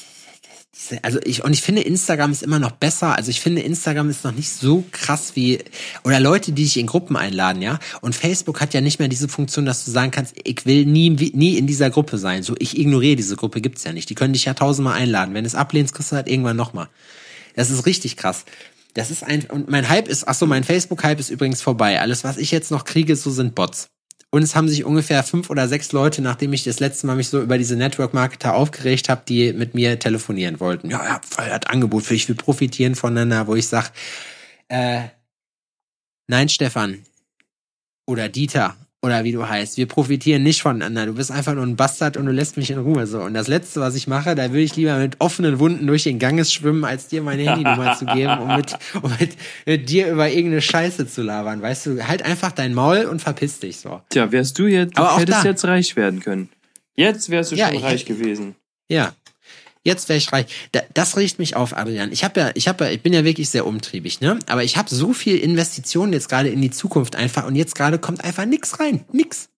also 1.02 1.18
ich, 1.24 1.44
und 1.44 1.52
ich 1.52 1.62
finde 1.62 1.82
Instagram 1.82 2.32
ist 2.32 2.42
immer 2.42 2.58
noch 2.58 2.72
besser. 2.72 3.16
Also 3.16 3.30
ich 3.30 3.40
finde 3.40 3.62
Instagram 3.62 4.10
ist 4.10 4.24
noch 4.24 4.32
nicht 4.32 4.50
so 4.50 4.84
krass 4.92 5.32
wie, 5.34 5.60
oder 6.04 6.20
Leute, 6.20 6.52
die 6.52 6.64
dich 6.64 6.76
in 6.76 6.86
Gruppen 6.86 7.16
einladen, 7.16 7.62
ja. 7.62 7.78
Und 8.00 8.14
Facebook 8.14 8.60
hat 8.60 8.74
ja 8.74 8.80
nicht 8.80 8.98
mehr 8.98 9.08
diese 9.08 9.28
Funktion, 9.28 9.66
dass 9.66 9.84
du 9.84 9.90
sagen 9.90 10.10
kannst, 10.10 10.34
ich 10.44 10.66
will 10.66 10.86
nie, 10.86 11.10
nie 11.10 11.56
in 11.56 11.66
dieser 11.66 11.90
Gruppe 11.90 12.18
sein. 12.18 12.42
So, 12.42 12.54
ich 12.58 12.78
ignoriere 12.78 13.16
diese 13.16 13.36
Gruppe, 13.36 13.60
gibt's 13.60 13.84
ja 13.84 13.92
nicht. 13.92 14.10
Die 14.10 14.14
können 14.14 14.32
dich 14.32 14.44
ja 14.44 14.54
tausendmal 14.54 14.94
einladen. 14.94 15.34
Wenn 15.34 15.44
es 15.44 15.54
ablehnst, 15.54 15.94
kriegst 15.94 16.12
du 16.12 16.16
halt 16.16 16.28
irgendwann 16.28 16.56
nochmal. 16.56 16.88
Das 17.54 17.70
ist 17.70 17.86
richtig 17.86 18.16
krass. 18.16 18.44
Das 18.94 19.10
ist 19.10 19.22
ein, 19.22 19.44
und 19.46 19.68
mein 19.68 19.88
Hype 19.88 20.08
ist, 20.08 20.26
ach 20.26 20.34
so, 20.34 20.46
mein 20.46 20.64
Facebook-Hype 20.64 21.20
ist 21.20 21.30
übrigens 21.30 21.62
vorbei. 21.62 22.00
Alles, 22.00 22.24
was 22.24 22.38
ich 22.38 22.50
jetzt 22.50 22.70
noch 22.70 22.84
kriege, 22.84 23.14
so 23.16 23.30
sind 23.30 23.54
Bots. 23.54 23.88
Und 24.36 24.42
es 24.42 24.54
haben 24.54 24.68
sich 24.68 24.84
ungefähr 24.84 25.22
fünf 25.22 25.48
oder 25.48 25.66
sechs 25.66 25.92
Leute, 25.92 26.20
nachdem 26.20 26.52
ich 26.52 26.62
das 26.62 26.78
letzte 26.78 27.06
Mal 27.06 27.16
mich 27.16 27.30
so 27.30 27.40
über 27.40 27.56
diese 27.56 27.74
Network-Marketer 27.74 28.52
aufgeregt 28.52 29.08
habe, 29.08 29.22
die 29.26 29.54
mit 29.54 29.74
mir 29.74 29.98
telefonieren 29.98 30.60
wollten. 30.60 30.90
Ja, 30.90 31.02
ja, 31.02 31.20
voll 31.26 31.48
das 31.48 31.62
Angebot 31.64 32.02
für 32.02 32.14
ich 32.14 32.28
will 32.28 32.34
profitieren 32.34 32.96
voneinander, 32.96 33.46
wo 33.46 33.54
ich 33.54 33.66
sag, 33.66 33.92
äh, 34.68 35.04
nein, 36.26 36.50
Stefan 36.50 37.06
oder 38.04 38.28
Dieter 38.28 38.76
oder 39.02 39.24
wie 39.24 39.32
du 39.32 39.48
heißt. 39.48 39.76
Wir 39.76 39.86
profitieren 39.86 40.42
nicht 40.42 40.62
voneinander. 40.62 41.06
Du 41.06 41.14
bist 41.14 41.30
einfach 41.30 41.54
nur 41.54 41.64
ein 41.64 41.76
Bastard 41.76 42.16
und 42.16 42.26
du 42.26 42.32
lässt 42.32 42.56
mich 42.56 42.70
in 42.70 42.78
Ruhe 42.78 43.06
so. 43.06 43.20
Und 43.20 43.34
das 43.34 43.46
Letzte, 43.46 43.80
was 43.80 43.94
ich 43.94 44.06
mache, 44.06 44.34
da 44.34 44.50
würde 44.50 44.62
ich 44.62 44.76
lieber 44.76 44.98
mit 44.98 45.20
offenen 45.20 45.58
Wunden 45.58 45.86
durch 45.86 46.04
den 46.04 46.18
Ganges 46.18 46.52
schwimmen, 46.52 46.84
als 46.84 47.08
dir 47.08 47.22
meine 47.22 47.42
Handynummer 47.42 47.96
zu 47.96 48.06
geben, 48.06 48.38
um 48.38 48.56
mit, 48.56 48.76
um 49.02 49.10
mit, 49.18 49.36
mit 49.64 49.88
dir 49.88 50.10
über 50.10 50.28
irgendeine 50.28 50.62
Scheiße 50.62 51.06
zu 51.06 51.22
labern. 51.22 51.62
Weißt 51.62 51.86
du, 51.86 52.08
halt 52.08 52.22
einfach 52.22 52.52
dein 52.52 52.74
Maul 52.74 53.04
und 53.04 53.20
verpiss 53.20 53.60
dich 53.60 53.78
so. 53.78 54.00
Tja, 54.10 54.32
wärst 54.32 54.58
du 54.58 54.66
jetzt, 54.66 54.96
du 54.96 55.02
Aber 55.02 55.20
hättest 55.20 55.44
jetzt 55.44 55.64
reich 55.64 55.94
werden 55.96 56.20
können. 56.20 56.48
Jetzt 56.96 57.30
wärst 57.30 57.52
du 57.52 57.56
ja, 57.56 57.68
schon 57.68 57.82
reich 57.82 58.06
gewesen. 58.06 58.56
Ja, 58.88 59.12
jetzt 59.86 60.08
wäre 60.08 60.18
ich 60.18 60.32
reich. 60.32 60.46
das 60.92 61.16
riecht 61.16 61.38
mich 61.38 61.56
auf, 61.56 61.74
Adrian. 61.76 62.12
Ich 62.12 62.24
habe 62.24 62.40
ja, 62.40 62.50
ich 62.54 62.68
habe 62.68 62.84
ja, 62.84 62.90
ich 62.90 63.00
bin 63.00 63.12
ja 63.12 63.24
wirklich 63.24 63.48
sehr 63.48 63.66
umtriebig, 63.66 64.20
ne? 64.20 64.38
Aber 64.46 64.64
ich 64.64 64.76
habe 64.76 64.92
so 64.92 65.12
viel 65.12 65.38
Investitionen 65.38 66.12
jetzt 66.12 66.28
gerade 66.28 66.50
in 66.50 66.60
die 66.60 66.70
Zukunft 66.70 67.16
einfach 67.16 67.46
und 67.46 67.54
jetzt 67.54 67.74
gerade 67.74 67.98
kommt 67.98 68.24
einfach 68.24 68.44
nix 68.44 68.78
rein, 68.80 69.04
nix, 69.12 69.48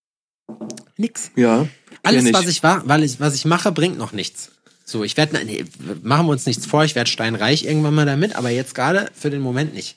nix. 0.96 1.32
Ja. 1.34 1.66
Alles, 2.02 2.32
was 2.32 2.46
ich 2.46 2.62
war, 2.62 2.86
weil 2.86 3.02
ich, 3.02 3.18
was 3.18 3.34
ich 3.34 3.44
mache, 3.44 3.72
bringt 3.72 3.98
noch 3.98 4.12
nichts. 4.12 4.52
So, 4.84 5.02
ich 5.02 5.16
werde, 5.16 5.44
nee, 5.44 5.64
machen 6.02 6.26
wir 6.26 6.32
uns 6.32 6.46
nichts 6.46 6.64
vor, 6.64 6.84
ich 6.84 6.94
werde 6.94 7.10
steinreich 7.10 7.64
irgendwann 7.64 7.94
mal 7.94 8.06
damit, 8.06 8.36
aber 8.36 8.50
jetzt 8.50 8.74
gerade 8.74 9.10
für 9.14 9.30
den 9.30 9.40
Moment 9.40 9.74
nicht. 9.74 9.96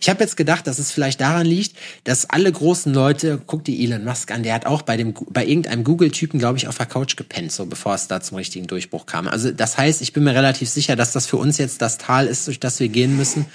Ich 0.00 0.08
habe 0.08 0.20
jetzt 0.20 0.36
gedacht, 0.36 0.66
dass 0.66 0.78
es 0.78 0.92
vielleicht 0.92 1.20
daran 1.20 1.46
liegt, 1.46 1.76
dass 2.04 2.28
alle 2.28 2.50
großen 2.50 2.92
Leute, 2.92 3.40
guck 3.46 3.64
die 3.64 3.84
Elon 3.84 4.04
Musk 4.04 4.30
an, 4.30 4.42
der 4.42 4.54
hat 4.54 4.66
auch 4.66 4.82
bei 4.82 4.96
dem 4.96 5.14
bei 5.30 5.46
irgendeinem 5.46 5.84
Google-Typen, 5.84 6.38
glaube 6.38 6.58
ich, 6.58 6.68
auf 6.68 6.76
der 6.76 6.86
Couch 6.86 7.16
gepennt, 7.16 7.52
so 7.52 7.66
bevor 7.66 7.94
es 7.94 8.08
da 8.08 8.20
zum 8.20 8.36
richtigen 8.36 8.66
Durchbruch 8.66 9.06
kam. 9.06 9.28
Also 9.28 9.50
das 9.50 9.78
heißt, 9.78 10.02
ich 10.02 10.12
bin 10.12 10.24
mir 10.24 10.34
relativ 10.34 10.68
sicher, 10.68 10.96
dass 10.96 11.12
das 11.12 11.26
für 11.26 11.36
uns 11.36 11.58
jetzt 11.58 11.82
das 11.82 11.98
Tal 11.98 12.26
ist, 12.26 12.46
durch 12.46 12.60
das 12.60 12.80
wir 12.80 12.88
gehen 12.88 13.16
müssen, 13.16 13.46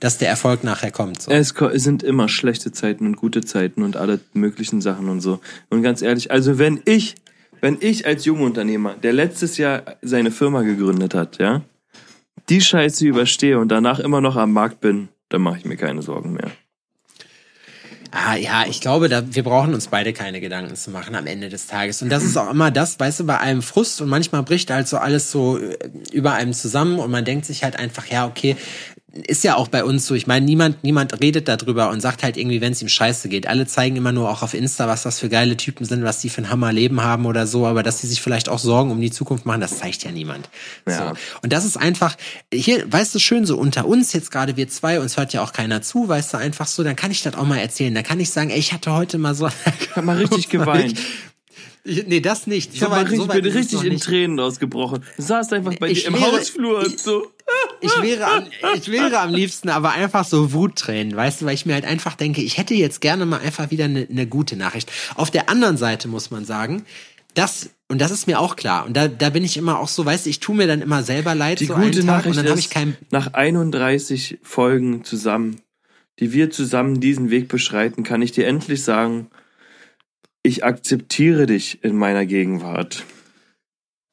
dass 0.00 0.18
der 0.18 0.28
Erfolg 0.28 0.64
nachher 0.64 0.90
kommt. 0.90 1.22
So. 1.22 1.30
Es 1.30 1.54
sind 1.74 2.02
immer 2.02 2.28
schlechte 2.28 2.72
Zeiten 2.72 3.06
und 3.06 3.16
gute 3.16 3.44
Zeiten 3.44 3.82
und 3.82 3.96
alle 3.96 4.20
möglichen 4.32 4.80
Sachen 4.80 5.08
und 5.08 5.20
so. 5.20 5.40
Und 5.70 5.82
ganz 5.82 6.02
ehrlich, 6.02 6.30
also 6.30 6.58
wenn 6.58 6.80
ich 6.84 7.14
wenn 7.64 7.78
ich 7.80 8.06
als 8.06 8.26
Jungunternehmer, 8.26 8.92
der 9.02 9.14
letztes 9.14 9.56
Jahr 9.56 9.96
seine 10.02 10.30
Firma 10.30 10.60
gegründet 10.60 11.14
hat, 11.14 11.38
ja, 11.38 11.62
die 12.50 12.60
Scheiße 12.60 13.06
überstehe 13.06 13.58
und 13.58 13.68
danach 13.68 14.00
immer 14.00 14.20
noch 14.20 14.36
am 14.36 14.52
Markt 14.52 14.82
bin, 14.82 15.08
dann 15.28 15.42
mache 15.42 15.58
ich 15.58 15.64
mir 15.64 15.76
keine 15.76 16.02
Sorgen 16.02 16.32
mehr. 16.32 16.50
Ah, 18.16 18.36
ja, 18.36 18.64
ich 18.68 18.80
glaube, 18.80 19.08
da, 19.08 19.34
wir 19.34 19.42
brauchen 19.42 19.74
uns 19.74 19.88
beide 19.88 20.12
keine 20.12 20.40
Gedanken 20.40 20.76
zu 20.76 20.92
machen 20.92 21.16
am 21.16 21.26
Ende 21.26 21.48
des 21.48 21.66
Tages. 21.66 22.00
Und 22.00 22.10
das 22.10 22.22
ist 22.22 22.36
auch 22.36 22.48
immer 22.48 22.70
das, 22.70 23.00
weißt 23.00 23.20
du, 23.20 23.26
bei 23.26 23.38
einem 23.40 23.60
Frust 23.60 24.00
und 24.00 24.08
manchmal 24.08 24.44
bricht 24.44 24.70
halt 24.70 24.86
so 24.86 24.98
alles 24.98 25.32
so 25.32 25.58
äh, 25.58 25.76
über 26.12 26.34
einem 26.34 26.52
zusammen 26.52 27.00
und 27.00 27.10
man 27.10 27.24
denkt 27.24 27.44
sich 27.44 27.64
halt 27.64 27.76
einfach, 27.76 28.06
ja, 28.06 28.24
okay, 28.28 28.56
ist 29.14 29.44
ja 29.44 29.54
auch 29.54 29.68
bei 29.68 29.84
uns 29.84 30.06
so. 30.06 30.14
Ich 30.14 30.26
meine, 30.26 30.44
niemand, 30.44 30.82
niemand 30.82 31.20
redet 31.20 31.46
darüber 31.46 31.90
und 31.90 32.00
sagt 32.00 32.24
halt 32.24 32.36
irgendwie, 32.36 32.60
wenn 32.60 32.72
es 32.72 32.82
ihm 32.82 32.88
scheiße 32.88 33.28
geht. 33.28 33.46
Alle 33.46 33.66
zeigen 33.66 33.94
immer 33.94 34.10
nur 34.10 34.28
auch 34.28 34.42
auf 34.42 34.54
Insta, 34.54 34.88
was 34.88 35.04
das 35.04 35.20
für 35.20 35.28
geile 35.28 35.56
Typen 35.56 35.84
sind, 35.84 36.02
was 36.02 36.18
die 36.18 36.28
für 36.28 36.42
ein 36.42 36.50
Hammerleben 36.50 37.02
haben 37.02 37.24
oder 37.26 37.46
so, 37.46 37.66
aber 37.66 37.84
dass 37.84 38.00
sie 38.00 38.08
sich 38.08 38.20
vielleicht 38.20 38.48
auch 38.48 38.58
Sorgen 38.58 38.90
um 38.90 39.00
die 39.00 39.12
Zukunft 39.12 39.46
machen, 39.46 39.60
das 39.60 39.78
zeigt 39.78 40.02
ja 40.02 40.10
niemand. 40.10 40.50
Ja. 40.86 41.10
So. 41.10 41.14
Und 41.42 41.52
das 41.52 41.64
ist 41.64 41.76
einfach, 41.76 42.16
hier, 42.52 42.90
weißt 42.90 43.14
du, 43.14 43.20
schön 43.20 43.46
so 43.46 43.56
unter 43.56 43.86
uns, 43.86 44.12
jetzt 44.12 44.32
gerade 44.32 44.56
wir 44.56 44.68
zwei, 44.68 44.98
uns 44.98 45.16
hört 45.16 45.32
ja 45.32 45.42
auch 45.42 45.52
keiner 45.52 45.80
zu, 45.80 46.08
weißt 46.08 46.34
du, 46.34 46.38
einfach 46.38 46.66
so, 46.66 46.82
dann 46.82 46.96
kann 46.96 47.12
ich 47.12 47.22
das 47.22 47.34
auch 47.34 47.46
mal 47.46 47.58
erzählen. 47.58 47.94
Dann 47.94 48.04
kann 48.04 48.18
ich 48.18 48.30
sagen, 48.30 48.50
ey, 48.50 48.58
ich 48.58 48.72
hatte 48.72 48.92
heute 48.92 49.18
mal 49.18 49.34
so. 49.34 49.48
Ich 49.80 49.94
hab 49.94 50.04
mal 50.04 50.16
richtig 50.16 50.48
geweint. 50.48 50.98
Ich, 51.86 52.06
nee, 52.06 52.20
das 52.20 52.46
nicht. 52.46 52.72
Ich 52.72 52.80
so 52.80 52.90
weit, 52.90 53.10
richtig, 53.10 53.18
so 53.18 53.26
bin 53.26 53.44
richtig 53.44 53.84
in 53.84 54.00
Tränen 54.00 54.40
ausgebrochen. 54.40 55.04
Du 55.16 55.22
saßt 55.22 55.52
einfach 55.52 55.74
bei 55.76 55.90
ich 55.90 56.02
dir 56.04 56.08
im 56.08 56.14
wäre, 56.14 56.32
Hausflur 56.32 56.78
und 56.78 56.98
so. 56.98 57.30
Ich 57.82 58.02
wäre, 58.02 58.26
am, 58.26 58.46
ich 58.74 58.90
wäre 58.90 59.20
am 59.20 59.34
liebsten 59.34 59.68
aber 59.68 59.92
einfach 59.92 60.24
so 60.24 60.54
Wuttränen, 60.54 61.14
weißt 61.14 61.42
du, 61.42 61.44
weil 61.44 61.54
ich 61.54 61.66
mir 61.66 61.74
halt 61.74 61.84
einfach 61.84 62.14
denke, 62.14 62.40
ich 62.40 62.56
hätte 62.56 62.74
jetzt 62.74 63.02
gerne 63.02 63.26
mal 63.26 63.40
einfach 63.40 63.70
wieder 63.70 63.84
eine, 63.84 64.06
eine 64.10 64.26
gute 64.26 64.56
Nachricht. 64.56 64.90
Auf 65.14 65.30
der 65.30 65.50
anderen 65.50 65.76
Seite 65.76 66.08
muss 66.08 66.30
man 66.30 66.46
sagen, 66.46 66.86
das 67.34 67.68
und 67.88 68.00
das 68.00 68.10
ist 68.10 68.26
mir 68.26 68.40
auch 68.40 68.56
klar. 68.56 68.86
Und 68.86 68.96
da, 68.96 69.08
da 69.08 69.28
bin 69.28 69.44
ich 69.44 69.58
immer 69.58 69.78
auch 69.78 69.88
so, 69.88 70.06
weißt 70.06 70.24
du, 70.24 70.30
ich 70.30 70.40
tue 70.40 70.56
mir 70.56 70.66
dann 70.66 70.80
immer 70.80 71.02
selber 71.02 71.34
leid. 71.34 71.60
Die 71.60 71.66
so 71.66 71.74
gute 71.74 72.02
Nachricht 72.02 72.38
und 72.38 72.46
dann 72.46 72.58
ist, 72.58 72.64
ich 72.64 72.70
kein 72.70 72.96
nach 73.10 73.34
31 73.34 74.38
Folgen 74.42 75.04
zusammen, 75.04 75.60
die 76.18 76.32
wir 76.32 76.50
zusammen 76.50 77.00
diesen 77.00 77.28
Weg 77.28 77.48
beschreiten, 77.48 78.04
kann 78.04 78.22
ich 78.22 78.32
dir 78.32 78.46
endlich 78.46 78.82
sagen, 78.82 79.28
ich 80.44 80.62
akzeptiere 80.62 81.46
dich 81.46 81.82
in 81.82 81.96
meiner 81.96 82.26
Gegenwart. 82.26 83.04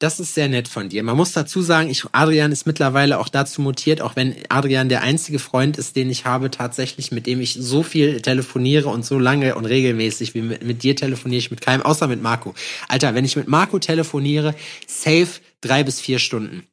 Das 0.00 0.18
ist 0.18 0.34
sehr 0.34 0.48
nett 0.48 0.66
von 0.66 0.88
dir. 0.88 1.04
Man 1.04 1.16
muss 1.16 1.30
dazu 1.30 1.62
sagen, 1.62 1.88
ich, 1.88 2.04
Adrian 2.10 2.50
ist 2.50 2.66
mittlerweile 2.66 3.20
auch 3.20 3.28
dazu 3.28 3.62
mutiert, 3.62 4.00
auch 4.00 4.16
wenn 4.16 4.34
Adrian 4.48 4.88
der 4.88 5.02
einzige 5.02 5.38
Freund 5.38 5.78
ist, 5.78 5.94
den 5.94 6.10
ich 6.10 6.24
habe, 6.24 6.50
tatsächlich, 6.50 7.12
mit 7.12 7.28
dem 7.28 7.40
ich 7.40 7.54
so 7.54 7.84
viel 7.84 8.20
telefoniere 8.20 8.88
und 8.88 9.04
so 9.04 9.20
lange 9.20 9.54
und 9.54 9.64
regelmäßig 9.64 10.34
wie 10.34 10.40
mit, 10.40 10.64
mit 10.64 10.82
dir 10.82 10.96
telefoniere 10.96 11.38
ich 11.38 11.52
mit 11.52 11.60
keinem, 11.60 11.82
außer 11.82 12.08
mit 12.08 12.20
Marco. 12.20 12.52
Alter, 12.88 13.14
wenn 13.14 13.24
ich 13.24 13.36
mit 13.36 13.46
Marco 13.46 13.78
telefoniere, 13.78 14.56
safe 14.88 15.40
drei 15.60 15.84
bis 15.84 16.00
vier 16.00 16.18
Stunden. 16.18 16.66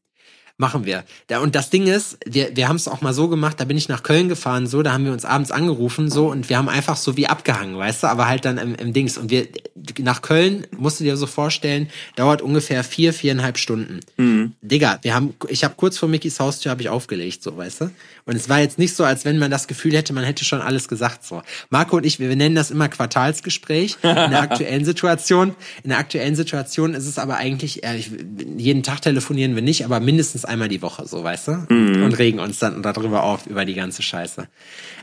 Machen 0.62 0.86
wir. 0.86 1.06
Da, 1.28 1.40
und 1.40 1.56
das 1.56 1.70
Ding 1.70 1.88
ist, 1.88 2.18
wir, 2.26 2.54
wir 2.54 2.68
haben 2.68 2.76
es 2.76 2.90
auch 2.90 3.00
mal 3.00 3.14
so 3.14 3.30
gemacht, 3.30 3.62
da 3.62 3.64
bin 3.64 3.78
ich 3.78 3.88
nach 3.88 4.04
Köln 4.04 4.28
gefahren, 4.28 4.68
so, 4.68 4.84
da 4.84 4.92
haben 4.92 5.06
wir 5.06 5.14
uns 5.14 5.24
abends 5.24 5.52
angerufen, 5.52 6.12
so, 6.12 6.30
und 6.30 6.50
wir 6.50 6.58
haben 6.58 6.68
einfach 6.68 6.98
so 6.98 7.16
wie 7.16 7.28
abgehangen, 7.28 7.78
weißt 7.78 8.04
du, 8.04 8.08
aber 8.08 8.28
halt 8.28 8.44
dann 8.44 8.58
im, 8.58 8.76
im 8.76 8.92
Dings. 8.92 9.18
Und 9.18 9.32
wir, 9.32 9.48
nach 10.00 10.22
Köln, 10.22 10.68
musst 10.78 11.00
du 11.00 11.06
dir 11.06 11.16
so 11.16 11.28
vorstellen, 11.28 11.88
dauert 12.18 12.42
ungefähr 12.42 12.84
vier, 12.84 13.14
viereinhalb 13.14 13.58
Stunden. 13.58 14.02
Mhm. 14.18 14.52
Digga, 14.62 15.00
wir 15.02 15.16
haben, 15.16 15.34
ich 15.48 15.64
habe 15.64 15.76
kurz 15.78 15.98
vor 15.98 16.10
Mickys 16.10 16.42
Haustür 16.42 16.72
habe 16.72 16.82
ich 16.82 16.90
aufgelegt, 16.90 17.42
so, 17.42 17.56
weißt 17.56 17.80
du? 17.80 17.92
Und 18.26 18.36
es 18.36 18.50
war 18.50 18.60
jetzt 18.60 18.78
nicht 18.78 18.98
so, 18.98 19.06
als 19.06 19.24
wenn 19.24 19.40
man 19.40 19.50
das 19.50 19.66
Gefühl 19.66 19.94
hätte, 19.94 20.12
man 20.12 20.26
hätte 20.26 20.44
schon 20.44 20.60
alles 20.60 20.90
gesagt, 20.90 21.26
so. 21.26 21.42
Marco 21.70 21.96
und 21.96 22.06
ich, 22.06 22.20
wir, 22.20 22.28
wir 22.28 22.36
nennen 22.36 22.56
das 22.56 22.70
immer 22.70 22.90
Quartalsgespräch. 22.90 23.96
In 24.04 24.32
der 24.32 24.42
aktuellen 24.42 24.84
Situation, 24.84 25.56
in 25.84 25.90
der 25.90 26.00
aktuellen 26.00 26.36
Situation 26.36 26.94
ist 26.94 27.06
es 27.06 27.18
aber 27.18 27.38
eigentlich, 27.38 27.84
ehrlich, 27.84 28.12
jeden 28.58 28.84
Tag 28.84 29.02
telefonieren 29.02 29.56
wir 29.56 29.62
nicht, 29.62 29.86
aber 29.86 30.00
mindestens 30.00 30.46
einmal 30.50 30.68
die 30.68 30.82
Woche, 30.82 31.08
so, 31.08 31.24
weißt 31.24 31.48
du? 31.48 31.66
Mhm. 31.70 32.04
Und 32.04 32.18
regen 32.18 32.40
uns 32.40 32.60
dann 32.60 32.84
darüber 32.84 33.24
auf, 33.24 33.46
über 33.48 33.66
die 33.66 33.74
ganze 33.74 34.02
Scheiße. 34.02 34.48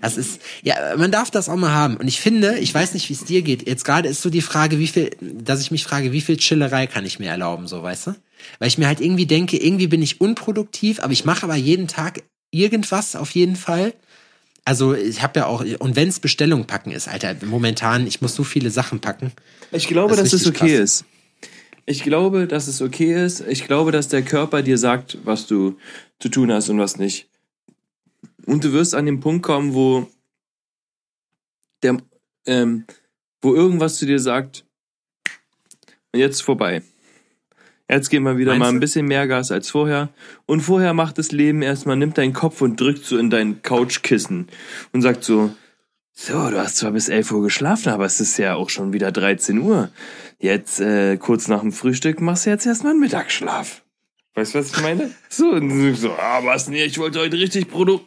Das 0.02 0.16
ist, 0.16 0.40
ja, 0.62 0.74
man 0.96 1.10
darf 1.10 1.30
das 1.30 1.48
auch 1.48 1.56
mal 1.56 1.72
haben. 1.72 1.96
Und 1.96 2.08
ich 2.08 2.20
finde, 2.20 2.58
ich 2.58 2.74
weiß 2.74 2.94
nicht, 2.94 3.08
wie 3.08 3.14
es 3.14 3.24
dir 3.24 3.42
geht. 3.42 3.66
Jetzt 3.66 3.84
gerade 3.84 4.08
ist 4.08 4.22
so 4.22 4.30
die 4.30 4.42
Frage, 4.42 4.78
wie 4.78 4.86
viel, 4.86 5.10
dass 5.20 5.60
ich 5.60 5.70
mich 5.70 5.84
frage, 5.84 6.12
wie 6.12 6.20
viel 6.20 6.36
Chillerei 6.36 6.86
kann 6.86 7.06
ich 7.06 7.18
mir 7.18 7.30
erlauben, 7.30 7.66
so, 7.66 7.82
weißt 7.82 8.08
du? 8.08 8.14
Weil 8.58 8.68
ich 8.68 8.78
mir 8.78 8.86
halt 8.86 9.00
irgendwie 9.00 9.26
denke, 9.26 9.56
irgendwie 9.56 9.86
bin 9.86 10.02
ich 10.02 10.20
unproduktiv, 10.20 11.00
aber 11.00 11.12
ich 11.12 11.24
mache 11.24 11.44
aber 11.44 11.56
jeden 11.56 11.88
Tag 11.88 12.22
irgendwas 12.50 13.16
auf 13.16 13.30
jeden 13.30 13.56
Fall. 13.56 13.94
Also 14.64 14.94
ich 14.94 15.22
habe 15.22 15.40
ja 15.40 15.46
auch, 15.46 15.64
und 15.78 15.96
wenn 15.96 16.08
es 16.08 16.18
Bestellung 16.20 16.64
packen 16.64 16.90
ist, 16.90 17.08
Alter, 17.08 17.36
momentan, 17.44 18.06
ich 18.06 18.20
muss 18.20 18.34
so 18.34 18.42
viele 18.44 18.70
Sachen 18.70 19.00
packen. 19.00 19.32
Ich 19.70 19.86
glaube, 19.86 20.16
das 20.16 20.30
dass 20.30 20.32
es 20.32 20.46
okay 20.46 20.76
krass. 20.76 21.02
ist. 21.02 21.04
Ich 21.86 22.02
glaube, 22.02 22.48
dass 22.48 22.66
es 22.66 22.82
okay 22.82 23.24
ist. 23.24 23.40
Ich 23.46 23.64
glaube, 23.64 23.92
dass 23.92 24.08
der 24.08 24.22
Körper 24.22 24.62
dir 24.62 24.76
sagt, 24.76 25.18
was 25.24 25.46
du 25.46 25.78
zu 26.18 26.28
tun 26.28 26.52
hast 26.52 26.68
und 26.68 26.80
was 26.80 26.98
nicht. 26.98 27.28
Und 28.44 28.64
du 28.64 28.72
wirst 28.72 28.94
an 28.94 29.06
den 29.06 29.20
Punkt 29.20 29.44
kommen, 29.44 29.72
wo 29.72 30.08
der, 31.82 31.96
ähm, 32.46 32.84
wo 33.40 33.54
irgendwas 33.54 33.98
zu 33.98 34.06
dir 34.06 34.18
sagt, 34.18 34.64
jetzt 36.12 36.42
vorbei. 36.42 36.82
Jetzt 37.88 38.08
gehen 38.08 38.24
wir 38.24 38.36
wieder 38.36 38.50
Meinst 38.52 38.60
mal 38.60 38.68
ein 38.68 38.80
bisschen 38.80 39.06
mehr 39.06 39.28
Gas 39.28 39.52
als 39.52 39.70
vorher. 39.70 40.08
Und 40.44 40.62
vorher 40.62 40.92
macht 40.92 41.18
das 41.18 41.30
Leben 41.30 41.62
erstmal, 41.62 41.96
nimmt 41.96 42.18
deinen 42.18 42.32
Kopf 42.32 42.60
und 42.62 42.80
drückt 42.80 43.04
so 43.04 43.16
in 43.16 43.30
dein 43.30 43.62
Couchkissen 43.62 44.48
und 44.92 45.02
sagt 45.02 45.22
so, 45.22 45.54
so, 46.12 46.50
du 46.50 46.58
hast 46.58 46.78
zwar 46.78 46.92
bis 46.92 47.08
11 47.10 47.30
Uhr 47.30 47.42
geschlafen, 47.42 47.90
aber 47.90 48.06
es 48.06 48.20
ist 48.20 48.38
ja 48.38 48.54
auch 48.54 48.70
schon 48.70 48.94
wieder 48.94 49.12
13 49.12 49.58
Uhr. 49.58 49.90
Jetzt, 50.38 50.80
äh, 50.80 51.16
kurz 51.16 51.48
nach 51.48 51.60
dem 51.60 51.72
Frühstück, 51.72 52.20
machst 52.20 52.46
du 52.46 52.50
jetzt 52.50 52.66
erstmal 52.66 52.92
einen 52.92 53.00
Mittagsschlaf. 53.00 53.82
Weißt 54.34 54.54
du, 54.54 54.58
was 54.58 54.70
ich 54.70 54.82
meine? 54.82 55.10
So, 55.30 55.50
und 55.50 55.94
so, 55.94 56.12
ah, 56.12 56.40
was 56.44 56.68
nee, 56.68 56.84
ich 56.84 56.98
wollte 56.98 57.20
heute 57.20 57.38
richtig 57.38 57.70
Produkt. 57.70 58.04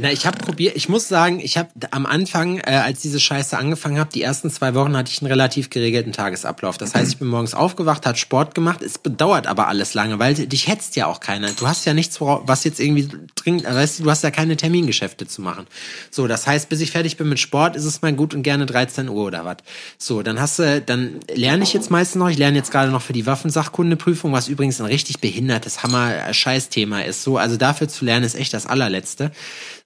Na, 0.00 0.10
ich 0.10 0.24
habe 0.24 0.38
probiert, 0.38 0.76
ich 0.76 0.88
muss 0.88 1.08
sagen, 1.08 1.40
ich 1.40 1.58
habe 1.58 1.68
am 1.90 2.06
Anfang, 2.06 2.58
äh, 2.58 2.70
als 2.70 3.00
diese 3.00 3.20
Scheiße 3.20 3.58
angefangen 3.58 3.98
habe, 3.98 4.10
die 4.10 4.22
ersten 4.22 4.50
zwei 4.50 4.74
Wochen 4.74 4.96
hatte 4.96 5.10
ich 5.12 5.20
einen 5.20 5.30
relativ 5.30 5.68
geregelten 5.68 6.12
Tagesablauf. 6.12 6.78
Das 6.78 6.94
heißt, 6.94 7.12
ich 7.12 7.18
bin 7.18 7.28
morgens 7.28 7.52
aufgewacht, 7.52 8.06
hat 8.06 8.18
Sport 8.18 8.54
gemacht. 8.54 8.80
Es 8.80 8.96
bedauert 8.96 9.46
aber 9.46 9.68
alles 9.68 9.92
lange, 9.92 10.18
weil 10.18 10.34
dich 10.34 10.68
hetzt 10.68 10.96
ja 10.96 11.06
auch 11.06 11.20
keiner. 11.20 11.50
Du 11.50 11.68
hast 11.68 11.84
ja 11.84 11.92
nichts, 11.92 12.18
was 12.18 12.64
jetzt 12.64 12.80
irgendwie 12.80 13.10
dringend, 13.34 13.64
weißt 13.64 13.98
du, 13.98 14.04
du 14.04 14.10
hast 14.10 14.22
ja 14.22 14.30
keine 14.30 14.56
Termingeschäfte 14.56 15.26
zu 15.26 15.42
machen. 15.42 15.66
So, 16.10 16.26
das 16.26 16.46
heißt, 16.46 16.70
bis 16.70 16.80
ich 16.80 16.92
fertig 16.92 17.18
bin 17.18 17.28
mit 17.28 17.38
Sport, 17.38 17.76
ist 17.76 17.84
es 17.84 18.00
mal 18.00 18.14
gut 18.14 18.32
und 18.32 18.42
gerne 18.42 18.64
13 18.64 19.06
Uhr 19.10 19.26
oder 19.26 19.44
was. 19.44 19.58
So, 19.98 20.22
dann 20.22 20.40
hast 20.40 20.58
du, 20.60 20.80
dann 20.80 21.20
lerne 21.34 21.62
ich 21.62 21.74
jetzt 21.74 21.90
meistens 21.90 22.18
noch. 22.18 22.30
Ich 22.30 22.38
lerne 22.38 22.56
jetzt 22.56 22.70
gerade 22.70 22.90
noch 22.90 23.02
für 23.02 23.12
die 23.12 23.26
Waffensachkundeprüfung, 23.26 24.32
was 24.32 24.48
übrigens 24.48 24.80
ein 24.80 24.86
richtig 24.86 25.20
behindertes 25.20 25.82
Hammer-Scheißthema 25.82 27.02
ist. 27.02 27.22
So, 27.22 27.36
also 27.36 27.58
dafür 27.58 27.88
zu 27.88 28.06
lernen 28.06 28.24
ist 28.24 28.34
echt 28.34 28.54
das 28.54 28.66
allerletzte. 28.66 29.30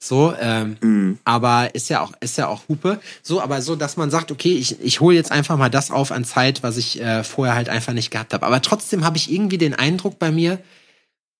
So, 0.04 0.34
ähm, 0.38 0.76
mm. 0.80 1.18
aber 1.24 1.74
ist 1.74 1.88
ja 1.88 2.02
auch 2.02 2.12
ist 2.20 2.36
ja 2.36 2.48
auch 2.48 2.68
Hupe. 2.68 3.00
So, 3.22 3.40
aber 3.40 3.62
so, 3.62 3.74
dass 3.74 3.96
man 3.96 4.10
sagt, 4.10 4.30
okay, 4.30 4.52
ich 4.52 4.80
ich 4.80 5.00
hole 5.00 5.16
jetzt 5.16 5.32
einfach 5.32 5.56
mal 5.56 5.70
das 5.70 5.90
auf 5.90 6.12
an 6.12 6.24
Zeit, 6.24 6.62
was 6.62 6.76
ich 6.76 7.00
äh, 7.00 7.24
vorher 7.24 7.54
halt 7.54 7.68
einfach 7.68 7.94
nicht 7.94 8.10
gehabt 8.10 8.34
habe. 8.34 8.44
Aber 8.44 8.60
trotzdem 8.60 9.04
habe 9.04 9.16
ich 9.16 9.32
irgendwie 9.32 9.58
den 9.58 9.74
Eindruck 9.74 10.18
bei 10.18 10.30
mir, 10.30 10.58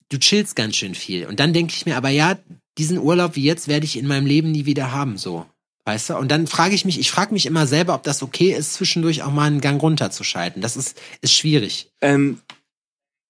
du 0.09 0.19
chillst 0.19 0.57
ganz 0.57 0.77
schön 0.77 0.95
viel. 0.95 1.27
Und 1.27 1.41
dann 1.41 1.53
denke 1.53 1.75
ich 1.77 1.85
mir, 1.85 1.97
aber 1.97 2.09
ja, 2.09 2.39
diesen 2.79 2.99
Urlaub 2.99 3.37
wie 3.37 3.45
jetzt 3.45 3.69
werde 3.69 3.85
ich 3.85 3.99
in 3.99 4.07
meinem 4.07 4.27
Leben 4.27 4.51
nie 4.51 4.65
wieder 4.65 4.93
haben. 4.93 5.19
So, 5.19 5.47
Weißt 5.85 6.11
du? 6.11 6.17
Und 6.17 6.29
dann 6.31 6.47
frage 6.47 6.75
ich 6.75 6.87
mich, 6.87 6.99
ich 6.99 7.11
frage 7.11 7.35
mich 7.35 7.45
immer 7.45 7.67
selber, 7.67 7.95
ob 7.95 8.03
das 8.05 8.23
okay 8.23 8.53
ist, 8.53 8.73
zwischendurch 8.73 9.23
auch 9.23 9.31
mal 9.31 9.47
einen 9.47 9.61
Gang 9.61 9.81
runterzuschalten. 9.81 10.63
Das 10.63 10.77
ist, 10.77 10.99
ist 11.21 11.35
schwierig. 11.35 11.91
Ähm, 12.01 12.41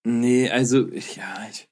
nee, 0.05 0.49
also, 0.49 0.87
ja, 0.87 1.49
ich, 1.51 1.67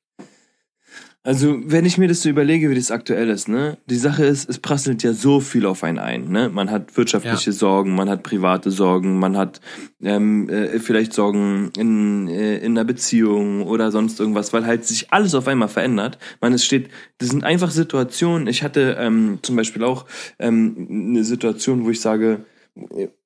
also, 1.25 1.57
wenn 1.65 1.85
ich 1.85 1.99
mir 1.99 2.09
das 2.09 2.23
so 2.23 2.29
überlege, 2.29 2.69
wie 2.69 2.75
das 2.75 2.91
aktuell 2.91 3.31
ist, 3.31 3.49
ne? 3.49 3.79
Die 3.87 3.97
Sache 3.97 4.25
ist, 4.25 4.51
es 4.51 4.59
prasselt 4.59 5.05
ja 5.05 5.13
so 5.13 5.39
viel 5.39 5.67
auf 5.67 5.85
einen 5.85 6.01
ein, 6.01 6.29
ne? 6.29 6.49
Man 6.49 6.69
hat 6.69 6.97
wirtschaftliche 6.97 7.51
ja. 7.51 7.57
Sorgen, 7.57 7.95
man 7.95 8.11
hat 8.11 8.25
private 8.25 8.73
Sorgen, 8.73 9.21
man 9.21 9.37
hat 9.37 9.61
ähm, 10.03 10.49
äh, 10.49 10.81
vielleicht 10.81 11.13
Sorgen 11.13 11.71
in, 11.79 12.27
äh, 12.27 12.57
in 12.59 12.73
einer 12.73 12.85
Beziehung 12.85 13.63
oder 13.63 13.93
sonst 13.93 14.19
irgendwas, 14.19 14.53
weil 14.53 14.67
halt 14.67 14.85
sich 14.85 15.13
alles 15.13 15.37
auf 15.37 15.47
einmal 15.47 15.69
verändert. 15.69 16.19
Man, 16.41 16.55
es 16.55 16.65
steht, 16.65 16.89
das 17.19 17.29
sind 17.29 17.45
einfach 17.45 17.71
Situationen. 17.71 18.49
Ich 18.49 18.65
hatte 18.65 18.97
ähm, 18.99 19.39
zum 19.43 19.55
Beispiel 19.55 19.85
auch 19.85 20.07
ähm, 20.41 20.89
eine 20.91 21.23
Situation, 21.23 21.85
wo 21.85 21.91
ich 21.91 22.01
sage, 22.01 22.47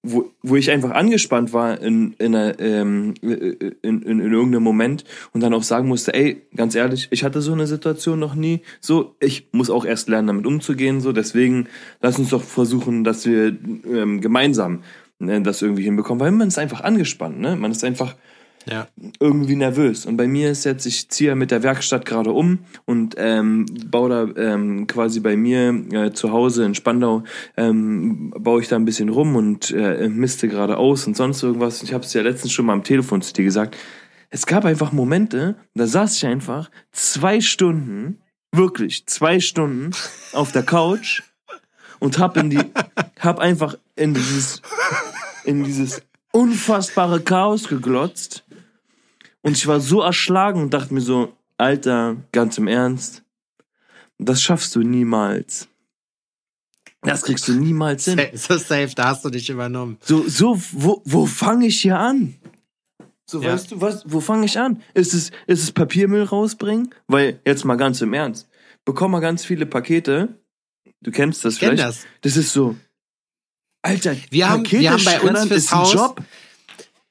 wo, 0.03 0.32
wo 0.42 0.57
ich 0.57 0.70
einfach 0.70 0.90
angespannt 0.90 1.53
war 1.53 1.80
in, 1.80 2.14
in, 2.18 2.34
einer, 2.34 2.59
ähm, 2.59 3.14
in, 3.22 3.72
in, 3.82 4.03
in 4.03 4.32
irgendeinem 4.32 4.62
Moment 4.62 5.05
und 5.32 5.42
dann 5.42 5.55
auch 5.55 5.62
sagen 5.62 5.88
musste, 5.88 6.14
ey, 6.14 6.42
ganz 6.55 6.74
ehrlich, 6.74 7.09
ich 7.11 7.22
hatte 7.22 7.40
so 7.40 7.53
eine 7.53 7.66
Situation 7.66 8.18
noch 8.18 8.34
nie, 8.34 8.62
so, 8.80 9.14
ich 9.20 9.49
muss 9.53 9.70
auch 9.70 9.84
erst 9.84 10.09
lernen, 10.09 10.28
damit 10.28 10.47
umzugehen, 10.47 11.01
so, 11.01 11.12
deswegen 11.12 11.68
lass 12.01 12.18
uns 12.18 12.30
doch 12.30 12.42
versuchen, 12.42 13.05
dass 13.05 13.24
wir 13.24 13.57
ähm, 13.88 14.20
gemeinsam 14.20 14.82
äh, 15.20 15.40
das 15.40 15.62
irgendwie 15.62 15.84
hinbekommen, 15.84 16.20
weil 16.20 16.32
man 16.32 16.49
ist 16.49 16.59
einfach 16.59 16.80
angespannt, 16.80 17.38
ne? 17.38 17.55
Man 17.55 17.70
ist 17.70 17.84
einfach 17.84 18.16
ja. 18.68 18.88
irgendwie 19.20 19.56
nervös. 19.56 20.06
Und 20.06 20.16
bei 20.16 20.26
mir 20.26 20.50
ist 20.50 20.64
jetzt, 20.64 20.86
ich 20.86 21.08
ziehe 21.08 21.34
mit 21.34 21.50
der 21.50 21.62
Werkstatt 21.62 22.04
gerade 22.04 22.32
um 22.32 22.60
und 22.84 23.14
ähm, 23.16 23.66
baue 23.86 24.08
da 24.10 24.42
ähm, 24.42 24.86
quasi 24.86 25.20
bei 25.20 25.36
mir 25.36 25.84
äh, 25.92 26.12
zu 26.12 26.32
Hause 26.32 26.64
in 26.64 26.74
Spandau, 26.74 27.22
ähm, 27.56 28.34
baue 28.36 28.60
ich 28.60 28.68
da 28.68 28.76
ein 28.76 28.84
bisschen 28.84 29.08
rum 29.08 29.36
und 29.36 29.70
äh, 29.70 30.08
misste 30.08 30.48
gerade 30.48 30.76
aus 30.78 31.06
und 31.06 31.16
sonst 31.16 31.42
irgendwas. 31.42 31.82
Ich 31.82 31.92
habe 31.92 32.04
es 32.04 32.12
ja 32.12 32.22
letztens 32.22 32.52
schon 32.52 32.66
mal 32.66 32.72
am 32.72 32.84
Telefon 32.84 33.22
zu 33.22 33.32
dir 33.32 33.44
gesagt. 33.44 33.76
Es 34.30 34.46
gab 34.46 34.64
einfach 34.64 34.92
Momente, 34.92 35.56
da 35.74 35.86
saß 35.86 36.16
ich 36.16 36.26
einfach 36.26 36.70
zwei 36.90 37.40
Stunden, 37.40 38.18
wirklich 38.50 39.06
zwei 39.06 39.38
Stunden 39.38 39.92
auf 40.32 40.50
der 40.50 40.64
Couch 40.64 41.22
und 42.00 42.18
hab 42.18 42.36
in 42.36 42.50
die, 42.50 42.58
hab 43.20 43.38
einfach 43.38 43.76
in 43.94 44.14
dieses, 44.14 44.62
in 45.44 45.62
dieses 45.62 46.02
unfassbare 46.32 47.20
Chaos 47.20 47.68
geglotzt 47.68 48.45
und 49.47 49.57
ich 49.57 49.68
war 49.68 49.78
so 49.78 50.01
erschlagen 50.01 50.61
und 50.61 50.74
dachte 50.74 50.92
mir 50.92 51.01
so, 51.01 51.32
Alter, 51.57 52.16
ganz 52.32 52.59
im 52.59 52.66
Ernst, 52.66 53.22
das 54.18 54.42
schaffst 54.42 54.74
du 54.74 54.80
niemals. 54.80 55.68
Das 57.03 57.22
kriegst 57.22 57.47
du 57.47 57.53
niemals 57.53 58.07
hin. 58.07 58.20
So 58.34 58.59
safe, 58.59 58.90
da 58.97 59.11
hast 59.11 59.24
du 59.24 59.30
dich 59.30 59.49
übernommen. 59.49 59.99
So, 60.03 60.28
so, 60.28 60.61
wo, 60.72 61.01
wo 61.05 61.26
fange 61.26 61.68
ich 61.68 61.80
hier 61.80 61.97
an? 61.97 62.34
So, 63.24 63.40
ja. 63.40 63.53
weißt 63.53 63.70
du, 63.70 63.80
was, 63.80 64.03
wo 64.07 64.18
fange 64.18 64.47
ich 64.47 64.59
an? 64.59 64.82
Ist 64.94 65.14
es, 65.14 65.30
ist 65.47 65.62
es 65.62 65.70
Papiermüll 65.70 66.24
rausbringen? 66.24 66.92
Weil, 67.07 67.38
jetzt 67.44 67.64
mal 67.64 67.76
ganz 67.76 68.01
im 68.01 68.14
Ernst, 68.14 68.49
bekomm 68.84 69.12
mal 69.12 69.20
ganz 69.20 69.44
viele 69.44 69.64
Pakete. 69.64 70.40
Du 71.03 71.12
kennst 71.12 71.44
das 71.44 71.55
ich 71.55 71.61
vielleicht. 71.61 71.78
Kenn 71.78 71.86
das. 71.86 72.05
das 72.22 72.36
ist 72.36 72.53
so, 72.53 72.74
Alter, 73.82 74.16
wir 74.30 74.51
haben, 74.51 74.68
wir 74.68 74.90
haben 74.90 75.05
bei 75.05 75.20
uns 75.20 75.47
fürs 75.47 75.70
Haus, 75.70 75.92
Job 75.92 76.20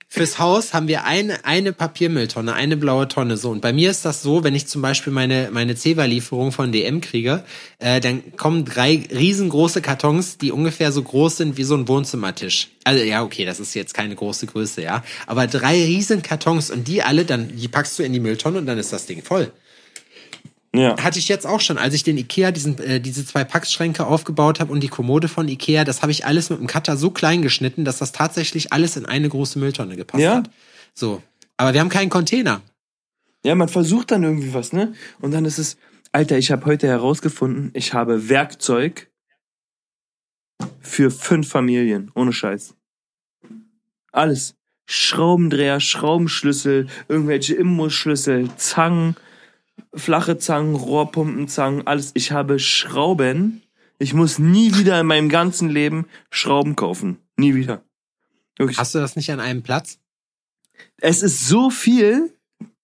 fürs 0.07 0.39
Haus 0.39 0.73
haben 0.73 0.87
wir 0.87 1.03
eine, 1.03 1.45
eine 1.45 1.73
Papiermülltonne, 1.73 2.53
eine 2.53 2.77
blaue 2.77 3.07
Tonne. 3.07 3.37
So. 3.37 3.49
Und 3.49 3.61
bei 3.61 3.73
mir 3.73 3.91
ist 3.91 4.05
das 4.05 4.21
so, 4.21 4.43
wenn 4.43 4.55
ich 4.55 4.67
zum 4.67 4.81
Beispiel 4.81 5.11
meine, 5.11 5.49
meine 5.51 5.75
Zewa-Lieferung 5.75 6.51
von 6.51 6.71
DM 6.71 7.01
kriege, 7.01 7.43
äh, 7.79 7.99
dann 7.99 8.35
kommen 8.37 8.65
drei 8.65 9.03
riesengroße 9.11 9.81
Kartons, 9.81 10.37
die 10.37 10.51
ungefähr 10.51 10.91
so 10.91 11.03
groß 11.03 11.37
sind 11.37 11.57
wie 11.57 11.63
so 11.63 11.75
ein 11.75 11.87
Wohnzimmertisch. 11.87 12.69
Also 12.83 13.03
ja, 13.03 13.23
okay, 13.23 13.45
das 13.45 13.59
ist 13.59 13.73
jetzt 13.73 13.93
keine 13.93 14.15
große 14.15 14.45
Größe, 14.45 14.81
ja. 14.81 15.03
Aber 15.27 15.47
drei 15.47 15.83
riesen 15.83 16.21
Kartons 16.21 16.71
und 16.71 16.87
die 16.87 17.03
alle, 17.03 17.25
dann, 17.25 17.55
die 17.55 17.67
packst 17.67 17.99
du 17.99 18.03
in 18.03 18.13
die 18.13 18.19
Mülltonne 18.19 18.59
und 18.59 18.65
dann 18.65 18.77
ist 18.77 18.93
das 18.93 19.05
Ding 19.05 19.21
voll. 19.23 19.51
Ja. 20.78 20.97
Hatte 21.01 21.19
ich 21.19 21.28
jetzt 21.28 21.45
auch 21.45 21.61
schon, 21.61 21.78
als 21.78 21.93
ich 21.93 22.03
den 22.03 22.17
Ikea, 22.17 22.51
diesen, 22.51 22.78
äh, 22.80 22.99
diese 22.99 23.26
zwei 23.26 23.43
Packschränke 23.43 24.05
aufgebaut 24.05 24.59
habe 24.59 24.71
und 24.71 24.82
die 24.82 24.88
Kommode 24.88 25.28
von 25.28 25.47
Ikea, 25.47 25.84
das 25.84 26.01
habe 26.01 26.11
ich 26.11 26.26
alles 26.26 26.49
mit 26.49 26.59
dem 26.59 26.67
Cutter 26.67 26.97
so 26.97 27.11
klein 27.11 27.41
geschnitten, 27.41 27.86
dass 27.86 27.97
das 27.97 28.11
tatsächlich 28.11 28.73
alles 28.73 28.97
in 28.97 29.05
eine 29.05 29.30
große 29.30 29.59
Mülltonne 29.59 29.95
gepasst 29.95 30.23
ja. 30.23 30.36
hat. 30.38 30.49
So. 30.93 31.21
Aber 31.57 31.73
wir 31.73 31.80
haben 31.80 31.89
keinen 31.89 32.09
Container. 32.09 32.61
Ja, 33.43 33.55
man 33.55 33.69
versucht 33.69 34.11
dann 34.11 34.23
irgendwie 34.23 34.53
was, 34.53 34.73
ne? 34.73 34.93
Und 35.19 35.32
dann 35.32 35.45
ist 35.45 35.59
es, 35.59 35.78
Alter, 36.11 36.38
ich 36.38 36.51
habe 36.51 36.65
heute 36.65 36.88
herausgefunden, 36.88 37.71
ich 37.73 37.93
habe 37.93 38.30
Werkzeug 38.30 39.09
für 40.80 41.11
fünf 41.11 41.49
Familien, 41.49 42.11
ohne 42.15 42.34
Scheiß. 42.34 42.73
Alles. 44.11 44.55
Schraubendreher, 44.88 45.80
Schraubenschlüssel, 45.80 46.88
irgendwelche 47.07 47.55
Imbusschlüssel, 47.55 48.49
Zangen, 48.55 49.15
flache 49.93 50.38
Zangen, 50.38 50.76
Rohrpumpenzangen, 50.76 51.88
alles. 51.88 52.11
Ich 52.13 52.32
habe 52.32 52.59
Schrauben 52.59 53.61
Ich 53.97 54.13
muss 54.13 54.39
nie 54.39 54.76
wieder 54.76 54.99
in 54.99 55.07
meinem 55.07 55.30
ganzen 55.30 55.69
Leben 55.69 56.05
Schrauben 56.30 56.76
kaufen. 56.76 57.17
Nie 57.38 57.55
wieder. 57.55 57.82
Wirklich. 58.57 58.78
Hast 58.78 58.95
du 58.95 58.99
das 58.99 59.15
nicht 59.15 59.32
an 59.32 59.39
einem 59.39 59.63
Platz? 59.63 59.99
Es 60.97 61.23
ist 61.23 61.47
so 61.47 61.69
viel, 61.69 62.34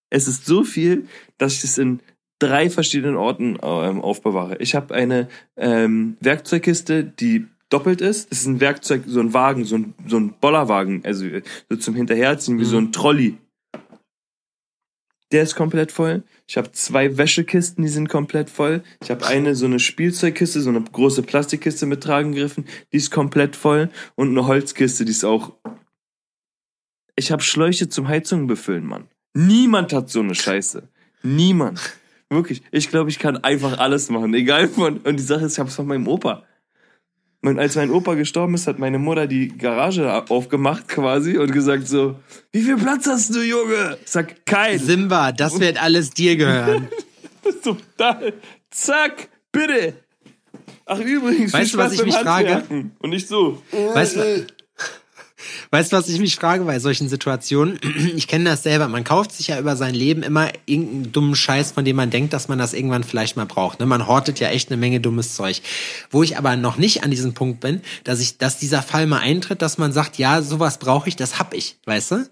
es 0.10 0.28
ist 0.28 0.46
so 0.46 0.64
viel, 0.64 1.08
dass 1.38 1.54
ich 1.54 1.64
es 1.64 1.78
in 1.78 2.02
drei 2.40 2.70
verschiedenen 2.70 3.16
Orten 3.16 3.58
ähm, 3.62 4.02
aufbewahre. 4.02 4.58
Ich 4.58 4.76
habe 4.76 4.94
eine 4.94 5.28
ähm, 5.58 6.18
Werkzeugkiste, 6.22 7.04
die 7.04 7.46
doppelt 7.70 8.02
ist. 8.02 8.32
Das 8.32 8.40
ist 8.40 8.48
ein 8.48 8.60
Werkzeug, 8.60 9.04
so 9.06 9.20
ein 9.20 9.34
Wagen, 9.34 9.64
so 9.66 9.76
ein, 9.76 9.94
so 10.08 10.18
ein 10.18 10.34
Bollerwagen, 10.40 11.06
also 11.06 11.26
so 11.70 11.76
zum 11.78 11.96
Hinterherziehen, 11.96 12.58
wie 12.58 12.64
mhm. 12.64 12.68
so 12.68 12.78
ein 12.78 12.92
Trolley. 12.92 13.38
Der 15.32 15.44
ist 15.44 15.56
komplett 15.56 15.92
voll. 15.92 16.24
Ich 16.48 16.58
habe 16.58 16.72
zwei 16.74 17.18
Wäschekisten, 17.18 17.84
die 17.84 17.90
sind 17.90 18.10
komplett 18.10 18.50
voll. 18.50 18.84
Ich 19.02 19.10
habe 19.10 19.26
eine 19.26 19.56
so 19.56 19.66
eine 19.66 19.80
Spielzeugkiste, 19.80 20.62
so 20.62 20.70
eine 20.70 20.82
große 20.82 21.24
Plastikkiste 21.24 21.86
mit 21.86 22.04
Tragengriffen, 22.04 22.66
die 22.92 22.98
ist 22.98 23.12
komplett 23.12 23.56
voll. 23.56 23.90
Und 24.16 24.30
eine 24.30 24.48
Holzkiste, 24.48 25.06
die 25.06 25.12
ist 25.12 25.24
auch. 25.24 25.54
Ich 27.16 27.32
habe 27.32 27.42
Schläuche 27.42 27.88
zum 27.88 28.08
Heizungen 28.08 28.48
befüllen, 28.48 28.86
Mann. 28.86 29.08
Niemand 29.34 29.94
hat 29.94 30.10
so 30.10 30.20
eine 30.20 30.36
Scheiße. 30.36 30.90
Niemand. 31.24 31.80
Wirklich. 32.30 32.62
Ich 32.72 32.90
glaube, 32.90 33.10
ich 33.10 33.20
kann 33.20 33.38
einfach 33.38 33.78
alles 33.78 34.10
machen. 34.10 34.34
Egal 34.34 34.68
von. 34.68 34.98
Und 34.98 35.18
die 35.18 35.24
Sache 35.24 35.46
ist, 35.46 35.54
ich 35.54 35.60
habe 35.60 35.70
es 35.70 35.76
von 35.76 35.88
meinem 35.88 36.08
Opa. 36.08 36.44
Und 37.44 37.58
als 37.58 37.76
mein 37.76 37.90
Opa 37.90 38.14
gestorben 38.14 38.54
ist, 38.54 38.68
hat 38.68 38.78
meine 38.78 39.00
Mutter 39.00 39.26
die 39.26 39.48
Garage 39.48 40.30
aufgemacht 40.30 40.88
quasi 40.88 41.38
und 41.38 41.52
gesagt 41.52 41.88
so, 41.88 42.20
wie 42.52 42.62
viel 42.62 42.78
Platz 42.78 43.08
hast 43.08 43.34
du, 43.34 43.42
Junge? 43.42 43.98
Sag, 44.06 44.46
kein. 44.46 44.78
Simba, 44.78 45.32
das 45.32 45.60
wird 45.60 45.82
alles 45.82 46.12
dir 46.12 46.36
gehören. 46.36 46.88
Total. 47.64 48.34
Zack, 48.70 49.30
bitte. 49.52 49.96
Ach 50.86 51.00
übrigens, 51.00 51.52
weißt 51.52 51.74
du, 51.74 51.78
was 51.80 51.94
ich 51.94 52.06
mich 52.06 52.16
frage? 52.16 52.64
Und 53.00 53.10
nicht 53.10 53.28
so. 53.28 53.62
Weißt 53.72 54.18
du, 54.18 54.46
Weißt 55.74 55.94
du, 55.94 55.96
was 55.96 56.10
ich 56.10 56.20
mich 56.20 56.36
frage 56.36 56.66
bei 56.66 56.80
solchen 56.80 57.08
Situationen? 57.08 57.80
Ich 58.16 58.28
kenne 58.28 58.50
das 58.50 58.64
selber. 58.64 58.90
Man 58.90 59.06
kauft 59.06 59.32
sich 59.32 59.48
ja 59.48 59.58
über 59.58 59.78
sein 59.78 59.96
Leben 59.96 60.22
immer 60.22 60.50
irgendeinen 60.66 61.12
dummen 61.14 61.36
Scheiß, 61.36 61.72
von 61.72 61.86
dem 61.86 61.96
man 61.96 62.10
denkt, 62.10 62.34
dass 62.34 62.50
man 62.50 62.60
das 62.60 62.74
irgendwann 62.74 63.06
vielleicht 63.06 63.38
mal 63.38 63.46
braucht. 63.46 63.80
Ne? 63.80 63.86
Man 63.86 64.06
hortet 64.06 64.42
ja 64.42 64.50
echt 64.50 64.70
eine 64.70 64.78
Menge 64.78 65.00
dummes 65.00 65.34
Zeug. 65.34 65.62
Wo 66.10 66.24
ich 66.24 66.38
aber 66.38 66.58
noch 66.58 66.76
nicht 66.76 67.04
an 67.04 67.12
diesem 67.12 67.34
Punkt 67.34 67.62
bin, 67.62 67.82
dass 68.04 68.20
ich, 68.20 68.38
dass 68.38 68.60
dieser 68.60 68.82
Fall 68.82 69.08
mal 69.08 69.20
eintritt, 69.20 69.62
dass 69.62 69.78
man 69.78 69.94
sagt, 69.94 70.18
ja, 70.18 70.42
sowas 70.42 70.78
brauche 70.78 71.08
ich, 71.08 71.16
das 71.16 71.40
hab 71.40 71.54
ich, 71.54 71.78
weißt 71.86 72.12
du? 72.12 72.30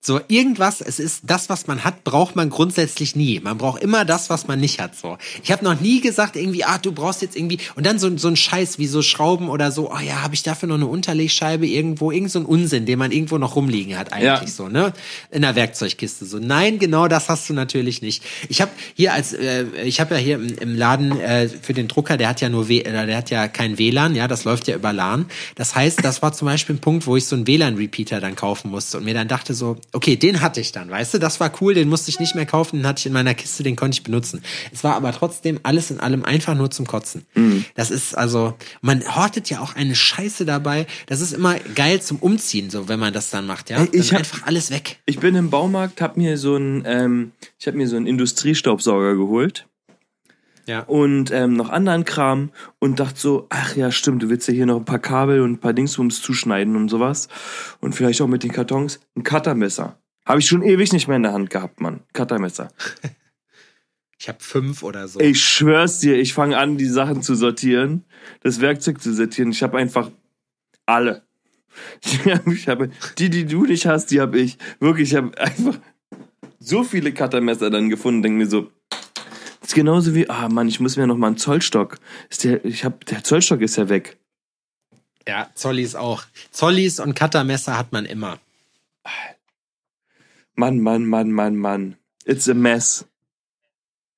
So, 0.00 0.20
irgendwas, 0.28 0.80
es 0.80 1.00
ist 1.00 1.22
das, 1.24 1.48
was 1.48 1.66
man 1.66 1.82
hat, 1.84 2.04
braucht 2.04 2.36
man 2.36 2.50
grundsätzlich 2.50 3.16
nie. 3.16 3.40
Man 3.40 3.58
braucht 3.58 3.82
immer 3.82 4.04
das, 4.04 4.30
was 4.30 4.46
man 4.46 4.60
nicht 4.60 4.80
hat. 4.80 4.94
So. 4.94 5.18
Ich 5.42 5.50
habe 5.50 5.64
noch 5.64 5.80
nie 5.80 6.00
gesagt, 6.00 6.36
irgendwie, 6.36 6.62
ah, 6.62 6.78
du 6.78 6.92
brauchst 6.92 7.20
jetzt 7.20 7.36
irgendwie, 7.36 7.58
und 7.74 7.84
dann 7.84 7.98
so, 7.98 8.16
so 8.16 8.28
ein 8.28 8.36
Scheiß 8.36 8.78
wie 8.78 8.86
so 8.86 9.02
Schrauben 9.02 9.48
oder 9.48 9.72
so, 9.72 9.90
oh 9.90 9.98
ja, 9.98 10.22
habe 10.22 10.34
ich 10.34 10.44
dafür 10.44 10.68
noch 10.68 10.76
eine 10.76 10.86
Unterlegscheibe 10.86 11.66
irgendwo, 11.66 12.12
irgend 12.12 12.30
so 12.30 12.38
ein 12.38 12.44
Unsinn, 12.44 12.86
den 12.86 12.96
man 12.96 13.10
irgendwo 13.10 13.38
noch 13.38 13.56
rumliegen 13.56 13.98
hat, 13.98 14.12
eigentlich 14.12 14.24
ja. 14.24 14.46
so, 14.46 14.68
ne? 14.68 14.92
In 15.32 15.42
der 15.42 15.56
Werkzeugkiste. 15.56 16.26
So, 16.26 16.38
nein, 16.38 16.78
genau 16.78 17.08
das 17.08 17.28
hast 17.28 17.50
du 17.50 17.52
natürlich 17.52 18.00
nicht. 18.00 18.22
Ich 18.48 18.60
habe 18.60 18.70
hier 18.94 19.12
als, 19.12 19.32
äh, 19.32 19.64
ich 19.82 19.98
habe 19.98 20.14
ja 20.14 20.20
hier 20.20 20.36
im, 20.36 20.46
im 20.58 20.76
Laden 20.76 21.20
äh, 21.20 21.48
für 21.48 21.74
den 21.74 21.88
Drucker, 21.88 22.16
der 22.16 22.28
hat 22.28 22.40
ja 22.40 22.48
nur 22.48 22.68
w 22.68 22.80
äh, 22.80 23.06
der 23.06 23.16
hat 23.16 23.30
ja 23.30 23.48
kein 23.48 23.78
WLAN, 23.78 24.14
ja, 24.14 24.28
das 24.28 24.44
läuft 24.44 24.68
ja 24.68 24.76
über 24.76 24.92
LAN. 24.92 25.26
Das 25.56 25.74
heißt, 25.74 26.04
das 26.04 26.22
war 26.22 26.32
zum 26.32 26.46
Beispiel 26.46 26.76
ein 26.76 26.80
Punkt, 26.80 27.06
wo 27.08 27.16
ich 27.16 27.26
so 27.26 27.34
einen 27.34 27.48
WLAN-Repeater 27.48 28.20
dann 28.20 28.36
kaufen 28.36 28.70
musste 28.70 28.98
und 28.98 29.04
mir 29.04 29.14
dann 29.14 29.26
dachte 29.26 29.54
so, 29.54 29.76
okay, 29.92 30.16
den 30.16 30.40
hatte 30.40 30.60
ich 30.60 30.72
dann, 30.72 30.90
weißt 30.90 31.14
du, 31.14 31.18
das 31.18 31.40
war 31.40 31.52
cool, 31.60 31.74
den 31.74 31.88
musste 31.88 32.10
ich 32.10 32.20
nicht 32.20 32.34
mehr 32.34 32.46
kaufen, 32.46 32.76
den 32.76 32.86
hatte 32.86 33.00
ich 33.00 33.06
in 33.06 33.12
meiner 33.12 33.34
Kiste, 33.34 33.62
den 33.62 33.76
konnte 33.76 33.96
ich 33.96 34.02
benutzen. 34.02 34.42
Es 34.72 34.84
war 34.84 34.94
aber 34.94 35.12
trotzdem 35.12 35.60
alles 35.62 35.90
in 35.90 36.00
allem 36.00 36.24
einfach 36.24 36.54
nur 36.54 36.70
zum 36.70 36.86
Kotzen. 36.86 37.26
Mhm. 37.34 37.64
Das 37.74 37.90
ist 37.90 38.16
also, 38.16 38.54
man 38.80 39.04
hortet 39.16 39.50
ja 39.50 39.60
auch 39.60 39.74
eine 39.76 39.94
Scheiße 39.94 40.44
dabei. 40.44 40.86
Das 41.06 41.20
ist 41.20 41.32
immer 41.32 41.58
geil 41.74 42.02
zum 42.02 42.18
Umziehen, 42.18 42.70
so 42.70 42.88
wenn 42.88 42.98
man 42.98 43.12
das 43.12 43.30
dann 43.30 43.46
macht, 43.46 43.70
ja. 43.70 43.86
Ich 43.92 44.12
hab, 44.12 44.20
einfach 44.20 44.46
alles 44.46 44.70
weg. 44.70 45.00
Ich 45.06 45.18
bin 45.18 45.34
im 45.34 45.50
Baumarkt, 45.50 46.00
hab 46.00 46.16
mir 46.16 46.36
so 46.36 46.56
ein, 46.56 46.82
ähm, 46.86 47.32
ich 47.58 47.66
habe 47.66 47.76
mir 47.76 47.88
so 47.88 47.96
einen 47.96 48.06
Industriestaubsauger 48.06 49.16
geholt. 49.16 49.66
Ja. 50.68 50.80
Und 50.82 51.30
ähm, 51.30 51.54
noch 51.54 51.70
anderen 51.70 52.04
Kram 52.04 52.50
und 52.78 53.00
dachte 53.00 53.18
so, 53.18 53.46
ach 53.48 53.74
ja, 53.74 53.90
stimmt, 53.90 54.22
du 54.22 54.28
willst 54.28 54.48
ja 54.48 54.54
hier 54.54 54.66
noch 54.66 54.76
ein 54.76 54.84
paar 54.84 54.98
Kabel 54.98 55.40
und 55.40 55.52
ein 55.52 55.58
paar 55.58 55.72
Dingsbums 55.72 56.20
zuschneiden 56.20 56.76
und 56.76 56.90
sowas. 56.90 57.28
Und 57.80 57.94
vielleicht 57.94 58.20
auch 58.20 58.26
mit 58.26 58.42
den 58.42 58.52
Kartons 58.52 59.00
ein 59.16 59.22
Cuttermesser. 59.22 59.98
Habe 60.26 60.40
ich 60.40 60.46
schon 60.46 60.62
ewig 60.62 60.92
nicht 60.92 61.08
mehr 61.08 61.16
in 61.16 61.22
der 61.22 61.32
Hand 61.32 61.48
gehabt, 61.48 61.80
Mann. 61.80 62.00
Cuttermesser. 62.12 62.68
Ich 64.20 64.28
habe 64.28 64.38
fünf 64.40 64.82
oder 64.82 65.06
so. 65.06 65.20
Ich 65.20 65.44
schwör's 65.44 66.00
dir, 66.00 66.18
ich 66.18 66.34
fange 66.34 66.58
an, 66.58 66.76
die 66.76 66.86
Sachen 66.86 67.22
zu 67.22 67.36
sortieren, 67.36 68.04
das 68.40 68.60
Werkzeug 68.60 69.00
zu 69.00 69.14
sortieren. 69.14 69.52
Ich 69.52 69.62
habe 69.62 69.78
einfach 69.78 70.10
alle. 70.86 71.22
Ich 72.52 72.66
habe 72.66 72.90
die, 73.18 73.30
die 73.30 73.46
du 73.46 73.64
nicht 73.64 73.86
hast, 73.86 74.06
die 74.10 74.20
habe 74.20 74.40
ich. 74.40 74.58
Wirklich, 74.80 75.12
ich 75.12 75.16
habe 75.16 75.38
einfach 75.38 75.78
so 76.58 76.82
viele 76.82 77.14
Cuttermesser 77.14 77.70
dann 77.70 77.90
gefunden. 77.90 78.22
Denke 78.22 78.38
mir 78.38 78.48
so, 78.48 78.72
ist 79.68 79.74
genauso 79.74 80.14
wie, 80.14 80.30
ah 80.30 80.48
Mann, 80.48 80.66
ich 80.66 80.80
muss 80.80 80.96
mir 80.96 81.06
noch 81.06 81.18
mal 81.18 81.26
einen 81.26 81.36
Zollstock. 81.36 81.98
Ist 82.30 82.44
der, 82.44 82.64
ich 82.64 82.84
hab, 82.84 83.04
der 83.04 83.22
Zollstock 83.22 83.60
ist 83.60 83.76
ja 83.76 83.90
weg. 83.90 84.16
Ja, 85.26 85.50
Zollis 85.54 85.94
auch. 85.94 86.24
Zollis 86.50 87.00
und 87.00 87.14
Cuttermesser 87.14 87.76
hat 87.76 87.92
man 87.92 88.06
immer. 88.06 88.38
Mann, 90.54 90.80
Mann, 90.80 91.04
Mann, 91.04 91.30
Mann, 91.32 91.56
Mann. 91.56 91.96
It's 92.24 92.48
a 92.48 92.54
mess. 92.54 93.04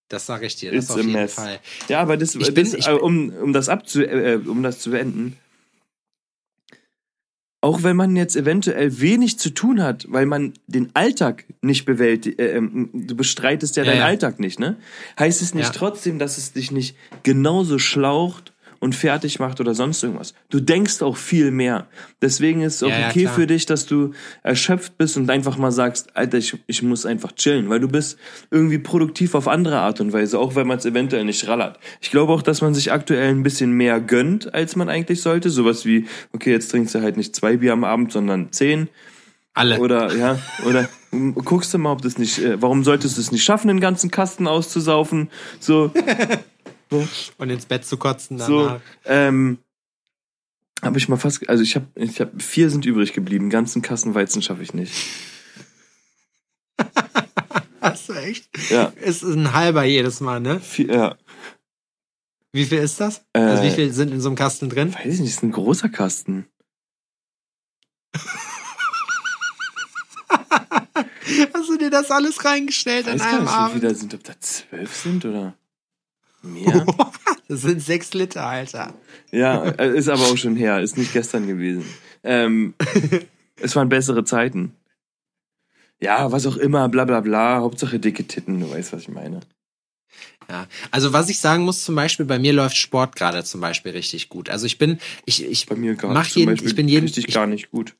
Das 0.09 0.27
sage 0.27 0.47
ich 0.47 0.55
dir, 0.55 0.71
das 0.71 0.85
It's 0.85 0.93
auf 0.93 0.99
jeden 0.99 1.13
mess. 1.13 1.35
Fall. 1.35 1.59
Ja, 1.89 2.01
aber 2.01 2.17
das, 2.17 2.37
ich 2.37 2.55
bin, 2.55 2.65
das, 2.65 2.75
ich 2.75 2.87
bin, 2.87 2.99
um, 2.99 3.31
um, 3.31 3.53
das 3.53 3.69
abzu, 3.69 4.03
äh, 4.03 4.41
um 4.47 4.63
das 4.63 4.79
zu 4.79 4.91
beenden, 4.91 5.37
auch 7.63 7.83
wenn 7.83 7.97
man 7.97 8.17
jetzt 8.17 8.37
eventuell 8.37 9.01
wenig 9.01 9.39
zu 9.39 9.51
tun 9.51 9.83
hat, 9.83 10.07
weil 10.09 10.25
man 10.25 10.55
den 10.67 10.91
Alltag 10.95 11.45
nicht 11.61 11.85
bewältigt, 11.85 12.39
äh, 12.39 12.57
ähm, 12.57 12.89
du 12.93 13.15
bestreitest 13.15 13.77
ja, 13.77 13.83
ja 13.83 13.91
deinen 13.91 13.99
ja. 14.01 14.07
Alltag 14.07 14.41
nicht, 14.41 14.59
ne? 14.59 14.77
Heißt 15.19 15.43
es 15.43 15.55
nicht 15.55 15.67
ja. 15.67 15.73
trotzdem, 15.73 16.19
dass 16.19 16.39
es 16.39 16.53
dich 16.53 16.71
nicht 16.71 16.97
genauso 17.23 17.79
schlaucht 17.79 18.53
und 18.81 18.95
fertig 18.95 19.39
macht 19.39 19.61
oder 19.61 19.75
sonst 19.75 20.03
irgendwas. 20.03 20.35
Du 20.49 20.59
denkst 20.59 21.03
auch 21.03 21.17
viel 21.17 21.51
mehr. 21.51 21.87
Deswegen 22.23 22.63
ist 22.63 22.77
es 22.77 22.83
auch 22.83 22.89
ja, 22.89 23.11
okay 23.11 23.25
ja, 23.25 23.31
für 23.31 23.47
dich, 23.47 23.67
dass 23.67 23.87
du 23.87 24.13
erschöpft 24.43 24.97
bist 24.99 25.19
und 25.19 25.31
einfach 25.31 25.59
mal 25.59 25.71
sagst, 25.71 26.17
Alter, 26.17 26.39
ich, 26.39 26.57
ich 26.67 26.83
muss 26.83 27.07
einfach 27.07 27.33
chillen, 27.33 27.69
weil 27.69 27.79
du 27.79 27.89
bist 27.89 28.19
irgendwie 28.51 28.79
produktiv 28.79 29.35
auf 29.35 29.49
andere 29.49 29.79
Art 29.79 30.01
und 30.01 30.13
Weise, 30.13 30.39
auch 30.39 30.55
wenn 30.57 30.67
man 30.67 30.79
es 30.79 30.87
eventuell 30.87 31.25
nicht 31.25 31.47
rallert. 31.47 31.79
Ich 32.01 32.11
glaube 32.11 32.33
auch, 32.33 32.43
dass 32.43 32.63
man 32.63 32.75
sich 32.75 32.91
aktuell 32.91 33.29
ein 33.29 33.43
bisschen 33.43 33.73
mehr 33.73 34.01
gönnt, 34.01 34.53
als 34.55 34.77
man 34.77 34.89
eigentlich 34.89 35.21
sollte. 35.21 35.51
Sowas 35.51 35.85
wie, 35.85 36.07
okay, 36.33 36.51
jetzt 36.51 36.71
trinkst 36.71 36.95
du 36.95 37.03
halt 37.03 37.19
nicht 37.19 37.37
zwei 37.37 37.59
Bier 37.59 37.75
am 37.75 37.85
Abend, 37.85 38.13
sondern 38.13 38.51
zehn. 38.51 38.89
Alle. 39.53 39.79
Oder, 39.79 40.15
ja, 40.17 40.39
oder 40.65 40.89
guckst 41.45 41.75
du 41.75 41.79
mal, 41.79 41.93
ob 41.93 42.03
das 42.03 42.17
nicht, 42.17 42.39
äh, 42.39 42.63
warum 42.63 42.85
solltest 42.85 43.17
du 43.17 43.21
es 43.21 43.33
nicht 43.33 43.45
schaffen, 43.45 43.69
den 43.69 43.81
ganzen 43.81 44.11
Kasten 44.11 44.47
auszusaufen? 44.47 45.29
So. 45.59 45.93
Und 46.91 47.51
ins 47.51 47.67
Bett 47.67 47.85
zu 47.85 47.97
kotzen 47.97 48.39
danach. 48.39 48.49
So, 48.49 48.81
ähm, 49.05 49.59
habe 50.83 50.99
ich 50.99 51.09
mal 51.09 51.17
fast, 51.17 51.49
also 51.49 51.63
ich 51.63 51.77
habe, 51.77 51.87
ich 51.95 52.21
habe 52.21 52.41
vier 52.41 52.71
sind 52.71 52.85
übrig 52.85 53.13
geblieben. 53.13 53.51
Ganzen 53.51 53.83
Kassen 53.83 54.15
Weizen 54.15 54.43
schaffe 54.43 54.63
ich 54.63 54.75
nicht. 54.75 54.93
Hast 57.81 58.09
du 58.09 58.15
echt? 58.15 58.49
Ja. 58.71 58.93
Ist 59.01 59.23
ein 59.23 59.53
halber 59.53 59.85
jedes 59.85 60.21
Mal, 60.21 60.41
ne? 60.41 60.61
Vier, 60.61 60.87
ja. 60.87 61.17
Wie 62.53 62.65
viel 62.65 62.79
ist 62.79 63.01
das? 63.01 63.25
Äh, 63.33 63.41
also 63.41 63.63
wie 63.63 63.71
viel 63.71 63.93
sind 63.93 64.11
in 64.11 64.21
so 64.21 64.29
einem 64.29 64.37
Kasten 64.37 64.69
drin? 64.69 64.93
Weiß 64.95 65.15
ich 65.15 65.21
nicht, 65.21 65.31
ist 65.31 65.43
ein 65.43 65.53
großer 65.53 65.89
Kasten. 65.89 66.47
Hast 71.55 71.69
du 71.69 71.79
dir 71.79 71.91
das 71.91 72.11
alles 72.11 72.45
reingestellt 72.45 73.07
ich 73.07 73.15
weiß 73.15 73.21
an 73.23 73.29
einem 73.29 73.45
gar 73.47 73.65
nicht, 73.67 73.75
Wie 73.75 73.81
viele 73.81 73.93
da 73.93 73.99
sind, 73.99 74.15
ob 74.15 74.25
da 74.25 74.33
zwölf 74.41 74.97
sind 74.97 75.25
oder? 75.25 75.55
Mehr? 76.43 76.87
das 77.49 77.63
sind 77.63 77.83
sechs 77.83 78.15
Liter, 78.15 78.47
Alter. 78.47 78.95
Ja, 79.31 79.65
äh, 79.65 79.97
ist 79.97 80.09
aber 80.09 80.23
auch 80.23 80.37
schon 80.37 80.57
her. 80.57 80.81
Ist 80.81 80.97
nicht 80.97 81.13
gestern 81.13 81.47
gewesen. 81.47 81.85
Ähm, 82.23 82.75
es 83.61 83.77
waren 83.77 83.89
bessere 83.89 84.25
Zeiten. 84.25 84.75
Ja, 86.01 86.33
was 86.33 86.47
auch 86.47 86.57
immer, 86.57 86.89
bla 86.89 87.05
bla 87.05 87.21
bla. 87.21 87.61
Hauptsache 87.61 87.99
dicke 87.99 88.25
Titten, 88.25 88.61
du 88.61 88.71
weißt, 88.71 88.93
was 88.93 89.03
ich 89.03 89.09
meine. 89.09 89.41
Ja, 90.49 90.67
also 90.91 91.13
was 91.13 91.29
ich 91.29 91.39
sagen 91.39 91.63
muss, 91.65 91.85
zum 91.85 91.95
Beispiel 91.95 92.27
bei 92.27 92.39
mir 92.39 92.53
läuft 92.53 92.77
Sport 92.77 93.15
gerade 93.15 93.45
zum 93.45 93.61
Beispiel 93.61 93.93
richtig 93.93 94.29
gut. 94.29 94.49
Also 94.51 94.67
ich 94.67 94.79
bin, 94.79 94.99
ich, 95.25 95.45
ich 95.45 95.67
bei 95.67 95.77
mir 95.77 95.97
mach 96.03 96.27
jeden, 96.27 96.55
ich 96.55 96.75
bin 96.75 96.89
jeden, 96.89 97.05
richtig 97.05 97.29
ich, 97.29 97.35
gar 97.35 97.47
nicht 97.47 97.71
gut. 97.71 97.95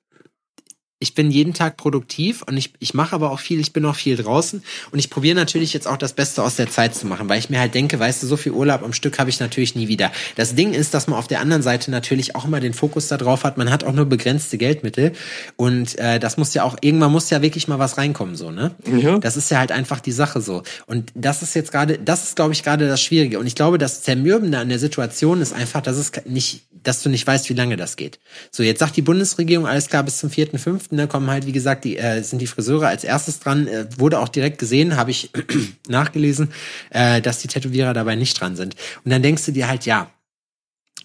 Ich 1.01 1.15
bin 1.15 1.31
jeden 1.31 1.55
Tag 1.55 1.79
produktiv 1.79 2.43
und 2.43 2.57
ich, 2.57 2.75
ich 2.79 2.95
mache 2.95 3.15
aber 3.15 3.33
auch 3.33 3.41
viel, 3.41 3.59
ich 3.59 3.73
bin 3.73 3.85
auch 3.87 3.97
viel 3.97 4.17
draußen 4.17 4.63
und 4.93 4.99
ich 4.99 5.11
probiere 5.11 5.35
natürlich 5.35 5.73
jetzt 5.73 5.89
auch 5.89 5.97
das 5.97 6.13
Beste 6.13 6.43
aus 6.43 6.57
der 6.57 6.71
Zeit 6.71 6.95
zu 6.95 7.07
machen, 7.07 7.29
weil 7.29 7.39
ich 7.39 7.49
mir 7.51 7.59
halt 7.59 7.75
denke, 7.75 7.99
weißt 7.99 8.23
du, 8.23 8.27
so 8.27 8.37
viel 8.37 8.53
Urlaub 8.53 8.83
am 8.83 8.93
Stück 8.93 9.19
habe 9.19 9.31
ich 9.31 9.41
natürlich 9.41 9.75
nie 9.75 9.89
wieder. 9.89 10.13
Das 10.37 10.55
Ding 10.55 10.75
ist, 10.75 10.93
dass 10.93 11.07
man 11.07 11.19
auf 11.19 11.27
der 11.27 11.41
anderen 11.41 11.63
Seite 11.63 11.91
natürlich 11.91 12.37
auch 12.37 12.45
immer 12.45 12.61
den 12.61 12.75
Fokus 12.75 13.09
da 13.09 13.17
drauf 13.17 13.45
hat, 13.45 13.57
man 13.57 13.71
hat 13.71 13.83
auch 13.83 13.95
nur 13.95 14.05
begrenzte 14.05 14.59
Geldmittel 14.59 15.13
und 15.57 15.99
äh, 15.99 16.21
das 16.21 16.37
muss 16.37 16.53
ja 16.53 16.65
auch, 16.65 16.77
irgendwann 16.83 17.13
muss 17.13 17.31
ja 17.31 17.41
wirklich 17.41 17.67
mal 17.67 17.79
was 17.79 17.97
reinkommen, 17.97 18.37
so, 18.37 18.51
ne? 18.51 18.73
Ja. 18.87 19.19
Das 19.19 19.39
ist 19.39 19.51
ja 19.51 19.59
halt 19.59 19.73
einfach 19.73 20.01
die 20.01 20.13
Sache 20.13 20.43
so. 20.43 20.63
Und 20.87 21.11
das 21.15 21.43
ist 21.43 21.55
jetzt 21.55 21.73
gerade, 21.73 21.99
das 21.99 22.25
ist, 22.25 22.37
glaube 22.37 22.53
ich, 22.53 22.63
gerade 22.63 22.87
das 22.89 23.01
Schwierige. 23.01 23.39
Und 23.39 23.47
ich 23.47 23.55
glaube, 23.55 23.79
das 23.79 24.03
Zermürbende 24.03 24.59
an 24.59 24.69
der 24.69 24.79
Situation 24.79 25.41
ist 25.41 25.55
einfach, 25.55 25.81
dass 25.81 25.97
es 25.97 26.13
nicht, 26.27 26.65
dass 26.83 27.03
du 27.03 27.09
nicht 27.09 27.27
weißt, 27.27 27.49
wie 27.51 27.55
lange 27.55 27.77
das 27.77 27.97
geht. 27.97 28.21
So, 28.51 28.63
jetzt 28.63 28.79
sagt 28.79 28.97
die 28.97 29.03
Bundesregierung, 29.03 29.67
alles 29.67 29.89
klar, 29.89 30.03
bis 30.03 30.19
zum 30.19 30.31
4.5 30.31 30.97
da 30.97 31.07
kommen 31.07 31.31
halt, 31.31 31.47
wie 31.47 31.53
gesagt, 31.53 31.85
die 31.85 31.97
äh, 31.97 32.23
sind 32.23 32.41
die 32.41 32.47
Friseure 32.47 32.89
als 32.89 33.05
erstes 33.05 33.41
dran. 33.41 33.67
Äh, 33.67 33.87
wurde 33.99 34.19
auch 34.19 34.29
direkt 34.29 34.59
gesehen, 34.59 34.97
habe 34.97 35.11
ich 35.11 35.31
nachgelesen, 35.89 36.53
äh, 36.91 37.21
dass 37.21 37.39
die 37.39 37.49
Tätowierer 37.49 37.93
dabei 37.93 38.17
nicht 38.17 38.41
dran 38.41 38.57
sind. 38.57 38.77
Und 39.05 39.11
dann 39.11 39.23
denkst 39.23 39.45
du 39.47 39.53
dir 39.53 39.69
halt, 39.69 39.87
ja, 39.87 40.11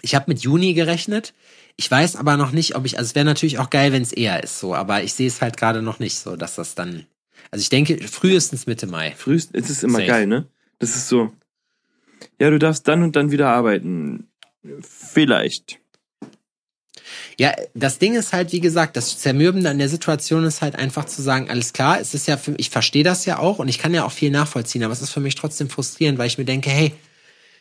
ich 0.02 0.16
habe 0.16 0.26
mit 0.28 0.40
Juni 0.40 0.74
gerechnet. 0.74 1.34
Ich 1.78 1.92
weiß 1.92 2.16
aber 2.16 2.38
noch 2.38 2.52
nicht, 2.52 2.76
ob 2.76 2.86
ich, 2.86 2.98
also 2.98 3.10
es 3.10 3.16
wäre 3.16 3.26
natürlich 3.26 3.60
auch 3.60 3.70
geil, 3.70 3.92
wenn 3.92 4.02
es 4.02 4.14
eher 4.14 4.42
ist, 4.42 4.60
so, 4.60 4.74
aber 4.74 5.04
ich 5.04 5.14
sehe 5.14 5.28
es 5.28 5.42
halt 5.42 5.58
gerade 5.58 5.82
noch 5.82 6.00
nicht 6.00 6.16
so, 6.16 6.38
dass 6.38 6.56
das 6.56 6.76
dann. 6.76 7.06
Also 7.52 7.62
ich 7.62 7.70
denke, 7.70 7.98
frühestens 8.08 8.66
Mitte 8.66 8.88
Mai. 8.88 9.14
Frühestens, 9.18 9.66
es 9.66 9.70
ist 9.70 9.84
immer 9.84 10.00
Safe. 10.00 10.08
geil, 10.08 10.28
ne? 10.28 10.48
Das 10.80 10.96
ist 10.96 11.10
so. 11.10 11.34
Ja, 12.40 12.50
du 12.50 12.60
darfst 12.60 12.88
dann 12.88 13.04
und 13.04 13.16
dann 13.16 13.32
wieder 13.32 13.50
arbeiten. 13.50 14.28
Vielleicht. 14.82 15.80
Ja, 17.38 17.54
das 17.74 18.00
Ding 18.00 18.16
ist 18.16 18.34
halt, 18.34 18.52
wie 18.52 18.62
gesagt, 18.62 18.96
das 18.96 19.20
Zermürbende 19.20 19.70
an 19.70 19.78
der 19.78 19.90
Situation 19.90 20.44
ist 20.46 20.62
halt 20.62 20.76
einfach 20.76 21.06
zu 21.06 21.22
sagen, 21.22 21.50
alles 21.50 21.74
klar, 21.74 22.00
es 22.00 22.14
ist 22.14 22.28
ja 22.28 22.38
für, 22.38 22.56
ich 22.58 22.70
verstehe 22.70 23.04
das 23.04 23.26
ja 23.26 23.40
auch 23.40 23.60
und 23.60 23.68
ich 23.68 23.78
kann 23.78 23.94
ja 23.94 24.06
auch 24.06 24.12
viel 24.12 24.32
nachvollziehen, 24.32 24.84
aber 24.84 24.94
es 24.94 25.02
ist 25.02 25.12
für 25.12 25.20
mich 25.20 25.36
trotzdem 25.36 25.70
frustrierend, 25.70 26.18
weil 26.18 26.28
ich 26.28 26.38
mir 26.38 26.46
denke, 26.46 26.70
hey, 26.70 26.94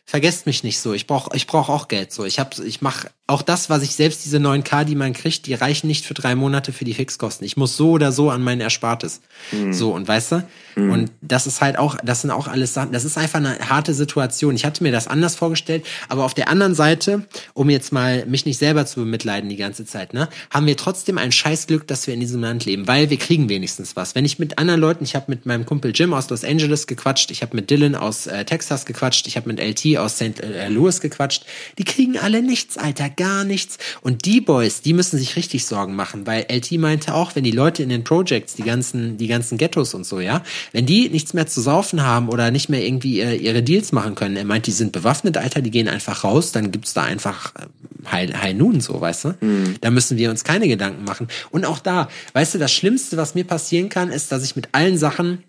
vergesst 0.05 0.47
mich 0.47 0.62
nicht 0.62 0.78
so. 0.78 0.93
Ich 0.93 1.06
brauche 1.06 1.35
ich 1.36 1.47
brauch 1.47 1.68
auch 1.68 1.89
Geld 1.89 2.12
so. 2.12 2.24
Ich 2.24 2.39
hab, 2.39 2.59
ich 2.59 2.82
mache 2.82 3.10
auch 3.26 3.40
das, 3.40 3.70
was 3.70 3.82
ich 3.82 3.94
selbst 3.94 4.26
diese 4.26 4.36
9K, 4.36 4.84
die 4.84 4.96
man 4.96 5.14
kriegt, 5.14 5.46
die 5.46 5.55
reichen 5.55 5.86
nicht 5.86 6.05
für 6.05 6.12
drei 6.12 6.34
Monate 6.34 6.72
für 6.72 6.84
die 6.84 6.92
Fixkosten. 6.92 7.46
Ich 7.46 7.56
muss 7.56 7.74
so 7.74 7.92
oder 7.92 8.12
so 8.12 8.28
an 8.28 8.42
mein 8.42 8.60
Erspartes. 8.60 9.22
Mhm. 9.51 9.72
So 9.72 9.94
und 9.94 10.06
weißt 10.06 10.32
du? 10.32 10.48
Mhm. 10.76 10.90
Und 10.90 11.10
das 11.22 11.46
ist 11.46 11.62
halt 11.62 11.78
auch, 11.78 11.96
das 12.05 12.20
sind 12.20 12.30
auch 12.30 12.48
alles 12.48 12.74
Sachen. 12.74 12.92
Das 12.92 13.06
ist 13.06 13.16
einfach 13.16 13.38
eine 13.38 13.59
harte 13.70 13.94
Situation. 13.94 14.55
Ich 14.55 14.66
hatte 14.66 14.82
mir 14.82 14.92
das 14.92 15.06
anders 15.06 15.36
vorgestellt, 15.36 15.86
aber 16.10 16.24
auf 16.24 16.34
der 16.34 16.48
anderen 16.48 16.74
Seite, 16.74 17.26
um 17.55 17.70
jetzt 17.70 17.92
mal 17.92 18.26
mich 18.26 18.44
nicht 18.44 18.59
selber 18.59 18.84
zu 18.84 19.01
bemitleiden 19.01 19.48
die 19.48 19.56
ganze 19.56 19.86
Zeit, 19.86 20.12
ne, 20.12 20.28
haben 20.51 20.66
wir 20.66 20.76
trotzdem 20.76 21.16
ein 21.16 21.32
Scheißglück, 21.32 21.86
dass 21.86 22.06
wir 22.06 22.12
in 22.12 22.20
diesem 22.20 22.42
Land 22.42 22.66
leben, 22.66 22.86
weil 22.86 23.09
wir 23.09 23.16
kriegen 23.16 23.48
wenigstens 23.48 23.96
was. 23.96 24.14
Wenn 24.14 24.26
ich 24.26 24.38
mit 24.38 24.59
anderen 24.59 24.80
Leuten, 24.80 25.02
ich 25.02 25.14
habe 25.14 25.26
mit 25.28 25.46
meinem 25.46 25.64
Kumpel 25.64 25.92
Jim 25.94 26.12
aus 26.12 26.28
Los 26.28 26.44
Angeles 26.44 26.86
gequatscht, 26.86 27.30
ich 27.30 27.40
habe 27.40 27.56
mit 27.56 27.70
Dylan 27.70 27.94
aus 27.94 28.26
äh, 28.26 28.44
Texas 28.44 28.84
gequatscht, 28.84 29.26
ich 29.26 29.38
habe 29.38 29.48
mit 29.48 29.60
LT 29.60 29.96
aus 29.96 30.16
St. 30.16 30.40
Äh, 30.40 30.68
Louis 30.68 31.01
gequatscht. 31.01 31.46
Die 31.78 31.84
kriegen 31.84 32.18
alle 32.18 32.42
nichts, 32.42 32.76
Alter, 32.76 33.14
gar 33.16 33.45
nichts. 33.45 33.78
Und 34.03 34.24
die 34.24 34.41
Boys, 34.41 34.81
die 34.81 34.93
müssen 34.93 35.19
sich 35.19 35.36
richtig 35.36 35.66
Sorgen 35.66 35.95
machen, 35.95 36.27
weil 36.27 36.47
LT 36.49 36.73
meinte 36.73 37.15
auch, 37.15 37.35
wenn 37.35 37.45
die 37.45 37.51
Leute 37.51 37.82
in 37.82 37.89
den 37.89 38.05
Projects, 38.05 38.55
die 38.55 38.62
ganzen, 38.62 39.16
die 39.16 39.27
ganzen 39.27 39.59
Ghettos 39.59 39.95
und 39.95 40.07
so, 40.07 40.20
ja, 40.20 40.43
wenn 40.73 40.86
die 40.86 41.09
nichts 41.09 41.35
mehr 41.35 41.47
zu 41.47 41.61
saufen 41.61 42.03
haben 42.03 42.28
oder 42.28 42.51
nicht 42.51 42.69
mehr 42.69 42.85
irgendwie 42.85 43.20
äh, 43.20 43.36
ihre 43.36 43.62
Deals 43.62 43.93
machen 43.93 44.15
können, 44.15 44.36
er 44.36 44.45
meint, 44.45 44.66
die 44.66 44.73
sind 44.73 44.93
bewaffnet, 44.93 45.36
Alter, 45.36 45.62
die 45.62 45.70
gehen 45.70 45.89
einfach 45.89 46.24
raus, 46.24 46.53
dann 46.53 46.70
gibt's 46.70 46.95
da 46.95 47.03
einfach 47.03 47.55
äh, 47.57 47.66
High, 48.11 48.35
High 48.35 48.55
Noon, 48.55 48.81
so, 48.81 49.01
weißt 49.01 49.24
du? 49.24 49.35
Mhm. 49.41 49.77
Da 49.81 49.91
müssen 49.91 50.19
wir 50.19 50.31
uns 50.31 50.45
keine 50.45 50.69
Gedanken 50.69 51.05
machen. 51.05 51.28
Und 51.51 51.65
auch 51.65 51.78
da, 51.78 52.09
weißt 52.32 52.55
du, 52.55 52.59
das 52.59 52.73
Schlimmste, 52.73 53.16
was 53.16 53.35
mir 53.35 53.45
passieren 53.45 53.89
kann, 53.89 54.11
ist, 54.11 54.31
dass 54.32 54.45
ich 54.45 54.57
mit 54.57 54.69
allen 54.73 54.99
Sachen 54.99 55.43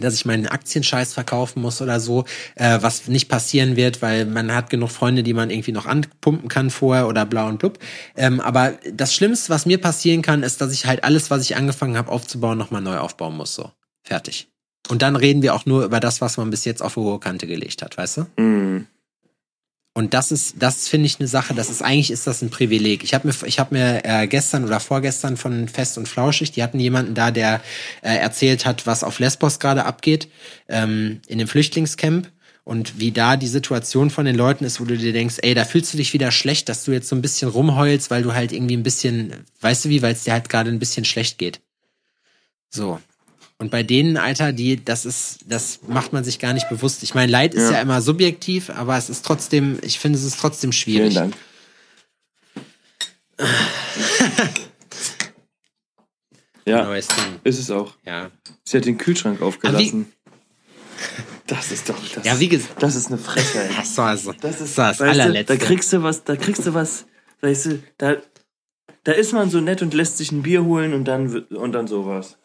dass 0.00 0.14
ich 0.14 0.24
meinen 0.24 0.46
Aktienscheiß 0.46 1.14
verkaufen 1.14 1.62
muss 1.62 1.80
oder 1.80 2.00
so, 2.00 2.24
äh, 2.56 2.78
was 2.80 3.08
nicht 3.08 3.28
passieren 3.28 3.76
wird, 3.76 4.02
weil 4.02 4.26
man 4.26 4.54
hat 4.54 4.70
genug 4.70 4.90
Freunde, 4.90 5.22
die 5.22 5.34
man 5.34 5.50
irgendwie 5.50 5.72
noch 5.72 5.86
anpumpen 5.86 6.48
kann 6.48 6.70
vorher 6.70 7.08
oder 7.08 7.26
blau 7.26 7.48
und 7.48 7.58
blub. 7.58 7.78
Ähm, 8.16 8.40
aber 8.40 8.74
das 8.92 9.14
Schlimmste, 9.14 9.50
was 9.50 9.66
mir 9.66 9.80
passieren 9.80 10.22
kann, 10.22 10.42
ist, 10.42 10.60
dass 10.60 10.72
ich 10.72 10.86
halt 10.86 11.04
alles, 11.04 11.30
was 11.30 11.42
ich 11.42 11.56
angefangen 11.56 11.96
habe 11.96 12.10
aufzubauen, 12.10 12.58
nochmal 12.58 12.82
neu 12.82 12.98
aufbauen 12.98 13.36
muss. 13.36 13.54
So, 13.54 13.70
fertig. 14.02 14.48
Und 14.88 15.02
dann 15.02 15.16
reden 15.16 15.42
wir 15.42 15.54
auch 15.54 15.66
nur 15.66 15.84
über 15.84 16.00
das, 16.00 16.20
was 16.20 16.36
man 16.36 16.50
bis 16.50 16.64
jetzt 16.64 16.82
auf 16.82 16.96
hohe 16.96 17.20
Kante 17.20 17.46
gelegt 17.46 17.82
hat, 17.82 17.96
weißt 17.96 18.16
du? 18.18 18.42
Mm. 18.42 18.86
Und 20.00 20.14
das 20.14 20.32
ist, 20.32 20.54
das 20.58 20.88
finde 20.88 21.04
ich 21.04 21.20
eine 21.20 21.28
Sache, 21.28 21.52
das 21.52 21.68
ist 21.68 21.82
eigentlich 21.82 22.10
ist 22.10 22.26
das 22.26 22.40
ein 22.40 22.48
Privileg. 22.48 23.04
Ich 23.04 23.12
habe 23.12 23.28
mir, 23.28 23.34
ich 23.44 23.58
habe 23.58 23.74
mir 23.74 24.00
äh, 24.02 24.26
gestern 24.26 24.64
oder 24.64 24.80
vorgestern 24.80 25.36
von 25.36 25.68
Fest 25.68 25.98
und 25.98 26.08
Flauschig, 26.08 26.52
die 26.52 26.62
hatten 26.62 26.80
jemanden 26.80 27.14
da, 27.14 27.30
der 27.30 27.60
äh, 28.00 28.16
erzählt 28.16 28.64
hat, 28.64 28.86
was 28.86 29.04
auf 29.04 29.18
Lesbos 29.18 29.58
gerade 29.58 29.84
abgeht, 29.84 30.28
ähm, 30.68 31.20
in 31.26 31.36
dem 31.36 31.46
Flüchtlingscamp 31.46 32.32
und 32.64 32.98
wie 32.98 33.12
da 33.12 33.36
die 33.36 33.46
Situation 33.46 34.08
von 34.08 34.24
den 34.24 34.36
Leuten 34.36 34.64
ist, 34.64 34.80
wo 34.80 34.86
du 34.86 34.96
dir 34.96 35.12
denkst, 35.12 35.36
ey, 35.42 35.52
da 35.52 35.66
fühlst 35.66 35.92
du 35.92 35.98
dich 35.98 36.14
wieder 36.14 36.30
schlecht, 36.30 36.70
dass 36.70 36.84
du 36.84 36.92
jetzt 36.92 37.08
so 37.10 37.14
ein 37.14 37.20
bisschen 37.20 37.50
rumheulst, 37.50 38.10
weil 38.10 38.22
du 38.22 38.32
halt 38.32 38.52
irgendwie 38.52 38.78
ein 38.78 38.82
bisschen, 38.82 39.34
weißt 39.60 39.84
du 39.84 39.90
wie, 39.90 40.00
weil 40.00 40.14
es 40.14 40.24
dir 40.24 40.32
halt 40.32 40.48
gerade 40.48 40.70
ein 40.70 40.78
bisschen 40.78 41.04
schlecht 41.04 41.36
geht. 41.36 41.60
So. 42.70 42.98
Und 43.60 43.70
bei 43.70 43.82
denen, 43.82 44.16
Alter, 44.16 44.52
die, 44.54 44.82
das 44.82 45.04
ist, 45.04 45.40
das 45.46 45.80
macht 45.86 46.14
man 46.14 46.24
sich 46.24 46.38
gar 46.38 46.54
nicht 46.54 46.70
bewusst. 46.70 47.02
Ich 47.02 47.14
meine, 47.14 47.30
Leid 47.30 47.52
ist 47.52 47.64
ja. 47.64 47.72
ja 47.72 47.82
immer 47.82 48.00
subjektiv, 48.00 48.70
aber 48.70 48.96
es 48.96 49.10
ist 49.10 49.22
trotzdem, 49.22 49.78
ich 49.82 49.98
finde, 49.98 50.18
es 50.18 50.24
ist 50.24 50.40
trotzdem 50.40 50.72
schwierig. 50.72 51.12
Vielen 51.12 51.34
Dank. 53.36 53.50
ja, 56.64 56.94
ist 56.94 57.12
es 57.44 57.70
auch. 57.70 57.92
Ja. 58.06 58.30
Sie 58.64 58.78
hat 58.78 58.86
den 58.86 58.96
Kühlschrank 58.96 59.42
aufgelassen. 59.42 60.10
Das 61.46 61.70
ist 61.70 61.90
doch, 61.90 61.96
das, 62.14 62.24
ja, 62.24 62.40
wie 62.40 62.48
gesagt, 62.48 62.82
das 62.82 62.94
ist 62.94 63.08
eine 63.08 63.18
Frechheit. 63.18 63.72
Das 63.76 63.98
war 63.98 64.08
also, 64.08 64.32
das 64.32 64.62
ist 64.62 64.78
das 64.78 65.02
allerletzte. 65.02 65.58
Da 65.58 65.62
kriegst 65.62 65.92
du 65.92 66.02
was, 66.02 66.24
da 66.24 66.34
kriegst 66.36 66.64
du 66.66 66.72
was, 66.72 67.04
weißt 67.42 67.66
du, 67.66 67.82
da, 67.98 68.16
da 69.04 69.12
ist 69.12 69.34
man 69.34 69.50
so 69.50 69.60
nett 69.60 69.82
und 69.82 69.92
lässt 69.92 70.16
sich 70.16 70.32
ein 70.32 70.40
Bier 70.40 70.64
holen 70.64 70.94
und 70.94 71.04
dann, 71.04 71.44
und 71.50 71.72
dann 71.72 71.86
sowas. 71.86 72.38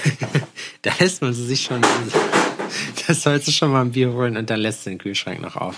da 0.82 0.90
lässt 0.98 1.22
man 1.22 1.32
sich 1.32 1.62
schon. 1.62 1.80
Das 3.06 3.22
sollst 3.22 3.48
du 3.48 3.52
schon 3.52 3.70
mal 3.70 3.82
ein 3.82 3.92
Bier 3.92 4.12
holen 4.12 4.36
und 4.36 4.48
dann 4.50 4.60
lässt 4.60 4.86
du 4.86 4.90
den 4.90 4.98
Kühlschrank 4.98 5.40
noch 5.40 5.56
auf. 5.56 5.76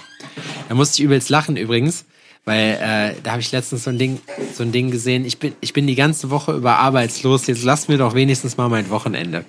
Da 0.68 0.74
musste 0.74 1.00
ich 1.00 1.04
übelst 1.04 1.30
lachen 1.30 1.56
übrigens, 1.56 2.04
weil 2.44 2.78
äh, 2.80 3.20
da 3.22 3.32
habe 3.32 3.40
ich 3.40 3.50
letztens 3.52 3.84
so 3.84 3.90
ein 3.90 3.98
Ding, 3.98 4.20
so 4.52 4.62
ein 4.62 4.72
Ding 4.72 4.90
gesehen. 4.90 5.24
Ich 5.24 5.38
bin, 5.38 5.54
ich 5.60 5.72
bin 5.72 5.86
die 5.86 5.94
ganze 5.94 6.30
Woche 6.30 6.52
über 6.52 6.78
arbeitslos. 6.78 7.46
Jetzt 7.46 7.64
lass 7.64 7.88
mir 7.88 7.98
doch 7.98 8.14
wenigstens 8.14 8.56
mal 8.56 8.68
mein 8.68 8.90
Wochenende. 8.90 9.44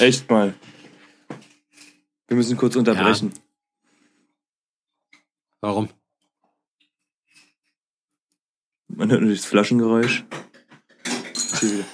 Echt 0.00 0.28
mal. 0.30 0.54
Wir 2.28 2.36
müssen 2.36 2.56
kurz 2.56 2.76
unterbrechen. 2.76 3.32
Ja. 3.34 3.40
Warum? 5.60 5.88
Man 8.88 9.10
hört 9.10 9.22
nur 9.22 9.30
das 9.30 9.44
Flaschengeräusch. 9.44 10.24
Hier 11.60 11.72
wieder. 11.72 11.84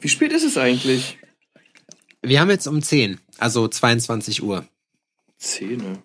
Wie 0.00 0.08
spät 0.08 0.32
ist 0.32 0.44
es 0.44 0.56
eigentlich? 0.56 1.18
Wir 2.22 2.40
haben 2.40 2.50
jetzt 2.50 2.66
um 2.66 2.82
10, 2.82 3.20
also 3.38 3.68
22 3.68 4.42
Uhr. 4.42 4.66
10? 5.38 5.98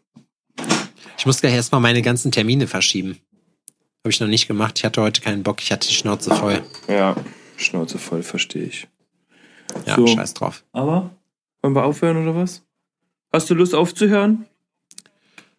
Ich 1.18 1.26
muss 1.26 1.42
gleich 1.42 1.54
erstmal 1.54 1.82
meine 1.82 2.02
ganzen 2.02 2.32
Termine 2.32 2.68
verschieben. 2.68 3.20
Habe 4.04 4.12
ich 4.12 4.20
noch 4.20 4.28
nicht 4.28 4.48
gemacht. 4.48 4.78
Ich 4.78 4.86
hatte 4.86 5.02
heute 5.02 5.22
keinen 5.22 5.44
Bock. 5.44 5.62
Ich 5.62 5.72
hatte 5.72 5.88
die 5.88 5.94
Schnauze 5.94 6.34
voll. 6.36 6.62
Ja, 6.88 7.16
Schnauze 7.58 7.98
voll, 7.98 8.22
verstehe 8.22 8.66
ich. 8.66 8.88
Ja, 9.86 9.96
so. 9.96 10.08
scheiß 10.08 10.34
drauf. 10.34 10.64
Aber, 10.74 11.12
wollen 11.62 11.76
wir 11.76 11.84
aufhören 11.84 12.18
oder 12.18 12.36
was? 12.36 12.64
Hast 13.32 13.50
du 13.50 13.56
Lust 13.56 13.74
aufzuhören? 13.74 14.46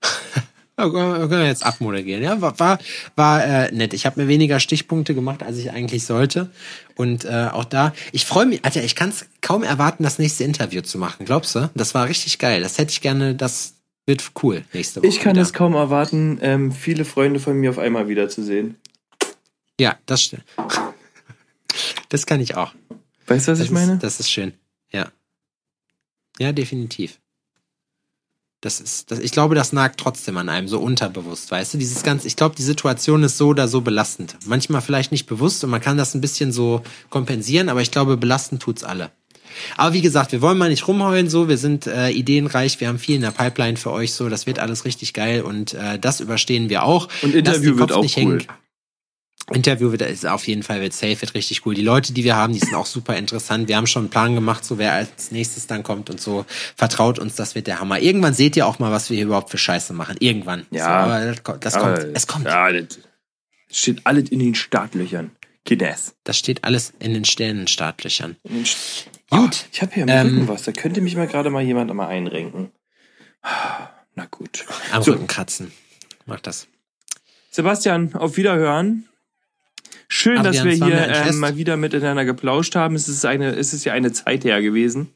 Ja, 0.78 0.90
können 0.90 1.31
wir 1.31 1.47
jetzt 1.47 1.65
abmoderieren. 1.65 2.23
Ja, 2.23 2.40
war, 2.43 2.59
war, 2.59 2.78
war 3.15 3.44
äh, 3.44 3.73
nett. 3.73 3.94
Ich 3.94 4.05
habe 4.05 4.20
mir 4.20 4.28
weniger 4.28 4.61
Stichpunkte 4.61 5.15
gemacht, 5.15 5.43
als 5.43 5.57
ich 5.57 5.70
eigentlich 5.70 6.05
sollte. 6.05 6.51
Und 6.97 7.24
äh, 7.24 7.48
auch 7.51 7.65
da, 7.65 7.94
ich 8.12 8.27
freue 8.27 8.44
mich, 8.44 8.62
Alter, 8.65 8.85
ich 8.85 8.94
kann 8.94 9.09
es 9.09 9.27
kaum 9.40 9.62
erwarten, 9.62 10.03
das 10.03 10.19
nächste 10.19 10.44
Interview 10.44 10.82
zu 10.82 10.98
machen. 10.98 11.24
Glaubst 11.24 11.55
du? 11.55 11.70
Das 11.74 11.94
war 11.94 12.09
richtig 12.09 12.39
geil. 12.39 12.61
Das 12.61 12.77
hätte 12.77 12.93
ich 12.93 13.01
gerne, 13.01 13.35
das 13.35 13.74
wird 14.05 14.32
cool 14.43 14.65
nächste 14.74 15.01
Woche. 15.01 15.09
Ich 15.09 15.20
kann 15.20 15.36
es 15.39 15.55
kaum 15.55 15.74
erwarten, 15.74 16.39
ähm, 16.43 16.73
viele 16.73 17.07
Freunde 17.07 17.40
von 17.40 17.57
mir 17.57 17.70
auf 17.70 17.78
einmal 17.78 18.09
wiederzusehen. 18.09 18.77
Ja, 19.81 19.97
das 20.07 20.23
stimmt. 20.23 20.44
Das 22.09 22.24
kann 22.24 22.40
ich 22.40 22.55
auch. 22.57 22.73
Weißt 23.27 23.48
du, 23.48 23.53
was 23.53 23.59
das 23.59 23.66
ich 23.66 23.73
meine? 23.73 23.94
Ist, 23.94 24.03
das 24.03 24.20
ist 24.20 24.31
schön. 24.31 24.55
Ja. 24.93 25.09
Ja, 26.39 26.53
definitiv. 26.53 27.19
Das 28.62 28.81
ist, 28.81 29.11
das, 29.11 29.19
ich 29.19 29.33
glaube, 29.33 29.55
das 29.55 29.73
nagt 29.73 30.01
trotzdem 30.01 30.39
an 30.39 30.49
einem 30.49 30.66
so 30.66 30.81
unterbewusst, 30.81 31.51
weißt 31.51 31.74
du? 31.74 31.78
Dieses 31.78 32.03
ganze, 32.03 32.27
ich 32.27 32.37
glaube, 32.37 32.57
die 32.57 32.62
Situation 32.62 33.23
ist 33.23 33.37
so 33.37 33.49
oder 33.49 33.69
so 33.69 33.83
belastend. 33.83 34.37
Manchmal 34.47 34.81
vielleicht 34.81 35.12
nicht 35.12 35.27
bewusst 35.27 35.62
und 35.62 35.70
man 35.70 35.81
kann 35.81 35.99
das 35.99 36.15
ein 36.15 36.20
bisschen 36.23 36.53
so 36.53 36.83
kompensieren, 37.11 37.69
aber 37.69 37.83
ich 37.83 37.91
glaube, 37.91 38.16
belastend 38.16 38.62
tut's 38.62 38.83
alle. 38.83 39.11
Aber 39.77 39.93
wie 39.93 40.03
gesagt, 40.03 40.33
wir 40.33 40.43
wollen 40.43 40.59
mal 40.59 40.69
nicht 40.69 40.89
rumheulen 40.89 41.28
so, 41.28 41.49
wir 41.49 41.59
sind 41.59 41.87
äh, 41.87 42.11
ideenreich, 42.11 42.81
wir 42.81 42.89
haben 42.89 42.99
viel 42.99 43.16
in 43.16 43.23
der 43.23 43.31
Pipeline 43.31 43.77
für 43.77 43.91
euch 43.91 44.12
so, 44.12 44.28
das 44.28 44.47
wird 44.47 44.59
alles 44.59 44.85
richtig 44.85 45.12
geil 45.12 45.43
und 45.43 45.74
äh, 45.74 45.99
das 45.99 46.20
überstehen 46.20 46.69
wir 46.69 46.85
auch. 46.85 47.09
Und 47.23 47.35
Interview 47.35 47.77
wird 47.78 47.93
auch 47.93 48.03
nicht 48.03 48.16
cool. 48.16 48.23
hängen. 48.23 48.47
Interview 49.52 49.93
wird 49.93 50.02
ist 50.02 50.27
auf 50.27 50.47
jeden 50.48 50.62
Fall 50.64 50.81
wird 50.81 50.93
safe, 50.93 51.20
wird 51.20 51.35
richtig 51.35 51.64
cool. 51.66 51.74
Die 51.74 51.82
Leute, 51.82 52.12
die 52.12 52.24
wir 52.24 52.35
haben, 52.35 52.52
die 52.52 52.59
sind 52.59 52.74
auch 52.74 52.86
super 52.86 53.16
interessant. 53.16 53.68
Wir 53.68 53.77
haben 53.77 53.86
schon 53.86 54.02
einen 54.02 54.10
Plan 54.10 54.35
gemacht, 54.35 54.64
so 54.64 54.78
wer 54.78 54.93
als 54.93 55.31
nächstes 55.31 55.66
dann 55.68 55.82
kommt 55.85 56.10
und 56.10 56.20
so. 56.20 56.44
Vertraut 56.77 57.18
uns, 57.20 57.36
das 57.36 57.55
wird 57.55 57.68
der 57.68 57.78
Hammer. 57.78 58.01
Irgendwann 58.01 58.35
seht 58.35 58.56
ihr 58.56 58.66
auch 58.66 58.78
mal, 58.81 58.90
was 58.90 59.09
wir 59.09 59.16
hier 59.16 59.27
überhaupt 59.27 59.51
für 59.51 59.59
Scheiße 59.59 59.93
machen. 59.93 60.16
Irgendwann. 60.18 60.66
Ja. 60.73 60.85
So, 60.85 60.90
aber 61.12 61.24
das, 61.27 61.43
kommt- 61.44 61.64
das 61.64 61.74
Aber 61.74 61.94
kommt. 62.01 62.16
Es 62.16 62.27
kommt. 62.27 62.44
Ja, 62.47 62.73
das 62.73 62.98
steht 63.70 64.01
alles 64.05 64.31
in 64.31 64.40
den 64.40 64.55
Startlöchern. 64.56 65.31
Kines. 65.64 66.14
Das 66.24 66.39
steht 66.39 66.62
alles 66.64 66.93
in 66.98 67.12
den 67.14 67.24
Sternenstartlöchern. 67.24 68.36
In 68.44 68.55
den 68.55 68.64
St- 68.64 69.06
Gut. 69.31 69.56
Ah, 69.64 69.66
ich 69.73 69.82
habe 69.82 69.93
hier 69.94 70.02
im 70.05 70.09
Ähm, 70.09 70.27
Rücken 70.27 70.48
was. 70.48 70.62
Da 70.62 70.73
könnte 70.73 71.01
mich 71.01 71.16
mal 71.16 71.27
gerade 71.27 71.51
mal 71.51 71.62
jemand 71.62 71.93
mal 71.94 72.06
einrenken. 72.09 72.70
Na 74.14 74.27
gut. 74.31 74.64
Am 74.93 75.02
So. 75.02 75.12
Rücken 75.12 75.27
kratzen. 75.27 75.73
Mach 76.24 76.40
das. 76.40 76.68
Sebastian, 77.51 78.14
auf 78.14 78.36
Wiederhören. 78.36 79.09
Schön, 80.09 80.43
dass 80.43 80.59
Adrian, 80.59 80.65
wir 80.66 80.78
fahren 80.78 80.91
wir 80.93 81.23
hier 81.23 81.31
ähm, 81.33 81.39
mal 81.41 81.57
wieder 81.57 81.77
miteinander 81.77 82.24
geplauscht 82.24 82.74
haben. 82.77 82.95
Es 82.95 83.09
ist 83.09 83.24
eine, 83.24 83.51
es 83.57 83.73
ist 83.74 83.85
ja 83.85 83.93
eine 83.93 84.12
Zeit 84.12 84.45
her 84.45 84.62
gewesen. 84.62 85.09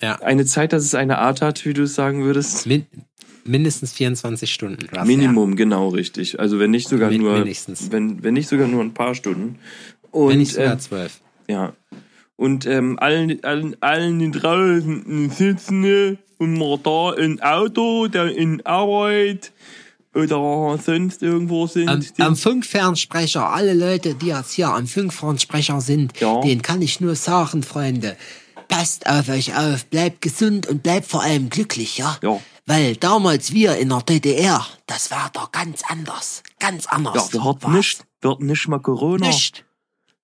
Ja. 0.00 0.20
Eine 0.20 0.44
Zeit, 0.44 0.72
dass 0.72 0.84
es 0.84 0.94
eine 0.94 1.18
Art 1.18 1.42
hat, 1.42 1.64
wie 1.64 1.72
du 1.74 1.82
es 1.84 1.94
sagen 1.94 2.22
würdest. 2.24 2.66
Min 2.66 2.86
mindestens 3.44 3.92
24 3.92 4.52
Stunden. 4.52 4.88
Minimum, 5.06 5.54
genau 5.56 5.88
richtig. 5.88 6.40
Also 6.40 6.58
wenn 6.58 6.70
nicht 6.72 6.88
sogar 6.88 7.10
Min- 7.10 7.22
nur, 7.22 7.38
wenigstens. 7.40 7.92
wenn, 7.92 8.22
wenn 8.24 8.34
nicht 8.34 8.48
sogar 8.48 8.66
nur 8.66 8.82
ein 8.82 8.92
paar 8.92 9.14
Stunden. 9.14 9.58
Ja. 10.02 10.08
Und 10.10 10.30
Wenn 10.30 10.38
nicht 10.38 10.52
sogar 10.54 10.72
ähm, 10.72 10.78
zwölf. 10.80 11.20
ja. 11.48 11.72
Und 12.36 12.66
ähm, 12.66 12.98
allen, 12.98 13.42
allen, 13.44 13.76
allen 13.80 14.18
die 14.18 14.30
draußen 14.30 15.30
sitzen 15.30 16.18
und 16.38 16.58
mal 16.58 16.78
da 16.82 17.14
im 17.14 17.40
Auto, 17.40 18.08
der 18.08 18.26
in 18.36 18.64
Arbeit 18.66 19.52
oder 20.16 20.78
sonst 20.82 21.22
irgendwo 21.22 21.66
sind. 21.66 21.88
Am, 21.88 22.00
die- 22.00 22.22
am 22.22 22.36
Funkfernsprecher, 22.36 23.48
alle 23.48 23.74
Leute, 23.74 24.14
die 24.14 24.26
jetzt 24.28 24.52
hier 24.52 24.68
am 24.68 24.86
Funkfernsprecher 24.86 25.80
sind, 25.80 26.18
Ja. 26.20 26.40
denen 26.40 26.62
kann 26.62 26.82
ich 26.82 27.00
nur 27.00 27.14
sagen, 27.14 27.62
Freunde, 27.62 28.16
passt 28.68 29.06
auf 29.06 29.28
euch 29.28 29.56
auf, 29.56 29.86
bleibt 29.86 30.22
gesund 30.22 30.66
und 30.66 30.82
bleibt 30.82 31.06
vor 31.06 31.22
allem 31.22 31.50
glücklich, 31.50 31.98
ja? 31.98 32.18
Ja. 32.22 32.40
Weil 32.66 32.96
damals 32.96 33.52
wir 33.52 33.76
in 33.76 33.90
der 33.90 34.02
DDR, 34.02 34.66
das 34.86 35.12
war 35.12 35.30
doch 35.32 35.52
ganz 35.52 35.82
anders. 35.88 36.42
Ganz 36.58 36.86
anders. 36.86 37.28
ja, 37.28 37.32
wir 37.34 37.44
hatten 37.44 37.72
nicht, 37.74 38.04
wir 38.20 38.30
hatten 38.32 38.46
nicht 38.46 38.66
mal 38.66 38.80
Corona. 38.80 39.26
Nicht. 39.28 39.64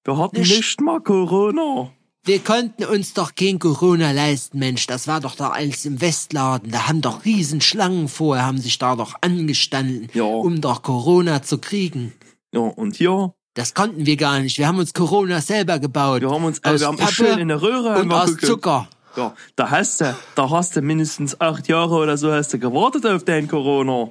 Wir 0.05 0.17
hatten 0.19 0.41
Nicht. 0.41 0.57
nicht 0.57 0.81
mal 0.81 1.01
Corona. 1.01 1.93
Wir 2.25 2.39
konnten 2.39 2.85
uns 2.85 3.15
doch 3.15 3.35
kein 3.35 3.59
Corona 3.59 4.13
leisten, 4.13 4.61
Mensch. 4.61 4.87
Das 4.87 5.09
war 5.09 5.21
doch 5.21 5.35
da 5.35 5.49
alles 5.49 5.85
im 5.85 6.01
Westladen. 6.01 6.71
Da 6.71 6.87
haben 6.87 7.01
doch 7.01 7.25
Riesenschlangen 7.25 8.07
vorher, 8.09 8.47
haben 8.47 8.59
sich 8.59 8.79
da 8.79 8.95
doch 8.95 9.15
angestanden, 9.23 10.09
Ja. 10.15 10.23
um 10.23 10.61
doch 10.61 10.83
Corona 10.83 11.43
zu 11.43 11.59
kriegen. 11.59 12.13
Ja, 12.55 12.61
und 12.61 12.95
hier, 12.97 13.35
Das 13.55 13.75
konnten 13.75 14.07
wir 14.07 14.17
gar 14.17 14.39
nicht. 14.39 14.57
Wir 14.57 14.67
haben 14.69 14.79
uns 14.79 14.95
Corona 14.95 15.41
selber 15.43 15.79
gebaut. 15.79 16.23
wir 16.23 16.31
haben 16.31 16.45
uns, 16.45 16.61
äh, 16.61 16.69
aus 16.71 16.81
wir 16.81 16.87
haben 16.87 16.97
Pappe 16.97 17.13
schön 17.13 17.39
in 17.39 17.49
der 17.49 17.61
Röhre 17.61 18.01
und 18.01 18.11
aus 18.13 18.27
geguckt. 18.29 18.47
Zucker. 18.47 18.89
Ja, 19.17 19.35
da 19.57 19.69
hast 19.71 20.01
du, 20.01 20.17
da 20.37 20.49
hast 20.49 20.75
du 20.77 20.81
mindestens 20.81 21.39
acht 21.39 21.69
Jahre 21.69 21.97
oder 21.97 22.17
so 22.17 22.33
hast 22.33 22.55
du 22.55 22.59
gewartet 22.59 23.05
auf 23.05 23.25
dein 23.25 23.49
Corona. 23.49 24.09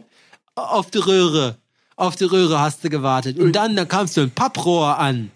Auf 0.53 0.91
die 0.91 0.99
Röhre. 0.99 1.57
Auf 1.95 2.17
die 2.17 2.25
Röhre 2.25 2.59
hast 2.59 2.83
du 2.83 2.89
gewartet. 2.89 3.39
Und 3.39 3.53
dann, 3.55 3.75
da 3.75 3.85
kamst 3.85 4.15
du 4.17 4.21
ein 4.21 4.29
Papprohr 4.31 4.99
an. 4.99 5.31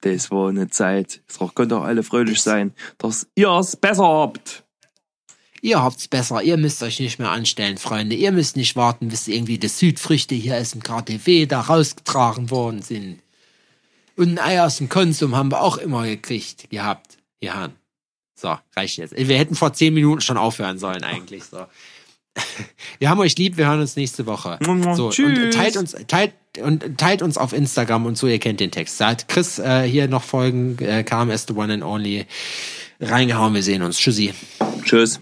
Das 0.00 0.30
war 0.30 0.48
eine 0.48 0.68
Zeit. 0.68 1.22
Es 1.26 1.38
könnt 1.54 1.72
doch 1.72 1.82
alle 1.82 2.02
fröhlich 2.02 2.40
sein, 2.40 2.72
dass 2.98 3.26
ihr 3.34 3.50
es 3.50 3.76
besser 3.76 4.06
habt. 4.06 4.64
Ihr 5.60 5.82
habt's 5.82 6.06
besser. 6.06 6.42
Ihr 6.42 6.56
müsst 6.56 6.82
euch 6.82 7.00
nicht 7.00 7.18
mehr 7.18 7.30
anstellen, 7.30 7.78
Freunde. 7.78 8.14
Ihr 8.14 8.30
müsst 8.32 8.56
nicht 8.56 8.76
warten, 8.76 9.08
bis 9.08 9.26
irgendwie 9.26 9.58
die 9.58 9.68
Südfrüchte 9.68 10.34
hier 10.34 10.56
aus 10.56 10.70
dem 10.70 10.82
KTW 10.82 11.46
da 11.46 11.60
rausgetragen 11.62 12.50
worden 12.50 12.82
sind. 12.82 13.20
Und 14.16 14.38
ein 14.38 14.38
Ei 14.38 14.62
aus 14.62 14.78
dem 14.78 14.88
Konsum 14.88 15.36
haben 15.36 15.50
wir 15.50 15.62
auch 15.62 15.78
immer 15.78 16.04
gekriegt, 16.04 16.70
gehabt. 16.70 17.18
Ja. 17.40 17.70
So, 18.34 18.56
reicht 18.76 18.98
jetzt. 18.98 19.16
Wir 19.16 19.38
hätten 19.38 19.56
vor 19.56 19.72
zehn 19.72 19.94
Minuten 19.94 20.20
schon 20.20 20.36
aufhören 20.36 20.78
sollen, 20.78 21.02
eigentlich, 21.02 21.44
so. 21.44 21.66
Wir 22.98 23.10
haben 23.10 23.20
euch 23.20 23.36
lieb, 23.36 23.56
wir 23.56 23.66
hören 23.66 23.80
uns 23.80 23.96
nächste 23.96 24.26
Woche. 24.26 24.58
So, 24.94 25.10
Tschüss. 25.10 25.38
und 25.38 25.52
teilt 25.52 25.76
uns, 25.76 25.96
teilt, 26.08 26.32
und 26.62 26.98
teilt 26.98 27.22
uns 27.22 27.38
auf 27.38 27.52
Instagram 27.52 28.06
und 28.06 28.18
so, 28.18 28.26
ihr 28.26 28.38
kennt 28.38 28.60
den 28.60 28.70
Text. 28.70 29.00
Da 29.00 29.08
hat 29.08 29.28
Chris 29.28 29.58
äh, 29.58 29.82
hier 29.82 30.08
noch 30.08 30.22
Folgen, 30.22 30.76
äh, 30.80 31.04
KMS 31.04 31.46
The 31.46 31.54
One 31.54 31.72
and 31.72 31.84
Only 31.84 32.26
reingehauen. 33.00 33.54
Wir 33.54 33.62
sehen 33.62 33.82
uns. 33.82 33.98
Tschüssi. 33.98 34.34
Tschüss. 34.84 35.20